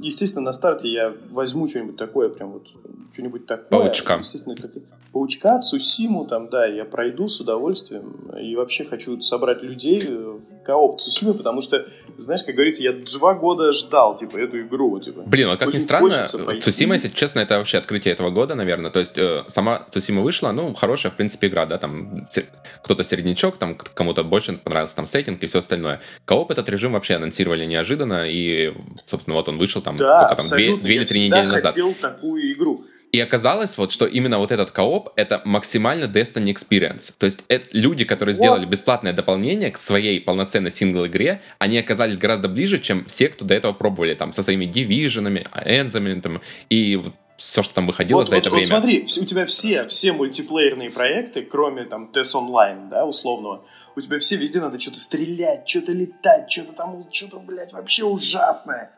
Естественно, 0.00 0.44
на 0.44 0.52
старте 0.52 0.88
я 0.88 1.14
возьму 1.30 1.66
что-нибудь 1.68 1.96
такое, 1.96 2.28
прям 2.28 2.52
вот 2.52 2.66
что-нибудь 3.12 3.46
такое. 3.46 3.68
Паучка. 3.80 4.16
Естественно, 4.20 4.54
так- 4.54 4.70
паучка, 5.12 5.60
Цусиму, 5.60 6.24
там, 6.26 6.48
да, 6.48 6.66
я 6.66 6.84
пройду 6.84 7.26
с 7.26 7.40
удовольствием. 7.40 8.30
И 8.40 8.54
вообще 8.54 8.84
хочу 8.84 9.20
собрать 9.20 9.62
людей 9.62 10.04
э, 10.06 10.12
в 10.14 10.64
кооп 10.64 11.00
Цусимы, 11.00 11.34
потому 11.34 11.62
что, 11.62 11.84
знаешь, 12.16 12.44
как 12.44 12.54
говорится, 12.54 12.82
я 12.82 12.92
два 12.92 13.34
года 13.34 13.72
ждал, 13.72 14.16
типа, 14.16 14.38
эту 14.38 14.60
игру, 14.60 15.00
типа. 15.00 15.22
Блин, 15.26 15.48
вот 15.48 15.58
как 15.58 15.66
ни 15.68 15.72
Очень 15.72 15.80
странно, 15.80 16.08
хочется 16.10 16.38
пойти. 16.38 16.60
Цусима, 16.60 16.94
если 16.94 17.08
честно, 17.08 17.40
это 17.40 17.58
вообще 17.58 17.78
открытие 17.78 18.14
этого 18.14 18.30
года, 18.30 18.54
наверное. 18.54 18.90
То 18.92 19.00
есть 19.00 19.18
э, 19.18 19.42
сама 19.48 19.84
Цусима 19.90 20.22
вышла, 20.22 20.52
ну, 20.52 20.72
хорошая, 20.74 21.10
в 21.12 21.16
принципе, 21.16 21.48
игра, 21.48 21.66
да, 21.66 21.78
там 21.78 22.24
се- 22.30 22.46
кто-то 22.84 23.02
середнячок, 23.02 23.56
там 23.56 23.74
кому-то 23.74 24.22
больше 24.22 24.52
понравился 24.58 24.94
там 24.94 25.06
сеттинг 25.06 25.42
и 25.42 25.46
все 25.46 25.58
остальное. 25.58 26.00
Кооп 26.24 26.52
этот 26.52 26.68
режим 26.68 26.92
вообще 26.92 27.14
анонсировали 27.16 27.64
неожиданно, 27.66 28.26
и, 28.28 28.72
собственно, 29.04 29.34
вот 29.36 29.48
он 29.48 29.58
вышел 29.58 29.82
там 29.82 29.89
Да, 29.96 30.28
сколько 30.28 30.42
там, 30.42 30.58
две, 30.58 30.76
две 30.76 30.94
или 30.94 31.02
Я 31.02 31.06
три 31.06 31.26
недели 31.26 31.46
назад. 31.46 31.72
хотел 31.72 31.94
такую 31.94 32.52
игру. 32.52 32.84
И 33.12 33.20
оказалось 33.20 33.76
вот, 33.76 33.90
что 33.90 34.06
именно 34.06 34.38
вот 34.38 34.52
этот 34.52 34.70
кооп— 34.70 35.10
это 35.16 35.42
максимально 35.44 36.04
Destiny 36.04 36.54
Experience. 36.54 37.12
То 37.18 37.26
есть 37.26 37.44
это 37.48 37.66
люди, 37.72 38.04
которые 38.04 38.34
сделали 38.34 38.64
бесплатное 38.64 39.12
дополнение 39.12 39.70
к 39.70 39.78
своей 39.78 40.20
полноценной 40.20 40.70
single-игре, 40.70 41.40
они 41.58 41.78
оказались 41.78 42.18
гораздо 42.18 42.48
ближе, 42.48 42.78
чем 42.78 43.04
все, 43.06 43.28
кто 43.28 43.44
до 43.44 43.54
этого 43.54 43.72
пробовали 43.72 44.14
там 44.14 44.32
со 44.32 44.44
своими 44.44 44.64
Division 44.64 45.17
ами, 45.17 45.44
Anthem 45.64 46.01
ами 46.01 46.20
там, 46.20 46.40
и 46.68 47.02
все, 47.36 47.62
что 47.62 47.74
там 47.74 47.86
выходило 47.86 48.18
вот, 48.18 48.28
за 48.28 48.36
вот, 48.36 48.40
это 48.42 48.50
вот 48.50 48.56
время. 48.56 48.68
смотри, 48.68 49.02
у 49.02 49.24
тебя 49.24 49.46
все, 49.46 49.86
все 49.86 50.12
мультиплеерные 50.12 50.90
проекты, 50.90 51.42
кроме 51.42 51.84
там 51.84 52.10
TES 52.12 52.34
Online, 52.34 52.90
да, 52.90 53.06
условного, 53.06 53.64
у 53.96 54.00
тебя 54.00 54.18
все 54.18 54.36
везде 54.36 54.60
надо 54.60 54.78
что-то 54.78 55.00
стрелять, 55.00 55.66
что-то 55.66 55.92
летать, 55.92 56.50
что-то 56.50 56.72
там, 56.74 57.02
что-то, 57.10 57.38
блядь, 57.40 57.72
вообще 57.72 58.04
ужасное. 58.04 58.92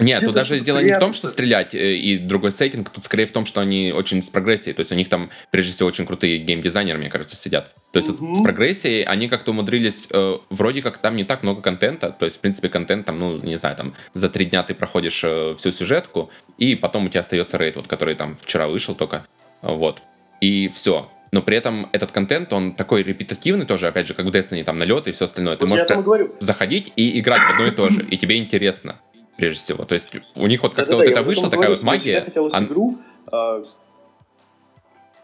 Нет, 0.00 0.24
тут 0.24 0.34
даже 0.34 0.60
дело 0.60 0.78
не 0.78 0.92
в 0.92 0.98
том, 0.98 1.12
что 1.12 1.28
стрелять 1.28 1.74
э, 1.74 1.96
и 1.96 2.18
другой 2.18 2.52
сеттинг, 2.52 2.88
тут 2.88 3.04
скорее 3.04 3.26
в 3.26 3.32
том, 3.32 3.44
что 3.44 3.60
они 3.60 3.92
очень 3.92 4.22
с 4.22 4.30
прогрессией, 4.30 4.74
то 4.74 4.80
есть 4.80 4.92
у 4.92 4.94
них 4.94 5.08
там, 5.08 5.30
прежде 5.50 5.72
всего, 5.72 5.88
очень 5.88 6.06
крутые 6.06 6.38
геймдизайнеры, 6.38 6.98
мне 6.98 7.10
кажется, 7.10 7.36
сидят. 7.36 7.72
То 7.92 7.98
есть 7.98 8.08
угу. 8.08 8.34
с 8.34 8.42
прогрессией 8.42 9.02
они 9.02 9.28
как-то 9.28 9.50
умудрились, 9.50 10.08
э, 10.10 10.38
вроде 10.48 10.80
как 10.80 10.98
там 10.98 11.14
не 11.14 11.24
так 11.24 11.42
много 11.42 11.60
контента, 11.60 12.10
то 12.10 12.24
есть, 12.24 12.38
в 12.38 12.40
принципе, 12.40 12.70
контент 12.70 13.04
там, 13.04 13.18
ну, 13.18 13.36
не 13.38 13.56
знаю, 13.56 13.76
там 13.76 13.94
за 14.14 14.30
три 14.30 14.46
дня 14.46 14.62
ты 14.62 14.74
проходишь 14.74 15.22
э, 15.24 15.54
всю 15.58 15.72
сюжетку, 15.72 16.30
и 16.56 16.74
потом 16.74 17.06
у 17.06 17.08
тебя 17.10 17.20
остается 17.20 17.58
рейд, 17.58 17.76
вот, 17.76 17.86
который 17.86 18.14
там 18.14 18.38
вчера 18.40 18.68
вышел 18.68 18.94
только, 18.94 19.26
вот, 19.60 20.00
и 20.40 20.68
все. 20.68 21.10
Но 21.32 21.42
при 21.42 21.56
этом 21.56 21.88
этот 21.92 22.12
контент, 22.12 22.52
он 22.52 22.74
такой 22.74 23.02
репетативный 23.02 23.66
тоже, 23.66 23.88
опять 23.88 24.06
же, 24.06 24.14
как 24.14 24.26
в 24.26 24.30
Destiny, 24.30 24.64
там 24.64 24.76
налеты 24.76 25.10
и 25.10 25.12
все 25.12 25.24
остальное. 25.24 25.56
Ты 25.56 25.64
вот 25.66 25.70
можешь 25.70 26.30
заходить 26.40 26.92
и 26.96 27.18
играть 27.18 27.38
в 27.38 27.54
одно 27.54 27.66
и 27.66 27.70
то 27.70 27.88
же, 27.90 28.04
и 28.04 28.16
тебе 28.18 28.36
интересно 28.36 28.96
прежде 29.36 29.60
всего. 29.60 29.84
То 29.84 29.94
есть 29.94 30.10
у 30.34 30.46
них 30.46 30.62
вот 30.62 30.74
как-то 30.74 30.92
да, 30.92 30.96
вот 30.98 31.06
да, 31.06 31.10
это 31.12 31.22
вышло, 31.22 31.50
такая 31.50 31.68
вот 31.68 31.82
магия. 31.82 32.12
Я 32.12 32.22
хотелось 32.22 32.54
а... 32.54 32.64
игру, 32.64 32.98
э, 33.26 33.30
в 33.30 33.66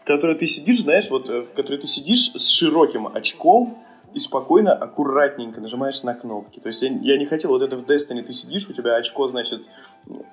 которой 0.05 0.35
ты 0.35 0.47
сидишь, 0.47 0.81
знаешь, 0.81 1.09
вот 1.09 1.29
э, 1.29 1.41
в 1.41 1.53
которой 1.53 1.77
ты 1.77 1.87
сидишь 1.87 2.31
с 2.35 2.49
широким 2.49 3.07
очком, 3.07 3.81
и 4.13 4.19
спокойно, 4.19 4.73
аккуратненько 4.73 5.61
нажимаешь 5.61 6.03
на 6.03 6.13
кнопки. 6.13 6.59
То 6.59 6.69
есть 6.69 6.81
я, 6.81 6.89
я 6.89 7.17
не 7.17 7.25
хотел 7.25 7.51
вот 7.51 7.61
это 7.61 7.75
в 7.75 7.83
Destiny, 7.83 8.21
ты 8.21 8.33
сидишь, 8.33 8.69
у 8.69 8.73
тебя 8.73 8.95
очко, 8.95 9.27
значит, 9.27 9.67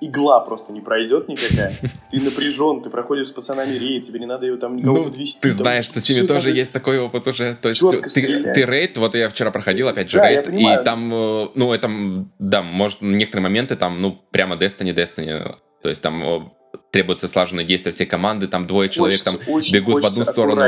игла 0.01 0.39
просто 0.39 0.71
не 0.71 0.81
пройдет 0.81 1.27
никакая. 1.27 1.73
Ты 2.11 2.21
напряжен, 2.21 2.81
ты 2.81 2.89
проходишь 2.89 3.27
с 3.27 3.31
пацанами 3.31 3.73
рейд, 3.73 4.03
тебе 4.03 4.19
не 4.19 4.25
надо 4.25 4.45
его 4.45 4.57
там 4.57 4.77
никого 4.77 4.99
ну, 4.99 5.03
подвести. 5.05 5.39
Ты 5.41 5.49
там, 5.49 5.57
знаешь, 5.57 5.89
с 5.89 6.09
ними 6.09 6.25
тоже 6.25 6.51
есть 6.51 6.71
такой 6.71 6.99
опыт 6.99 7.27
уже. 7.27 7.57
То 7.61 7.69
есть 7.69 7.81
ты, 7.81 8.53
ты 8.53 8.65
рейд, 8.65 8.97
вот 8.97 9.13
я 9.13 9.27
вчера 9.27 9.51
проходил, 9.51 9.89
опять 9.89 10.09
же, 10.09 10.17
да, 10.17 10.29
рейд, 10.29 10.47
и 10.47 10.83
там, 10.85 11.13
э, 11.13 11.47
ну, 11.53 11.73
это, 11.73 11.89
да, 12.39 12.61
может, 12.61 13.01
некоторые 13.01 13.43
моменты 13.43 13.75
там, 13.75 14.01
ну, 14.01 14.17
прямо 14.31 14.55
Destiny, 14.55 14.95
Destiny. 14.95 15.55
То 15.81 15.89
есть 15.89 16.01
там 16.01 16.53
требуются 16.91 17.27
слаженные 17.27 17.65
действия 17.65 17.91
всей 17.91 18.05
команды, 18.05 18.47
там 18.47 18.65
двое 18.65 18.89
человек 18.89 19.21
там 19.23 19.39
очень, 19.47 19.73
бегут 19.73 20.03
в 20.03 20.05
одну 20.05 20.23
сторону. 20.23 20.61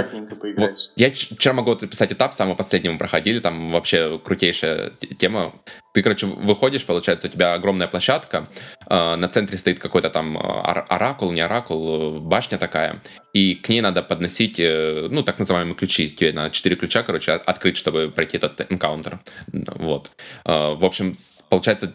Вот, 0.57 0.71
я 0.95 1.11
вчера 1.11 1.53
могу 1.53 1.71
описать 1.71 2.11
этап, 2.11 2.33
самый 2.33 2.55
последний 2.55 2.89
мы 2.89 2.97
проходили, 2.97 3.39
там 3.39 3.71
вообще 3.71 4.19
крутейшая 4.23 4.91
тема. 5.17 5.53
Ты, 5.93 6.03
короче, 6.03 6.27
выходишь, 6.27 6.85
получается, 6.85 7.27
у 7.27 7.29
тебя 7.31 7.53
огромная 7.53 7.87
площадка, 7.87 8.47
э, 8.87 9.15
на 9.15 9.27
центре 9.27 9.57
стоит 9.57 9.79
какой-то 9.79 10.09
там 10.09 10.35
ор- 10.35 10.85
оракул, 10.87 11.31
не 11.31 11.41
оракул, 11.41 12.19
башня 12.19 12.59
такая, 12.59 13.01
и 13.33 13.55
к 13.55 13.69
ней 13.69 13.81
надо 13.81 14.03
подносить, 14.03 14.59
э, 14.59 15.07
ну, 15.09 15.23
так 15.23 15.39
называемые 15.39 15.75
ключи, 15.75 16.11
тебе 16.11 16.31
надо 16.31 16.51
четыре 16.51 16.75
ключа, 16.75 17.01
короче, 17.01 17.31
открыть, 17.31 17.77
чтобы 17.77 18.11
пройти 18.11 18.37
этот 18.37 18.71
энкаунтер. 18.71 19.19
Вот. 19.51 20.11
Э, 20.45 20.75
в 20.75 20.85
общем, 20.85 21.15
получается, 21.49 21.91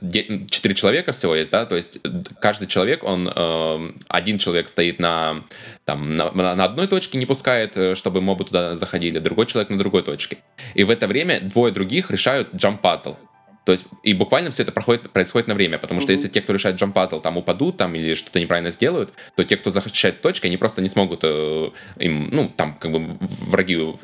четыре 0.50 0.74
человека 0.74 1.12
всего 1.12 1.36
есть, 1.36 1.52
да, 1.52 1.64
то 1.64 1.76
есть 1.76 1.98
каждый 2.40 2.66
человек, 2.66 3.04
он 3.04 3.28
э, 3.28 3.92
один 4.14 4.38
человек 4.38 4.68
стоит 4.68 4.98
на, 4.98 5.44
там, 5.84 6.10
на, 6.10 6.30
на 6.32 6.64
одной 6.64 6.86
точке, 6.86 7.18
не 7.18 7.26
пускает, 7.26 7.76
э, 7.76 7.94
чтобы 7.94 8.20
мобы 8.20 8.44
туда 8.44 8.74
заходили, 8.76 9.18
другой 9.18 9.46
человек 9.46 9.70
на 9.70 9.78
другой 9.78 10.02
точке. 10.02 10.38
И 10.74 10.84
в 10.84 10.90
это 10.90 11.06
время 11.06 11.40
двое 11.40 11.72
других 11.72 12.10
решают 12.10 12.54
джамп-пазл. 12.54 13.16
То 13.64 13.72
есть, 13.72 13.84
и 14.02 14.12
буквально 14.12 14.50
все 14.50 14.62
это 14.62 14.72
проходит, 14.72 15.10
происходит 15.10 15.48
на 15.48 15.54
время, 15.54 15.78
потому 15.78 16.00
что 16.00 16.12
mm-hmm. 16.12 16.16
если 16.16 16.28
те, 16.28 16.42
кто 16.42 16.52
решает 16.52 16.76
джамп-пазл, 16.76 17.20
там 17.20 17.38
упадут 17.38 17.78
там 17.78 17.94
или 17.94 18.14
что-то 18.14 18.38
неправильно 18.38 18.70
сделают, 18.70 19.12
то 19.36 19.44
те, 19.44 19.56
кто 19.56 19.70
защищает 19.70 20.20
точки, 20.20 20.46
они 20.46 20.58
просто 20.58 20.82
не 20.82 20.90
смогут 20.90 21.20
э, 21.22 21.70
им, 21.98 22.28
ну, 22.30 22.52
там, 22.54 22.74
как 22.74 22.92
бы 22.92 23.16
враги 23.20 23.76
в 23.76 23.98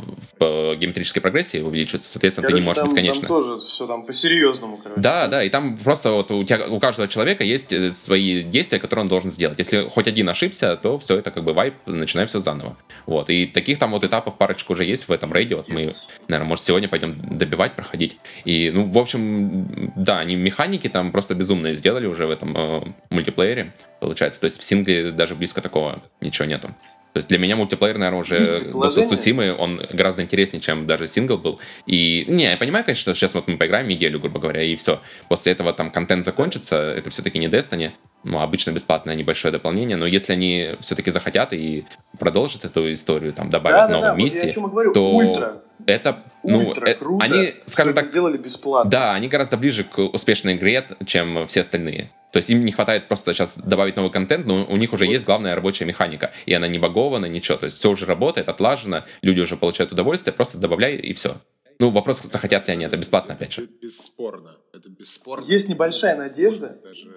геометрической 0.76 1.20
прогрессии 1.20 1.60
увеличиваются, 1.60 2.08
соответственно, 2.10 2.48
короче, 2.48 2.62
ты 2.62 2.62
не 2.62 2.66
можешь 2.66 2.82
там, 2.82 2.86
бесконечно. 2.86 3.28
Там 3.28 3.28
тоже 3.28 3.60
все 3.60 3.86
там 3.86 4.06
по-серьезному, 4.06 4.78
короче. 4.78 5.00
Да, 5.00 5.28
да, 5.28 5.44
и 5.44 5.50
там 5.50 5.76
просто 5.76 6.12
вот 6.12 6.30
у, 6.30 6.42
тебя, 6.42 6.66
у 6.68 6.80
каждого 6.80 7.06
человека 7.06 7.44
есть 7.44 7.70
э, 7.72 7.92
свои 7.92 8.42
действия, 8.42 8.78
которые 8.78 9.02
он 9.02 9.08
должен 9.08 9.30
сделать. 9.30 9.58
Если 9.58 9.88
хоть 9.90 10.08
один 10.08 10.28
ошибся, 10.30 10.76
то 10.76 10.98
все 10.98 11.18
это 11.18 11.30
как 11.30 11.44
бы 11.44 11.52
вайп, 11.52 11.74
начинаем 11.84 12.28
все 12.28 12.38
заново. 12.38 12.78
Вот, 13.04 13.28
и 13.28 13.46
таких 13.46 13.78
там 13.78 13.90
вот 13.90 14.04
этапов 14.04 14.38
парочку 14.38 14.72
уже 14.72 14.84
есть 14.84 15.08
в 15.08 15.12
этом 15.12 15.34
рейде, 15.34 15.56
вот 15.56 15.68
мы, 15.68 15.90
наверное, 16.28 16.48
может, 16.48 16.64
сегодня 16.64 16.88
пойдем 16.88 17.14
добивать, 17.36 17.74
проходить. 17.74 18.16
И, 18.46 18.70
ну, 18.72 18.90
в 18.90 18.96
общем, 18.96 19.49
да, 19.96 20.20
они 20.20 20.36
механики 20.36 20.88
там 20.88 21.12
просто 21.12 21.34
безумные 21.34 21.74
сделали 21.74 22.06
уже 22.06 22.26
в 22.26 22.30
этом 22.30 22.56
э, 22.56 22.82
мультиплеере, 23.10 23.72
получается. 24.00 24.40
То 24.40 24.44
есть 24.46 24.58
в 24.60 24.62
сингле 24.62 25.10
даже 25.10 25.34
близко 25.34 25.60
такого 25.60 26.02
ничего 26.20 26.46
нету. 26.46 26.74
То 27.12 27.18
есть 27.18 27.28
для 27.28 27.38
меня 27.38 27.56
мультиплеер, 27.56 27.98
наверное, 27.98 28.20
уже 28.20 28.60
Ghost 28.70 29.10
of 29.10 29.56
он 29.58 29.80
гораздо 29.92 30.22
интереснее, 30.22 30.60
чем 30.60 30.86
даже 30.86 31.08
сингл 31.08 31.38
был. 31.38 31.58
И, 31.86 32.24
не, 32.28 32.44
я 32.44 32.56
понимаю, 32.56 32.84
конечно, 32.84 33.00
что 33.00 33.14
сейчас 33.14 33.34
вот 33.34 33.48
мы 33.48 33.56
поиграем 33.56 33.88
неделю, 33.88 34.20
грубо 34.20 34.38
говоря, 34.38 34.62
и 34.62 34.76
все. 34.76 35.00
После 35.28 35.52
этого 35.52 35.72
там 35.72 35.90
контент 35.90 36.24
закончится, 36.24 36.76
это 36.76 37.10
все-таки 37.10 37.40
не 37.40 37.48
Destiny, 37.48 37.90
ну, 38.22 38.40
обычно 38.40 38.70
бесплатное 38.70 39.16
небольшое 39.16 39.50
дополнение, 39.50 39.96
но 39.96 40.06
если 40.06 40.34
они 40.34 40.76
все-таки 40.80 41.10
захотят 41.10 41.52
и 41.52 41.84
продолжат 42.18 42.64
эту 42.64 42.92
историю, 42.92 43.32
там, 43.32 43.50
добавят 43.50 43.88
да, 43.88 43.88
новые 43.88 44.10
да, 44.12 44.16
миссии, 44.16 44.54
вот 44.56 44.94
то 44.94 45.10
Ультра. 45.10 45.62
Это, 45.86 46.22
ну, 46.42 46.68
Ультра, 46.68 46.86
э, 46.86 46.94
круто, 46.94 47.24
они, 47.24 47.54
скажем 47.66 47.94
так, 47.94 48.04
сделали 48.04 48.38
бесплатно. 48.38 48.90
Да, 48.90 49.14
они 49.14 49.28
гораздо 49.28 49.56
ближе 49.56 49.84
к 49.84 49.98
успешной 49.98 50.54
игре, 50.54 50.86
чем 51.06 51.46
все 51.46 51.60
остальные. 51.60 52.10
То 52.32 52.38
есть 52.38 52.50
им 52.50 52.64
не 52.64 52.72
хватает 52.72 53.08
просто 53.08 53.34
сейчас 53.34 53.58
добавить 53.58 53.96
новый 53.96 54.10
контент, 54.10 54.46
но 54.46 54.64
у 54.64 54.76
них 54.76 54.92
уже 54.92 55.04
вот. 55.04 55.12
есть 55.12 55.26
главная 55.26 55.54
рабочая 55.54 55.84
механика, 55.84 56.32
и 56.46 56.54
она 56.54 56.68
не 56.68 56.78
багована, 56.78 57.26
ничего. 57.26 57.58
То 57.58 57.66
есть 57.66 57.78
все 57.78 57.90
уже 57.90 58.06
работает, 58.06 58.48
отлажено, 58.48 59.04
люди 59.22 59.40
уже 59.40 59.56
получают 59.56 59.92
удовольствие, 59.92 60.32
просто 60.32 60.58
добавляй 60.58 60.96
и 60.96 61.12
все. 61.12 61.36
Ну, 61.80 61.90
вопрос, 61.90 62.22
захотят 62.22 62.68
ли 62.68 62.74
они, 62.74 62.84
это 62.84 62.96
бесплатно, 62.96 63.34
опять 63.34 63.52
же. 63.52 63.66
Бесспорно. 63.80 64.56
Это 64.72 64.88
бесспорно. 64.88 65.44
Есть 65.46 65.68
небольшая 65.68 66.16
надежда. 66.16 66.78
Даже 66.84 67.10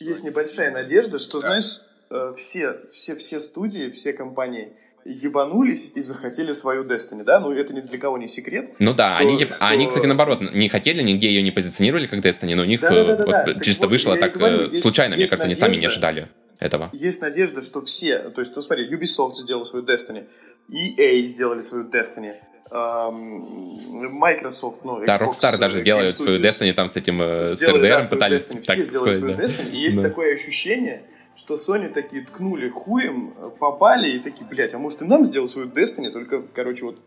есть 0.00 0.24
небольшая 0.24 0.70
надежда, 0.70 1.18
что, 1.18 1.40
да. 1.40 1.48
знаешь, 1.48 1.80
э, 2.10 2.32
все, 2.34 2.86
все, 2.88 3.16
все 3.16 3.40
студии, 3.40 3.90
все 3.90 4.12
компании 4.12 4.72
ебанулись 5.06 5.92
и 5.94 6.00
захотели 6.00 6.52
свою 6.52 6.84
Destiny, 6.84 7.24
да? 7.24 7.40
Ну, 7.40 7.52
это 7.52 7.72
ни 7.72 7.80
для 7.80 7.98
кого 7.98 8.18
не 8.18 8.28
секрет. 8.28 8.74
Ну 8.78 8.92
да, 8.92 9.08
что, 9.08 9.16
они, 9.18 9.46
что... 9.46 9.66
они, 9.66 9.86
кстати, 9.86 10.06
наоборот, 10.06 10.40
не 10.52 10.68
хотели, 10.68 11.02
нигде 11.02 11.28
ее 11.28 11.42
не 11.42 11.50
позиционировали 11.50 12.06
как 12.06 12.20
Destiny, 12.20 12.54
но 12.54 12.62
у 12.62 12.66
них 12.66 12.80
да, 12.80 12.90
да, 12.90 13.16
да, 13.16 13.24
вот, 13.24 13.56
да. 13.56 13.60
чисто 13.60 13.82
так 13.82 13.90
вышло 13.90 14.16
так 14.16 14.32
говорю, 14.32 14.70
есть, 14.70 14.82
случайно, 14.82 15.14
есть 15.14 15.30
мне 15.30 15.30
кажется, 15.30 15.46
надежда, 15.46 15.66
они 15.66 15.74
сами 15.74 15.80
не 15.80 15.86
ожидали 15.86 16.28
этого. 16.58 16.90
Есть 16.92 17.20
надежда, 17.20 17.60
что 17.60 17.82
все, 17.82 18.30
то 18.30 18.40
есть, 18.40 18.54
ну 18.56 18.62
смотри, 18.62 18.90
Ubisoft 18.90 19.34
сделал 19.34 19.64
свою 19.64 19.84
Destiny, 19.84 20.26
EA 20.70 21.22
сделали 21.22 21.60
свою 21.60 21.88
Destiny, 21.88 22.34
Microsoft, 22.70 24.84
ну, 24.84 25.00
Xbox, 25.00 25.06
да, 25.06 25.18
Rockstar 25.18 25.58
даже 25.58 25.82
делают 25.82 26.18
свою 26.18 26.40
Destiny 26.40 26.72
там 26.72 26.88
с 26.88 26.96
этим 26.96 27.22
э, 27.22 27.44
с 27.44 27.62
RDR 27.62 28.02
да, 28.02 28.08
пытались. 28.08 28.48
Destiny, 28.48 28.60
все 28.60 28.84
сделали 28.84 29.12
свою 29.12 29.36
да. 29.36 29.44
Destiny, 29.44 29.70
и 29.70 29.78
есть 29.78 29.96
да. 29.96 30.02
такое 30.02 30.32
ощущение, 30.32 31.02
что 31.36 31.54
Sony 31.54 31.88
такие 31.88 32.24
ткнули 32.24 32.68
хуем, 32.68 33.34
попали 33.58 34.16
и 34.16 34.18
такие, 34.18 34.46
блядь, 34.46 34.74
а 34.74 34.78
может 34.78 35.02
и 35.02 35.04
нам 35.04 35.24
сделать 35.24 35.50
свою 35.50 35.68
Destiny, 35.68 36.10
только, 36.10 36.42
короче, 36.42 36.84
вот 36.86 36.98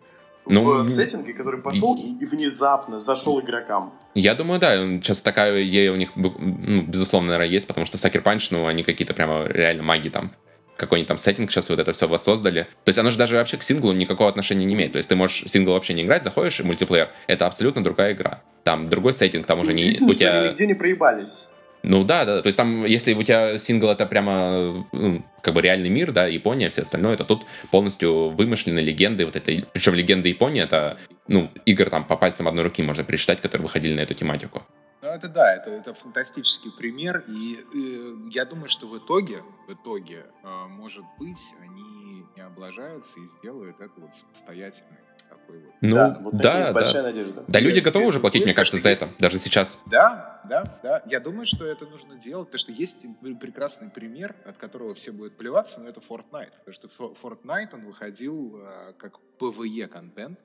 ну, 0.46 0.82
в 0.82 0.86
сеттинге, 0.86 1.34
который 1.34 1.62
пошел 1.62 1.96
и 1.96 2.26
внезапно 2.26 3.00
зашел 3.00 3.40
игрокам. 3.40 3.94
Я 4.16 4.34
думаю, 4.36 4.60
да, 4.60 4.78
сейчас 4.78 5.22
такая 5.22 5.64
идея 5.66 5.92
у 5.92 5.96
них, 5.96 6.12
ну, 6.16 6.34
безусловно, 6.84 7.30
наверное, 7.30 7.54
есть, 7.54 7.68
потому 7.68 7.86
что 7.86 7.98
Sucker 7.98 8.24
Punch, 8.24 8.48
ну, 8.52 8.66
они 8.66 8.84
какие-то 8.84 9.14
прямо 9.14 9.46
реально 9.46 9.84
маги 9.84 10.10
там 10.10 10.32
какой-нибудь 10.76 11.10
там 11.10 11.18
сеттинг 11.18 11.52
сейчас 11.52 11.70
вот 11.70 11.78
это 11.78 11.92
все 11.92 12.08
воссоздали. 12.08 12.64
То 12.86 12.90
есть 12.90 12.98
оно 12.98 13.12
же 13.12 13.18
даже 13.18 13.36
вообще 13.36 13.58
к 13.58 13.64
синглу 13.64 13.92
никакого 13.92 14.30
отношения 14.30 14.66
не 14.66 14.76
имеет. 14.76 14.94
То 14.94 14.98
есть 14.98 15.10
ты 15.10 15.16
можешь 15.16 15.44
сингл 15.46 15.74
вообще 15.74 15.94
не 15.94 16.04
играть, 16.04 16.24
заходишь 16.24 16.60
и 16.62 16.64
мультиплеер. 16.64 17.10
Это 17.28 17.48
абсолютно 17.48 17.84
другая 17.84 18.14
игра. 18.14 18.42
Там 18.64 18.88
другой 18.88 19.14
сеттинг, 19.14 19.46
там 19.46 19.60
уже 19.60 19.74
не... 19.74 19.92
У 20.02 20.12
тебя... 20.12 20.48
нигде 20.48 20.68
не 20.68 20.76
проебались. 20.76 21.48
Ну 21.84 22.04
да, 22.04 22.26
да, 22.26 22.42
то 22.42 22.48
есть 22.48 22.58
там, 22.58 22.86
если 22.86 23.14
у 23.14 23.24
тебя 23.24 23.58
сингл 23.58 23.90
это 23.90 24.06
прямо 24.06 24.86
ну, 24.92 25.24
как 25.42 25.54
бы 25.54 25.62
реальный 25.62 25.90
мир, 25.90 26.12
да, 26.12 26.28
Япония, 26.28 26.70
все 26.70 26.82
остальное, 26.82 27.16
то 27.16 27.24
тут 27.24 27.46
полностью 27.72 28.30
вымышлены 28.32 28.80
легенды, 28.80 29.26
вот 29.26 29.36
это, 29.36 29.66
причем 29.72 29.94
легенды 29.94 30.28
Японии, 30.28 30.62
это, 30.62 30.98
ну, 31.28 31.50
игр 31.66 31.90
там 31.90 32.06
по 32.06 32.18
пальцам 32.18 32.48
одной 32.48 32.66
руки 32.66 32.84
можно 32.84 33.04
пересчитать, 33.04 33.40
которые 33.40 33.64
выходили 33.64 33.94
на 33.94 34.02
эту 34.02 34.14
тематику. 34.14 34.64
Ну, 35.02 35.08
это 35.08 35.30
да, 35.30 35.56
это, 35.56 35.70
это 35.70 35.94
фантастический 35.94 36.72
пример, 36.78 37.24
и, 37.28 37.58
и 37.74 38.30
я 38.32 38.44
думаю, 38.44 38.68
что 38.68 38.86
в 38.88 38.98
итоге, 38.98 39.38
в 39.68 39.74
итоге, 39.74 40.26
э, 40.44 40.68
может 40.68 41.06
быть, 41.18 41.53
они 41.62 42.26
не 42.36 42.41
облажаются 42.41 43.20
и 43.22 43.26
сделают 43.26 43.80
это 43.80 43.94
вот 43.98 44.12
вот. 44.12 44.99
Ну, 45.82 45.96
да, 45.96 46.18
вот 46.22 46.36
да, 46.36 46.52
такие 46.52 46.66
да. 46.66 46.74
большая 46.74 47.04
надежда. 47.04 47.44
Да, 47.48 47.60
люди 47.60 47.76
Нет, 47.76 47.86
готовы 47.86 48.08
уже 48.08 48.20
платить, 48.20 48.44
мне 48.44 48.54
кажется, 48.54 48.78
за 48.78 48.90
есть- 48.90 49.02
это, 49.02 49.12
даже 49.18 49.40
сейчас. 49.40 49.80
Да, 49.86 50.42
да, 50.50 50.80
да. 50.84 51.02
Я 51.06 51.20
думаю, 51.22 51.46
что 51.46 51.66
это 51.66 51.86
нужно 51.86 52.16
делать, 52.16 52.48
потому 52.48 52.60
что 52.60 52.72
есть 52.74 53.06
прекрасный 53.40 53.90
пример, 53.90 54.36
от 54.46 54.58
которого 54.58 54.94
все 54.94 55.12
будут 55.12 55.38
плеваться, 55.38 55.80
но 55.80 55.88
это 55.88 56.02
Fortnite. 56.02 56.52
Потому 56.66 56.74
что 56.74 56.88
Fortnite, 56.90 57.70
он 57.74 57.86
выходил 57.86 58.60
э, 58.62 58.94
как 58.98 59.20
PvE-контент, 59.40 60.38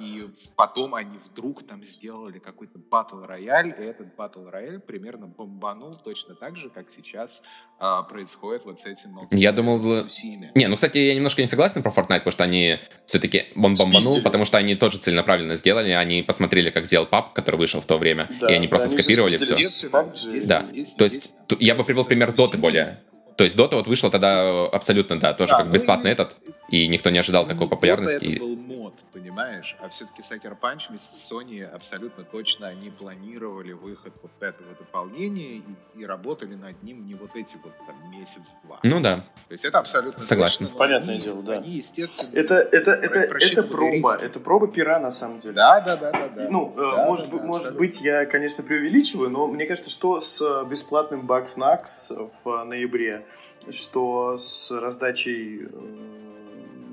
и 0.00 0.28
потом 0.56 0.94
они 0.96 1.18
вдруг 1.30 1.62
там 1.64 1.82
сделали 1.84 2.38
какой-то 2.40 2.78
батл 2.90 3.20
рояль, 3.20 3.68
и 3.68 3.82
этот 3.82 4.14
батл 4.16 4.48
рояль 4.48 4.80
примерно 4.80 5.26
бомбанул 5.28 5.96
точно 5.96 6.34
так 6.34 6.56
же, 6.56 6.70
как 6.70 6.90
сейчас 6.90 7.42
э, 7.80 8.00
происходит 8.08 8.64
вот 8.64 8.78
с 8.78 8.86
этим 8.86 9.16
Я 9.30 9.52
думал, 9.52 9.78
в 9.78 10.02
Цусиме. 10.02 10.50
Не, 10.56 10.66
ну, 10.66 10.74
кстати, 10.74 10.98
я 10.98 11.14
немножко 11.14 11.40
не 11.40 11.46
согласен 11.46 11.82
про 11.84 11.90
Fortnite, 11.92 12.18
потому 12.18 12.32
что 12.32 12.44
они 12.44 12.78
все-таки 13.06 13.44
бомбанул, 13.54 14.20
потому 14.22 14.44
что 14.44 14.58
они 14.58 14.74
тоже 14.74 14.98
целенаправленно 14.98 15.56
сделали, 15.56 15.90
они 15.90 16.22
посмотрели, 16.22 16.70
как 16.70 16.84
сделал 16.86 17.06
пап, 17.06 17.32
который 17.32 17.56
вышел 17.56 17.80
в 17.80 17.86
то 17.86 17.96
время, 17.98 18.28
Да, 18.40 18.50
и 18.50 18.54
они 18.54 18.66
просто 18.66 18.88
они 18.88 18.96
скопировали 18.98 19.38
все. 19.38 19.54
PUBG. 19.54 20.16
здесь- 20.16 20.48
Да, 20.48 20.62
здесь- 20.62 20.96
то 20.96 21.04
есть 21.04 21.34
здесь 21.48 21.60
я 21.60 21.74
бы 21.76 21.84
привел 21.84 22.04
пример 22.06 22.32
Доты 22.34 22.58
более. 22.58 23.00
То 23.36 23.42
есть 23.44 23.56
Дота 23.56 23.76
вот 23.76 23.86
вышла 23.88 24.10
тогда 24.10 24.64
абсолютно, 24.66 25.18
да, 25.18 25.32
тоже 25.34 25.50
Да, 25.50 25.58
как 25.58 25.66
ну 25.66 25.72
бесплатный 25.72 26.10
и- 26.10 26.12
этот, 26.12 26.36
и 26.68 26.86
никто 26.86 27.10
не 27.10 27.18
ожидал 27.18 27.44
такой 27.46 27.64
Ну, 27.64 27.68
популярности. 27.68 28.24
Dota 28.24 28.28
и- 28.28 28.34
это 28.36 28.44
был 28.44 28.56
мод, 28.94 29.04
понимаешь? 29.12 29.76
А 29.80 29.88
все-таки 29.88 30.22
Sucker 30.22 30.56
Punch 30.60 30.88
вместе 30.88 31.14
с 31.14 31.30
Sony 31.30 31.64
абсолютно 31.64 32.24
точно 32.24 32.68
они 32.68 32.90
планировали 32.90 33.72
выход 33.72 34.12
вот 34.22 34.30
этого 34.40 34.74
дополнения 34.78 35.56
и, 35.58 35.64
и 35.96 36.06
работали 36.06 36.54
над 36.54 36.82
ним 36.82 37.06
не 37.06 37.14
вот 37.14 37.30
эти 37.34 37.56
вот 37.62 37.72
там 37.86 38.10
месяц-два. 38.10 38.80
Ну 38.82 39.00
да. 39.00 39.16
То 39.48 39.52
есть 39.52 39.64
это 39.64 39.78
абсолютно 39.78 40.22
Согласен. 40.22 40.58
точно, 40.66 40.72
но 40.72 40.78
Понятное 40.78 41.14
они- 41.14 41.24
дело, 41.24 41.42
да. 41.42 41.52
Они, 41.58 41.70
естественно... 41.70 42.30
Это, 42.32 42.54
это, 42.56 42.92
это, 42.92 43.20
это 43.20 43.62
проба, 43.62 43.92
риски. 43.92 44.24
это 44.24 44.40
проба 44.40 44.68
пера 44.68 44.98
на 45.00 45.10
самом 45.10 45.40
деле. 45.40 45.54
Да, 45.54 45.80
да, 45.80 45.96
да, 45.96 46.10
да, 46.12 46.28
да. 46.28 46.48
Ну, 46.50 46.72
э, 46.76 46.96
Да, 46.96 47.04
может, 47.06 47.30
да, 47.30 47.36
может 47.36 47.68
абсолютно. 47.68 47.78
быть, 47.78 48.00
я, 48.02 48.26
конечно, 48.26 48.62
преувеличиваю, 48.62 49.30
но 49.30 49.46
мне 49.46 49.66
кажется, 49.66 49.90
что 49.90 50.20
с 50.20 50.40
э, 50.42 50.64
бесплатным 50.68 51.26
Bugs 51.26 51.56
Nax 51.56 52.30
в 52.44 52.48
э, 52.48 52.64
ноябре, 52.64 53.26
что 53.70 54.36
с 54.38 54.70
раздачей... 54.70 55.68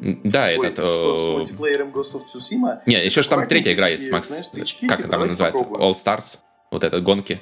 э, 0.02 0.15
Да, 0.23 0.45
ой, 0.45 0.68
этот... 0.68 0.78
с, 0.78 1.22
с 1.22 1.26
э, 1.28 1.32
мультиплеером 1.32 1.90
Ghost 1.91 2.14
of 2.14 2.22
Tsushima. 2.34 2.80
Не, 2.86 3.03
еще 3.06 3.22
же 3.22 3.30
там 3.30 3.48
третья 3.48 3.73
игра 3.73 3.88
есть, 3.88 4.11
Макс. 4.11 4.28
знаешь, 4.28 4.48
тычки, 4.48 4.88
Как 4.88 4.98
типа, 4.98 5.10
там 5.10 5.22
называется? 5.22 5.64
попробуем. 5.64 5.91
All 5.91 5.95
Stars? 5.95 6.40
Вот 6.72 6.84
это, 6.84 6.99
гонки. 7.02 7.41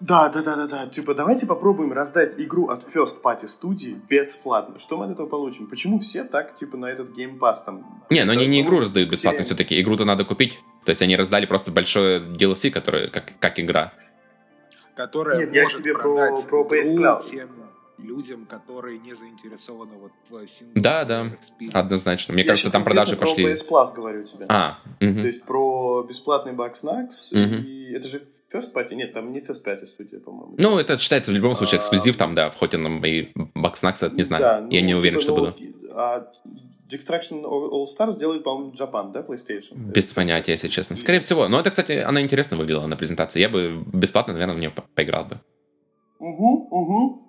Да, 0.00 0.28
да, 0.28 0.42
да, 0.42 0.56
да, 0.56 0.66
да. 0.66 0.86
Типа, 0.88 1.14
давайте 1.14 1.46
попробуем 1.46 1.92
раздать 1.92 2.34
игру 2.38 2.66
от 2.68 2.82
First 2.82 3.22
Party 3.22 3.46
студии 3.46 3.96
бесплатно. 4.08 4.78
Что 4.78 4.98
мы 4.98 5.06
от 5.06 5.12
этого 5.12 5.26
получим? 5.28 5.66
Почему 5.68 6.00
все 6.00 6.24
так, 6.24 6.54
типа, 6.54 6.76
на 6.76 6.86
этот 6.86 7.16
Game 7.16 7.38
Pass 7.38 7.58
там? 7.64 8.04
Не, 8.10 8.24
но 8.24 8.32
они 8.32 8.46
не 8.46 8.62
Ну, 8.62 8.68
игру 8.68 8.80
раздают 8.80 9.08
бесплатно 9.08 9.38
потеряем. 9.38 9.56
все-таки. 9.56 9.80
Игру-то 9.80 10.04
надо 10.04 10.24
купить. 10.24 10.58
То 10.84 10.90
есть 10.90 11.00
они 11.00 11.16
раздали 11.16 11.46
просто 11.46 11.70
большое 11.70 12.20
DLC, 12.20 12.70
которое 12.70 13.08
как, 13.08 13.32
как 13.38 13.58
игра. 13.60 13.92
Которая 14.96 15.38
Нет, 15.38 15.52
я 15.54 15.62
может 15.62 15.78
тебе 15.78 15.94
про- 15.94 16.02
продать 16.02 16.46
про 16.48 16.64
PS 16.64 16.96
Cloud. 16.96 17.20
тем 17.20 17.48
людям, 17.98 18.46
которые 18.46 18.98
не 18.98 19.14
заинтересованы 19.14 19.94
вот 19.96 20.12
в 20.28 20.34
single 20.44 20.72
Да, 20.80 21.04
да. 21.04 21.26
Однозначно. 21.72 22.34
Мне 22.34 22.42
Я 22.42 22.48
кажется, 22.48 22.72
там 22.72 22.84
продажи 22.84 23.16
конкретно 23.16 23.44
пошли. 23.50 23.64
про 23.68 23.76
PS 23.76 23.90
Plus 23.90 23.94
говорю 23.96 24.24
тебе. 24.24 24.46
А, 24.48 24.78
мгм. 25.00 25.20
То 25.20 25.26
есть 25.26 25.42
про 25.44 26.02
бесплатный 26.02 26.52
Bugs 26.52 26.82
Nax. 26.84 27.08
Мгм. 27.32 27.64
И 27.64 27.92
это 27.92 28.06
же 28.06 28.22
First 28.52 28.72
Party? 28.72 28.94
Нет, 28.94 29.12
там 29.12 29.32
не 29.32 29.40
First 29.40 29.64
Party 29.64 29.86
студия, 29.86 30.20
по-моему. 30.20 30.54
Ну, 30.58 30.78
это 30.78 30.98
считается 30.98 31.30
в 31.30 31.34
любом 31.34 31.54
случае 31.56 31.78
А, 31.78 31.80
эксклюзив 31.80 32.16
там, 32.16 32.34
да, 32.34 32.50
хоть 32.50 32.74
он 32.74 33.04
и 33.04 33.30
Бакснакс, 33.54 34.02
это 34.02 34.14
не 34.14 34.22
знаю. 34.22 34.42
Да, 34.42 34.60
ну, 34.60 34.70
Я 34.70 34.80
не 34.80 34.94
уверен, 34.94 35.18
типа, 35.20 35.32
что 35.32 35.36
ну, 35.36 35.50
буду. 35.52 35.90
А 35.96 36.32
Destruction 36.88 37.42
All 37.42 37.84
Stars 37.86 38.18
делает, 38.18 38.44
по-моему, 38.44 38.72
Japan, 38.72 39.10
да, 39.12 39.22
PlayStation? 39.22 39.74
Без 39.76 40.12
понятия, 40.12 40.52
если 40.52 40.68
честно. 40.68 40.96
Скорее 40.96 41.18
всего. 41.20 41.48
Но 41.48 41.58
это, 41.58 41.70
кстати, 41.70 41.92
она 41.92 42.20
интересно 42.20 42.56
выглядела 42.56 42.86
на 42.86 42.96
презентации. 42.96 43.40
Я 43.40 43.48
бы 43.48 43.82
бесплатно, 43.92 44.34
наверное, 44.34 44.54
в 44.54 44.58
нее 44.58 44.70
по- 44.70 44.82
поиграл 44.94 45.24
бы. 45.24 45.40
Угу, 46.18 46.68
угу. 46.70 47.23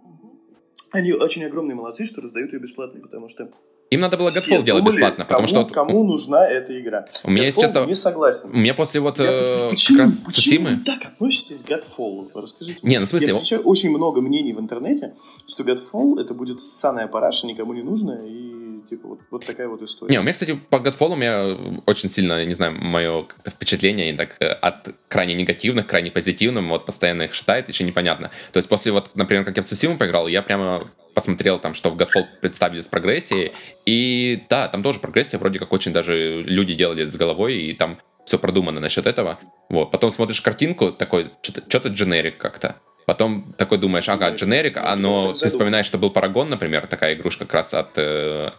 Они 0.95 1.11
очень 1.13 1.43
огромные 1.43 1.75
молодцы, 1.75 2.03
что 2.05 2.21
раздают 2.21 2.53
ее 2.53 2.59
бесплатно, 2.59 2.99
потому 3.01 3.29
что 3.29 3.49
Им 3.91 3.99
надо 3.99 4.17
было 4.17 4.27
Godfall 4.27 4.63
делать 4.63 4.83
думали, 4.83 4.95
бесплатно, 4.95 5.25
потому 5.25 5.47
кому, 5.47 5.65
что 5.65 5.73
кому 5.73 6.03
нужна 6.05 6.47
эта 6.47 6.79
игра. 6.79 7.05
у 7.23 7.31
меня, 7.31 7.45
если 7.45 7.61
честно, 7.61 7.85
не 7.85 7.95
согласен. 7.95 8.49
у 8.49 8.57
меня 8.57 8.73
после 8.73 8.99
вот 9.01 9.19
Я- 9.19 9.25
э, 9.25 9.59
как 9.61 9.69
почему, 9.71 9.99
раз 9.99 10.11
почему 10.25 10.31
Цусимы... 10.33 10.77
так 10.85 11.05
относитесь 11.05 11.57
к 11.65 11.69
Godfall? 11.69 12.27
Расскажите. 12.33 12.79
Не, 12.81 12.99
ну 12.99 13.05
в 13.05 13.09
смысле, 13.09 13.27
Я 13.27 13.33
встречаю 13.35 13.61
очень 13.63 13.89
много 13.89 14.21
мнений 14.21 14.53
в 14.53 14.59
интернете, 14.59 15.13
что 15.47 15.63
Godfall 15.63 16.19
это 16.19 16.33
будет 16.33 16.61
ссаная 16.61 17.07
параша, 17.07 17.45
никому 17.45 17.73
не 17.73 17.83
нужно, 17.83 18.21
и 18.25 18.64
типа 18.85 19.07
вот, 19.07 19.19
вот 19.31 19.45
такая 19.45 19.67
вот 19.67 19.81
история. 19.81 20.11
Не, 20.11 20.19
у 20.19 20.21
меня, 20.21 20.33
кстати, 20.33 20.59
по 20.69 20.77
Godfall 20.77 21.13
у 21.13 21.15
меня 21.15 21.57
очень 21.85 22.09
сильно, 22.09 22.43
не 22.45 22.53
знаю, 22.53 22.73
мое 22.73 23.27
впечатление 23.47 24.13
так 24.15 24.35
э, 24.39 24.47
от 24.47 24.95
крайне 25.07 25.33
негативных 25.33 25.87
крайне 25.87 26.11
позитивным, 26.11 26.69
вот 26.69 26.85
постоянно 26.85 27.23
их 27.23 27.33
считает, 27.33 27.69
еще 27.69 27.83
непонятно. 27.83 28.31
То 28.51 28.57
есть 28.57 28.69
после 28.69 28.91
вот, 28.91 29.15
например, 29.15 29.45
как 29.45 29.57
я 29.57 29.63
в 29.63 29.65
Цусиму 29.65 29.97
поиграл, 29.97 30.27
я 30.27 30.41
прямо 30.41 30.83
посмотрел 31.13 31.59
там, 31.59 31.73
что 31.73 31.89
в 31.89 31.97
Godfall 31.97 32.25
представили 32.41 32.81
с 32.81 32.87
прогрессией, 32.87 33.53
и 33.85 34.43
да, 34.49 34.67
там 34.67 34.83
тоже 34.83 34.99
прогрессия, 34.99 35.39
вроде 35.39 35.59
как 35.59 35.73
очень 35.73 35.93
даже 35.93 36.43
люди 36.43 36.75
делали 36.75 37.05
с 37.05 37.15
головой, 37.15 37.57
и 37.57 37.73
там 37.73 37.97
все 38.25 38.37
продумано 38.37 38.79
насчет 38.79 39.07
этого. 39.07 39.39
Вот, 39.69 39.91
потом 39.91 40.11
смотришь 40.11 40.41
картинку, 40.41 40.91
такой, 40.91 41.31
что-то 41.41 41.89
дженерик 41.89 42.37
как-то. 42.37 42.75
Потом 43.05 43.53
такой 43.57 43.77
думаешь, 43.77 44.09
ага, 44.09 44.31
дженерик, 44.31 44.77
а 44.77 44.95
но 44.95 45.33
ты 45.33 45.49
вспоминаешь, 45.49 45.85
что 45.85 45.97
был 45.97 46.09
Парагон, 46.09 46.49
например, 46.49 46.87
такая 46.87 47.13
игрушка 47.13 47.45
как 47.45 47.53
раз 47.53 47.73
от 47.75 47.91
э, 47.97 48.49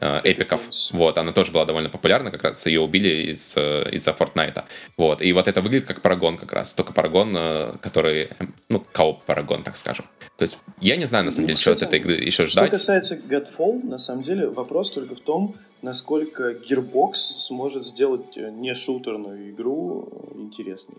эпиков. 0.00 0.60
Вот, 0.92 1.18
она 1.18 1.32
тоже 1.32 1.52
была 1.52 1.64
довольно 1.64 1.88
популярна, 1.88 2.30
как 2.30 2.42
раз 2.42 2.66
ее 2.66 2.80
убили 2.80 3.32
из, 3.32 3.56
э, 3.56 3.88
из-за 3.92 4.12
Фортнайта. 4.12 4.66
Вот, 4.96 5.22
и 5.22 5.32
вот 5.32 5.48
это 5.48 5.60
выглядит 5.60 5.86
как 5.88 6.02
Парагон 6.02 6.36
как 6.38 6.52
раз, 6.52 6.74
только 6.74 6.92
Парагон, 6.92 7.34
э, 7.36 7.72
который, 7.80 8.24
э, 8.24 8.46
ну, 8.68 8.84
кооп 8.92 9.22
Парагон, 9.24 9.62
так 9.62 9.76
скажем. 9.76 10.04
То 10.36 10.42
есть 10.42 10.58
я 10.80 10.96
не 10.96 11.06
знаю, 11.06 11.24
на 11.24 11.30
самом 11.30 11.44
Ну, 11.44 11.48
деле, 11.48 11.56
что 11.58 11.70
от 11.70 11.76
кстати, 11.76 11.88
этой 11.88 11.98
игры 12.00 12.14
еще 12.14 12.46
Что 12.46 12.60
ждать. 12.60 12.70
касается 12.70 13.16
Godfall, 13.16 13.82
на 13.86 13.98
самом 13.98 14.22
деле 14.22 14.48
вопрос 14.48 14.90
только 14.90 15.14
в 15.14 15.20
том, 15.20 15.54
насколько 15.82 16.52
Gearbox 16.52 17.14
сможет 17.14 17.86
сделать 17.86 18.36
э, 18.36 18.50
не 18.50 18.74
шутерную 18.74 19.50
игру 19.50 20.08
э, 20.34 20.38
интересной. 20.40 20.98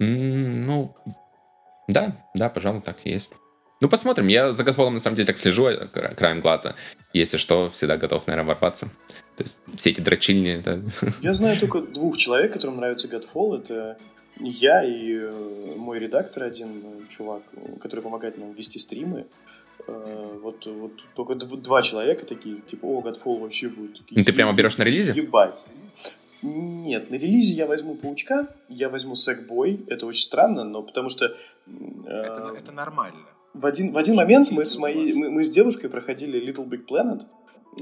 М, 0.00 0.66
Ну, 0.66 0.94
да, 1.88 2.16
да, 2.34 2.48
пожалуй, 2.48 2.80
так 2.82 2.96
и 3.04 3.10
есть. 3.10 3.34
Ну, 3.80 3.88
посмотрим. 3.88 4.28
Я 4.28 4.52
за 4.52 4.62
Godfall 4.64 4.90
на 4.90 5.00
самом 5.00 5.16
деле 5.16 5.26
так 5.26 5.38
слежу 5.38 5.66
э, 5.68 5.86
кра- 5.86 6.14
краем 6.14 6.40
глаза. 6.40 6.74
Если 7.12 7.36
что, 7.38 7.70
всегда 7.70 7.96
готов, 7.96 8.26
наверное, 8.26 8.48
ворваться. 8.48 8.86
То 9.36 9.44
есть 9.44 9.60
все 9.76 9.90
эти 9.90 10.00
дрочильни, 10.00 10.50
это... 10.50 10.82
Я 11.22 11.32
знаю 11.34 11.58
только 11.60 11.80
двух 11.80 12.16
человек, 12.16 12.52
которым 12.52 12.76
нравится 12.76 13.06
Godfall. 13.08 13.62
Это 13.62 13.96
я 14.40 14.84
и 14.84 15.14
э, 15.16 15.74
мой 15.76 15.98
редактор 16.00 16.42
один, 16.44 16.68
э, 16.84 17.00
чувак, 17.08 17.42
который 17.80 18.00
помогает 18.00 18.36
нам 18.38 18.52
вести 18.52 18.78
стримы. 18.78 19.26
Вот, 20.42 20.66
вот 20.66 20.92
только 21.14 21.32
дв- 21.34 21.62
два 21.62 21.82
человека 21.82 22.26
такие, 22.26 22.56
типа, 22.70 22.84
о, 22.84 23.00
Godfall 23.00 23.40
вообще 23.40 23.68
будет. 23.68 24.02
Ну, 24.10 24.24
ты 24.24 24.32
прямо 24.32 24.52
берешь 24.52 24.76
на 24.76 24.82
релизе? 24.82 25.12
Ебать. 25.12 25.64
Нет, 26.42 27.10
на 27.10 27.14
релизе 27.14 27.54
я 27.54 27.66
возьму 27.66 27.94
Паучка, 27.94 28.48
я 28.68 28.88
возьму 28.88 29.14
Сэкбой. 29.16 29.80
Это 29.88 30.04
очень 30.06 30.22
странно, 30.22 30.64
но 30.64 30.82
потому 30.82 31.08
что... 31.10 31.24
э, 31.26 31.30
Это, 32.06 32.52
это 32.58 32.72
нормально. 32.72 33.24
В 33.58 33.66
один, 33.66 33.92
в 33.92 33.98
один 33.98 34.14
момент 34.14 34.50
мы 34.50 34.64
с, 34.64 34.76
моей, 34.76 35.12
мы, 35.14 35.30
мы 35.30 35.44
с 35.44 35.50
девушкой 35.50 35.88
проходили 35.90 36.40
Little 36.40 36.68
Big 36.68 36.86
Planet. 36.86 37.22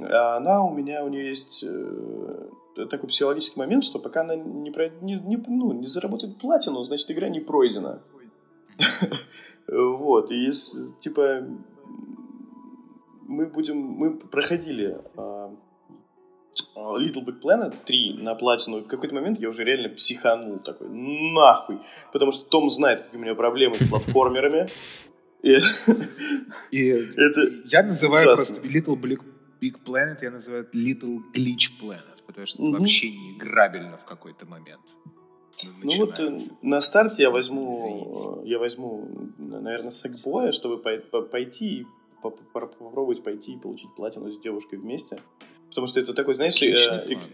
а 0.02 0.36
Она 0.36 0.64
у 0.64 0.74
меня, 0.74 1.04
у 1.04 1.08
нее 1.08 1.28
есть 1.28 1.64
э, 1.64 2.86
такой 2.90 3.08
психологический 3.08 3.58
момент, 3.58 3.84
что 3.84 3.98
пока 3.98 4.22
она 4.22 4.36
не, 4.36 4.70
про- 4.70 4.90
не, 5.00 5.14
не, 5.16 5.36
ну, 5.48 5.72
не 5.72 5.86
заработает 5.86 6.38
платину, 6.38 6.82
значит 6.84 7.10
игра 7.10 7.28
не 7.28 7.40
пройдена. 7.40 8.02
Вот, 9.68 10.30
и 10.30 10.52
типа 11.00 11.40
мы 13.26 13.46
будем, 13.46 13.78
мы 13.78 14.16
проходили 14.16 14.96
а, 15.16 15.52
а, 16.76 16.98
Little 17.00 17.24
Big 17.24 17.40
Planet 17.42 17.74
3 17.84 18.18
на 18.22 18.36
платину, 18.36 18.78
и 18.78 18.82
в 18.82 18.86
какой-то 18.86 19.12
момент 19.14 19.40
я 19.40 19.48
уже 19.48 19.64
реально 19.64 19.88
психанул 19.88 20.60
такой, 20.60 20.88
нахуй, 20.88 21.80
потому 22.12 22.30
что 22.30 22.48
Том 22.48 22.70
знает, 22.70 23.02
какие 23.02 23.18
у 23.18 23.22
меня 23.24 23.34
проблемы 23.34 23.74
с 23.74 23.88
платформерами. 23.88 24.68
И 25.46 25.60
И 26.70 26.88
Это 26.88 27.48
я 27.66 27.82
называю 27.82 28.26
ужасно. 28.34 28.60
просто 28.60 28.68
Little 28.68 29.00
Big, 29.00 29.20
Big 29.60 29.76
Planet, 29.84 30.18
я 30.22 30.30
называю 30.30 30.66
Little 30.74 31.20
Glitch 31.34 31.70
Planet, 31.80 32.22
потому 32.26 32.46
что 32.46 32.62
это 32.62 32.70
Мгм. 32.70 32.78
вообще 32.80 33.10
не 33.10 33.32
играбельно 33.36 33.96
в 33.96 34.04
какой-то 34.04 34.46
момент. 34.46 34.82
Ну 35.82 35.96
вот 35.96 36.20
э, 36.20 36.36
на 36.62 36.80
старте 36.82 37.22
я 37.22 37.30
возьму, 37.30 37.64
Извините. 37.78 38.44
э, 38.44 38.48
я 38.52 38.58
возьму, 38.58 39.08
наверное, 39.38 39.90
секбоя, 39.90 40.52
чтобы 40.52 40.76
пой- 40.82 41.00
по- 41.00 41.22
пойти 41.22 41.80
и 41.80 41.86
по- 42.22 42.30
по- 42.30 42.66
попробовать 42.66 43.22
пойти 43.22 43.52
и 43.54 43.58
получить 43.58 43.88
платину 43.96 44.30
с 44.30 44.38
девушкой 44.38 44.78
вместе. 44.78 45.18
Потому 45.70 45.86
что 45.86 46.00
это 46.00 46.12
такой, 46.12 46.34
знаешь, 46.34 46.60
э, 46.62 46.72
Отличный 46.74 47.16
план. 47.16 47.18
экс- 47.18 47.28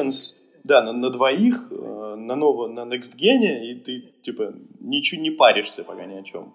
experience, 0.00 0.34
да, 0.64 0.82
на, 0.82 0.92
на 0.92 1.10
двоих, 1.10 1.70
на 1.70 2.36
ново, 2.36 2.68
на 2.68 2.80
Next 2.86 3.14
Gen, 3.18 3.64
и 3.66 3.74
ты, 3.74 4.04
типа, 4.22 4.54
ничего 4.80 5.20
не 5.20 5.30
паришься 5.30 5.84
пока 5.84 6.06
ни 6.06 6.14
о 6.14 6.22
чем. 6.22 6.54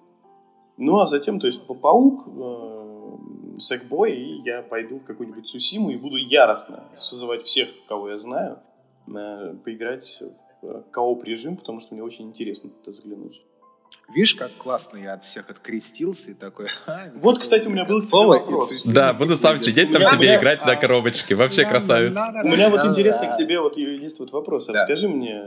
Ну, 0.77 0.99
а 0.99 1.05
затем, 1.05 1.39
то 1.39 1.47
есть, 1.47 1.65
па- 1.65 1.73
паук, 1.73 2.27
э, 2.27 3.57
Сэкбой, 3.57 4.15
и 4.15 4.41
я 4.43 4.61
пойду 4.61 4.99
в 4.99 5.05
какую-нибудь 5.05 5.47
Сусиму 5.47 5.89
и 5.89 5.97
буду 5.97 6.17
яростно 6.17 6.83
созывать 6.97 7.43
всех, 7.43 7.69
кого 7.87 8.09
я 8.09 8.17
знаю, 8.17 8.59
на, 9.07 9.55
поиграть 9.63 10.19
в 10.61 10.83
кооп 10.91 11.23
режим, 11.23 11.55
потому 11.57 11.79
что 11.79 11.93
мне 11.93 12.03
очень 12.03 12.25
интересно 12.25 12.69
туда 12.69 12.91
заглянуть. 12.91 13.41
Видишь, 14.13 14.35
как 14.35 14.51
классно 14.57 14.97
я 14.97 15.13
от 15.13 15.23
всех 15.23 15.49
открестился 15.49 16.31
и 16.31 16.33
такой... 16.33 16.67
Вот, 17.15 17.39
кстати, 17.39 17.67
у 17.67 17.71
меня 17.71 17.85
был 17.85 18.01
вопрос. 18.11 18.85
Да, 18.87 19.13
буду 19.13 19.35
сам 19.35 19.57
сидеть 19.57 19.91
там 19.91 20.03
себе 20.03 20.35
играть 20.35 20.65
на 20.65 20.75
коробочке. 20.75 21.35
Вообще 21.35 21.65
красавец. 21.65 22.15
У 22.43 22.47
меня 22.47 22.69
вот 22.69 22.85
интересно 22.85 23.27
к 23.27 23.37
тебе, 23.37 23.59
вот 23.59 23.77
есть 23.77 24.19
вот 24.19 24.31
вопрос. 24.31 24.69
Расскажи 24.69 25.07
мне, 25.07 25.41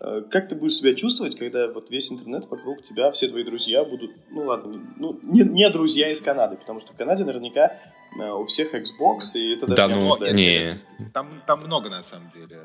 э, 0.00 0.22
как 0.30 0.48
ты 0.48 0.54
будешь 0.54 0.74
себя 0.74 0.94
чувствовать, 0.94 1.36
когда 1.36 1.68
вот 1.68 1.90
весь 1.90 2.10
интернет 2.10 2.46
вокруг 2.48 2.82
тебя, 2.82 3.10
все 3.10 3.28
твои 3.28 3.42
друзья 3.42 3.84
будут, 3.84 4.12
ну 4.30 4.44
ладно, 4.44 4.80
ну 4.96 5.18
не 5.22 5.68
друзья 5.70 6.10
из 6.10 6.20
Канады, 6.20 6.56
потому 6.56 6.80
что 6.80 6.92
в 6.92 6.96
Канаде 6.96 7.24
наверняка 7.24 7.76
э, 8.18 8.30
у 8.30 8.46
всех 8.46 8.74
Xbox, 8.74 9.34
и 9.34 9.54
это 9.54 9.66
даже 9.66 9.76
Да, 9.76 9.88
ну, 9.88 10.16
не. 10.32 10.80
Там 11.12 11.60
много, 11.60 11.90
на 11.90 12.02
самом 12.02 12.28
деле, 12.28 12.60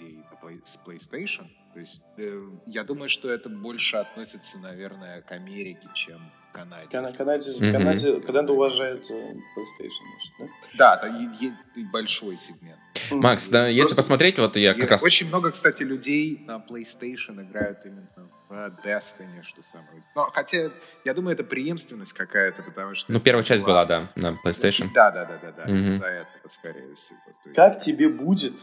людей 0.00 0.24
с 0.64 0.78
PlayStation, 0.86 1.46
то 1.72 1.80
есть 1.80 2.02
э, 2.18 2.42
я 2.66 2.84
думаю, 2.84 3.08
что 3.08 3.30
это 3.30 3.48
больше 3.48 3.96
относится, 3.96 4.58
наверное, 4.58 5.22
к 5.22 5.32
Америке, 5.32 5.88
чем 5.94 6.20
к 6.52 6.54
Канаде. 6.54 6.88
Кан- 6.88 7.12
Канаде, 7.12 7.50
mm-hmm. 7.50 7.72
Канаде, 7.72 8.20
Канада 8.20 8.52
уважает 8.52 9.10
э, 9.10 9.32
PlayStation, 9.32 10.38
да? 10.38 10.46
Да, 10.78 10.96
там 10.96 11.38
есть 11.40 11.54
большой 11.90 12.36
сегмент. 12.36 12.78
Макс, 13.10 13.48
да, 13.48 13.64
Просто 13.64 13.70
если 13.70 13.94
посмотреть, 13.96 14.38
вот 14.38 14.56
я 14.56 14.74
как 14.74 14.90
раз... 14.92 15.02
Очень 15.02 15.28
много, 15.28 15.50
кстати, 15.50 15.82
людей 15.82 16.40
на 16.46 16.56
PlayStation 16.58 17.42
играют 17.42 17.84
именно 17.84 18.08
в 18.48 18.52
Destiny, 18.84 19.42
что 19.42 19.62
самое. 19.62 20.04
Но, 20.14 20.30
хотя, 20.32 20.70
я 21.04 21.14
думаю, 21.14 21.34
это 21.34 21.44
преемственность 21.44 22.12
какая-то, 22.12 22.62
потому 22.62 22.94
что... 22.94 23.12
Ну, 23.12 23.20
первая 23.20 23.42
часть 23.42 23.64
была, 23.64 23.84
да, 23.84 24.10
на 24.14 24.38
PlayStation. 24.44 24.90
Да, 24.94 25.10
да, 25.10 25.24
да, 25.24 25.38
да, 25.42 25.52
да, 25.52 25.64
mm-hmm. 25.64 25.96
из-за 25.96 26.06
этого, 26.06 26.48
скорее 26.48 26.94
всего. 26.94 27.18
Есть... 27.44 27.56
Как 27.56 27.78
тебе 27.78 28.08
будет 28.08 28.54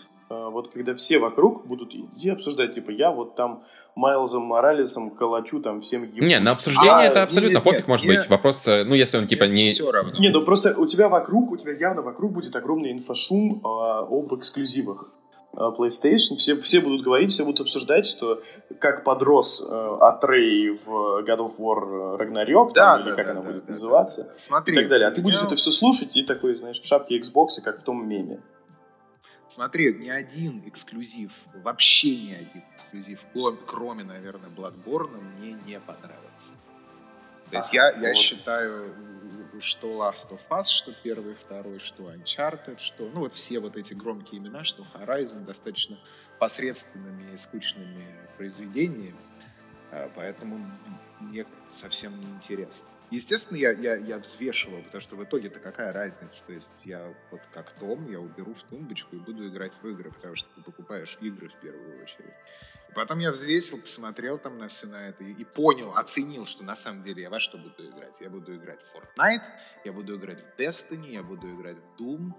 вот 0.49 0.71
когда 0.71 0.95
все 0.95 1.19
вокруг 1.19 1.65
будут 1.65 1.93
идти 1.93 2.29
обсуждать, 2.29 2.73
типа, 2.73 2.91
я 2.91 3.11
вот 3.11 3.35
там 3.35 3.63
Майлзом 3.95 4.43
Моралесом 4.43 5.11
калачу 5.11 5.59
там 5.61 5.81
всем 5.81 6.03
ебу. 6.03 6.25
Не, 6.25 6.39
на 6.39 6.51
обсуждение 6.51 6.91
а, 6.91 7.03
это 7.03 7.23
абсолютно 7.23 7.55
нет, 7.55 7.63
пофиг 7.63 7.79
нет, 7.79 7.87
может 7.87 8.05
нет, 8.05 8.19
быть. 8.19 8.29
Вопрос, 8.29 8.67
э, 8.67 8.83
ну, 8.85 8.95
если 8.95 9.17
он 9.17 9.27
типа 9.27 9.43
не... 9.45 9.71
Все 9.71 9.91
равно. 9.91 10.13
Не, 10.17 10.29
ну 10.29 10.43
просто 10.43 10.77
у 10.77 10.85
тебя 10.85 11.09
вокруг, 11.09 11.51
у 11.51 11.57
тебя 11.57 11.73
явно 11.73 12.01
вокруг 12.01 12.31
будет 12.31 12.55
огромный 12.55 12.91
инфошум 12.91 13.61
а, 13.63 13.99
об 14.01 14.33
эксклюзивах. 14.33 15.11
А, 15.53 15.71
PlayStation, 15.71 16.37
все, 16.37 16.55
все 16.61 16.79
будут 16.79 17.01
говорить, 17.01 17.31
все 17.31 17.43
будут 17.43 17.61
обсуждать, 17.61 18.05
что 18.05 18.41
как 18.79 19.03
подрос 19.03 19.61
э, 19.61 19.97
Атрей 19.99 20.69
в 20.69 21.23
God 21.23 21.39
of 21.39 21.57
War 21.57 22.17
Ragnarok, 22.17 22.71
да, 22.73 22.95
там, 22.95 23.03
да, 23.03 23.09
или 23.09 23.15
как 23.15 23.25
да, 23.25 23.31
она 23.31 23.41
да, 23.41 23.51
будет 23.51 23.65
да, 23.65 23.71
называться, 23.71 24.23
да, 24.23 24.29
да. 24.29 24.39
Смотри, 24.39 24.73
и 24.73 24.77
так 24.77 24.87
далее. 24.87 25.07
А 25.09 25.11
ты 25.11 25.21
будешь 25.21 25.41
это 25.41 25.55
все 25.55 25.71
слушать 25.71 26.15
и 26.15 26.23
такой, 26.23 26.55
знаешь, 26.55 26.79
в 26.79 26.85
шапке 26.85 27.19
Xbox, 27.19 27.61
как 27.61 27.81
в 27.81 27.83
том 27.83 28.07
меме. 28.07 28.39
Смотри, 29.53 29.93
ни 29.93 30.07
один 30.07 30.65
эксклюзив, 30.65 31.33
вообще 31.55 32.15
ни 32.15 32.31
один 32.31 32.63
эксклюзив, 32.73 33.19
кроме, 33.67 34.05
наверное, 34.05 34.49
Bloodborne, 34.49 35.19
мне 35.19 35.51
не 35.65 35.77
понравился. 35.81 36.53
То 37.49 37.57
есть 37.57 37.73
я, 37.73 37.91
я 37.91 38.09
вот. 38.09 38.17
считаю, 38.17 38.95
что 39.59 39.89
Last 39.89 40.29
of 40.29 40.39
Us, 40.49 40.67
что 40.67 40.93
первый, 41.03 41.35
второй, 41.35 41.79
что 41.79 42.03
Uncharted, 42.03 42.79
что, 42.79 43.09
ну 43.09 43.19
вот 43.19 43.33
все 43.33 43.59
вот 43.59 43.75
эти 43.75 43.93
громкие 43.93 44.39
имена, 44.39 44.63
что 44.63 44.85
Horizon 44.93 45.43
достаточно 45.43 45.99
посредственными 46.39 47.33
и 47.33 47.37
скучными 47.37 48.07
произведениями, 48.37 49.19
а, 49.91 50.09
поэтому 50.15 50.65
мне 51.19 51.45
совсем 51.75 52.17
не 52.21 52.25
интересно. 52.27 52.87
Естественно, 53.11 53.57
я, 53.57 53.71
я, 53.71 53.95
я 53.95 54.19
взвешивал, 54.19 54.81
потому 54.83 55.01
что 55.01 55.17
в 55.17 55.23
итоге-то 55.25 55.59
какая 55.59 55.91
разница? 55.91 56.45
То 56.45 56.53
есть 56.53 56.85
я 56.85 57.13
вот 57.29 57.41
как 57.53 57.73
Том, 57.73 58.09
я 58.09 58.21
уберу 58.21 58.53
в 58.53 58.63
тумбочку 58.63 59.17
и 59.17 59.19
буду 59.19 59.49
играть 59.49 59.73
в 59.81 59.87
игры, 59.89 60.11
потому 60.11 60.35
что 60.37 60.49
ты 60.55 60.61
покупаешь 60.61 61.17
игры 61.21 61.49
в 61.49 61.55
первую 61.55 62.01
очередь. 62.01 62.33
И 62.89 62.93
потом 62.93 63.19
я 63.19 63.33
взвесил, 63.33 63.81
посмотрел 63.81 64.37
там 64.37 64.57
на 64.57 64.69
все 64.69 64.87
на 64.87 65.09
это 65.09 65.25
и, 65.25 65.33
и 65.33 65.43
понял, 65.43 65.93
оценил, 65.97 66.45
что 66.45 66.63
на 66.63 66.75
самом 66.75 67.03
деле 67.03 67.23
я 67.23 67.29
во 67.29 67.41
что 67.41 67.57
буду 67.57 67.85
играть. 67.85 68.21
Я 68.21 68.29
буду 68.29 68.55
играть 68.55 68.79
в 68.81 68.95
Fortnite, 68.95 69.43
я 69.83 69.91
буду 69.91 70.15
играть 70.15 70.39
в 70.39 70.59
Destiny, 70.59 71.11
я 71.11 71.21
буду 71.21 71.53
играть 71.53 71.77
в 71.77 72.01
Doom, 72.01 72.31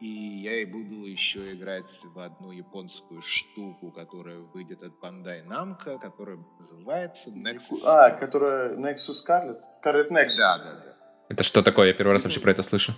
и 0.00 0.06
я 0.06 0.62
и 0.62 0.64
буду 0.64 1.04
еще 1.04 1.52
играть 1.52 1.86
в 2.14 2.20
одну 2.20 2.52
японскую 2.52 3.20
штуку, 3.20 3.90
которая 3.90 4.38
выйдет 4.38 4.82
от 4.82 4.92
Bandai 5.02 5.44
Namco, 5.44 5.98
которая 5.98 6.38
называется 6.60 7.30
Nexus. 7.30 7.84
А, 7.86 8.10
которая 8.10 8.76
Nexus 8.76 9.14
Scarlet? 9.26 9.60
Scarlet 9.84 10.08
Nexus. 10.10 10.36
Да, 10.36 10.58
да, 10.58 10.72
да. 10.72 10.96
Это 11.28 11.42
что 11.42 11.62
такое? 11.62 11.88
Я 11.88 11.94
первый 11.94 12.12
раз 12.12 12.24
вообще 12.24 12.40
про 12.40 12.52
это 12.52 12.62
слышу. 12.62 12.94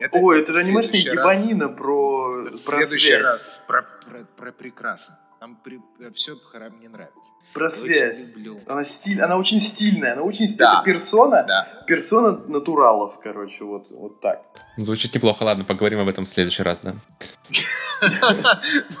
Это, 0.00 0.18
О, 0.18 0.32
это 0.32 0.52
анимешная 0.52 1.00
ебанина 1.00 1.68
про, 1.70 2.50
в 2.50 2.56
следующий 2.58 3.08
связь. 3.08 3.22
раз 3.22 3.62
про, 3.66 3.82
про, 3.82 4.24
про 4.24 4.52
прекрасно. 4.52 5.18
Там 5.44 5.56
при, 5.56 5.78
все 6.14 6.40
мне 6.78 6.88
нравится. 6.88 7.30
Про 7.52 7.68
связь. 7.68 8.32
Она, 8.66 8.82
стиль, 8.82 9.20
она 9.20 9.36
очень 9.36 9.58
стильная, 9.60 10.14
она 10.14 10.22
очень 10.22 10.48
стильная. 10.48 10.76
Да. 10.76 10.82
персона, 10.82 11.44
да. 11.46 11.84
персона 11.86 12.32
натуралов, 12.48 13.20
короче, 13.22 13.64
вот, 13.64 13.90
вот 13.90 14.22
так. 14.22 14.42
Звучит 14.78 15.14
неплохо, 15.14 15.42
ладно, 15.42 15.64
поговорим 15.64 16.00
об 16.00 16.08
этом 16.08 16.24
в 16.24 16.30
следующий 16.30 16.62
раз, 16.62 16.80
да. 16.80 16.94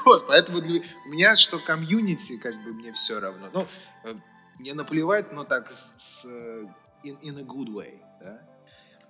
Вот, 0.04 0.26
поэтому 0.26 0.58
у 0.58 1.08
меня 1.08 1.34
что 1.34 1.58
комьюнити, 1.58 2.36
как 2.36 2.62
бы 2.62 2.74
мне 2.74 2.92
все 2.92 3.20
равно. 3.20 3.48
Ну, 3.54 3.66
э, 4.04 4.14
мне 4.58 4.74
наплевать, 4.74 5.32
но 5.32 5.44
так 5.44 5.70
с 5.70 6.26
э, 6.26 6.66
in 7.04 7.38
a 7.38 7.42
good 7.42 7.68
way, 7.68 8.02
да. 8.20 8.42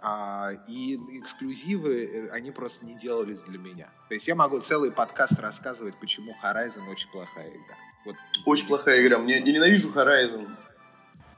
А, 0.06 0.52
и 0.68 0.96
эксклюзивы, 1.18 2.04
э, 2.04 2.28
они 2.28 2.50
просто 2.50 2.84
не 2.84 2.94
делались 2.94 3.40
для 3.44 3.58
меня. 3.58 3.86
То 4.08 4.14
есть 4.14 4.28
я 4.28 4.34
могу 4.34 4.60
целый 4.60 4.92
подкаст 4.92 5.40
рассказывать, 5.40 5.98
почему 5.98 6.36
Horizon 6.42 6.90
очень 6.90 7.08
плохая 7.10 7.48
игра. 7.48 7.76
Вот. 8.04 8.14
Очень 8.44 8.66
плохая 8.66 9.00
игра. 9.00 9.16
Мне, 9.16 9.36
я 9.36 9.40
ненавижу 9.40 9.90
Horizon. 9.92 10.46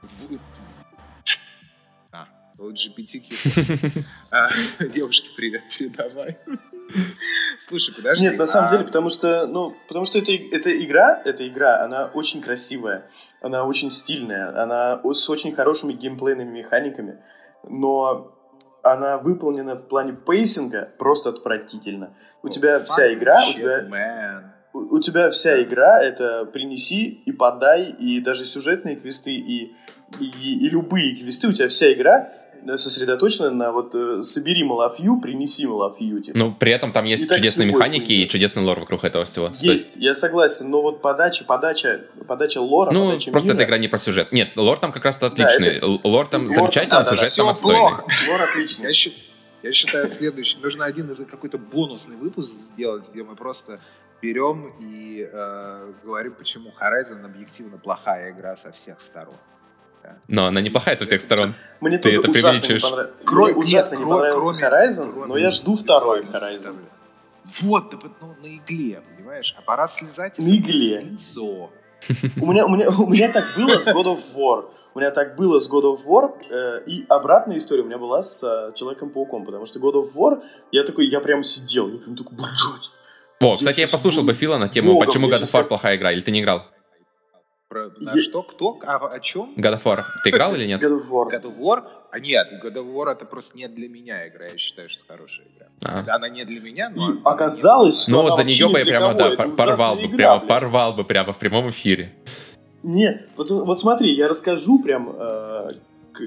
В... 0.01 0.37
А, 2.11 2.27
LGBTQ. 2.57 4.03
Девушки, 4.93 5.29
привет, 5.37 5.63
передавай. 5.77 6.37
Слушай, 7.59 7.95
подожди. 7.95 8.25
Нет, 8.25 8.37
на 8.37 8.45
самом 8.45 8.67
а... 8.67 8.71
деле, 8.71 8.83
потому 8.83 9.07
что, 9.09 9.47
ну, 9.47 9.77
потому 9.87 10.03
что 10.03 10.19
это, 10.19 10.33
это 10.33 10.85
игра, 10.85 11.21
эта 11.23 11.47
игра, 11.47 11.81
она 11.81 12.07
очень 12.07 12.41
красивая, 12.41 13.09
она 13.39 13.63
очень 13.63 13.91
стильная, 13.91 14.61
она 14.61 15.01
с 15.13 15.29
очень 15.29 15.55
хорошими 15.55 15.93
геймплейными 15.93 16.49
механиками, 16.49 17.21
но 17.63 18.36
она 18.83 19.17
выполнена 19.17 19.75
в 19.75 19.87
плане 19.87 20.13
пейсинга 20.13 20.89
просто 20.97 21.29
отвратительно. 21.29 22.13
У 22.43 22.47
oh, 22.47 22.51
тебя 22.51 22.83
вся 22.83 23.13
игра, 23.13 23.43
shit, 23.43 23.49
у 23.49 23.53
тебя... 23.53 23.81
Man. 23.83 24.43
у 24.73 24.99
тебя 24.99 25.29
вся 25.29 25.61
игра 25.61 26.01
это 26.01 26.45
принеси 26.45 27.21
и 27.25 27.31
подай, 27.31 27.89
и 27.89 28.21
даже 28.21 28.45
сюжетные 28.45 28.95
квесты, 28.95 29.31
и, 29.33 29.73
и, 30.19 30.65
и 30.65 30.69
любые 30.69 31.15
квесты, 31.15 31.47
у 31.47 31.53
тебя 31.53 31.67
вся 31.67 31.91
игра 31.91 32.31
сосредоточена 32.75 33.51
на 33.51 33.71
вот 33.71 33.95
э, 33.95 34.23
собери 34.23 34.63
Малафью, 34.63 35.21
принеси 35.21 35.65
Малафью. 35.65 36.21
Типа. 36.21 36.37
Ну, 36.37 36.53
при 36.53 36.71
этом 36.71 36.91
там 36.91 37.05
есть 37.05 37.25
и 37.25 37.35
чудесные 37.35 37.67
механики 37.67 38.11
и 38.11 38.27
чудесный 38.27 38.63
лор 38.63 38.79
вокруг 38.79 39.03
этого 39.03 39.25
всего. 39.25 39.47
Есть, 39.59 39.61
есть, 39.61 39.89
я 39.95 40.13
согласен, 40.13 40.69
но 40.69 40.81
вот 40.81 41.01
подача, 41.01 41.45
подача, 41.45 42.01
подача 42.27 42.59
лора, 42.59 42.91
Ну, 42.91 43.11
подача 43.11 43.31
просто 43.31 43.49
мира... 43.51 43.57
эта 43.57 43.67
игра 43.67 43.77
не 43.77 43.87
про 43.87 43.99
сюжет. 43.99 44.31
Нет, 44.31 44.49
лор 44.57 44.79
там 44.79 44.91
как 44.91 45.05
раз 45.05 45.21
отличный. 45.21 45.79
Да, 45.79 45.87
это... 45.87 46.07
Лор 46.07 46.27
там 46.27 46.47
лор, 46.47 46.55
замечательный, 46.55 46.91
да, 46.91 47.03
да, 47.03 47.15
сюжет 47.15 47.29
да, 47.29 47.43
там 47.43 47.49
отстойный. 47.49 47.79
Лор 47.81 48.41
отличный. 48.49 48.85
Я 48.87 48.93
считаю, 48.93 49.23
я 49.63 49.71
считаю, 49.71 50.09
следующий. 50.09 50.57
Нужно 50.57 50.85
один 50.85 51.09
из 51.11 51.17
какой-то 51.25 51.57
бонусный 51.57 52.17
выпуск 52.17 52.59
сделать, 52.59 53.07
где 53.09 53.23
мы 53.23 53.35
просто 53.35 53.79
берем 54.21 54.71
и 54.79 55.27
э, 55.31 55.93
говорим, 56.03 56.33
почему 56.33 56.71
Horizon 56.79 57.23
объективно 57.23 57.77
плохая 57.77 58.31
игра 58.31 58.55
со 58.55 58.71
всех 58.71 58.99
сторон. 58.99 59.35
Да. 60.07 60.17
Но 60.27 60.45
она 60.47 60.61
не 60.61 60.69
плохая 60.69 60.95
со 60.97 61.05
всех 61.05 61.21
сторон. 61.21 61.55
Мне 61.81 61.97
Ты 61.97 62.09
тоже 62.09 62.19
это 62.19 62.29
ужасно 62.29 62.73
не, 62.73 62.79
понрав... 62.79 63.07
Кро... 63.25 63.45
Мне 63.45 63.55
ужасно 63.55 63.91
нет, 63.91 63.99
не 63.99 64.05
понравился 64.05 64.53
кроме... 64.57 64.75
Horizon, 64.75 65.13
кроме... 65.13 65.27
но 65.27 65.37
я 65.37 65.49
жду 65.49 65.75
второй 65.75 66.21
Horizon. 66.21 66.75
Вот, 67.61 67.93
ну, 68.21 68.35
на 68.41 68.47
игле, 68.47 69.01
понимаешь? 69.15 69.55
А 69.57 69.61
пора 69.61 69.87
слезать 69.87 70.37
на 70.37 70.43
игле. 70.43 71.01
лицо. 71.01 71.71
У 72.41 72.51
меня, 72.51 72.65
у, 72.65 72.69
меня, 72.69 72.89
у 72.89 73.07
меня 73.07 73.31
так 73.31 73.43
было 73.57 73.79
с 73.79 73.87
God 73.87 74.05
of 74.05 74.21
War. 74.35 74.69
У 74.93 74.99
меня 74.99 75.11
так 75.11 75.35
было 75.35 75.59
с 75.59 75.69
God 75.69 75.83
of 75.83 76.05
War, 76.05 76.31
э, 76.49 76.83
и 76.85 77.05
обратная 77.09 77.57
история 77.57 77.81
у 77.81 77.85
меня 77.85 77.97
была 77.97 78.21
с 78.21 78.43
э, 78.43 78.71
Человеком-пауком, 78.75 79.45
потому 79.45 79.65
что 79.65 79.79
God 79.79 79.93
of 79.93 80.13
War, 80.13 80.41
я 80.71 80.83
такой, 80.83 81.07
я 81.07 81.19
прям 81.19 81.43
сидел, 81.43 81.89
я 81.89 81.97
прям 81.97 82.15
такой, 82.15 82.37
блядь, 82.37 82.47
о, 83.39 83.55
кстати, 83.55 83.81
я 83.81 83.87
послушал 83.87 84.23
бы 84.23 84.33
Фила 84.33 84.57
на 84.57 84.67
тему, 84.67 84.93
Богом, 84.93 85.07
почему 85.07 85.29
God 85.29 85.41
of 85.41 85.51
War 85.51 85.63
плохая 85.65 85.95
игра, 85.97 86.11
или 86.11 86.21
ты 86.21 86.31
не 86.31 86.41
играл? 86.41 86.63
Про, 87.69 87.89
на 87.99 88.15
я... 88.15 88.21
что? 88.21 88.43
Кто? 88.43 88.79
А, 88.85 88.95
о 88.95 89.19
чем? 89.19 89.53
God 89.57 89.75
of 89.75 89.83
War. 89.83 90.03
Ты 90.23 90.29
играл 90.29 90.55
или 90.55 90.65
нет? 90.65 90.81
God 90.81 91.01
of 91.01 91.09
War. 91.09 91.29
God 91.29 91.43
of 91.43 91.59
War? 91.59 91.83
А 92.11 92.19
нет, 92.19 92.47
God 92.63 92.75
of 92.75 92.93
War 92.93 93.11
это 93.11 93.25
просто 93.25 93.57
не 93.57 93.67
для 93.67 93.89
меня 93.89 94.25
игра. 94.29 94.45
Я 94.45 94.57
считаю, 94.57 94.87
что 94.87 95.03
хорошая 95.05 95.47
игра. 95.47 95.67
А. 95.83 96.15
Она 96.15 96.29
не 96.29 96.45
для 96.45 96.61
меня, 96.61 96.89
но... 96.89 97.11
И 97.11 97.15
оказалось, 97.25 98.03
что 98.03 98.11
Ну 98.11 98.21
вот 98.21 98.37
за 98.37 98.45
нее 98.45 98.69
бы 98.69 98.79
я 98.79 98.85
прямо, 98.85 99.13
да, 99.13 99.31
порвал 99.35 99.95
бы, 99.95 100.03
игра, 100.03 100.15
прямо, 100.15 100.37
блин. 100.37 100.47
порвал 100.47 100.93
бы 100.93 101.03
прямо 101.03 101.33
в 101.33 101.37
прямом 101.37 101.69
эфире. 101.69 102.13
Нет, 102.83 103.27
вот, 103.35 103.49
вот 103.49 103.79
смотри, 103.81 104.15
я 104.15 104.29
расскажу 104.29 104.79
прям, 104.79 105.13
э, 105.19 105.71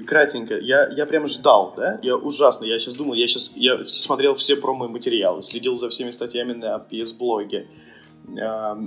кратенько, 0.05 0.59
я, 0.59 0.87
я 0.89 1.07
прям 1.07 1.27
ждал, 1.27 1.73
да, 1.75 1.99
я 2.03 2.15
ужасно, 2.15 2.65
я 2.65 2.77
сейчас 2.77 2.93
думал, 2.93 3.13
я 3.15 3.27
сейчас, 3.27 3.51
я 3.55 3.83
смотрел 3.85 4.35
все 4.35 4.55
промо-материалы, 4.55 5.41
следил 5.41 5.75
за 5.75 5.89
всеми 5.89 6.11
статьями 6.11 6.53
на 6.53 6.85
PS-блоге, 6.91 7.67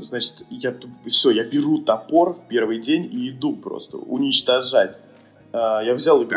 значит, 0.00 0.42
я 0.50 0.74
все, 1.06 1.30
я 1.30 1.44
беру 1.44 1.78
топор 1.78 2.32
в 2.34 2.48
первый 2.48 2.80
день 2.80 3.08
и 3.12 3.30
иду 3.30 3.56
просто 3.56 3.98
уничтожать. 3.98 4.98
А, 5.52 5.82
я 5.82 5.94
взял 5.94 6.22
игру, 6.22 6.28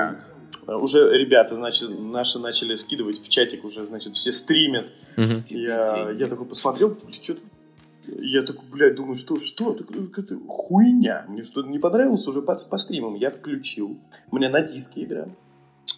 Так. 0.66 0.82
уже 0.82 1.18
ребята 1.18 1.58
начали, 1.58 1.94
наши 1.94 2.40
начали 2.40 2.76
скидывать 2.76 3.22
в 3.22 3.30
чатик 3.30 3.64
уже, 3.64 3.86
значит, 3.86 4.16
все 4.16 4.32
стримят, 4.32 4.92
Мгм. 5.16 5.44
я, 5.50 6.10
я 6.12 6.28
такой 6.28 6.46
посмотрел, 6.46 6.98
что 7.22 7.38
я 8.08 8.42
такой, 8.44 8.66
блядь, 8.70 8.96
думаю, 8.96 9.16
что, 9.16 9.38
что, 9.40 9.74
это 9.74 10.38
хуйня. 10.48 11.26
Мне 11.28 11.44
что-то 11.44 11.68
не 11.70 11.80
понравилось 11.80 12.26
уже 12.28 12.42
по, 12.42 12.56
по 12.56 12.78
стримам. 12.78 13.16
Я 13.16 13.32
включил. 13.32 13.98
У 14.32 14.38
меня 14.38 14.50
на 14.50 14.62
диске 14.62 15.04
игра. 15.04 15.28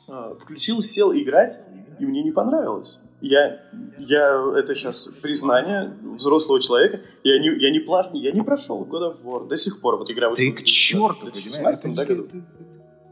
А, 0.08 0.36
Включил, 0.40 0.82
сел 0.82 1.14
играть, 1.14 1.60
и 2.00 2.06
мне 2.06 2.24
не 2.24 2.32
понравилось. 2.32 2.98
Я, 3.22 3.60
я, 3.98 4.54
это 4.58 4.74
сейчас 4.76 5.04
признание 5.22 5.94
взрослого 6.16 6.62
человека. 6.62 7.02
Я 7.24 7.40
не, 7.40 7.48
я 7.60 7.70
не, 7.72 7.80
пла- 7.80 8.10
я 8.14 8.32
не 8.32 8.42
прошел 8.42 8.86
God 8.86 9.12
of 9.14 9.22
War 9.24 9.48
до 9.48 9.58
сих 9.58 9.82
пор. 9.82 9.98
Вот 9.98 10.10
игра 10.10 10.30
вышла 10.30 10.52
к 10.56 10.60
в 10.60 10.64
черту, 10.64 11.26
2017 11.32 11.82
понимаешь? 11.82 12.10
Это 12.10 12.14
году. 12.16 12.26
это- 12.34 12.46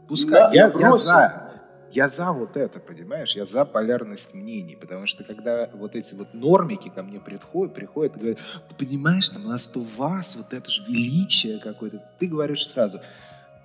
Пускай. 0.08 0.40
Да, 0.40 0.50
я, 0.52 0.66
я 0.68 0.78
я 0.80 0.92
за. 0.92 1.44
Я 1.90 2.08
за 2.08 2.32
вот 2.32 2.56
это, 2.56 2.80
понимаешь? 2.80 3.34
Я 3.36 3.44
за 3.44 3.64
полярность 3.64 4.34
мнений. 4.34 4.76
Потому 4.80 5.06
что 5.06 5.24
когда 5.24 5.70
вот 5.74 5.94
эти 5.94 6.14
вот 6.14 6.32
нормики 6.34 6.90
ко 6.94 7.02
мне 7.02 7.18
приходят, 7.20 7.74
приходят 7.74 8.16
и 8.16 8.20
говорят, 8.20 8.38
ты 8.68 8.74
понимаешь, 8.86 9.28
там 9.30 9.44
у 9.46 9.48
нас 9.48 9.70
у 9.74 9.80
вас 9.80 10.36
вот 10.36 10.52
это 10.52 10.68
же 10.70 10.82
величие 10.88 11.58
какое-то. 11.58 12.02
Ты 12.18 12.26
говоришь 12.26 12.66
сразу, 12.66 13.00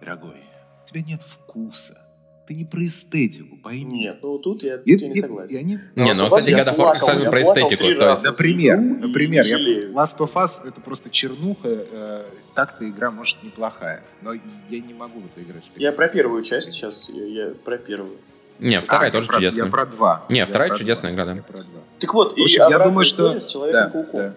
дорогой, 0.01 0.41
у 0.83 0.87
тебя 0.89 1.01
нет 1.01 1.21
вкуса. 1.21 1.97
Ты 2.45 2.55
не 2.55 2.65
про 2.65 2.85
эстетику, 2.85 3.55
пойми. 3.63 3.99
Нет, 4.01 4.19
ну 4.21 4.37
тут 4.37 4.63
я, 4.63 4.77
тут 4.77 4.85
И- 4.87 4.97
я 4.97 5.07
не 5.07 5.15
согласен. 5.15 5.55
и 5.55 5.59
они- 5.59 5.79
Не, 5.95 6.13
ну, 6.13 6.27
кстати, 6.29 6.51
плакал, 6.75 6.93
кстати, 6.95 7.21
я 7.21 7.29
про 7.29 7.41
эстетику, 7.41 7.83
то 7.99 8.09
есть- 8.09 8.23
Например, 8.25 8.79
например, 8.79 9.45
я. 9.45 9.57
Last 9.91 10.19
of 10.19 10.33
Us 10.33 10.67
это 10.67 10.81
просто 10.81 11.09
чернуха, 11.09 11.69
э, 11.69 12.23
так-то 12.53 12.87
игра 12.89 13.11
может 13.11 13.41
неплохая, 13.43 14.03
но 14.21 14.33
я 14.33 14.79
не 14.79 14.93
могу 14.93 15.21
в 15.21 15.25
это 15.27 15.41
играть. 15.41 15.63
Я 15.77 15.93
про 15.93 16.09
первую 16.09 16.41
часть 16.43 16.73
сейчас, 16.73 17.07
я, 17.07 17.23
я 17.25 17.53
про 17.63 17.77
первую. 17.77 18.17
Не, 18.59 18.81
вторая 18.81 19.09
А, 19.09 19.11
тоже 19.13 19.27
про, 19.27 19.35
чудесная. 19.35 19.65
Я 19.65 19.71
про 19.71 19.85
два. 19.85 20.25
Не, 20.29 20.37
Я 20.39 20.45
вторая 20.45 20.69
про 20.69 20.77
чудесная 20.77 21.13
два. 21.13 21.23
игра, 21.23 21.33
да. 21.33 21.37
Я 21.37 21.43
про 21.43 21.57
два. 21.63 21.81
Так 21.99 22.13
вот, 22.13 22.37
В 22.37 22.41
общем, 22.41 22.67
и 22.67 22.71
я 22.71 22.79
думаю, 22.79 23.05
что- 23.05 23.39
с 23.39 23.45
Человеком-пауком. 23.45 24.19
Да, 24.19 24.33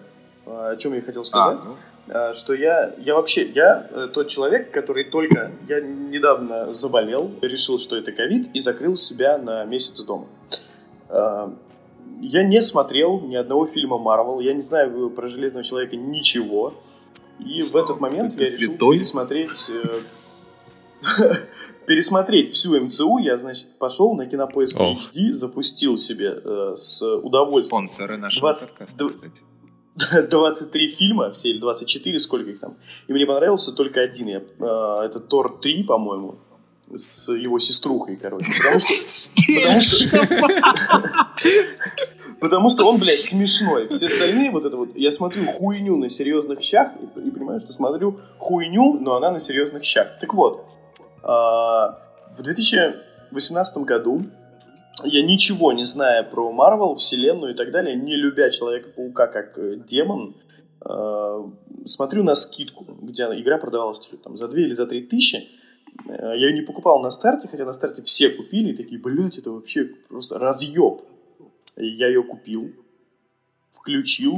А, 0.49 0.69
О 0.71 0.77
чем 0.77 0.93
я 0.93 1.01
хотел 1.01 1.21
А, 1.21 1.25
сказать? 1.25 1.59
ну, 1.65 1.71
А, 1.71 1.75
Что 2.33 2.53
я, 2.53 2.93
я 2.99 3.15
вообще, 3.15 3.49
я 3.49 3.87
э, 3.91 4.07
тот 4.13 4.29
человек, 4.29 4.71
который 4.71 5.03
только, 5.03 5.51
я 5.67 5.81
недавно 5.81 6.73
заболел, 6.73 7.31
решил, 7.41 7.79
что 7.79 7.97
это 7.97 8.13
ковид, 8.13 8.49
и 8.53 8.61
закрыл 8.61 8.95
себя 8.95 9.37
на 9.37 9.65
месяц 9.65 9.99
дома. 10.01 10.27
А, 11.09 11.53
Я 12.21 12.43
не 12.43 12.61
смотрел 12.61 13.19
ни 13.19 13.35
одного 13.35 13.67
фильма 13.67 13.97
Марвел, 13.97 14.39
я 14.39 14.53
не 14.53 14.61
знаю 14.61 15.09
про 15.09 15.27
Железного 15.27 15.63
Человека 15.65 15.97
ничего. 15.97 16.73
И 17.39 17.61
в 17.61 17.75
этот 17.75 17.99
момент 17.99 18.35
Ты 18.35 18.43
я 18.43 18.45
решил 18.45 18.71
святой? 18.71 18.97
пересмотреть... 18.97 19.69
э, 19.69 19.99
Пересмотреть 21.87 22.53
всю 22.53 22.79
МЦУ, 22.81 23.17
я, 23.19 23.37
значит, 23.37 23.77
пошел 23.79 24.13
на 24.15 24.25
кинопоиск 24.25 24.77
Ох. 24.79 24.97
HD, 24.97 25.31
запустил 25.33 25.95
себе 25.95 26.37
э, 26.43 26.73
с 26.75 27.01
удовольствием 27.01 27.87
спонсоры 27.87 28.17
нашего 28.17 28.49
20 28.49 28.69
подкаста, 28.69 29.07
кстати. 29.07 29.41
23 30.29 30.87
фильма, 30.89 31.31
все 31.31 31.49
или 31.49 31.59
24, 31.59 32.19
сколько 32.19 32.49
их 32.49 32.59
там. 32.59 32.75
И 33.07 33.13
мне 33.13 33.25
понравился 33.25 33.71
только 33.71 34.01
один. 34.01 34.27
Я, 34.27 34.37
э, 34.37 35.05
это 35.05 35.19
Тор 35.19 35.59
3, 35.59 35.83
по-моему, 35.83 36.39
с 36.95 37.31
его 37.33 37.59
сеструхой, 37.59 38.15
короче. 38.15 38.47
Потому 38.63 39.81
что, 39.81 40.17
потому 42.39 42.69
он, 42.85 42.97
блядь, 42.99 43.19
смешной. 43.19 43.87
Все 43.87 44.07
остальные, 44.07 44.51
вот 44.51 44.65
это 44.65 44.77
вот, 44.77 44.95
я 44.95 45.11
смотрю 45.11 45.45
хуйню 45.45 45.97
на 45.97 46.09
серьезных 46.09 46.61
щах 46.61 46.91
и, 47.01 47.27
и 47.27 47.31
понимаю, 47.31 47.59
что 47.59 47.73
смотрю 47.73 48.19
хуйню, 48.37 48.99
но 48.99 49.15
она 49.15 49.31
на 49.31 49.39
серьезных 49.39 49.83
щах. 49.83 50.19
Так 50.19 50.33
вот, 50.33 50.65
а, 51.23 51.99
в 52.37 52.43
2018 52.43 53.77
году 53.77 54.25
я 55.03 55.23
ничего 55.23 55.71
не 55.73 55.85
зная 55.85 56.23
про 56.23 56.51
Марвел, 56.51 56.95
вселенную 56.95 57.53
и 57.53 57.55
так 57.55 57.71
далее, 57.71 57.95
не 57.95 58.15
любя 58.15 58.49
Человека-паука 58.49 59.27
как 59.27 59.57
э, 59.57 59.75
демон, 59.75 60.35
э, 60.85 61.43
смотрю 61.85 62.23
на 62.23 62.35
скидку, 62.35 62.85
где 63.01 63.23
игра 63.23 63.57
продавалась 63.57 63.99
там 64.23 64.37
за 64.37 64.47
2 64.47 64.59
или 64.59 64.73
за 64.73 64.85
3 64.87 65.01
тысячи. 65.03 65.47
Э, 66.07 66.33
Я 66.35 66.47
ее 66.47 66.53
не 66.53 66.61
покупал 66.61 66.99
на 66.99 67.11
старте, 67.11 67.47
хотя 67.47 67.65
на 67.65 67.73
старте 67.73 68.01
все 68.01 68.29
купили 68.29 68.69
и 68.69 68.75
такие, 68.75 68.99
блядь, 68.99 69.37
это 69.37 69.51
вообще 69.51 69.85
просто 69.85 70.39
разъеб. 70.39 71.01
Я 71.75 72.07
ее 72.07 72.23
купил, 72.23 72.71
включил 73.69 74.35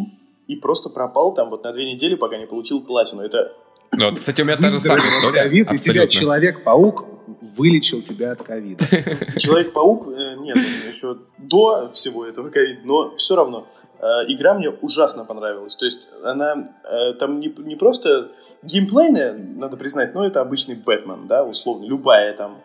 и 0.48 0.56
просто 0.56 0.90
пропал 0.90 1.34
там 1.34 1.50
вот 1.50 1.64
на 1.64 1.72
две 1.72 1.92
недели, 1.92 2.16
пока 2.16 2.38
не 2.38 2.48
получил 2.48 2.82
платину. 2.82 3.22
Это 3.22 3.54
Ну, 3.94 4.10
вот, 4.10 4.20
кстати, 4.20 4.42
у 4.42 4.46
меня 4.46 4.58
та 4.58 4.70
же 4.70 4.80
самая 4.80 4.98
история. 4.98 5.44
ковида, 5.44 5.76
и 5.76 5.78
тебя. 5.78 6.08
Человек-паук 6.08 7.09
вылечил 7.42 8.02
тебя 8.02 8.32
от 8.32 8.42
ковида. 8.42 8.84
Человек-паук, 9.38 10.08
э, 10.08 10.36
нет, 10.36 10.58
еще 10.88 11.18
до 11.38 11.90
всего 11.90 12.26
этого 12.26 12.50
ковида, 12.50 12.82
но 12.84 13.16
все 13.16 13.36
равно 13.36 13.68
э, 14.00 14.06
игра 14.28 14.54
мне 14.54 14.70
ужасно 14.70 15.26
понравилась. 15.26 15.76
То 15.76 15.86
есть 15.86 16.00
она 16.24 16.56
э, 16.90 17.14
там 17.14 17.40
не, 17.40 17.54
не 17.58 17.76
просто 17.76 18.32
геймплейная, 18.64 19.34
надо 19.34 19.78
признать, 19.78 20.14
но 20.14 20.26
это 20.26 20.42
обычный 20.42 20.76
Бэтмен, 20.76 21.28
да, 21.28 21.44
условно, 21.44 21.86
любая 21.86 22.34
там 22.34 22.62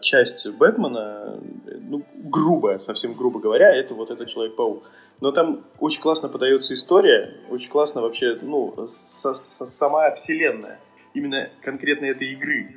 часть 0.00 0.46
Бэтмена, 0.46 1.40
ну, 1.88 2.04
грубо, 2.14 2.78
совсем 2.78 3.14
грубо 3.14 3.40
говоря, 3.40 3.74
это 3.74 3.94
вот 3.94 4.10
этот 4.10 4.28
Человек-паук. 4.28 4.84
Но 5.20 5.32
там 5.32 5.64
очень 5.80 6.00
классно 6.00 6.28
подается 6.28 6.74
история, 6.74 7.34
очень 7.50 7.68
классно 7.68 8.00
вообще, 8.00 8.38
ну, 8.42 8.72
со- 8.86 9.34
со- 9.34 9.66
сама 9.66 10.12
вселенная, 10.12 10.78
именно 11.14 11.48
конкретно 11.62 12.06
этой 12.06 12.28
игры, 12.32 12.76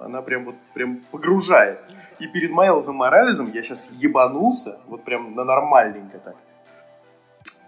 она 0.00 0.22
прям 0.22 0.44
вот 0.44 0.54
прям 0.74 0.98
погружает. 1.10 1.78
И 2.18 2.26
перед 2.26 2.50
Майлзом 2.50 2.96
Морализом 2.96 3.52
я 3.52 3.62
сейчас 3.62 3.88
ебанулся, 3.98 4.78
вот 4.86 5.04
прям 5.04 5.34
на 5.34 5.44
нормальненько 5.44 6.18
так. 6.18 6.36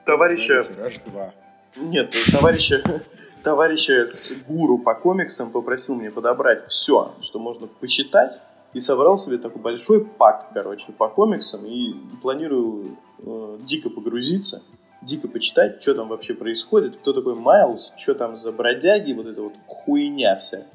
Товарища, 0.05 0.64
Тираж 0.64 0.98
2. 1.05 1.34
нет, 1.76 2.14
товарища, 2.32 3.02
товарища 3.42 4.06
с 4.06 4.32
гуру 4.46 4.78
по 4.78 4.94
комиксам 4.94 5.52
попросил 5.52 5.96
мне 5.96 6.10
подобрать 6.10 6.66
все, 6.66 7.12
что 7.20 7.38
можно 7.38 7.66
почитать, 7.66 8.38
и 8.72 8.80
собрал 8.80 9.18
себе 9.18 9.38
такой 9.38 9.60
большой 9.60 10.05
пак, 10.05 10.48
короче, 10.55 10.92
по 10.92 11.09
комиксам, 11.09 11.66
и 11.66 11.94
планирую 12.22 12.96
э, 13.18 13.59
дико 13.60 13.90
погрузиться, 13.90 14.62
дико 15.02 15.28
почитать, 15.28 15.82
что 15.82 15.94
там 15.94 16.09
вообще 16.09 16.34
происходит, 16.34 16.96
кто 16.96 17.12
такой 17.12 17.34
Майлз, 17.34 17.92
что 17.96 18.14
там 18.14 18.36
за 18.36 18.52
бродяги, 18.52 19.12
вот 19.12 19.26
эта 19.26 19.42
вот 19.42 19.55
хуйня 19.66 20.36
вся. 20.36 20.66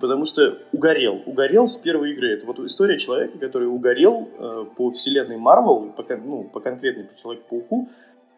Потому 0.00 0.24
что 0.26 0.58
угорел. 0.72 1.22
Угорел 1.24 1.66
с 1.66 1.78
первой 1.78 2.12
игры. 2.12 2.32
Это 2.34 2.44
вот 2.46 2.58
история 2.60 2.98
человека, 2.98 3.38
который 3.38 3.68
угорел 3.68 4.28
э, 4.38 4.64
по 4.76 4.90
вселенной 4.90 5.38
Марвел, 5.38 5.92
по, 5.92 6.04
ну, 6.16 6.44
по 6.44 6.60
конкретной 6.60 7.04
по 7.04 7.16
Человеку-пауку, 7.16 7.88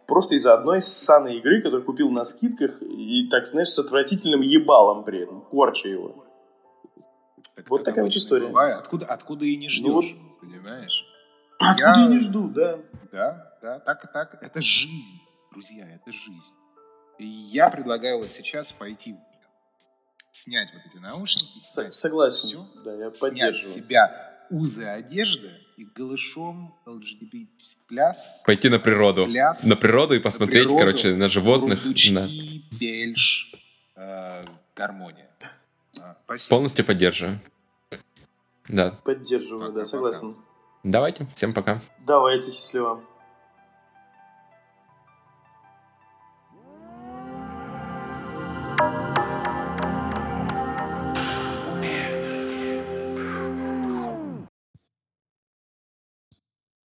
просто 0.07 0.37
из-за 0.37 0.55
одной 0.55 0.81
ссаной 0.81 1.39
игры, 1.39 1.61
которую 1.61 1.85
купил 1.85 2.11
на 2.11 2.25
скидках, 2.25 2.81
и, 2.83 3.27
так 3.31 3.47
знаешь, 3.47 3.69
с 3.71 3.79
отвратительным 3.81 4.43
ебалом 4.43 5.03
при 5.03 5.21
этом, 5.23 5.41
корча 5.41 5.89
его. 5.89 6.25
Так 7.57 7.69
Вот 7.69 7.85
такая 7.85 8.05
вот 8.05 8.15
история. 8.15 8.47
бывает. 8.47 8.79
Откуда, 8.79 9.07
откуда 9.07 9.45
и 9.45 9.57
не 9.57 9.69
ждешь, 9.69 9.85
Ну 9.87 9.93
вот. 9.95 10.41
понимаешь? 10.41 11.05
Откуда 11.59 11.81
Я- 11.81 11.97
я 12.03 12.07
не 12.09 12.19
жду, 12.21 12.49
да. 12.49 12.79
Да, 13.13 13.59
да, 13.63 13.79
так 13.81 14.05
и 14.05 14.09
так. 14.13 14.39
Это 14.43 14.61
жизнь, 14.63 15.19
друзья, 15.53 15.87
это 15.89 16.13
жизнь. 16.13 16.55
И 17.19 17.25
я 17.27 17.71
предлагаю 17.71 18.19
вот 18.19 18.31
сейчас 18.31 18.73
пойти. 18.73 19.17
Снять 20.37 20.69
вот 20.75 20.83
эти 20.85 20.97
наушники, 21.01 21.61
С- 21.61 21.75
снять 21.75 21.95
согласен. 21.95 22.49
всё, 22.49 22.67
Да, 22.85 22.93
я 22.93 22.99
снять 23.13 23.17
с 23.17 23.21
поддерживаю. 23.21 23.57
себя 23.57 24.33
узы 24.51 24.85
одежды 24.85 25.53
и 25.77 25.85
голышом 25.85 26.75
LGBT 26.85 27.47
пляс, 27.87 28.43
Пойти 28.45 28.69
на 28.69 28.81
природу. 28.81 29.27
пляс, 29.27 29.65
На 29.65 29.77
природу 29.77 30.13
и 30.17 30.19
посмотреть, 30.19 30.65
природу, 30.65 30.79
короче, 30.81 31.15
на 31.15 31.29
животных. 31.29 31.85
рундучки, 31.85 32.13
Да. 32.15 32.77
бельш, 32.77 33.53
э, 33.95 34.45
гармония. 34.75 35.31
А, 36.01 36.17
Спасибо. 36.25 36.57
Полностью 36.57 36.85
поддерживаю. 36.85 37.41
Да. 38.67 38.91
Поддерживаю, 39.05 39.61
да, 39.73 39.83
Пока-пока. 39.83 39.85
согласен. 39.87 40.37
Давайте, 40.83 41.29
всем 41.37 41.55
пока. 41.55 41.81
Давайте, 42.01 42.51
счастливо. 42.51 43.01